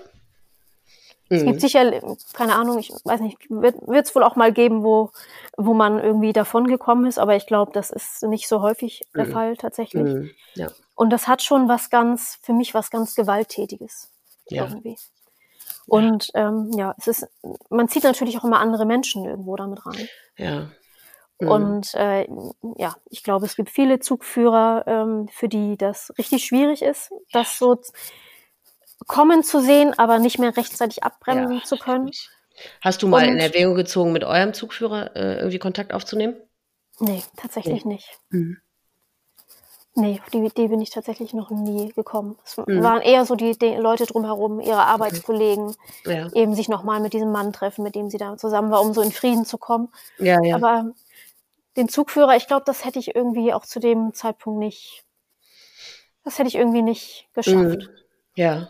Es 1.28 1.42
gibt 1.42 1.56
mhm. 1.56 1.60
sicher, 1.60 2.16
keine 2.34 2.54
Ahnung, 2.54 2.78
ich 2.78 2.92
weiß 3.02 3.20
nicht, 3.20 3.38
wird 3.50 4.06
es 4.06 4.14
wohl 4.14 4.22
auch 4.22 4.36
mal 4.36 4.52
geben, 4.52 4.84
wo, 4.84 5.10
wo 5.56 5.74
man 5.74 5.98
irgendwie 5.98 6.32
davon 6.32 6.68
gekommen 6.68 7.06
ist, 7.06 7.18
aber 7.18 7.34
ich 7.34 7.46
glaube, 7.46 7.72
das 7.72 7.90
ist 7.90 8.22
nicht 8.22 8.46
so 8.46 8.62
häufig 8.62 9.02
der 9.12 9.26
mhm. 9.26 9.32
Fall 9.32 9.56
tatsächlich. 9.56 10.04
Mhm. 10.04 10.30
Ja. 10.54 10.68
Und 10.94 11.10
das 11.10 11.26
hat 11.26 11.42
schon 11.42 11.68
was 11.68 11.90
ganz, 11.90 12.38
für 12.42 12.52
mich 12.52 12.74
was 12.74 12.90
ganz 12.90 13.16
Gewalttätiges. 13.16 14.12
Ja. 14.48 14.68
Irgendwie. 14.68 14.96
Und 15.86 16.30
ähm, 16.34 16.70
ja, 16.76 16.94
es 16.98 17.06
ist, 17.06 17.28
man 17.70 17.88
zieht 17.88 18.04
natürlich 18.04 18.38
auch 18.38 18.44
immer 18.44 18.60
andere 18.60 18.86
Menschen 18.86 19.24
irgendwo 19.24 19.56
damit 19.56 19.86
rein. 19.86 20.08
Ja. 20.36 20.70
Mhm. 21.40 21.48
Und 21.48 21.94
äh, 21.94 22.26
ja, 22.76 22.96
ich 23.10 23.22
glaube, 23.22 23.46
es 23.46 23.56
gibt 23.56 23.70
viele 23.70 24.00
Zugführer, 24.00 24.84
ähm, 24.86 25.28
für 25.32 25.48
die 25.48 25.76
das 25.76 26.12
richtig 26.18 26.44
schwierig 26.44 26.82
ist, 26.82 27.10
das 27.32 27.58
so 27.58 27.80
kommen 29.06 29.42
zu 29.42 29.60
sehen, 29.60 29.94
aber 29.98 30.18
nicht 30.18 30.38
mehr 30.38 30.56
rechtzeitig 30.56 31.04
abbremsen 31.04 31.58
ja, 31.58 31.64
zu 31.64 31.76
können. 31.76 32.10
Hast 32.80 33.02
du 33.02 33.08
mal 33.08 33.26
Und, 33.26 33.34
in 33.34 33.38
Erwägung 33.38 33.74
gezogen, 33.74 34.12
mit 34.12 34.24
eurem 34.24 34.54
Zugführer 34.54 35.14
äh, 35.14 35.36
irgendwie 35.38 35.58
Kontakt 35.58 35.92
aufzunehmen? 35.92 36.36
Nee, 36.98 37.22
tatsächlich 37.36 37.84
nee. 37.84 37.94
nicht. 37.94 38.18
Mhm. 38.30 38.58
Nee, 39.98 40.20
auf 40.22 40.30
die 40.30 40.38
Idee 40.44 40.68
bin 40.68 40.80
ich 40.82 40.90
tatsächlich 40.90 41.32
noch 41.32 41.50
nie 41.50 41.90
gekommen. 41.92 42.38
Es 42.44 42.56
Mhm. 42.58 42.82
waren 42.82 43.00
eher 43.00 43.24
so 43.24 43.34
die, 43.34 43.58
die 43.58 43.74
Leute 43.76 44.04
drumherum, 44.04 44.60
ihre 44.60 44.84
Arbeitskollegen, 44.84 45.74
Ja. 46.04 46.30
eben 46.34 46.54
sich 46.54 46.68
nochmal 46.68 47.00
mit 47.00 47.14
diesem 47.14 47.32
Mann 47.32 47.52
treffen, 47.52 47.82
mit 47.82 47.94
dem 47.94 48.10
sie 48.10 48.18
da 48.18 48.36
zusammen 48.36 48.70
war, 48.70 48.82
um 48.82 48.92
so 48.92 49.00
in 49.00 49.10
Frieden 49.10 49.46
zu 49.46 49.56
kommen. 49.56 49.88
Ja, 50.18 50.38
ja. 50.42 50.56
Aber 50.56 50.92
den 51.78 51.88
Zugführer, 51.88 52.36
ich 52.36 52.46
glaube, 52.46 52.64
das 52.66 52.84
hätte 52.84 52.98
ich 52.98 53.14
irgendwie 53.16 53.54
auch 53.54 53.64
zu 53.64 53.80
dem 53.80 54.12
Zeitpunkt 54.12 54.58
nicht, 54.58 55.04
das 56.24 56.38
hätte 56.38 56.48
ich 56.48 56.56
irgendwie 56.56 56.82
nicht 56.82 57.28
geschafft. 57.32 57.56
Mhm. 57.56 57.88
Ja. 58.34 58.68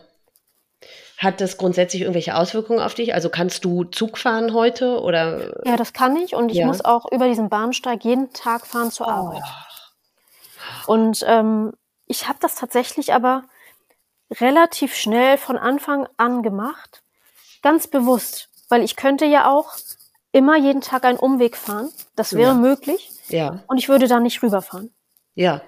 Hat 1.17 1.41
das 1.41 1.57
grundsätzlich 1.57 2.03
irgendwelche 2.03 2.35
Auswirkungen 2.37 2.79
auf 2.79 2.93
dich? 2.93 3.13
Also 3.15 3.29
kannst 3.29 3.65
du 3.65 3.83
Zug 3.85 4.17
fahren 4.17 4.53
heute 4.53 5.01
oder? 5.01 5.61
Ja, 5.65 5.75
das 5.75 5.91
kann 5.91 6.15
ich 6.15 6.35
und 6.35 6.51
ich 6.51 6.57
Ja. 6.59 6.67
muss 6.67 6.85
auch 6.85 7.11
über 7.11 7.27
diesen 7.27 7.49
Bahnsteig 7.49 8.05
jeden 8.05 8.31
Tag 8.31 8.65
fahren 8.67 8.91
zur 8.91 9.07
Oh. 9.07 9.41
Und 10.85 11.23
ähm, 11.27 11.73
ich 12.05 12.27
habe 12.27 12.39
das 12.41 12.55
tatsächlich 12.55 13.13
aber 13.13 13.43
relativ 14.31 14.95
schnell 14.95 15.37
von 15.37 15.57
Anfang 15.57 16.07
an 16.17 16.43
gemacht, 16.43 17.03
ganz 17.61 17.87
bewusst, 17.87 18.49
weil 18.69 18.83
ich 18.83 18.95
könnte 18.95 19.25
ja 19.25 19.49
auch 19.49 19.75
immer 20.31 20.57
jeden 20.57 20.81
Tag 20.81 21.05
einen 21.05 21.17
Umweg 21.17 21.55
fahren, 21.55 21.89
das 22.15 22.33
wäre 22.33 22.51
Ja. 22.51 22.57
möglich 22.57 23.11
Ja, 23.29 23.63
und 23.67 23.77
ich 23.77 23.89
würde 23.89 24.07
da 24.07 24.19
nicht 24.19 24.43
rüberfahren. 24.43 24.93
ja, 25.35 25.61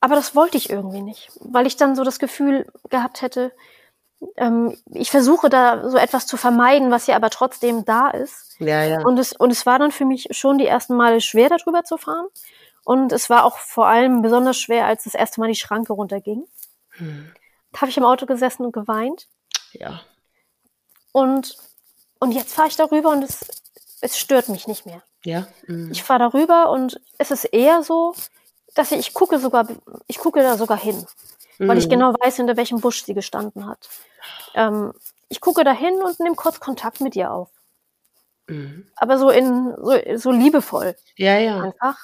Aber 0.00 0.14
das 0.14 0.36
wollte 0.36 0.56
ich 0.56 0.70
irgendwie 0.70 1.02
nicht, 1.02 1.30
weil 1.40 1.66
ich 1.66 1.76
dann 1.76 1.96
so 1.96 2.04
das 2.04 2.18
Gefühl 2.18 2.66
gehabt 2.88 3.20
hätte, 3.22 3.52
ähm, 4.36 4.76
ich 4.92 5.10
versuche 5.10 5.48
da 5.48 5.88
so 5.88 5.96
etwas 5.96 6.26
zu 6.26 6.36
vermeiden, 6.36 6.90
was 6.90 7.06
ja 7.06 7.16
aber 7.16 7.30
trotzdem 7.30 7.84
da 7.84 8.10
ist. 8.10 8.56
ja, 8.60 8.82
ja. 8.84 9.00
Und 9.04 9.18
es, 9.18 9.32
und 9.32 9.50
es 9.50 9.66
war 9.66 9.78
dann 9.78 9.92
für 9.92 10.04
mich 10.04 10.28
schon 10.32 10.58
die 10.58 10.66
ersten 10.66 10.96
Male 10.96 11.20
schwer, 11.20 11.48
darüber 11.48 11.84
zu 11.84 11.96
fahren. 11.96 12.26
Und 12.88 13.12
es 13.12 13.28
war 13.28 13.44
auch 13.44 13.58
vor 13.58 13.86
allem 13.86 14.22
besonders 14.22 14.56
schwer, 14.56 14.86
als 14.86 15.04
das 15.04 15.14
erste 15.14 15.40
Mal 15.40 15.48
die 15.48 15.54
Schranke 15.54 15.92
runterging. 15.92 16.46
Hm. 16.92 17.30
Da 17.72 17.82
habe 17.82 17.90
ich 17.90 17.98
im 17.98 18.04
Auto 18.04 18.24
gesessen 18.24 18.64
und 18.64 18.72
geweint. 18.72 19.28
Ja, 19.72 20.00
Und, 21.12 21.58
und 22.18 22.32
jetzt 22.32 22.54
fahre 22.54 22.68
ich 22.68 22.76
darüber 22.76 23.10
und 23.10 23.22
es, 23.24 23.40
es 24.00 24.18
stört 24.18 24.48
mich 24.48 24.66
nicht 24.66 24.86
mehr. 24.86 25.02
ja. 25.22 25.46
Mhm. 25.66 25.90
Ich 25.92 26.02
fahre 26.02 26.20
darüber 26.30 26.70
und 26.70 26.98
es 27.18 27.30
ist 27.30 27.44
eher 27.44 27.82
so, 27.82 28.14
dass 28.74 28.90
ich, 28.92 29.00
ich 29.00 29.12
gucke 29.12 29.38
sogar, 29.38 29.68
ich 30.06 30.16
gucke 30.16 30.40
da 30.40 30.56
sogar 30.56 30.78
hin, 30.78 31.04
weil 31.58 31.76
ich 31.76 31.86
Mhm. 31.86 31.90
genau 31.90 32.14
weiß, 32.14 32.36
hinter 32.36 32.56
welchem 32.56 32.80
Busch 32.80 33.04
sie 33.04 33.12
gestanden 33.12 33.66
hat. 33.66 33.86
Ähm, 34.54 34.94
ich 35.28 35.42
gucke 35.42 35.62
da 35.62 35.72
hin 35.72 36.00
und 36.02 36.18
nehme 36.20 36.36
kurz 36.36 36.58
Kontakt 36.58 37.02
mit 37.02 37.14
ihr 37.16 37.30
auf. 37.30 37.50
Mhm. 38.46 38.90
Aber 38.96 39.18
so 39.18 39.28
in, 39.28 39.74
so, 39.76 39.92
so 40.16 40.30
liebevoll. 40.30 40.96
Ja, 41.16 41.36
ja. 41.38 41.60
einfach. 41.64 41.98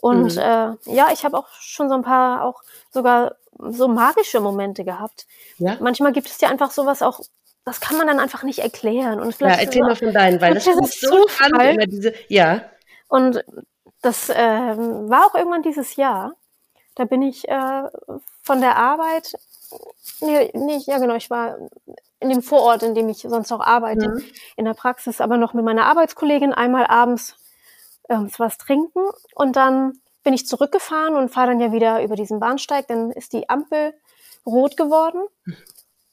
Und 0.00 0.34
Mhm. 0.36 0.40
äh, 0.40 0.94
ja, 0.94 1.08
ich 1.12 1.24
habe 1.24 1.38
auch 1.38 1.48
schon 1.60 1.88
so 1.88 1.94
ein 1.94 2.02
paar 2.02 2.44
auch 2.44 2.62
sogar 2.90 3.36
so 3.70 3.88
magische 3.88 4.40
Momente 4.40 4.84
gehabt. 4.84 5.26
Ja, 5.58 5.76
Manchmal 5.80 6.12
gibt 6.12 6.28
es 6.28 6.40
ja 6.40 6.48
einfach 6.48 6.70
sowas 6.70 7.02
auch, 7.02 7.20
das 7.64 7.80
kann 7.80 7.96
man 7.96 8.06
dann 8.06 8.20
einfach 8.20 8.42
nicht 8.42 8.58
erklären. 8.58 9.18
Und 9.20 9.26
ja 9.28 9.32
vielleicht 9.36 9.60
erzähl 9.66 9.82
ist 9.82 9.88
mal 9.88 9.96
von 9.96 10.12
deinen, 10.12 10.40
weil 10.40 10.54
das 10.54 10.66
ich 10.66 11.00
so 11.00 11.26
spannend. 11.28 11.74
Immer 11.74 11.86
diese, 11.86 12.12
ja, 12.28 12.62
und 13.08 13.42
das 14.02 14.30
ähm, 14.34 15.08
war 15.08 15.26
auch 15.26 15.34
irgendwann 15.34 15.62
dieses 15.62 15.96
Jahr. 15.96 16.34
Da 16.94 17.04
bin 17.04 17.22
ich 17.22 17.48
äh, 17.48 17.82
von 18.42 18.60
der 18.60 18.76
Arbeit, 18.76 19.34
nee, 20.20 20.50
nee, 20.54 20.78
ja 20.86 20.98
genau, 20.98 21.14
ich 21.14 21.30
war 21.30 21.56
in 22.20 22.30
dem 22.30 22.42
Vorort, 22.42 22.82
in 22.82 22.94
dem 22.94 23.08
ich 23.08 23.18
sonst 23.18 23.52
auch 23.52 23.60
arbeite, 23.60 24.08
Mhm. 24.08 24.24
in 24.56 24.64
der 24.64 24.74
Praxis, 24.74 25.20
aber 25.20 25.36
noch 25.36 25.52
mit 25.54 25.64
meiner 25.64 25.86
Arbeitskollegin 25.86 26.52
einmal 26.52 26.86
abends 26.86 27.36
ähm, 28.08 28.30
was 28.38 28.58
trinken 28.58 29.02
und 29.34 29.56
dann 29.56 30.00
bin 30.22 30.34
ich 30.34 30.46
zurückgefahren 30.46 31.14
und 31.14 31.28
fahre 31.28 31.48
dann 31.48 31.60
ja 31.60 31.72
wieder 31.72 32.02
über 32.02 32.16
diesen 32.16 32.40
Bahnsteig. 32.40 32.88
Dann 32.88 33.12
ist 33.12 33.32
die 33.32 33.48
Ampel 33.48 33.94
rot 34.44 34.76
geworden 34.76 35.22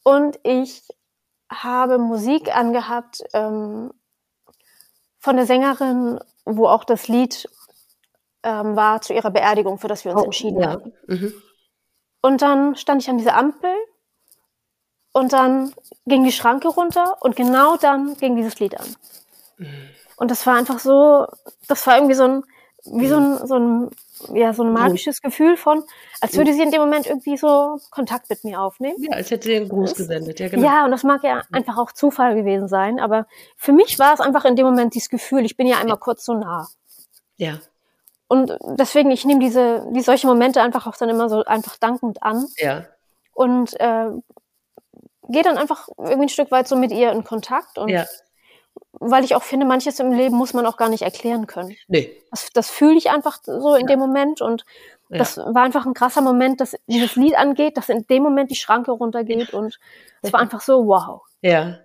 und 0.03 0.39
ich 0.43 0.83
habe 1.49 1.97
Musik 1.97 2.55
angehabt 2.55 3.23
ähm, 3.33 3.91
von 5.19 5.35
der 5.35 5.45
Sängerin, 5.45 6.19
wo 6.45 6.67
auch 6.67 6.83
das 6.83 7.07
Lied 7.07 7.49
ähm, 8.43 8.75
war 8.75 9.01
zu 9.01 9.13
ihrer 9.13 9.31
Beerdigung, 9.31 9.77
für 9.79 9.87
das 9.87 10.05
wir 10.05 10.11
uns 10.13 10.21
Oh, 10.21 10.25
entschieden 10.25 10.61
ja. 10.61 10.71
haben. 10.71 10.93
Mhm. 11.07 11.33
Und 12.21 12.41
dann 12.41 12.75
stand 12.75 13.01
ich 13.01 13.09
an 13.09 13.17
dieser 13.17 13.35
Ampel 13.35 13.71
und 15.11 15.33
dann 15.33 15.73
ging 16.05 16.23
die 16.23 16.31
Schranke 16.31 16.67
runter 16.67 17.17
und 17.21 17.35
genau 17.35 17.77
dann 17.77 18.15
ging 18.17 18.35
dieses 18.35 18.59
Lied 18.59 18.79
an. 18.79 18.95
Und 20.23 20.31
das 20.31 20.47
war 20.47 20.55
einfach 20.55 20.79
so, 20.79 21.27
das 21.67 21.85
war 21.85 21.97
irgendwie 21.97 22.13
so 22.13 22.23
ein, 22.23 22.43
wie 22.85 23.07
so 23.09 23.17
ein, 23.17 23.45
so 23.45 23.55
ein, 23.59 23.89
ja, 24.33 24.53
so 24.53 24.63
ein 24.63 24.71
magisches 24.71 25.21
Gefühl 25.21 25.57
von, 25.57 25.83
als 26.21 26.37
würde 26.37 26.53
sie 26.53 26.61
in 26.61 26.71
dem 26.71 26.79
Moment 26.79 27.07
irgendwie 27.07 27.35
so 27.35 27.77
Kontakt 27.91 28.29
mit 28.29 28.45
mir 28.45 28.61
aufnehmen. 28.61 28.95
Ja, 29.03 29.17
als 29.17 29.31
hätte 29.31 29.49
sie 29.49 29.57
einen 29.57 29.67
Gruß 29.67 29.95
gesendet. 29.95 30.39
Ja, 30.39 30.47
genau. 30.47 30.65
Ja, 30.65 30.85
und 30.85 30.91
das 30.91 31.03
mag 31.03 31.25
ja 31.25 31.41
einfach 31.51 31.77
auch 31.77 31.91
Zufall 31.91 32.35
gewesen 32.35 32.69
sein, 32.69 33.01
aber 33.01 33.27
für 33.57 33.73
mich 33.73 33.99
war 33.99 34.13
es 34.13 34.21
einfach 34.21 34.45
in 34.45 34.55
dem 34.55 34.65
Moment 34.65 34.95
dieses 34.95 35.09
Gefühl, 35.09 35.43
ich 35.43 35.57
bin 35.57 35.67
ja 35.67 35.79
einmal 35.79 35.97
kurz 35.97 36.23
so 36.23 36.33
nah. 36.35 36.69
Ja, 37.35 37.59
Und 38.29 38.57
deswegen, 38.79 39.11
ich 39.11 39.25
nehme 39.25 39.41
diese, 39.41 39.85
die 39.91 39.99
solche 39.99 40.27
Momente 40.27 40.61
einfach 40.61 40.87
auch 40.87 40.95
dann 40.95 41.09
immer 41.09 41.27
so 41.27 41.43
einfach 41.43 41.75
dankend 41.75 42.23
an 42.23 42.47
ja. 42.59 42.85
und 43.33 43.77
äh, 43.77 44.07
gehe 45.27 45.43
dann 45.43 45.57
einfach 45.57 45.89
irgendwie 45.97 46.27
ein 46.27 46.29
Stück 46.29 46.49
weit 46.49 46.69
so 46.69 46.77
mit 46.77 46.93
ihr 46.93 47.11
in 47.11 47.25
Kontakt 47.25 47.77
und 47.77 47.89
ja. 47.89 48.05
Weil 48.93 49.23
ich 49.25 49.35
auch 49.35 49.43
finde, 49.43 49.65
manches 49.65 49.99
im 49.99 50.11
Leben 50.11 50.35
muss 50.35 50.53
man 50.53 50.65
auch 50.65 50.77
gar 50.77 50.89
nicht 50.89 51.01
erklären 51.01 51.47
können. 51.47 51.75
Nee. 51.87 52.21
Das, 52.31 52.49
das 52.53 52.69
fühle 52.69 52.97
ich 52.97 53.09
einfach 53.09 53.39
so 53.43 53.75
in 53.75 53.87
dem 53.87 53.99
Moment 53.99 54.41
und 54.41 54.63
Ja. 55.09 55.17
das 55.19 55.37
war 55.37 55.63
einfach 55.63 55.85
ein 55.85 55.93
krasser 55.93 56.21
Moment, 56.21 56.61
dass 56.61 56.75
dieses 56.87 57.15
Lied 57.15 57.35
angeht, 57.35 57.77
dass 57.77 57.89
in 57.89 58.05
dem 58.07 58.23
Moment 58.23 58.49
die 58.51 58.55
Schranke 58.55 58.91
runtergeht 58.91 59.53
und 59.53 59.79
es 60.21 60.31
war 60.31 60.39
einfach 60.39 60.61
so, 60.61 60.87
wow, 60.87 61.21
Ja, 61.41 61.79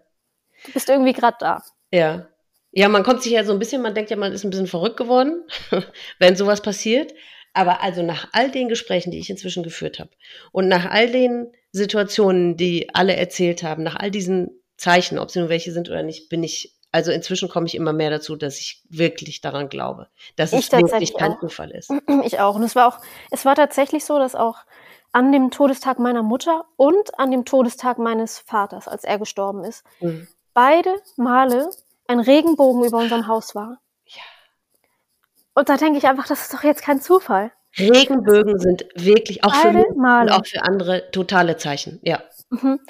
du 0.64 0.72
bist 0.72 0.88
irgendwie 0.88 1.12
gerade 1.12 1.36
da. 1.40 1.62
ja. 1.90 2.28
Ja, 2.70 2.88
man 2.90 3.02
kommt 3.02 3.22
sich 3.22 3.32
ja 3.32 3.44
so 3.44 3.52
ein 3.52 3.58
bisschen, 3.58 3.80
man 3.80 3.94
denkt 3.94 4.10
ja, 4.10 4.16
man 4.16 4.30
ist 4.30 4.44
ein 4.44 4.50
bisschen 4.50 4.66
verrückt 4.66 4.98
geworden, 4.98 5.42
wenn 6.18 6.36
sowas 6.36 6.60
passiert. 6.60 7.14
Aber 7.54 7.82
also 7.82 8.02
nach 8.02 8.28
all 8.32 8.50
den 8.50 8.68
Gesprächen, 8.68 9.10
die 9.10 9.18
ich 9.18 9.30
inzwischen 9.30 9.62
geführt 9.62 9.98
habe 9.98 10.10
und 10.52 10.68
nach 10.68 10.84
all 10.88 11.10
den 11.10 11.50
Situationen, 11.72 12.58
die 12.58 12.90
alle 12.94 13.16
erzählt 13.16 13.62
haben, 13.62 13.82
nach 13.82 13.96
all 13.96 14.10
diesen 14.10 14.50
Zeichen, 14.76 15.18
ob 15.18 15.30
sie 15.30 15.40
nun 15.40 15.48
welche 15.48 15.72
sind 15.72 15.88
oder 15.88 16.02
nicht, 16.02 16.28
bin 16.28 16.44
ich, 16.44 16.76
also 16.92 17.12
inzwischen 17.12 17.48
komme 17.48 17.66
ich 17.66 17.74
immer 17.74 17.92
mehr 17.92 18.10
dazu, 18.10 18.36
dass 18.36 18.58
ich 18.58 18.82
wirklich 18.88 19.40
daran 19.40 19.68
glaube, 19.68 20.08
dass 20.36 20.52
Ich 20.52 20.66
es 20.66 20.72
wirklich 20.72 20.90
tatsächlich 20.90 21.16
kein 21.18 21.32
auch. 21.32 21.40
Zufall 21.40 21.70
ist. 21.70 21.90
Ich 22.24 22.40
auch. 22.40 22.54
Und 22.56 22.62
es 22.62 22.74
war 22.74 22.88
auch, 22.88 22.98
es 23.30 23.44
war 23.44 23.54
tatsächlich 23.54 24.04
so, 24.04 24.18
dass 24.18 24.34
auch 24.34 24.58
an 25.12 25.32
dem 25.32 25.50
Todestag 25.50 25.98
meiner 25.98 26.22
Mutter 26.22 26.64
und 26.76 27.18
an 27.18 27.30
dem 27.30 27.44
Todestag 27.44 27.98
meines 27.98 28.38
Vaters, 28.38 28.88
als 28.88 29.04
er 29.04 29.18
gestorben 29.18 29.64
ist, 29.64 29.84
Mhm. 30.00 30.28
beide 30.54 30.94
Male 31.16 31.70
ein 32.06 32.20
Regenbogen 32.20 32.84
über 32.84 32.98
unserem 32.98 33.26
Haus 33.26 33.54
war. 33.54 33.78
Ja. 34.06 34.22
Und 35.54 35.68
da 35.68 35.76
denke 35.76 35.98
ich 35.98 36.06
einfach, 36.06 36.26
das 36.26 36.42
ist 36.42 36.54
doch 36.54 36.62
jetzt 36.62 36.82
kein 36.82 37.00
Zufall. 37.00 37.52
Regenbögen 37.78 38.58
sind 38.58 38.86
wirklich 38.94 39.44
auch 39.44 39.54
für 39.54 39.68
Beide 39.68 39.78
mich 39.78 39.88
und 39.88 39.96
Male. 39.98 40.34
auch 40.34 40.46
für 40.46 40.62
andere 40.62 41.10
totale 41.10 41.56
Zeichen. 41.58 42.00
Ja. 42.02 42.22
Mhm. 42.50 42.80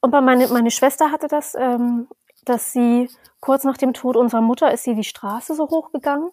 Und 0.00 0.10
bei 0.10 0.20
meine, 0.20 0.48
meine 0.48 0.70
Schwester 0.70 1.10
hatte 1.10 1.26
das, 1.28 1.54
ähm, 1.56 2.08
dass 2.44 2.72
sie 2.72 3.08
kurz 3.40 3.64
nach 3.64 3.76
dem 3.76 3.92
Tod 3.94 4.16
unserer 4.16 4.40
Mutter 4.42 4.72
ist 4.72 4.84
sie 4.84 4.94
die 4.94 5.04
Straße 5.04 5.54
so 5.54 5.68
hochgegangen 5.68 6.30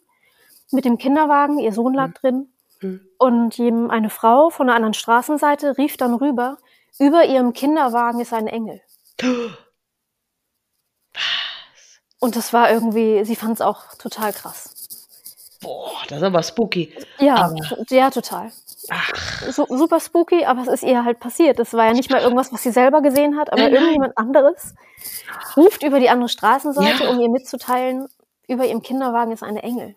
mit 0.71 0.85
dem 0.85 0.97
Kinderwagen, 0.97 1.59
ihr 1.59 1.71
Sohn 1.73 1.93
lag 1.93 2.13
drin 2.13 2.51
Mhm. 2.81 3.01
und 3.17 3.59
eine 3.59 4.09
Frau 4.11 4.49
von 4.51 4.67
der 4.67 4.75
anderen 4.75 4.93
Straßenseite 4.93 5.77
rief 5.79 5.97
dann 5.97 6.13
rüber, 6.13 6.57
über 6.99 7.25
ihrem 7.25 7.53
Kinderwagen 7.53 8.19
ist 8.19 8.33
ein 8.33 8.45
Engel. 8.47 8.81
Und 12.19 12.35
das 12.35 12.53
war 12.53 12.71
irgendwie, 12.71 13.23
sie 13.25 13.35
fand 13.35 13.53
es 13.55 13.61
auch 13.61 13.95
total 13.95 14.33
krass. 14.33 14.73
Boah, 15.61 15.91
das 16.07 16.17
ist 16.19 16.23
aber 16.23 16.43
spooky. 16.43 16.93
Ja, 17.19 17.35
Aber- 17.45 17.55
ja, 17.89 18.09
total. 18.11 18.51
Ach, 18.89 19.41
Su 19.51 19.65
super 19.69 19.99
spooky, 19.99 20.45
aber 20.45 20.61
es 20.61 20.67
ist 20.67 20.83
ihr 20.83 21.03
halt 21.03 21.19
passiert. 21.19 21.59
Das 21.59 21.73
war 21.73 21.85
ja 21.85 21.93
nicht 21.93 22.09
mal 22.11 22.21
irgendwas, 22.21 22.51
was 22.53 22.63
sie 22.63 22.71
selber 22.71 23.01
gesehen 23.01 23.37
hat, 23.37 23.51
aber 23.51 23.63
nein. 23.63 23.73
irgendjemand 23.73 24.17
anderes 24.17 24.75
ruft 25.55 25.83
über 25.83 25.99
die 25.99 26.09
andere 26.09 26.29
Straßenseite, 26.29 27.03
Ja. 27.03 27.09
um 27.09 27.19
ihr 27.19 27.29
mitzuteilen, 27.29 28.07
über 28.47 28.65
ihrem 28.65 28.81
Kinderwagen 28.81 29.31
ist 29.31 29.43
eine 29.43 29.63
Engel. 29.63 29.95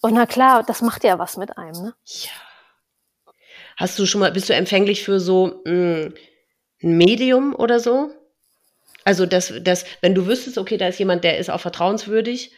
Und 0.00 0.14
na 0.14 0.26
klar, 0.26 0.62
das 0.62 0.82
macht 0.82 1.04
ja 1.04 1.18
was 1.18 1.36
mit 1.36 1.56
einem, 1.58 1.82
ne? 1.82 1.94
ja. 2.04 2.30
Hast 3.76 3.98
du 3.98 4.06
schon 4.06 4.20
mal, 4.20 4.32
bist 4.32 4.48
du 4.48 4.54
empfänglich 4.54 5.04
für 5.04 5.20
so 5.20 5.60
mh, 5.66 6.10
ein 6.82 6.96
Medium 6.96 7.54
oder 7.54 7.78
so? 7.80 8.10
Also, 9.04 9.26
dass, 9.26 9.52
dass, 9.60 9.84
wenn 10.00 10.14
du 10.14 10.26
wüsstest, 10.26 10.56
okay, 10.58 10.78
da 10.78 10.88
ist 10.88 10.98
jemand, 10.98 11.24
der 11.24 11.38
ist 11.38 11.50
auch 11.50 11.60
vertrauenswürdig 11.60 12.52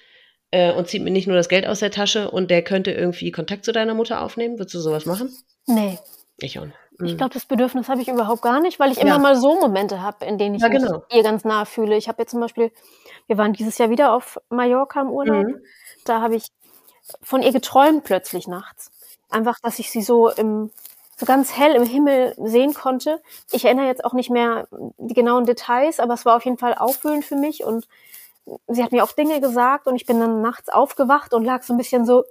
äh, 0.51 0.73
und 0.73 0.89
zieht 0.89 1.03
mir 1.03 1.11
nicht 1.11 1.27
nur 1.27 1.37
das 1.37 1.49
Geld 1.49 1.67
aus 1.67 1.81
der 1.81 1.91
Tasche 1.91 2.31
und 2.31 2.51
der 2.51 2.63
könnte 2.63 2.91
irgendwie 2.93 3.31
Kontakt 3.33 3.65
zu 3.65 3.73
deiner 3.73 3.95
Mutter 3.95 4.23
aufnehmen, 4.23 4.59
würdest 4.59 4.75
du 4.75 4.81
sowas 4.81 5.07
machen? 5.07 5.35
Nee. 5.67 5.99
Ich 6.39 6.59
auch 6.59 6.65
nicht. 6.67 6.77
Ich 7.05 7.13
Mhm. 7.13 7.17
glaube, 7.17 7.35
das 7.35 7.47
Bedürfnis 7.47 7.89
habe 7.89 8.01
ich 8.03 8.09
überhaupt 8.09 8.43
gar 8.43 8.61
nicht, 8.61 8.81
weil 8.81 8.91
ich 8.91 8.99
immer 9.01 9.11
Ja. 9.11 9.19
mal 9.19 9.37
so 9.37 9.55
Momente 9.61 10.03
habe, 10.03 10.25
in 10.25 10.37
denen 10.39 10.57
ich 10.57 10.63
Ja, 10.63 10.69
mich 10.69 10.83
genau. 10.83 11.03
ihr 11.13 11.23
ganz 11.23 11.45
nah 11.45 11.65
fühle. 11.65 11.97
Ich 11.97 12.09
habe 12.09 12.23
jetzt 12.23 12.33
zum 12.33 12.41
Beispiel, 12.41 12.73
wir 13.29 13.39
waren 13.39 13.53
dieses 13.53 13.79
Jahr 13.79 13.89
wieder 13.91 14.13
auf 14.13 14.41
Mallorca 14.49 15.01
im 15.01 15.11
Urlaub. 15.11 15.47
Mhm. 15.47 15.61
Da 16.05 16.21
habe 16.21 16.37
ich 16.37 16.49
von 17.23 17.43
ihr 17.43 17.53
geträumt 17.53 18.05
plötzlich 18.05 18.47
nachts. 18.49 18.91
einfach, 19.31 19.59
dass 19.63 19.79
ich 19.79 19.91
sie 19.91 20.01
so 20.03 20.31
im 20.31 20.71
so 21.19 21.27
ganz 21.27 21.55
hell 21.59 21.75
im 21.75 21.83
Himmel 21.85 22.35
sehen 22.39 22.73
konnte. 22.73 23.21
Ich 23.53 23.65
erinnere 23.67 23.87
jetzt 23.87 24.05
auch 24.05 24.13
nicht 24.15 24.31
mehr 24.31 24.69
die 24.99 25.13
genauen 25.15 25.45
Details, 25.45 26.01
aber 26.01 26.15
es 26.15 26.25
war 26.25 26.37
auf 26.37 26.45
jeden 26.47 26.57
Fall 26.59 26.75
aufwühlend 26.75 27.25
für 27.27 27.35
mich 27.37 27.63
und 27.65 27.87
sie 28.69 28.83
hat 28.83 28.93
mir 28.93 29.05
auch 29.05 29.13
Dinge 29.13 29.41
gesagt 29.41 29.87
und 29.87 29.97
ich 29.97 30.07
bin 30.07 30.21
dann 30.21 30.41
nachts 30.41 30.69
aufgewacht 30.69 31.35
und 31.35 31.45
lag 31.45 31.63
so 31.63 31.75
ein 31.75 31.77
bisschen 31.77 32.05
so, 32.05 32.25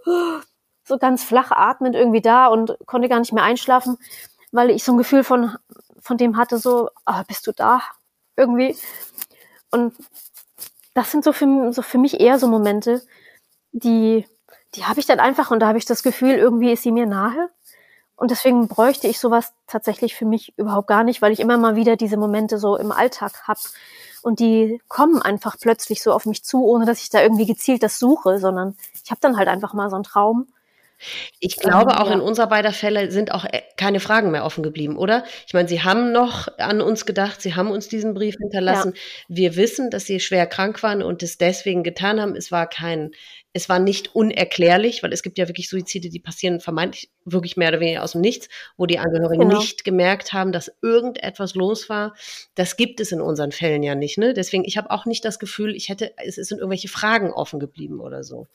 so 0.83 0.97
ganz 0.97 1.23
flach 1.23 1.51
atmend 1.51 1.95
irgendwie 1.95 2.21
da 2.21 2.47
und 2.47 2.77
konnte 2.85 3.09
gar 3.09 3.19
nicht 3.19 3.33
mehr 3.33 3.43
einschlafen, 3.43 3.97
weil 4.51 4.69
ich 4.69 4.83
so 4.83 4.93
ein 4.93 4.97
Gefühl 4.97 5.23
von, 5.23 5.55
von 5.99 6.17
dem 6.17 6.37
hatte, 6.37 6.57
so, 6.57 6.89
ah, 7.05 7.23
bist 7.23 7.45
du 7.47 7.51
da? 7.51 7.81
Irgendwie. 8.35 8.75
Und 9.71 9.93
das 10.93 11.11
sind 11.11 11.23
so 11.23 11.33
für, 11.33 11.73
so 11.73 11.81
für 11.81 11.97
mich 11.97 12.19
eher 12.19 12.39
so 12.39 12.47
Momente, 12.47 13.01
die, 13.71 14.25
die 14.75 14.85
habe 14.85 14.99
ich 14.99 15.05
dann 15.05 15.19
einfach 15.19 15.51
und 15.51 15.59
da 15.59 15.67
habe 15.67 15.77
ich 15.77 15.85
das 15.85 16.03
Gefühl, 16.03 16.35
irgendwie 16.35 16.71
ist 16.71 16.83
sie 16.83 16.91
mir 16.91 17.05
nahe. 17.05 17.49
Und 18.15 18.31
deswegen 18.31 18.67
bräuchte 18.67 19.07
ich 19.07 19.19
sowas 19.19 19.53
tatsächlich 19.67 20.15
für 20.15 20.25
mich 20.25 20.57
überhaupt 20.57 20.87
gar 20.87 21.03
nicht, 21.03 21.21
weil 21.21 21.31
ich 21.31 21.39
immer 21.39 21.57
mal 21.57 21.75
wieder 21.75 21.95
diese 21.95 22.17
Momente 22.17 22.57
so 22.57 22.75
im 22.75 22.91
Alltag 22.91 23.47
habe. 23.47 23.59
Und 24.21 24.39
die 24.39 24.81
kommen 24.87 25.21
einfach 25.21 25.57
plötzlich 25.59 26.01
so 26.01 26.11
auf 26.11 26.25
mich 26.25 26.43
zu, 26.43 26.63
ohne 26.65 26.85
dass 26.85 27.01
ich 27.01 27.09
da 27.09 27.21
irgendwie 27.21 27.45
gezielt 27.45 27.83
das 27.83 27.99
suche, 27.99 28.39
sondern 28.39 28.75
ich 29.03 29.11
habe 29.11 29.21
dann 29.21 29.37
halt 29.37 29.47
einfach 29.47 29.73
mal 29.73 29.89
so 29.89 29.95
einen 29.95 30.03
Traum. 30.03 30.47
Ich 31.39 31.57
glaube, 31.57 31.91
ähm, 31.91 31.97
auch 31.97 32.07
ja. 32.07 32.13
in 32.13 32.21
unserer 32.21 32.47
beider 32.47 32.71
Fälle 32.71 33.11
sind 33.11 33.31
auch 33.31 33.45
äh, 33.45 33.61
keine 33.77 33.99
Fragen 33.99 34.31
mehr 34.31 34.43
offen 34.43 34.63
geblieben, 34.63 34.97
oder? 34.97 35.23
Ich 35.45 35.53
meine, 35.53 35.67
Sie 35.67 35.83
haben 35.83 36.11
noch 36.11 36.47
an 36.57 36.81
uns 36.81 37.05
gedacht, 37.05 37.41
Sie 37.41 37.55
haben 37.55 37.69
uns 37.69 37.87
diesen 37.87 38.13
Brief 38.13 38.35
hinterlassen. 38.39 38.93
Ja. 38.95 39.01
Wir 39.27 39.55
wissen, 39.55 39.91
dass 39.91 40.05
Sie 40.05 40.19
schwer 40.19 40.47
krank 40.47 40.81
waren 40.81 41.03
und 41.03 41.21
es 41.21 41.37
deswegen 41.37 41.83
getan 41.83 42.19
haben. 42.19 42.35
Es 42.35 42.51
war 42.51 42.67
kein 42.67 43.11
es 43.57 43.69
war 43.69 43.79
nicht 43.79 44.13
unerklärlich, 44.15 45.01
weil 45.01 45.11
es 45.11 45.23
gibt 45.23 45.39
ja 45.39 45.47
wirklich 45.47 45.67
Suizide, 45.67 46.09
die 46.09 46.19
passieren 46.19 46.59
vermeintlich 46.59 47.09
wirklich 47.25 47.57
mehr 47.57 47.69
oder 47.69 47.79
weniger 47.79 48.03
aus 48.03 48.11
dem 48.11 48.21
Nichts, 48.21 48.49
wo 48.77 48.85
die 48.85 48.99
Angehörigen 48.99 49.49
genau. 49.49 49.57
nicht 49.57 49.83
gemerkt 49.83 50.31
haben, 50.31 50.51
dass 50.51 50.71
irgendetwas 50.83 51.55
los 51.55 51.89
war. 51.89 52.13
Das 52.53 52.77
gibt 52.77 52.99
es 52.99 53.11
in 53.11 53.19
unseren 53.19 53.51
Fällen 53.51 53.81
ja 53.81 53.95
nicht. 53.95 54.19
Ne? 54.19 54.35
Deswegen, 54.35 54.63
ich 54.63 54.77
habe 54.77 54.91
auch 54.91 55.05
nicht 55.05 55.25
das 55.25 55.39
Gefühl, 55.39 55.75
ich 55.75 55.89
hätte, 55.89 56.13
es 56.17 56.35
sind 56.35 56.59
irgendwelche 56.59 56.87
Fragen 56.87 57.33
offen 57.33 57.59
geblieben 57.59 57.99
oder 57.99 58.23
so. 58.23 58.45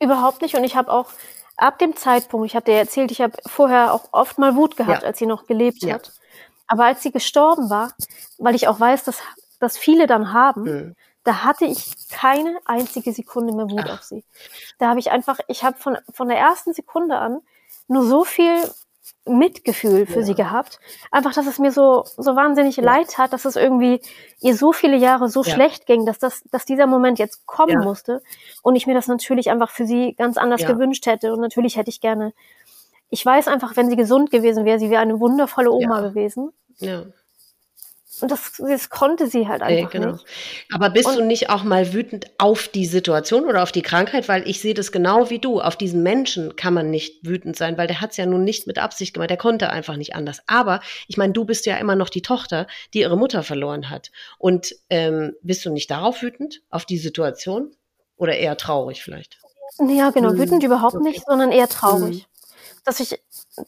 Überhaupt 0.00 0.40
nicht. 0.40 0.54
Und 0.54 0.64
ich 0.64 0.74
habe 0.74 0.90
auch 0.90 1.10
ab 1.58 1.78
dem 1.78 1.94
Zeitpunkt, 1.94 2.46
ich 2.46 2.56
habe 2.56 2.64
dir 2.64 2.78
erzählt, 2.78 3.10
ich 3.10 3.20
habe 3.20 3.34
vorher 3.44 3.92
auch 3.92 4.08
oft 4.12 4.38
mal 4.38 4.56
Wut 4.56 4.78
gehabt, 4.78 5.02
ja. 5.02 5.06
als 5.06 5.18
sie 5.18 5.26
noch 5.26 5.46
gelebt 5.46 5.82
ja. 5.82 5.94
hat. 5.94 6.12
Aber 6.66 6.86
als 6.86 7.02
sie 7.02 7.12
gestorben 7.12 7.68
war, 7.68 7.92
weil 8.38 8.54
ich 8.54 8.68
auch 8.68 8.80
weiß, 8.80 9.04
dass, 9.04 9.18
dass 9.58 9.76
viele 9.76 10.06
dann 10.06 10.32
haben, 10.32 10.62
mhm 10.62 10.96
da 11.24 11.44
hatte 11.44 11.64
ich 11.66 12.08
keine 12.10 12.58
einzige 12.64 13.12
Sekunde 13.12 13.54
mehr 13.54 13.70
Wut 13.70 13.84
Ach. 13.86 13.98
auf 13.98 14.02
sie. 14.02 14.24
Da 14.78 14.88
habe 14.88 15.00
ich 15.00 15.10
einfach, 15.10 15.38
ich 15.48 15.64
habe 15.64 15.76
von, 15.78 15.98
von 16.12 16.28
der 16.28 16.38
ersten 16.38 16.72
Sekunde 16.72 17.18
an 17.18 17.40
nur 17.88 18.04
so 18.04 18.24
viel 18.24 18.62
Mitgefühl 19.26 20.06
für 20.06 20.20
ja. 20.20 20.26
sie 20.26 20.34
gehabt. 20.34 20.80
Einfach, 21.10 21.34
dass 21.34 21.46
es 21.46 21.58
mir 21.58 21.72
so, 21.72 22.04
so 22.16 22.36
wahnsinnig 22.36 22.76
ja. 22.76 22.84
leid 22.84 23.18
hat, 23.18 23.32
dass 23.32 23.44
es 23.44 23.56
irgendwie 23.56 24.00
ihr 24.40 24.56
so 24.56 24.72
viele 24.72 24.96
Jahre 24.96 25.28
so 25.28 25.42
ja. 25.42 25.52
schlecht 25.52 25.86
ging, 25.86 26.06
dass 26.06 26.18
das, 26.18 26.42
dass 26.50 26.64
dieser 26.64 26.86
Moment 26.86 27.18
jetzt 27.18 27.46
kommen 27.46 27.80
musste. 27.80 28.22
Und 28.62 28.76
ich 28.76 28.86
mir 28.86 28.94
das 28.94 29.08
natürlich 29.08 29.50
einfach 29.50 29.70
für 29.70 29.86
sie 29.86 30.14
ganz 30.14 30.38
anders 30.38 30.64
gewünscht 30.64 31.06
hätte. 31.06 31.32
Und 31.32 31.40
natürlich 31.40 31.76
hätte 31.76 31.90
ich 31.90 32.00
gerne, 32.00 32.32
ich 33.10 33.24
weiß 33.24 33.48
einfach, 33.48 33.76
wenn 33.76 33.90
sie 33.90 33.96
gesund 33.96 34.30
gewesen 34.30 34.64
wäre, 34.64 34.78
sie 34.78 34.90
wäre 34.90 35.02
eine 35.02 35.20
wundervolle 35.20 35.70
Oma 35.70 36.00
gewesen. 36.00 36.52
Ja. 36.78 37.04
Und 38.22 38.30
das, 38.30 38.52
das 38.58 38.90
konnte 38.90 39.26
sie 39.28 39.48
halt 39.48 39.62
einfach 39.62 39.92
nee, 39.92 39.98
genau. 39.98 40.12
nicht. 40.12 40.24
Aber 40.72 40.90
bist 40.90 41.08
und, 41.08 41.18
du 41.18 41.24
nicht 41.24 41.50
auch 41.50 41.62
mal 41.62 41.92
wütend 41.92 42.26
auf 42.38 42.68
die 42.68 42.86
Situation 42.86 43.44
oder 43.44 43.62
auf 43.62 43.72
die 43.72 43.82
Krankheit? 43.82 44.28
Weil 44.28 44.48
ich 44.48 44.60
sehe 44.60 44.74
das 44.74 44.92
genau 44.92 45.30
wie 45.30 45.38
du. 45.38 45.60
Auf 45.60 45.76
diesen 45.76 46.02
Menschen 46.02 46.56
kann 46.56 46.74
man 46.74 46.90
nicht 46.90 47.26
wütend 47.26 47.56
sein, 47.56 47.78
weil 47.78 47.86
der 47.86 48.00
hat 48.00 48.10
es 48.10 48.16
ja 48.16 48.26
nun 48.26 48.44
nicht 48.44 48.66
mit 48.66 48.78
Absicht 48.78 49.14
gemacht. 49.14 49.30
Der 49.30 49.36
konnte 49.36 49.70
einfach 49.70 49.96
nicht 49.96 50.14
anders. 50.14 50.40
Aber 50.46 50.80
ich 51.08 51.16
meine, 51.16 51.32
du 51.32 51.44
bist 51.44 51.66
ja 51.66 51.76
immer 51.76 51.96
noch 51.96 52.08
die 52.08 52.22
Tochter, 52.22 52.66
die 52.94 53.00
ihre 53.00 53.16
Mutter 53.16 53.42
verloren 53.42 53.90
hat. 53.90 54.10
Und 54.38 54.74
ähm, 54.90 55.34
bist 55.42 55.64
du 55.64 55.70
nicht 55.70 55.90
darauf 55.90 56.22
wütend, 56.22 56.62
auf 56.70 56.84
die 56.84 56.98
Situation? 56.98 57.72
Oder 58.16 58.36
eher 58.36 58.56
traurig 58.58 59.02
vielleicht? 59.02 59.38
Ja, 59.78 60.10
genau. 60.10 60.30
Hm. 60.30 60.38
Wütend 60.38 60.62
überhaupt 60.62 60.94
okay. 60.94 61.04
nicht, 61.04 61.24
sondern 61.26 61.52
eher 61.52 61.68
traurig. 61.68 62.18
Hm. 62.18 62.24
Dass 62.84 63.00
ich, 63.00 63.18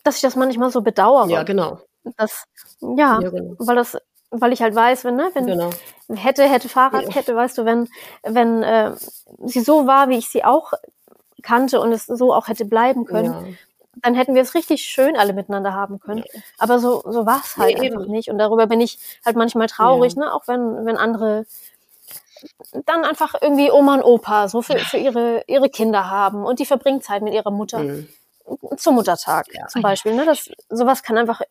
dass 0.05 0.17
ich 0.17 0.23
das 0.23 0.37
manchmal 0.37 0.71
so 0.71 0.83
bedauere. 0.83 1.31
Ja, 1.31 1.43
genau. 1.43 1.81
Das, 2.17 2.45
ja, 2.81 3.21
ja 3.21 3.31
genau. 3.31 3.55
weil 3.59 3.77
das 3.77 3.97
weil 4.33 4.53
ich 4.53 4.63
halt 4.63 4.75
weiß, 4.75 5.05
wenn, 5.05 5.17
ne, 5.17 5.31
wenn 5.35 5.47
genau. 5.47 5.71
hätte, 6.09 6.45
hätte 6.45 6.69
Fahrradkette, 6.69 7.37
weißt 7.37 7.59
du, 7.59 7.65
wenn, 7.65 7.89
wenn 8.23 8.63
äh, 8.63 8.93
sie 9.45 9.61
so 9.61 9.87
war, 9.87 10.09
wie 10.09 10.17
ich 10.17 10.29
sie 10.29 10.45
auch 10.45 10.73
kannte 11.43 11.81
und 11.81 11.93
es 11.93 12.07
so 12.07 12.33
auch 12.33 12.49
hätte 12.49 12.65
bleiben 12.65 13.05
können, 13.05 13.33
ja. 13.33 13.55
dann 14.03 14.15
hätten 14.15 14.35
wir 14.35 14.43
es 14.43 14.55
richtig 14.55 14.85
schön 14.85 15.17
alle 15.17 15.35
miteinander 15.35 15.75
haben 15.75 16.01
können. 16.01 16.25
Ja. 16.33 16.41
Aber 16.59 16.79
so, 16.79 17.03
so 17.05 17.27
war 17.27 17.43
es 17.45 17.57
halt 17.57 17.79
nee, 17.79 17.89
einfach 17.89 18.05
eben. 18.05 18.13
nicht. 18.13 18.31
Und 18.31 18.39
darüber 18.39 18.67
bin 18.67 18.81
ich 18.81 18.99
halt 19.25 19.37
manchmal 19.37 19.67
traurig, 19.67 20.15
ja. 20.15 20.25
ne, 20.25 20.33
auch 20.33 20.49
wenn, 20.49 20.87
wenn 20.87 20.97
andere 20.97 21.45
dann 22.87 23.05
einfach 23.05 23.35
irgendwie 23.41 23.71
Oma 23.71 23.95
und 23.95 24.03
Opa 24.03 24.49
so 24.49 24.63
für, 24.63 24.79
für 24.79 24.97
ihre, 24.97 25.45
ihre 25.47 25.69
Kinder 25.69 26.11
haben 26.11 26.45
und 26.45 26.59
die 26.59 26.67
verbringen 26.67 27.01
Zeit 27.01 27.23
mit 27.23 27.35
ihrer 27.35 27.51
Mutter. 27.51 27.79
Mhm. 27.79 28.09
Zum 28.77 28.97
Muttertag 28.97 29.47
zum 29.69 29.83
Beispiel. 29.83 30.15
Ne? 30.15 30.25
Das, 30.25 30.51
sowas 30.69 31.05
kann 31.05 31.17
einfach, 31.17 31.43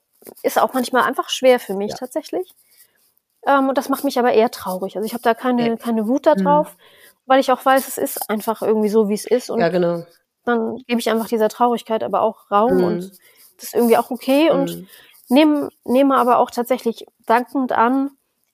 ist 0.44 0.60
auch 0.60 0.74
manchmal 0.74 1.03
einfach 1.03 1.30
schwer 1.30 1.58
für 1.60 1.74
mich 1.74 1.94
tatsächlich. 1.94 2.53
Ähm, 3.46 3.70
und 3.70 3.78
das 3.78 3.90
macht 3.90 4.04
mich 4.04 4.20
aber 4.20 4.34
eher 4.34 4.52
traurig. 4.52 4.96
Also 4.96 5.06
ich 5.06 5.14
habe 5.14 5.24
da 5.24 5.34
keine, 5.34 5.68
ja. 5.68 5.76
keine 5.76 6.08
Wut 6.08 6.26
da 6.26 6.36
mhm. 6.36 6.44
drauf, 6.44 6.74
mhm. 6.74 7.22
weil 7.26 7.40
ich 7.40 7.52
auch 7.52 7.64
weiß, 7.64 7.88
es 7.88 7.98
ist 7.98 8.30
einfach 8.30 8.62
irgendwie 8.62 8.90
so, 8.90 9.10
wie 9.10 9.14
es 9.14 9.26
ist. 9.26 9.50
Und 9.50 9.60
ja, 9.60 9.70
genau. 9.70 10.04
dann 10.46 10.78
gebe 10.88 11.00
ich 11.00 11.10
einfach 11.10 11.28
dieser 11.28 11.50
Traurigkeit 11.50 12.04
aber 12.04 12.22
auch 12.22 12.52
Raum 12.52 12.78
mhm. 12.78 12.84
und 12.84 13.12
das 13.58 13.66
ist 13.66 13.76
irgendwie 13.76 13.98
auch 13.98 14.10
okay 14.10 14.50
und 14.50 14.76
mhm. 14.76 14.88
nehme, 15.30 15.70
nehme 15.86 16.18
aber 16.18 16.40
auch 16.40 16.52
tatsächlich 16.52 17.06
dankend 17.26 17.72
an, 17.72 18.12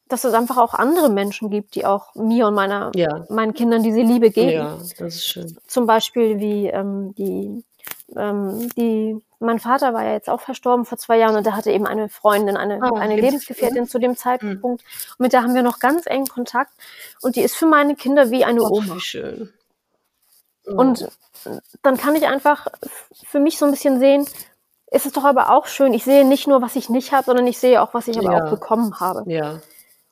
dass 0.09 0.23
es 0.23 0.33
einfach 0.33 0.57
auch 0.57 0.73
andere 0.73 1.09
Menschen 1.09 1.49
gibt, 1.49 1.75
die 1.75 1.85
auch 1.85 2.15
mir 2.15 2.47
und 2.47 2.53
meiner, 2.53 2.91
ja. 2.95 3.25
meinen 3.29 3.53
Kindern 3.53 3.83
diese 3.83 4.01
Liebe 4.01 4.31
geben. 4.31 4.51
Ja, 4.51 4.77
das 4.97 5.15
ist 5.15 5.27
schön. 5.27 5.57
Zum 5.67 5.85
Beispiel 5.85 6.39
wie 6.39 6.67
ähm, 6.67 7.13
die, 7.15 7.63
ähm, 8.15 8.69
die 8.75 9.21
mein 9.39 9.59
Vater 9.59 9.93
war 9.93 10.03
ja 10.03 10.13
jetzt 10.13 10.29
auch 10.29 10.41
verstorben 10.41 10.85
vor 10.85 10.97
zwei 10.97 11.17
Jahren 11.17 11.35
und 11.35 11.45
der 11.45 11.55
hatte 11.55 11.71
eben 11.71 11.85
eine 11.85 12.09
Freundin, 12.09 12.57
eine, 12.57 12.79
oh, 12.81 12.95
eine 12.95 13.15
Lebensgefährtin 13.15 13.87
zu 13.87 13.99
dem 13.99 14.17
Zeitpunkt. 14.17 14.63
Mhm. 14.63 14.63
Und 14.63 14.83
mit 15.19 15.33
der 15.33 15.43
haben 15.43 15.53
wir 15.53 15.61
noch 15.61 15.79
ganz 15.79 16.07
engen 16.07 16.27
Kontakt. 16.27 16.71
Und 17.21 17.35
die 17.35 17.41
ist 17.41 17.55
für 17.55 17.67
meine 17.67 17.95
Kinder 17.95 18.31
wie 18.31 18.43
eine 18.43 18.63
oh, 18.63 18.77
Oma. 18.77 18.95
Wie 18.95 18.99
schön. 18.99 19.53
Oh. 20.65 20.71
Und 20.71 21.07
dann 21.83 21.97
kann 21.97 22.15
ich 22.15 22.25
einfach 22.25 22.67
für 23.25 23.39
mich 23.39 23.59
so 23.59 23.65
ein 23.65 23.71
bisschen 23.71 23.99
sehen, 23.99 24.25
ist 24.89 25.05
es 25.05 25.11
doch 25.11 25.23
aber 25.23 25.51
auch 25.51 25.67
schön. 25.67 25.93
Ich 25.93 26.03
sehe 26.03 26.25
nicht 26.25 26.47
nur, 26.47 26.61
was 26.61 26.75
ich 26.75 26.89
nicht 26.89 27.11
habe, 27.11 27.25
sondern 27.25 27.45
ich 27.45 27.59
sehe 27.59 27.81
auch, 27.81 27.93
was 27.93 28.07
ich 28.07 28.17
aber 28.17 28.33
ja. 28.33 28.45
auch 28.45 28.49
bekommen 28.49 28.99
habe. 28.99 29.23
Ja. 29.31 29.61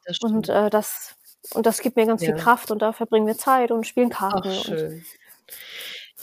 Das 0.06 0.20
und 0.20 0.50
äh, 0.50 0.70
das 0.70 1.16
und 1.54 1.66
das 1.66 1.80
gibt 1.80 1.96
mir 1.96 2.06
ganz 2.06 2.22
ja. 2.22 2.28
viel 2.28 2.44
Kraft 2.44 2.70
und 2.70 2.82
da 2.82 2.94
verbringen 2.94 3.26
wir 3.26 3.38
Zeit 3.38 3.72
und 3.72 3.88
spielen 3.88 4.10
Karten. 4.10 4.50
Ach, 4.52 4.66
schön 4.66 5.04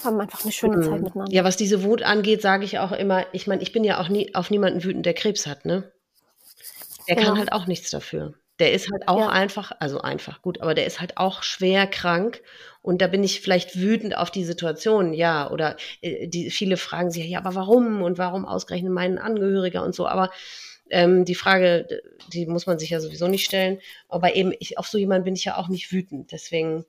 haben 0.05 0.21
einfach 0.21 0.43
eine 0.43 0.53
schöne 0.53 0.79
mhm. 0.79 0.83
Zeit 0.83 1.03
miteinander. 1.03 1.33
Ja, 1.33 1.45
was 1.45 1.57
diese 1.57 1.83
Wut 1.83 2.03
angeht, 2.03 2.43
sage 2.43 2.65
ich 2.65 2.79
auch 2.79 2.93
immer, 2.93 3.27
ich 3.33 3.47
meine, 3.47 3.63
ich 3.63 3.73
bin 3.73 3.85
ja 3.85 4.01
auch 4.01 4.09
nie 4.09 4.35
auf 4.35 4.51
niemanden 4.51 4.85
wütend, 4.85 5.07
der 5.07 5.15
Krebs 5.15 5.47
hat, 5.47 5.65
ne? 5.65 5.93
Der 7.09 7.17
genau. 7.17 7.29
kann 7.29 7.39
halt 7.39 7.53
auch 7.53 7.67
nichts 7.67 7.91
dafür. 7.91 8.35
Der 8.59 8.73
ist 8.73 8.91
halt 8.93 9.09
auch 9.09 9.19
ja. 9.19 9.29
einfach, 9.31 9.73
also 9.81 10.01
einfach, 10.01 10.43
gut, 10.43 10.61
aber 10.61 10.75
der 10.75 10.87
ist 10.87 11.01
halt 11.01 11.17
auch 11.17 11.43
schwer 11.43 11.87
krank. 11.87 12.43
Und 12.81 13.01
da 13.01 13.07
bin 13.07 13.25
ich 13.25 13.41
vielleicht 13.41 13.77
wütend 13.81 14.17
auf 14.17 14.31
die 14.31 14.45
Situation, 14.45 15.15
ja. 15.15 15.51
Oder 15.51 15.77
äh, 16.01 16.29
die, 16.29 16.51
viele 16.51 16.77
fragen 16.77 17.11
sich, 17.11 17.27
ja, 17.27 17.39
aber 17.39 17.55
warum 17.55 18.03
und 18.03 18.19
warum 18.19 18.45
ausgerechnet 18.45 18.93
meinen 18.93 19.19
Angehöriger 19.19 19.83
und 19.83 19.95
so. 19.95 20.07
Aber 20.07 20.31
ähm, 20.91 21.25
die 21.25 21.35
Frage, 21.35 21.89
die 22.33 22.47
muss 22.47 22.67
man 22.67 22.79
sich 22.79 22.91
ja 22.91 23.01
sowieso 23.01 23.27
nicht 23.27 23.45
stellen. 23.45 23.81
Aber 24.09 24.35
eben, 24.37 24.53
ich, 24.61 24.79
auf 24.79 24.87
so 24.87 24.99
jemanden 24.99 25.25
bin 25.25 25.35
ich 25.35 25.45
ja 25.45 25.57
auch 25.57 25.69
nicht 25.69 25.91
wütend. 25.91 26.31
Deswegen, 26.31 26.85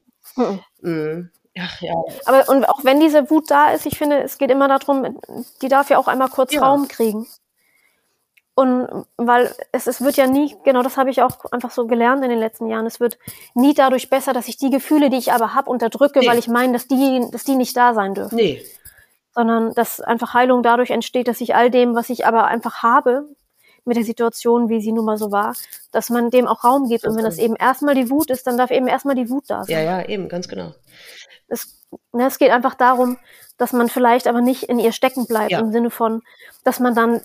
mhm. 0.82 1.32
Ach 1.60 1.82
ja. 1.82 1.94
Aber 2.26 2.50
und 2.50 2.66
auch 2.66 2.84
wenn 2.84 3.00
diese 3.00 3.30
Wut 3.30 3.52
da 3.52 3.72
ist, 3.72 3.86
ich 3.86 3.98
finde, 3.98 4.24
es 4.24 4.38
geht 4.38 4.50
immer 4.50 4.68
darum, 4.68 5.20
die 5.62 5.68
darf 5.68 5.90
ja 5.90 5.98
auch 5.98 6.08
einmal 6.08 6.30
kurz 6.30 6.54
ja. 6.54 6.62
Raum 6.62 6.88
kriegen. 6.88 7.28
Und 8.56 9.06
weil 9.18 9.54
es, 9.72 9.88
es 9.88 10.02
wird 10.02 10.16
ja 10.16 10.28
nie, 10.28 10.56
genau 10.64 10.84
das 10.84 10.98
habe 10.98 11.10
ich 11.10 11.24
auch 11.24 11.46
einfach 11.52 11.72
so 11.72 11.88
gelernt 11.88 12.24
in 12.24 12.30
den 12.30 12.40
letzten 12.40 12.68
Jahren, 12.68 12.86
es 12.86 13.00
wird 13.00 13.18
nie 13.56 13.74
dadurch 13.74 14.10
besser, 14.12 14.32
dass 14.32 14.48
ich 14.48 14.58
die 14.58 14.70
Gefühle, 14.70 15.10
die 15.10 15.18
ich 15.18 15.32
aber 15.32 15.56
habe, 15.56 15.72
unterdrücke, 15.72 16.20
nee. 16.20 16.28
weil 16.28 16.38
ich 16.38 16.48
meine, 16.48 16.74
dass 16.74 16.88
die, 16.88 17.26
dass 17.32 17.44
die 17.44 17.56
nicht 17.56 17.76
da 17.76 17.96
sein 17.96 18.14
dürfen. 18.14 18.36
Nee. 18.36 18.64
Sondern 19.34 19.74
dass 19.74 20.02
einfach 20.02 20.36
Heilung 20.36 20.62
dadurch 20.62 20.92
entsteht, 20.92 21.28
dass 21.28 21.42
ich 21.42 21.56
all 21.56 21.72
dem, 21.72 21.96
was 21.96 22.12
ich 22.12 22.28
aber 22.28 22.46
einfach 22.46 22.84
habe, 22.84 23.28
mit 23.86 23.98
der 23.98 24.04
Situation, 24.04 24.70
wie 24.70 24.82
sie 24.82 24.92
nun 24.92 25.06
mal 25.06 25.18
so 25.18 25.32
war, 25.32 25.56
dass 25.92 26.10
man 26.10 26.30
dem 26.30 26.48
auch 26.48 26.64
Raum 26.64 26.88
gibt. 26.88 27.06
und 27.06 27.18
wenn 27.18 27.26
das 27.26 27.38
eben 27.38 27.56
erstmal 27.56 27.96
die 27.96 28.10
Wut 28.10 28.30
ist, 28.30 28.48
dann 28.48 28.58
darf 28.58 28.72
eben 28.72 28.88
erstmal 28.88 29.16
die 29.16 29.30
Wut 29.30 29.46
da 29.48 29.64
sein. 29.64 29.76
Ja, 29.76 29.82
ja, 29.82 30.08
eben, 30.08 30.30
ganz 30.30 30.48
genau. 30.48 30.74
Es, 31.54 31.86
ne, 32.12 32.28
es 32.28 32.38
geht 32.38 32.52
einfach 32.52 32.76
darum, 32.76 33.18
dass 33.58 33.74
man 33.74 33.90
vielleicht 33.90 34.28
aber 34.28 34.42
nicht 34.42 34.64
in 34.64 34.80
ihr 34.80 34.92
stecken 34.92 35.28
bleibt, 35.28 35.52
ja. 35.52 35.60
im 35.60 35.72
Sinne 35.72 35.90
von, 35.90 36.22
dass 36.64 36.80
man 36.80 36.96
dann 36.96 37.22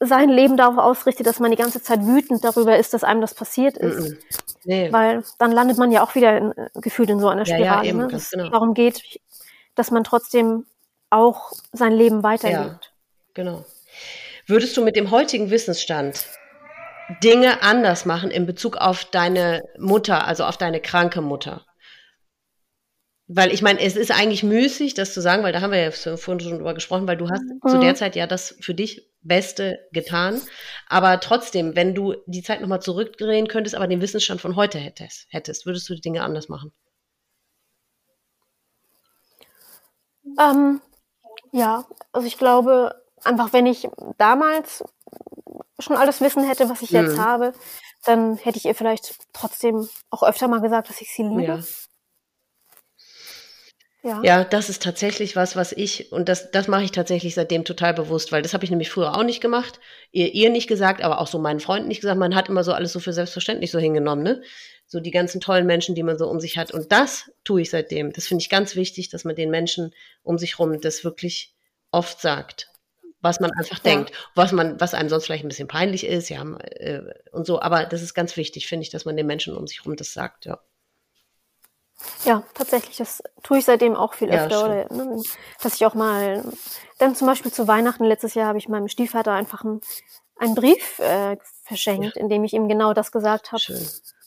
sein 0.00 0.30
Leben 0.30 0.56
darauf 0.56 0.78
ausrichtet, 0.78 1.26
dass 1.26 1.40
man 1.40 1.50
die 1.50 1.58
ganze 1.58 1.82
Zeit 1.82 2.04
wütend 2.06 2.42
darüber 2.42 2.78
ist, 2.78 2.94
dass 2.94 3.04
einem 3.04 3.20
das 3.20 3.34
passiert 3.34 3.76
ist. 3.76 4.00
Mm 4.00 4.12
-mm. 4.12 4.18
Nee. 4.64 4.92
Weil 4.92 5.24
dann 5.38 5.52
landet 5.52 5.78
man 5.78 5.92
ja 5.92 6.02
auch 6.02 6.14
wieder 6.14 6.36
in, 6.36 6.54
gefühlt 6.74 7.10
in 7.10 7.20
so 7.20 7.28
einer 7.28 7.44
Spirale. 7.44 7.64
Ja, 7.64 7.82
ja, 7.82 7.88
eben, 7.88 7.98
ne? 7.98 8.20
genau. 8.30 8.48
darum 8.48 8.74
geht, 8.74 9.02
dass 9.74 9.90
man 9.90 10.04
trotzdem 10.04 10.66
auch 11.10 11.52
sein 11.72 11.92
Leben 11.92 12.22
weiterlebt. 12.22 12.92
genau. 13.34 13.64
Würdest 14.46 14.76
du 14.76 14.84
mit 14.84 14.96
dem 14.96 15.10
heutigen 15.10 15.50
Wissensstand 15.50 16.26
Dinge 17.22 17.62
anders 17.62 18.04
machen 18.04 18.30
in 18.30 18.46
Bezug 18.46 18.76
auf 18.76 19.04
deine 19.04 19.62
Mutter, 19.78 20.26
also 20.26 20.44
auf 20.44 20.56
deine 20.56 20.80
kranke 20.80 21.20
Mutter? 21.20 21.64
Weil 23.32 23.52
ich 23.52 23.62
meine, 23.62 23.78
es 23.78 23.94
ist 23.94 24.10
eigentlich 24.10 24.42
müßig, 24.42 24.94
das 24.94 25.14
zu 25.14 25.20
sagen, 25.20 25.44
weil 25.44 25.52
da 25.52 25.60
haben 25.60 25.70
wir 25.70 25.78
ja 25.78 25.92
vorhin 25.92 26.40
schon 26.40 26.56
drüber 26.56 26.74
gesprochen, 26.74 27.06
weil 27.06 27.16
du 27.16 27.30
hast 27.30 27.44
mhm. 27.44 27.60
zu 27.68 27.78
der 27.78 27.94
Zeit 27.94 28.16
ja 28.16 28.26
das 28.26 28.56
für 28.60 28.74
dich 28.74 29.08
Beste 29.22 29.78
getan. 29.92 30.40
Aber 30.88 31.20
trotzdem, 31.20 31.76
wenn 31.76 31.94
du 31.94 32.16
die 32.26 32.42
Zeit 32.42 32.60
nochmal 32.60 32.82
zurückdrehen 32.82 33.46
könntest, 33.46 33.76
aber 33.76 33.86
den 33.86 34.00
Wissensstand 34.00 34.40
von 34.40 34.56
heute 34.56 34.78
hättest, 34.78 35.28
hättest, 35.30 35.64
würdest 35.64 35.88
du 35.88 35.94
die 35.94 36.00
Dinge 36.00 36.24
anders 36.24 36.48
machen? 36.48 36.72
Ähm, 40.36 40.80
ja, 41.52 41.86
also 42.10 42.26
ich 42.26 42.36
glaube, 42.36 43.00
einfach 43.22 43.52
wenn 43.52 43.66
ich 43.66 43.86
damals 44.18 44.82
schon 45.78 45.96
alles 45.96 46.20
Wissen 46.20 46.48
hätte, 46.48 46.68
was 46.68 46.82
ich 46.82 46.90
jetzt 46.90 47.16
mhm. 47.16 47.24
habe, 47.24 47.52
dann 48.04 48.38
hätte 48.38 48.58
ich 48.58 48.64
ihr 48.64 48.74
vielleicht 48.74 49.14
trotzdem 49.32 49.88
auch 50.10 50.24
öfter 50.24 50.48
mal 50.48 50.60
gesagt, 50.60 50.88
dass 50.88 51.00
ich 51.00 51.14
sie 51.14 51.22
liebe. 51.22 51.42
Ja. 51.44 51.60
Ja. 54.02 54.22
ja, 54.22 54.44
das 54.44 54.70
ist 54.70 54.82
tatsächlich 54.82 55.36
was, 55.36 55.56
was 55.56 55.72
ich, 55.72 56.10
und 56.10 56.28
das, 56.30 56.50
das 56.50 56.68
mache 56.68 56.84
ich 56.84 56.90
tatsächlich 56.90 57.34
seitdem 57.34 57.64
total 57.64 57.92
bewusst, 57.92 58.32
weil 58.32 58.40
das 58.40 58.54
habe 58.54 58.64
ich 58.64 58.70
nämlich 58.70 58.90
früher 58.90 59.14
auch 59.14 59.24
nicht 59.24 59.42
gemacht, 59.42 59.78
ihr, 60.10 60.32
ihr 60.32 60.48
nicht 60.48 60.68
gesagt, 60.68 61.02
aber 61.02 61.20
auch 61.20 61.26
so 61.26 61.38
meinen 61.38 61.60
Freunden 61.60 61.88
nicht 61.88 62.00
gesagt. 62.00 62.18
Man 62.18 62.34
hat 62.34 62.48
immer 62.48 62.64
so 62.64 62.72
alles 62.72 62.92
so 62.92 63.00
für 63.00 63.12
selbstverständlich 63.12 63.70
so 63.70 63.78
hingenommen, 63.78 64.22
ne? 64.22 64.42
So 64.86 65.00
die 65.00 65.10
ganzen 65.10 65.40
tollen 65.40 65.66
Menschen, 65.66 65.94
die 65.94 66.02
man 66.02 66.18
so 66.18 66.28
um 66.28 66.40
sich 66.40 66.56
hat. 66.56 66.72
Und 66.72 66.90
das 66.90 67.30
tue 67.44 67.60
ich 67.60 67.70
seitdem. 67.70 68.12
Das 68.12 68.26
finde 68.26 68.42
ich 68.42 68.48
ganz 68.48 68.74
wichtig, 68.74 69.10
dass 69.10 69.24
man 69.24 69.36
den 69.36 69.50
Menschen 69.50 69.94
um 70.22 70.38
sich 70.38 70.58
rum 70.58 70.80
das 70.80 71.04
wirklich 71.04 71.54
oft 71.92 72.20
sagt. 72.20 72.68
Was 73.20 73.38
man 73.38 73.50
einfach 73.52 73.84
ja. 73.84 73.90
denkt, 73.90 74.12
was 74.34 74.50
man, 74.50 74.80
was 74.80 74.94
einem 74.94 75.10
sonst 75.10 75.26
vielleicht 75.26 75.44
ein 75.44 75.48
bisschen 75.48 75.68
peinlich 75.68 76.06
ist, 76.06 76.30
ja, 76.30 76.42
äh, 76.58 77.02
und 77.32 77.46
so. 77.46 77.60
Aber 77.60 77.84
das 77.84 78.00
ist 78.02 78.14
ganz 78.14 78.36
wichtig, 78.36 78.66
finde 78.66 78.82
ich, 78.82 78.90
dass 78.90 79.04
man 79.04 79.16
den 79.16 79.26
Menschen 79.26 79.54
um 79.54 79.66
sich 79.66 79.84
rum 79.84 79.94
das 79.94 80.14
sagt, 80.14 80.46
ja. 80.46 80.58
Ja, 82.24 82.42
tatsächlich. 82.54 82.96
Das 82.96 83.22
tue 83.42 83.58
ich 83.58 83.64
seitdem 83.64 83.96
auch 83.96 84.14
viel 84.14 84.30
öfter. 84.30 84.50
Ja, 84.50 84.64
oder, 84.64 84.94
ne, 84.94 85.22
dass 85.62 85.74
ich 85.74 85.86
auch 85.86 85.94
mal, 85.94 86.44
dann 86.98 87.14
zum 87.14 87.26
Beispiel 87.26 87.52
zu 87.52 87.66
Weihnachten 87.68 88.04
letztes 88.04 88.34
Jahr 88.34 88.46
habe 88.46 88.58
ich 88.58 88.68
meinem 88.68 88.88
Stiefvater 88.88 89.32
einfach 89.32 89.64
einen, 89.64 89.80
einen 90.36 90.54
Brief 90.54 90.98
äh, 90.98 91.36
verschenkt, 91.64 92.16
ja. 92.16 92.20
in 92.20 92.28
dem 92.28 92.44
ich 92.44 92.52
ihm 92.52 92.68
genau 92.68 92.94
das 92.94 93.12
gesagt 93.12 93.52
habe. 93.52 93.62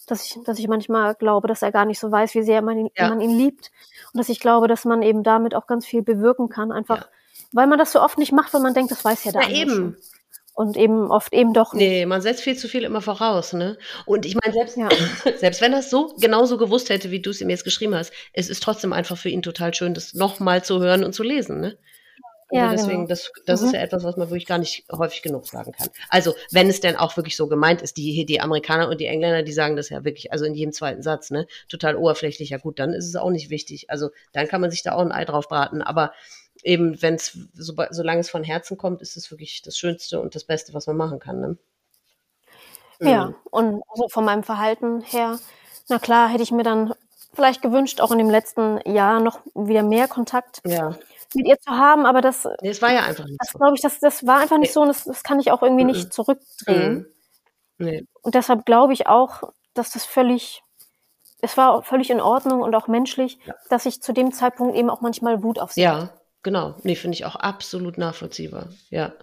Dass 0.07 0.25
ich, 0.25 0.37
dass 0.43 0.59
ich 0.59 0.67
manchmal 0.67 1.15
glaube, 1.15 1.47
dass 1.47 1.61
er 1.61 1.71
gar 1.71 1.85
nicht 1.85 1.99
so 1.99 2.11
weiß, 2.11 2.33
wie 2.35 2.43
sehr 2.43 2.61
man 2.61 2.77
ihn, 2.77 2.89
ja. 2.95 3.07
man 3.07 3.21
ihn 3.21 3.37
liebt. 3.37 3.71
Und 4.11 4.17
dass 4.17 4.29
ich 4.29 4.39
glaube, 4.39 4.67
dass 4.67 4.83
man 4.85 5.01
eben 5.01 5.23
damit 5.23 5.55
auch 5.55 5.65
ganz 5.65 5.85
viel 5.85 6.01
bewirken 6.01 6.49
kann. 6.49 6.71
Einfach, 6.71 7.07
weil 7.53 7.67
man 7.67 7.79
das 7.79 7.93
so 7.93 8.01
oft 8.01 8.17
nicht 8.17 8.33
macht, 8.33 8.53
weil 8.53 8.61
man 8.61 8.73
denkt, 8.73 8.91
das 8.91 9.05
weiß 9.05 9.23
ja 9.23 9.31
der 9.31 9.43
ja, 9.43 9.55
eben. 9.55 9.71
Schon 9.71 9.97
und 10.53 10.77
eben 10.77 11.09
oft 11.11 11.33
eben 11.33 11.53
doch 11.53 11.73
nicht. 11.73 11.87
Nee, 11.87 12.05
man 12.05 12.21
setzt 12.21 12.41
viel 12.41 12.55
zu 12.55 12.67
viel 12.67 12.83
immer 12.83 13.01
voraus, 13.01 13.53
ne? 13.53 13.77
Und 14.05 14.25
ich 14.25 14.35
meine, 14.35 14.53
selbst, 14.53 14.77
ja. 14.77 14.89
selbst 15.37 15.61
wenn 15.61 15.73
er 15.73 15.79
es 15.79 15.89
so 15.89 16.13
genauso 16.19 16.57
gewusst 16.57 16.89
hätte, 16.89 17.11
wie 17.11 17.21
du 17.21 17.31
es 17.31 17.41
ihm 17.41 17.49
jetzt 17.49 17.63
geschrieben 17.63 17.95
hast, 17.95 18.13
es 18.33 18.49
ist 18.49 18.63
trotzdem 18.63 18.93
einfach 18.93 19.17
für 19.17 19.29
ihn 19.29 19.41
total 19.41 19.73
schön, 19.73 19.93
das 19.93 20.13
nochmal 20.13 20.63
zu 20.63 20.79
hören 20.79 21.03
und 21.03 21.13
zu 21.13 21.23
lesen, 21.23 21.59
ne? 21.59 21.77
Also 22.49 22.65
ja, 22.65 22.71
deswegen, 22.71 22.97
genau. 22.97 23.07
das, 23.07 23.31
das 23.47 23.61
mhm. 23.61 23.67
ist 23.67 23.73
ja 23.73 23.79
etwas, 23.79 24.03
was 24.03 24.15
man 24.15 24.29
wirklich 24.29 24.45
gar 24.45 24.59
nicht 24.59 24.85
häufig 24.91 25.23
genug 25.23 25.47
sagen 25.47 25.71
kann. 25.71 25.89
Also, 26.09 26.35
wenn 26.51 26.69
es 26.69 26.81
denn 26.81 26.95
auch 26.95 27.17
wirklich 27.17 27.35
so 27.35 27.47
gemeint 27.47 27.81
ist, 27.81 27.97
die, 27.97 28.25
die 28.27 28.41
Amerikaner 28.41 28.89
und 28.89 29.01
die 29.01 29.07
Engländer, 29.07 29.41
die 29.41 29.53
sagen 29.53 29.75
das 29.75 29.89
ja 29.89 30.03
wirklich, 30.03 30.31
also 30.31 30.45
in 30.45 30.53
jedem 30.53 30.71
zweiten 30.71 31.01
Satz, 31.01 31.31
ne, 31.31 31.47
total 31.67 31.95
oberflächlich, 31.95 32.51
ja 32.51 32.59
gut, 32.59 32.77
dann 32.77 32.93
ist 32.93 33.07
es 33.07 33.15
auch 33.15 33.31
nicht 33.31 33.49
wichtig. 33.49 33.89
Also, 33.89 34.09
dann 34.33 34.47
kann 34.47 34.61
man 34.61 34.69
sich 34.69 34.83
da 34.83 34.93
auch 34.93 35.01
ein 35.01 35.11
Ei 35.11 35.25
drauf 35.25 35.47
braten, 35.47 35.81
aber 35.81 36.13
eben, 36.63 37.01
wenn 37.01 37.15
es, 37.15 37.37
so, 37.53 37.73
solange 37.91 38.21
es 38.21 38.29
von 38.29 38.43
Herzen 38.43 38.77
kommt, 38.77 39.01
ist 39.01 39.17
es 39.17 39.29
wirklich 39.29 39.61
das 39.61 39.77
Schönste 39.77 40.19
und 40.21 40.35
das 40.35 40.45
Beste, 40.45 40.73
was 40.73 40.87
man 40.87 40.97
machen 40.97 41.19
kann. 41.19 41.39
Ne? 41.39 41.57
Ja, 42.99 43.27
mhm. 43.27 43.35
und 43.51 43.83
also 43.89 44.07
von 44.09 44.25
meinem 44.25 44.43
Verhalten 44.43 45.01
her, 45.01 45.39
na 45.89 45.99
klar, 45.99 46.29
hätte 46.29 46.43
ich 46.43 46.51
mir 46.51 46.63
dann 46.63 46.93
vielleicht 47.33 47.61
gewünscht, 47.61 47.99
auch 47.99 48.11
in 48.11 48.17
dem 48.17 48.29
letzten 48.29 48.79
Jahr 48.89 49.19
noch 49.19 49.39
wieder 49.55 49.83
mehr 49.83 50.07
Kontakt 50.07 50.61
ja. 50.65 50.95
mit 51.33 51.47
ihr 51.47 51.59
zu 51.59 51.71
haben, 51.71 52.05
aber 52.05 52.21
das, 52.21 52.45
nee, 52.61 52.69
das 52.69 52.81
war 52.81 52.93
ja 52.93 53.01
einfach 53.01 53.25
nicht 53.25 53.41
das, 53.41 53.49
so. 53.49 53.57
glaube 53.59 53.75
ich, 53.75 53.81
das, 53.81 53.99
das 53.99 54.25
war 54.25 54.39
einfach 54.39 54.57
nicht 54.57 54.69
nee. 54.69 54.73
so 54.73 54.81
und 54.81 54.87
das, 54.87 55.03
das 55.03 55.23
kann 55.23 55.39
ich 55.39 55.51
auch 55.51 55.63
irgendwie 55.63 55.83
mhm. 55.83 55.91
nicht 55.91 56.13
zurückdrehen. 56.13 56.93
Mhm. 56.93 57.85
Nee. 57.85 58.05
Und 58.21 58.35
deshalb 58.35 58.65
glaube 58.65 58.93
ich 58.93 59.07
auch, 59.07 59.51
dass 59.73 59.91
das 59.91 60.05
völlig 60.05 60.61
es 61.41 61.57
war 61.57 61.83
völlig 61.83 62.09
in 62.09 62.21
Ordnung 62.21 62.61
und 62.61 62.73
auch 62.73 62.87
menschlich, 62.87 63.37
ja. 63.45 63.53
dass 63.69 63.85
ich 63.85 64.01
zu 64.01 64.13
dem 64.13 64.31
Zeitpunkt 64.31 64.77
eben 64.77 64.89
auch 64.89 65.01
manchmal 65.01 65.43
Wut 65.43 65.59
auf 65.59 65.73
sie 65.73 65.81
ja. 65.81 66.03
hatte 66.03 66.22
genau. 66.43 66.75
Nee, 66.83 66.95
finde 66.95 67.15
ich 67.15 67.25
auch 67.25 67.35
absolut 67.35 67.97
nachvollziehbar. 67.97 68.69
Ja. 68.89 69.13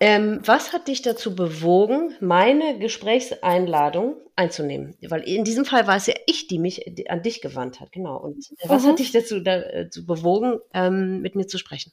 Ähm, 0.00 0.40
was 0.44 0.72
hat 0.72 0.88
dich 0.88 1.02
dazu 1.02 1.36
bewogen, 1.36 2.16
meine 2.20 2.78
Gesprächseinladung 2.78 4.16
einzunehmen? 4.34 4.96
Weil 5.08 5.22
in 5.22 5.44
diesem 5.44 5.64
Fall 5.64 5.86
war 5.86 5.96
es 5.96 6.06
ja 6.06 6.14
ich, 6.26 6.48
die 6.48 6.58
mich 6.58 7.08
an 7.08 7.22
dich 7.22 7.40
gewandt 7.40 7.80
hat, 7.80 7.92
genau. 7.92 8.16
Und 8.16 8.52
was 8.64 8.82
mhm. 8.82 8.88
hat 8.88 8.98
dich 8.98 9.12
dazu, 9.12 9.40
dazu 9.40 10.04
bewogen, 10.04 10.58
ähm, 10.74 11.20
mit 11.20 11.36
mir 11.36 11.46
zu 11.46 11.56
sprechen? 11.56 11.92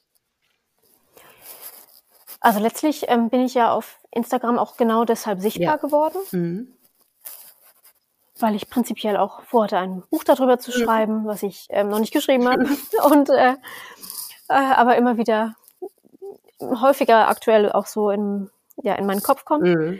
Also 2.39 2.59
letztlich 2.59 3.03
ähm, 3.09 3.29
bin 3.29 3.41
ich 3.41 3.53
ja 3.53 3.71
auf 3.71 3.99
Instagram 4.11 4.57
auch 4.57 4.77
genau 4.77 5.05
deshalb 5.05 5.41
sichtbar 5.41 5.65
ja. 5.65 5.75
geworden. 5.75 6.17
Mhm 6.31 6.78
weil 8.41 8.55
ich 8.55 8.69
prinzipiell 8.69 9.17
auch 9.17 9.41
vorhatte, 9.43 9.77
ein 9.77 10.03
Buch 10.09 10.23
darüber 10.23 10.59
zu 10.59 10.71
schreiben, 10.71 11.25
was 11.25 11.43
ich 11.43 11.67
ähm, 11.69 11.89
noch 11.89 11.99
nicht 11.99 12.13
geschrieben 12.13 12.47
habe. 12.47 12.65
und 13.11 13.29
äh, 13.29 13.55
äh, 14.49 14.53
aber 14.53 14.97
immer 14.97 15.17
wieder 15.17 15.55
häufiger 16.61 17.27
aktuell 17.27 17.71
auch 17.71 17.85
so 17.85 18.09
in, 18.09 18.49
ja, 18.81 18.95
in 18.95 19.05
meinen 19.05 19.23
Kopf 19.23 19.45
kommt. 19.45 19.63
Mhm. 19.63 19.99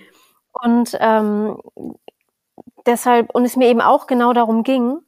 Und 0.52 0.98
ähm, 1.00 1.62
deshalb, 2.86 3.34
und 3.34 3.46
es 3.46 3.56
mir 3.56 3.68
eben 3.68 3.82
auch 3.82 4.08
genau 4.08 4.34
darum 4.34 4.64
ging, 4.64 5.00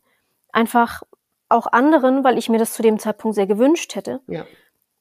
einfach 0.52 1.02
auch 1.50 1.68
anderen, 1.68 2.24
weil 2.24 2.38
ich 2.38 2.50
mir 2.50 2.60
das 2.60 2.74
zu 2.74 2.82
dem 2.82 3.00
Zeitpunkt 3.00 3.36
sehr 3.36 3.48
gewünscht 3.48 3.96
hätte, 3.96 4.22
ja. 4.28 4.46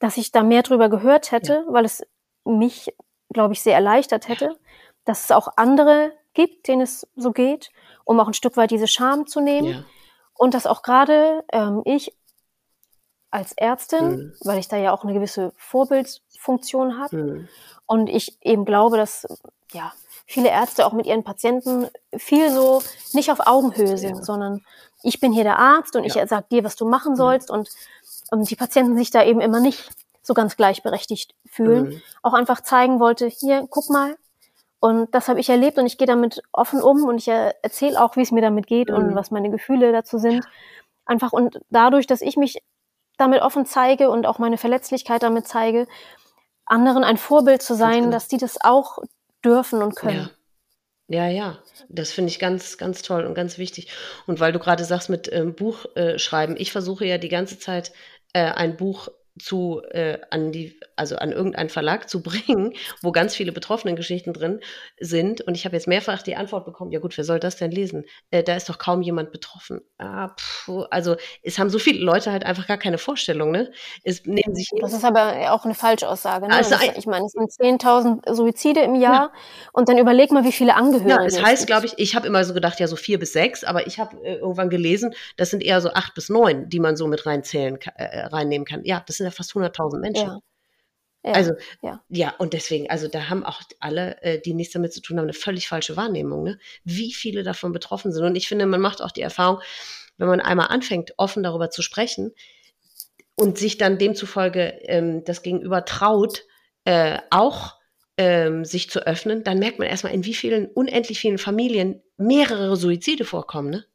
dass 0.00 0.16
ich 0.16 0.32
da 0.32 0.42
mehr 0.42 0.62
drüber 0.62 0.88
gehört 0.88 1.30
hätte, 1.30 1.64
ja. 1.66 1.72
weil 1.72 1.84
es 1.84 2.04
mich, 2.44 2.92
glaube 3.32 3.54
ich, 3.54 3.62
sehr 3.62 3.74
erleichtert 3.74 4.28
hätte, 4.28 4.56
dass 5.04 5.24
es 5.24 5.30
auch 5.30 5.48
andere 5.56 6.12
gibt, 6.34 6.68
denen 6.68 6.82
es 6.82 7.06
so 7.16 7.32
geht 7.32 7.70
um 8.10 8.18
auch 8.18 8.26
ein 8.26 8.34
Stück 8.34 8.56
weit 8.56 8.72
diese 8.72 8.88
Scham 8.88 9.28
zu 9.28 9.40
nehmen. 9.40 9.68
Ja. 9.68 9.84
Und 10.34 10.54
dass 10.54 10.66
auch 10.66 10.82
gerade 10.82 11.44
ähm, 11.52 11.82
ich 11.84 12.12
als 13.30 13.52
Ärztin, 13.52 14.10
mhm. 14.10 14.34
weil 14.40 14.58
ich 14.58 14.66
da 14.66 14.76
ja 14.76 14.92
auch 14.92 15.04
eine 15.04 15.12
gewisse 15.12 15.52
Vorbildfunktion 15.56 16.98
habe 16.98 17.16
mhm. 17.16 17.48
und 17.86 18.08
ich 18.08 18.36
eben 18.44 18.64
glaube, 18.64 18.96
dass 18.96 19.28
ja 19.70 19.92
viele 20.26 20.48
Ärzte 20.48 20.86
auch 20.86 20.92
mit 20.92 21.06
ihren 21.06 21.22
Patienten 21.22 21.86
viel 22.16 22.50
so 22.50 22.82
nicht 23.12 23.30
auf 23.30 23.46
Augenhöhe 23.46 23.96
sind, 23.96 24.16
ja. 24.16 24.24
sondern 24.24 24.64
ich 25.04 25.20
bin 25.20 25.32
hier 25.32 25.44
der 25.44 25.60
Arzt 25.60 25.94
und 25.94 26.02
ja. 26.02 26.22
ich 26.24 26.28
sage 26.28 26.46
dir, 26.50 26.64
was 26.64 26.74
du 26.74 26.88
machen 26.88 27.14
sollst 27.14 27.50
mhm. 27.50 27.58
und, 27.58 27.70
und 28.32 28.50
die 28.50 28.56
Patienten 28.56 28.96
sich 28.96 29.12
da 29.12 29.22
eben 29.22 29.40
immer 29.40 29.60
nicht 29.60 29.88
so 30.22 30.34
ganz 30.34 30.56
gleichberechtigt 30.56 31.36
fühlen, 31.46 31.90
mhm. 31.90 32.02
auch 32.22 32.32
einfach 32.32 32.60
zeigen 32.60 32.98
wollte, 32.98 33.28
hier, 33.28 33.68
guck 33.70 33.88
mal, 33.88 34.16
und 34.80 35.14
das 35.14 35.28
habe 35.28 35.40
ich 35.40 35.48
erlebt 35.50 35.78
und 35.78 35.86
ich 35.86 35.98
gehe 35.98 36.06
damit 36.06 36.42
offen 36.52 36.80
um 36.80 37.04
und 37.04 37.18
ich 37.18 37.28
erzähle 37.28 38.02
auch, 38.02 38.16
wie 38.16 38.22
es 38.22 38.32
mir 38.32 38.40
damit 38.40 38.66
geht 38.66 38.88
mhm. 38.88 38.96
und 38.96 39.14
was 39.14 39.30
meine 39.30 39.50
Gefühle 39.50 39.92
dazu 39.92 40.18
sind. 40.18 40.44
Einfach 41.04 41.32
und 41.32 41.60
dadurch, 41.70 42.06
dass 42.06 42.22
ich 42.22 42.36
mich 42.36 42.62
damit 43.18 43.42
offen 43.42 43.66
zeige 43.66 44.10
und 44.10 44.26
auch 44.26 44.38
meine 44.38 44.56
Verletzlichkeit 44.56 45.22
damit 45.22 45.46
zeige, 45.46 45.86
anderen 46.64 47.04
ein 47.04 47.18
Vorbild 47.18 47.62
zu 47.62 47.74
sein, 47.74 48.00
genau. 48.00 48.12
dass 48.12 48.28
die 48.28 48.38
das 48.38 48.58
auch 48.62 48.98
dürfen 49.44 49.82
und 49.82 49.96
können. 49.96 50.16
Ja. 50.16 50.30
Ja, 51.12 51.26
ja, 51.26 51.58
das 51.88 52.12
finde 52.12 52.30
ich 52.30 52.38
ganz, 52.38 52.78
ganz 52.78 53.02
toll 53.02 53.24
und 53.24 53.34
ganz 53.34 53.58
wichtig. 53.58 53.88
Und 54.28 54.38
weil 54.38 54.52
du 54.52 54.60
gerade 54.60 54.84
sagst 54.84 55.10
mit 55.10 55.28
ähm, 55.32 55.56
Buch 55.56 55.84
äh, 55.96 56.20
schreiben, 56.20 56.54
ich 56.56 56.70
versuche 56.70 57.04
ja 57.04 57.18
die 57.18 57.28
ganze 57.28 57.58
Zeit 57.58 57.92
äh, 58.32 58.44
ein 58.44 58.76
Buch 58.76 59.08
zu 59.38 59.82
äh, 59.90 60.18
an 60.30 60.52
die 60.52 60.78
also 60.96 61.16
an 61.16 61.32
irgendeinen 61.32 61.70
Verlag 61.70 62.08
zu 62.08 62.22
bringen, 62.22 62.74
wo 63.02 63.12
ganz 63.12 63.34
viele 63.34 63.52
betroffene 63.52 63.94
Geschichten 63.94 64.32
drin 64.32 64.60
sind. 64.98 65.40
Und 65.40 65.56
ich 65.56 65.64
habe 65.64 65.76
jetzt 65.76 65.86
mehrfach 65.86 66.22
die 66.22 66.36
Antwort 66.36 66.64
bekommen: 66.64 66.92
Ja 66.92 67.00
gut, 67.00 67.16
wer 67.16 67.24
soll 67.24 67.40
das 67.40 67.56
denn 67.56 67.70
lesen? 67.70 68.04
Äh, 68.30 68.42
da 68.42 68.56
ist 68.56 68.68
doch 68.68 68.78
kaum 68.78 69.02
jemand 69.02 69.32
betroffen. 69.32 69.80
Ah, 69.98 70.28
pff, 70.28 70.70
also 70.90 71.16
es 71.42 71.58
haben 71.58 71.70
so 71.70 71.78
viele 71.78 72.02
Leute 72.04 72.32
halt 72.32 72.44
einfach 72.44 72.66
gar 72.66 72.78
keine 72.78 72.98
Vorstellung. 72.98 73.50
Ne? 73.50 73.72
Es 74.02 74.24
nehmen 74.24 74.54
sich 74.54 74.70
das 74.80 74.92
ist 74.92 75.04
aber 75.04 75.52
auch 75.52 75.64
eine 75.64 75.74
Falschaussage. 75.74 76.46
Ne? 76.46 76.54
Also, 76.54 76.70
das, 76.70 76.96
ich 76.96 77.06
meine, 77.06 77.26
es 77.26 77.32
sind 77.32 77.80
10.000 77.80 78.34
Suizide 78.34 78.80
im 78.80 78.94
Jahr 78.94 79.12
ja. 79.12 79.32
und 79.72 79.88
dann 79.88 79.98
überleg 79.98 80.30
mal, 80.30 80.44
wie 80.44 80.52
viele 80.52 80.74
Angehörige. 80.74 81.10
Ja, 81.10 81.24
es 81.24 81.42
heißt, 81.42 81.66
glaube 81.66 81.86
ich, 81.86 81.94
ich 81.98 82.14
habe 82.14 82.26
immer 82.26 82.44
so 82.44 82.54
gedacht, 82.54 82.80
ja 82.80 82.86
so 82.86 82.96
vier 82.96 83.18
bis 83.18 83.32
sechs, 83.32 83.64
aber 83.64 83.86
ich 83.86 83.98
habe 83.98 84.16
äh, 84.24 84.36
irgendwann 84.36 84.70
gelesen, 84.70 85.14
das 85.36 85.50
sind 85.50 85.62
eher 85.62 85.80
so 85.80 85.90
acht 85.92 86.14
bis 86.14 86.28
neun, 86.28 86.68
die 86.68 86.80
man 86.80 86.96
so 86.96 87.06
mit 87.06 87.26
reinzählen, 87.26 87.78
äh, 87.96 88.26
reinnehmen 88.26 88.66
kann. 88.66 88.84
Ja, 88.84 89.02
das 89.06 89.19
sind 89.20 89.26
ja 89.26 89.36
fast 89.36 89.52
100.000 89.52 90.00
Menschen. 90.00 90.26
Ja. 90.26 90.40
Ja, 91.22 91.32
also 91.32 91.52
ja. 91.82 92.02
ja, 92.08 92.34
und 92.38 92.54
deswegen, 92.54 92.88
also 92.88 93.06
da 93.06 93.28
haben 93.28 93.44
auch 93.44 93.60
alle, 93.78 94.22
äh, 94.22 94.40
die 94.40 94.54
nichts 94.54 94.72
damit 94.72 94.94
zu 94.94 95.02
tun 95.02 95.18
haben, 95.18 95.24
eine 95.24 95.34
völlig 95.34 95.68
falsche 95.68 95.94
Wahrnehmung, 95.94 96.42
ne? 96.44 96.58
wie 96.84 97.12
viele 97.12 97.42
davon 97.42 97.72
betroffen 97.72 98.10
sind. 98.10 98.24
Und 98.24 98.36
ich 98.36 98.48
finde, 98.48 98.64
man 98.64 98.80
macht 98.80 99.02
auch 99.02 99.10
die 99.10 99.20
Erfahrung, 99.20 99.60
wenn 100.16 100.28
man 100.28 100.40
einmal 100.40 100.68
anfängt, 100.68 101.12
offen 101.18 101.42
darüber 101.42 101.68
zu 101.68 101.82
sprechen, 101.82 102.32
und 103.40 103.58
sich 103.58 103.78
dann 103.78 103.98
demzufolge 103.98 104.80
ähm, 104.84 105.24
das 105.24 105.42
Gegenüber 105.42 105.84
traut, 105.84 106.44
äh, 106.84 107.18
auch 107.30 107.76
ähm, 108.18 108.66
sich 108.66 108.90
zu 108.90 109.06
öffnen, 109.06 109.44
dann 109.44 109.58
merkt 109.58 109.78
man 109.78 109.88
erstmal, 109.88 110.12
in 110.12 110.24
wie 110.26 110.34
vielen, 110.34 110.66
unendlich 110.66 111.18
vielen 111.18 111.38
Familien 111.38 112.02
mehrere 112.18 112.76
Suizide 112.76 113.24
vorkommen, 113.24 113.70
ne? 113.70 113.86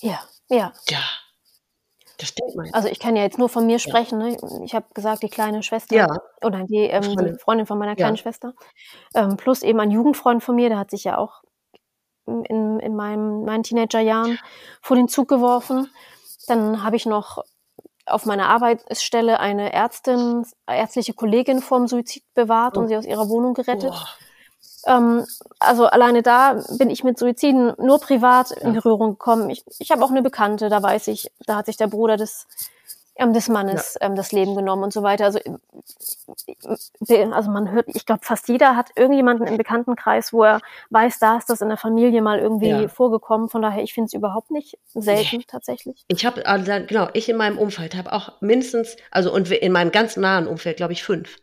Ja, 0.00 0.22
ja. 0.48 0.72
Ja. 0.88 1.02
Das 2.18 2.34
denkt 2.34 2.54
man. 2.54 2.68
Also 2.72 2.88
ich 2.88 3.00
kann 3.00 3.16
ja 3.16 3.22
jetzt 3.22 3.38
nur 3.38 3.48
von 3.48 3.66
mir 3.66 3.78
sprechen. 3.78 4.18
Ne? 4.18 4.36
Ich 4.64 4.74
habe 4.74 4.86
gesagt, 4.94 5.22
die 5.22 5.28
kleine 5.28 5.62
Schwester 5.62 5.94
Ja. 5.96 6.06
oder 6.42 6.62
die, 6.64 6.78
ähm, 6.84 7.02
Freundin. 7.02 7.32
die 7.34 7.38
Freundin 7.38 7.66
von 7.66 7.78
meiner 7.78 7.92
Ja. 7.92 7.96
kleinen 7.96 8.16
Schwester, 8.16 8.54
ähm, 9.14 9.36
plus 9.36 9.62
eben 9.62 9.80
ein 9.80 9.90
Jugendfreund 9.90 10.42
von 10.42 10.54
mir, 10.54 10.68
der 10.68 10.78
hat 10.78 10.90
sich 10.90 11.04
ja 11.04 11.18
auch 11.18 11.42
in, 12.26 12.78
in 12.80 12.96
meinem, 12.96 13.44
meinen 13.44 13.62
Teenagerjahren 13.64 14.38
vor 14.80 14.96
den 14.96 15.08
Zug 15.08 15.28
geworfen. 15.28 15.90
Dann 16.46 16.82
habe 16.82 16.96
ich 16.96 17.04
noch 17.06 17.42
auf 18.06 18.26
meiner 18.26 18.48
Arbeitsstelle 18.48 19.40
eine 19.40 19.72
Ärztin, 19.72 20.44
ärztliche 20.66 21.14
Kollegin 21.14 21.60
vorm 21.60 21.86
Suizid 21.88 22.22
bewahrt 22.34 22.76
Oh. 22.76 22.80
und 22.80 22.88
sie 22.88 22.96
aus 22.96 23.06
ihrer 23.06 23.28
Wohnung 23.28 23.54
gerettet. 23.54 23.90
Boah. 23.90 24.08
Ähm, 24.86 25.24
also 25.60 25.86
alleine 25.86 26.22
da 26.22 26.62
bin 26.78 26.90
ich 26.90 27.04
mit 27.04 27.18
Suiziden 27.18 27.72
nur 27.78 28.00
privat 28.00 28.50
in 28.50 28.74
Ja. 28.74 28.80
Berührung 28.80 29.10
gekommen. 29.12 29.50
Ich, 29.50 29.64
ich 29.78 29.90
habe 29.90 30.04
auch 30.04 30.10
eine 30.10 30.22
Bekannte, 30.22 30.68
da 30.68 30.82
weiß 30.82 31.08
ich, 31.08 31.30
da 31.46 31.56
hat 31.56 31.66
sich 31.66 31.76
der 31.76 31.86
Bruder 31.86 32.16
des, 32.16 32.46
ähm, 33.16 33.32
des 33.32 33.48
Mannes 33.48 33.96
ähm, 34.00 34.16
das 34.16 34.32
Leben 34.32 34.54
genommen 34.56 34.82
und 34.82 34.92
so 34.92 35.02
weiter. 35.02 35.24
Also, 35.24 35.38
äh, 35.38 37.24
also 37.32 37.50
man 37.50 37.70
hört, 37.70 37.86
ich 37.88 38.06
glaube, 38.06 38.24
fast 38.24 38.48
jeder 38.48 38.76
hat 38.76 38.90
irgendjemanden 38.96 39.46
im 39.46 39.56
Bekanntenkreis, 39.56 40.32
wo 40.32 40.42
er 40.44 40.60
weiß, 40.90 41.18
da 41.18 41.38
ist 41.38 41.48
das 41.48 41.60
in 41.60 41.68
der 41.68 41.78
Familie 41.78 42.20
mal 42.22 42.38
irgendwie 42.38 42.68
Ja. 42.68 42.88
vorgekommen. 42.88 43.48
Von 43.48 43.62
daher, 43.62 43.82
ich 43.82 43.94
finde 43.94 44.06
es 44.06 44.12
überhaupt 44.14 44.50
nicht 44.50 44.78
selten 44.94 45.44
tatsächlich. 45.46 46.04
Ich 46.08 46.26
habe, 46.26 46.44
also, 46.46 46.72
genau, 46.86 47.08
ich 47.12 47.28
in 47.28 47.36
meinem 47.36 47.58
Umfeld 47.58 47.94
habe 47.94 48.12
auch 48.12 48.40
mindestens, 48.40 48.96
also 49.10 49.32
und 49.32 49.50
in 49.50 49.72
meinem 49.72 49.92
ganz 49.92 50.16
nahen 50.16 50.46
Umfeld, 50.46 50.76
glaube 50.76 50.92
ich, 50.92 51.04
fünf. 51.04 51.36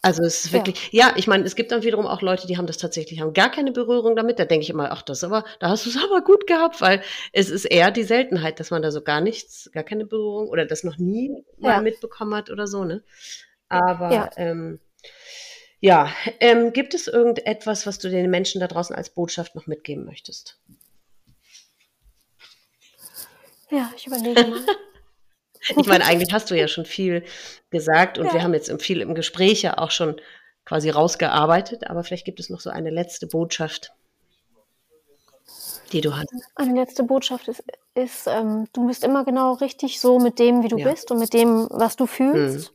Also 0.00 0.22
es 0.22 0.44
ist 0.44 0.52
Ja. 0.52 0.58
wirklich, 0.58 0.90
ja, 0.92 1.12
ich 1.16 1.26
meine, 1.26 1.44
es 1.44 1.56
gibt 1.56 1.72
dann 1.72 1.82
wiederum 1.82 2.06
auch 2.06 2.22
Leute, 2.22 2.46
die 2.46 2.56
haben 2.56 2.66
das 2.68 2.78
tatsächlich, 2.78 3.20
haben 3.20 3.32
gar 3.32 3.50
keine 3.50 3.72
Berührung 3.72 4.14
damit. 4.14 4.38
Da 4.38 4.44
denke 4.44 4.62
ich 4.62 4.70
immer, 4.70 4.92
ach, 4.92 5.02
das 5.02 5.18
ist 5.18 5.24
aber, 5.24 5.44
da 5.58 5.70
hast 5.70 5.86
du 5.86 5.90
es 5.90 5.96
aber 6.02 6.22
gut 6.22 6.46
gehabt, 6.46 6.80
weil 6.80 7.02
es 7.32 7.50
ist 7.50 7.64
eher 7.64 7.90
die 7.90 8.04
Seltenheit, 8.04 8.60
dass 8.60 8.70
man 8.70 8.82
da 8.82 8.92
so 8.92 9.02
gar 9.02 9.20
nichts, 9.20 9.70
gar 9.72 9.82
keine 9.82 10.06
Berührung 10.06 10.48
oder 10.48 10.66
das 10.66 10.84
noch 10.84 10.98
nie 10.98 11.44
Ja. 11.58 11.70
mal 11.74 11.82
mitbekommen 11.82 12.34
hat 12.34 12.50
oder 12.50 12.66
so, 12.66 12.84
ne? 12.84 13.02
Aber 13.68 14.12
Ja. 14.12 14.30
ähm, 14.36 14.80
ja, 15.80 16.12
ähm, 16.40 16.72
gibt 16.72 16.94
es 16.94 17.06
irgendetwas, 17.06 17.86
was 17.86 17.98
du 17.98 18.08
den 18.08 18.30
Menschen 18.30 18.60
da 18.60 18.66
draußen 18.66 18.94
als 18.96 19.10
Botschaft 19.10 19.54
noch 19.54 19.66
mitgeben 19.66 20.04
möchtest? 20.04 20.58
Ja, 23.70 23.90
ich 23.96 24.06
überlege 24.06 24.46
mal. 24.46 24.60
Ich 25.76 25.86
meine, 25.86 26.04
eigentlich 26.06 26.32
hast 26.32 26.50
du 26.50 26.56
ja 26.56 26.68
schon 26.68 26.84
viel 26.84 27.24
gesagt 27.70 28.18
und 28.18 28.26
Ja. 28.26 28.34
wir 28.34 28.42
haben 28.42 28.54
jetzt 28.54 28.68
im- 28.68 28.78
viel 28.80 29.00
im 29.00 29.14
Gespräch 29.14 29.62
ja 29.62 29.78
auch 29.78 29.90
schon 29.90 30.20
quasi 30.64 30.90
rausgearbeitet, 30.90 31.88
aber 31.88 32.04
vielleicht 32.04 32.24
gibt 32.24 32.40
es 32.40 32.50
noch 32.50 32.60
so 32.60 32.70
eine 32.70 32.90
letzte 32.90 33.26
Botschaft, 33.26 33.92
die 35.92 36.00
du 36.02 36.14
hast. 36.16 36.28
Eine 36.56 36.74
letzte 36.78 37.02
Botschaft 37.04 37.48
ist, 37.48 37.64
ist 37.94 38.26
ähm, 38.26 38.66
du 38.72 38.86
bist 38.86 39.02
immer 39.04 39.24
genau 39.24 39.54
richtig 39.54 40.00
so 40.00 40.18
mit 40.18 40.38
dem, 40.38 40.62
wie 40.62 40.68
du 40.68 40.76
Ja. 40.78 40.90
bist 40.90 41.10
und 41.10 41.18
mit 41.18 41.32
dem, 41.32 41.66
was 41.70 41.96
du 41.96 42.06
fühlst. 42.06 42.72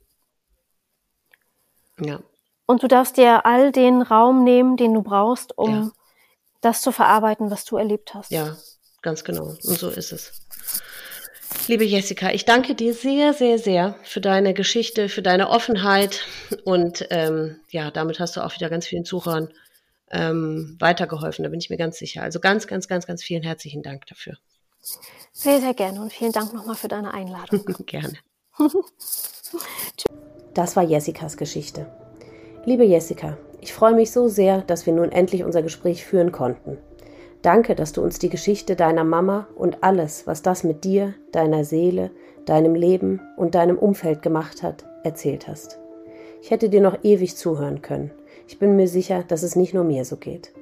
Ja, 1.99 2.19
Und 2.65 2.81
du 2.81 2.87
darfst 2.87 3.17
dir 3.17 3.45
all 3.45 3.71
den 3.71 4.01
Raum 4.01 4.43
nehmen, 4.43 4.77
den 4.77 4.93
du 4.93 5.03
brauchst, 5.03 5.55
um 5.57 5.69
Ja. 5.71 5.91
das 6.61 6.81
zu 6.81 6.91
verarbeiten, 6.91 7.51
was 7.51 7.65
du 7.65 7.77
erlebt 7.77 8.13
hast. 8.15 8.31
ja, 8.31 8.57
ganz 9.03 9.23
genau. 9.23 9.45
Und 9.49 9.59
so 9.61 9.89
ist 9.89 10.11
es. 10.11 10.42
Liebe 11.67 11.85
Jessica, 11.85 12.31
ich 12.31 12.45
danke 12.45 12.75
dir 12.75 12.93
sehr, 12.93 13.33
sehr, 13.33 13.57
sehr 13.57 13.95
für 14.03 14.19
deine 14.19 14.53
Geschichte, 14.53 15.07
für 15.09 15.21
deine 15.21 15.49
Offenheit 15.49 16.27
und 16.65 17.07
ähm, 17.09 17.57
ja, 17.69 17.89
damit 17.89 18.19
hast 18.19 18.35
du 18.35 18.41
auch 18.41 18.53
wieder 18.55 18.69
ganz 18.69 18.85
vielen 18.85 19.05
Zuhörern 19.05 19.49
ähm, 20.11 20.75
weitergeholfen, 20.79 21.43
da 21.43 21.49
bin 21.49 21.59
ich 21.59 21.69
mir 21.69 21.77
ganz 21.77 21.97
sicher. 21.97 22.21
Also 22.21 22.39
ganz, 22.39 22.67
ganz, 22.67 22.87
ganz, 22.87 23.07
ganz 23.07 23.23
vielen 23.23 23.43
herzlichen 23.43 23.81
Dank 23.81 24.05
dafür. 24.07 24.37
Sehr, 25.31 25.61
sehr 25.61 25.73
gerne 25.73 26.01
und 26.01 26.11
vielen 26.11 26.31
Dank 26.31 26.53
nochmal 26.53 26.75
für 26.75 26.87
deine 26.87 27.13
Einladung. 27.13 27.65
Gerne. 27.85 28.17
Das 30.53 30.75
war 30.75 30.83
Jessicas 30.83 31.35
Geschichte. 31.35 31.91
Liebe 32.65 32.83
Jessica, 32.83 33.39
ich 33.59 33.73
freue 33.73 33.95
mich 33.95 34.11
so 34.11 34.27
sehr, 34.27 34.61
dass 34.61 34.85
wir 34.85 34.93
nun 34.93 35.11
endlich 35.11 35.43
unser 35.43 35.63
Gespräch 35.63 36.05
führen 36.05 36.31
konnten. 36.31 36.77
Danke, 37.43 37.75
dass 37.75 37.91
du 37.91 38.01
uns 38.01 38.19
die 38.19 38.29
Geschichte 38.29 38.77
deiner 38.77 39.03
Mama 39.03 39.47
und 39.55 39.83
alles, 39.83 40.25
was 40.25 40.41
das 40.41 40.63
mit 40.63 40.85
dir, 40.85 41.13
deiner 41.33 41.65
Seele, 41.65 42.09
deinem 42.45 42.73
Leben 42.73 43.19
und 43.35 43.53
deinem 43.53 43.77
Umfeld 43.77 44.21
gemacht 44.21 44.63
hat, 44.63 44.85
erzählt 45.03 45.49
hast. 45.49 45.77
Ich 46.41 46.51
hätte 46.51 46.69
dir 46.69 46.79
noch 46.79 47.03
ewig 47.03 47.35
zuhören 47.35 47.81
können. 47.81 48.11
Ich 48.47 48.59
bin 48.59 48.77
mir 48.77 48.87
sicher, 48.87 49.25
dass 49.27 49.43
es 49.43 49.57
nicht 49.57 49.73
nur 49.73 49.83
mir 49.83 50.05
so 50.05 50.15
geht. 50.15 50.53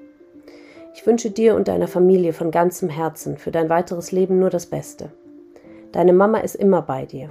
Ich 0.95 1.05
wünsche 1.05 1.29
dir 1.29 1.55
und 1.55 1.67
deiner 1.67 1.87
Familie 1.87 2.33
von 2.33 2.49
ganzem 2.49 2.89
Herzen 2.89 3.37
für 3.37 3.51
dein 3.51 3.69
weiteres 3.69 4.11
Leben 4.11 4.39
nur 4.39 4.49
das 4.49 4.65
Beste. 4.65 5.11
Deine 5.91 6.13
Mama 6.13 6.39
ist 6.39 6.55
immer 6.55 6.81
bei 6.81 7.05
dir. 7.05 7.29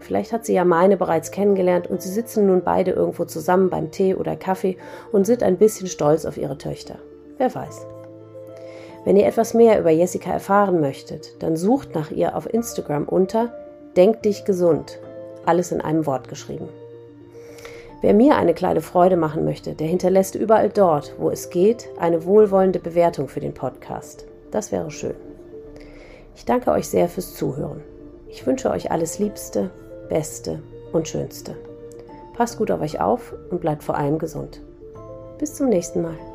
Vielleicht 0.00 0.30
hat 0.30 0.44
sie 0.44 0.54
ja 0.54 0.66
meine 0.66 0.98
bereits 0.98 1.30
kennengelernt 1.30 1.86
und 1.86 2.02
sie 2.02 2.10
sitzen 2.10 2.46
nun 2.46 2.64
beide 2.64 2.90
irgendwo 2.90 3.24
zusammen 3.24 3.70
beim 3.70 3.90
Tee 3.90 4.14
oder 4.14 4.36
Kaffee 4.36 4.76
und 5.10 5.24
sind 5.24 5.42
ein 5.42 5.56
bisschen 5.56 5.86
stolz 5.86 6.26
auf 6.26 6.36
ihre 6.36 6.58
Töchter. 6.58 6.98
Wer 7.38 7.54
weiß. 7.54 7.86
Wenn 9.04 9.16
ihr 9.16 9.26
etwas 9.26 9.54
mehr 9.54 9.80
über 9.80 9.90
Jessica 9.90 10.30
erfahren 10.30 10.80
möchtet, 10.80 11.42
dann 11.42 11.56
sucht 11.56 11.94
nach 11.94 12.10
ihr 12.10 12.36
auf 12.36 12.52
Instagram 12.52 13.04
unter 13.08 13.52
Denk 13.96 14.22
dich 14.22 14.44
gesund. 14.44 15.00
Alles 15.46 15.72
in 15.72 15.80
einem 15.80 16.06
Wort 16.06 16.28
geschrieben. 16.28 16.68
Wer 18.02 18.14
mir 18.14 18.36
eine 18.36 18.54
kleine 18.54 18.80
Freude 18.80 19.16
machen 19.16 19.44
möchte, 19.44 19.74
der 19.74 19.86
hinterlässt 19.86 20.34
überall 20.34 20.70
dort, 20.70 21.14
wo 21.18 21.30
es 21.30 21.50
geht, 21.50 21.88
eine 21.98 22.24
wohlwollende 22.24 22.78
Bewertung 22.78 23.28
für 23.28 23.40
den 23.40 23.52
Podcast. 23.52 24.26
Das 24.50 24.72
wäre 24.72 24.90
schön. 24.90 25.16
Ich 26.34 26.44
danke 26.44 26.70
euch 26.70 26.88
sehr 26.88 27.08
fürs 27.08 27.34
Zuhören. 27.34 27.82
Ich 28.28 28.46
wünsche 28.46 28.70
euch 28.70 28.90
alles 28.90 29.18
Liebste, 29.18 29.70
Beste 30.08 30.62
und 30.92 31.08
Schönste. 31.08 31.56
Passt 32.34 32.56
gut 32.56 32.70
auf 32.70 32.80
euch 32.80 33.00
auf 33.00 33.34
und 33.50 33.60
bleibt 33.60 33.82
vor 33.82 33.96
allem 33.96 34.18
gesund. 34.18 34.62
Bis 35.38 35.54
zum 35.54 35.68
nächsten 35.68 36.00
Mal. 36.00 36.29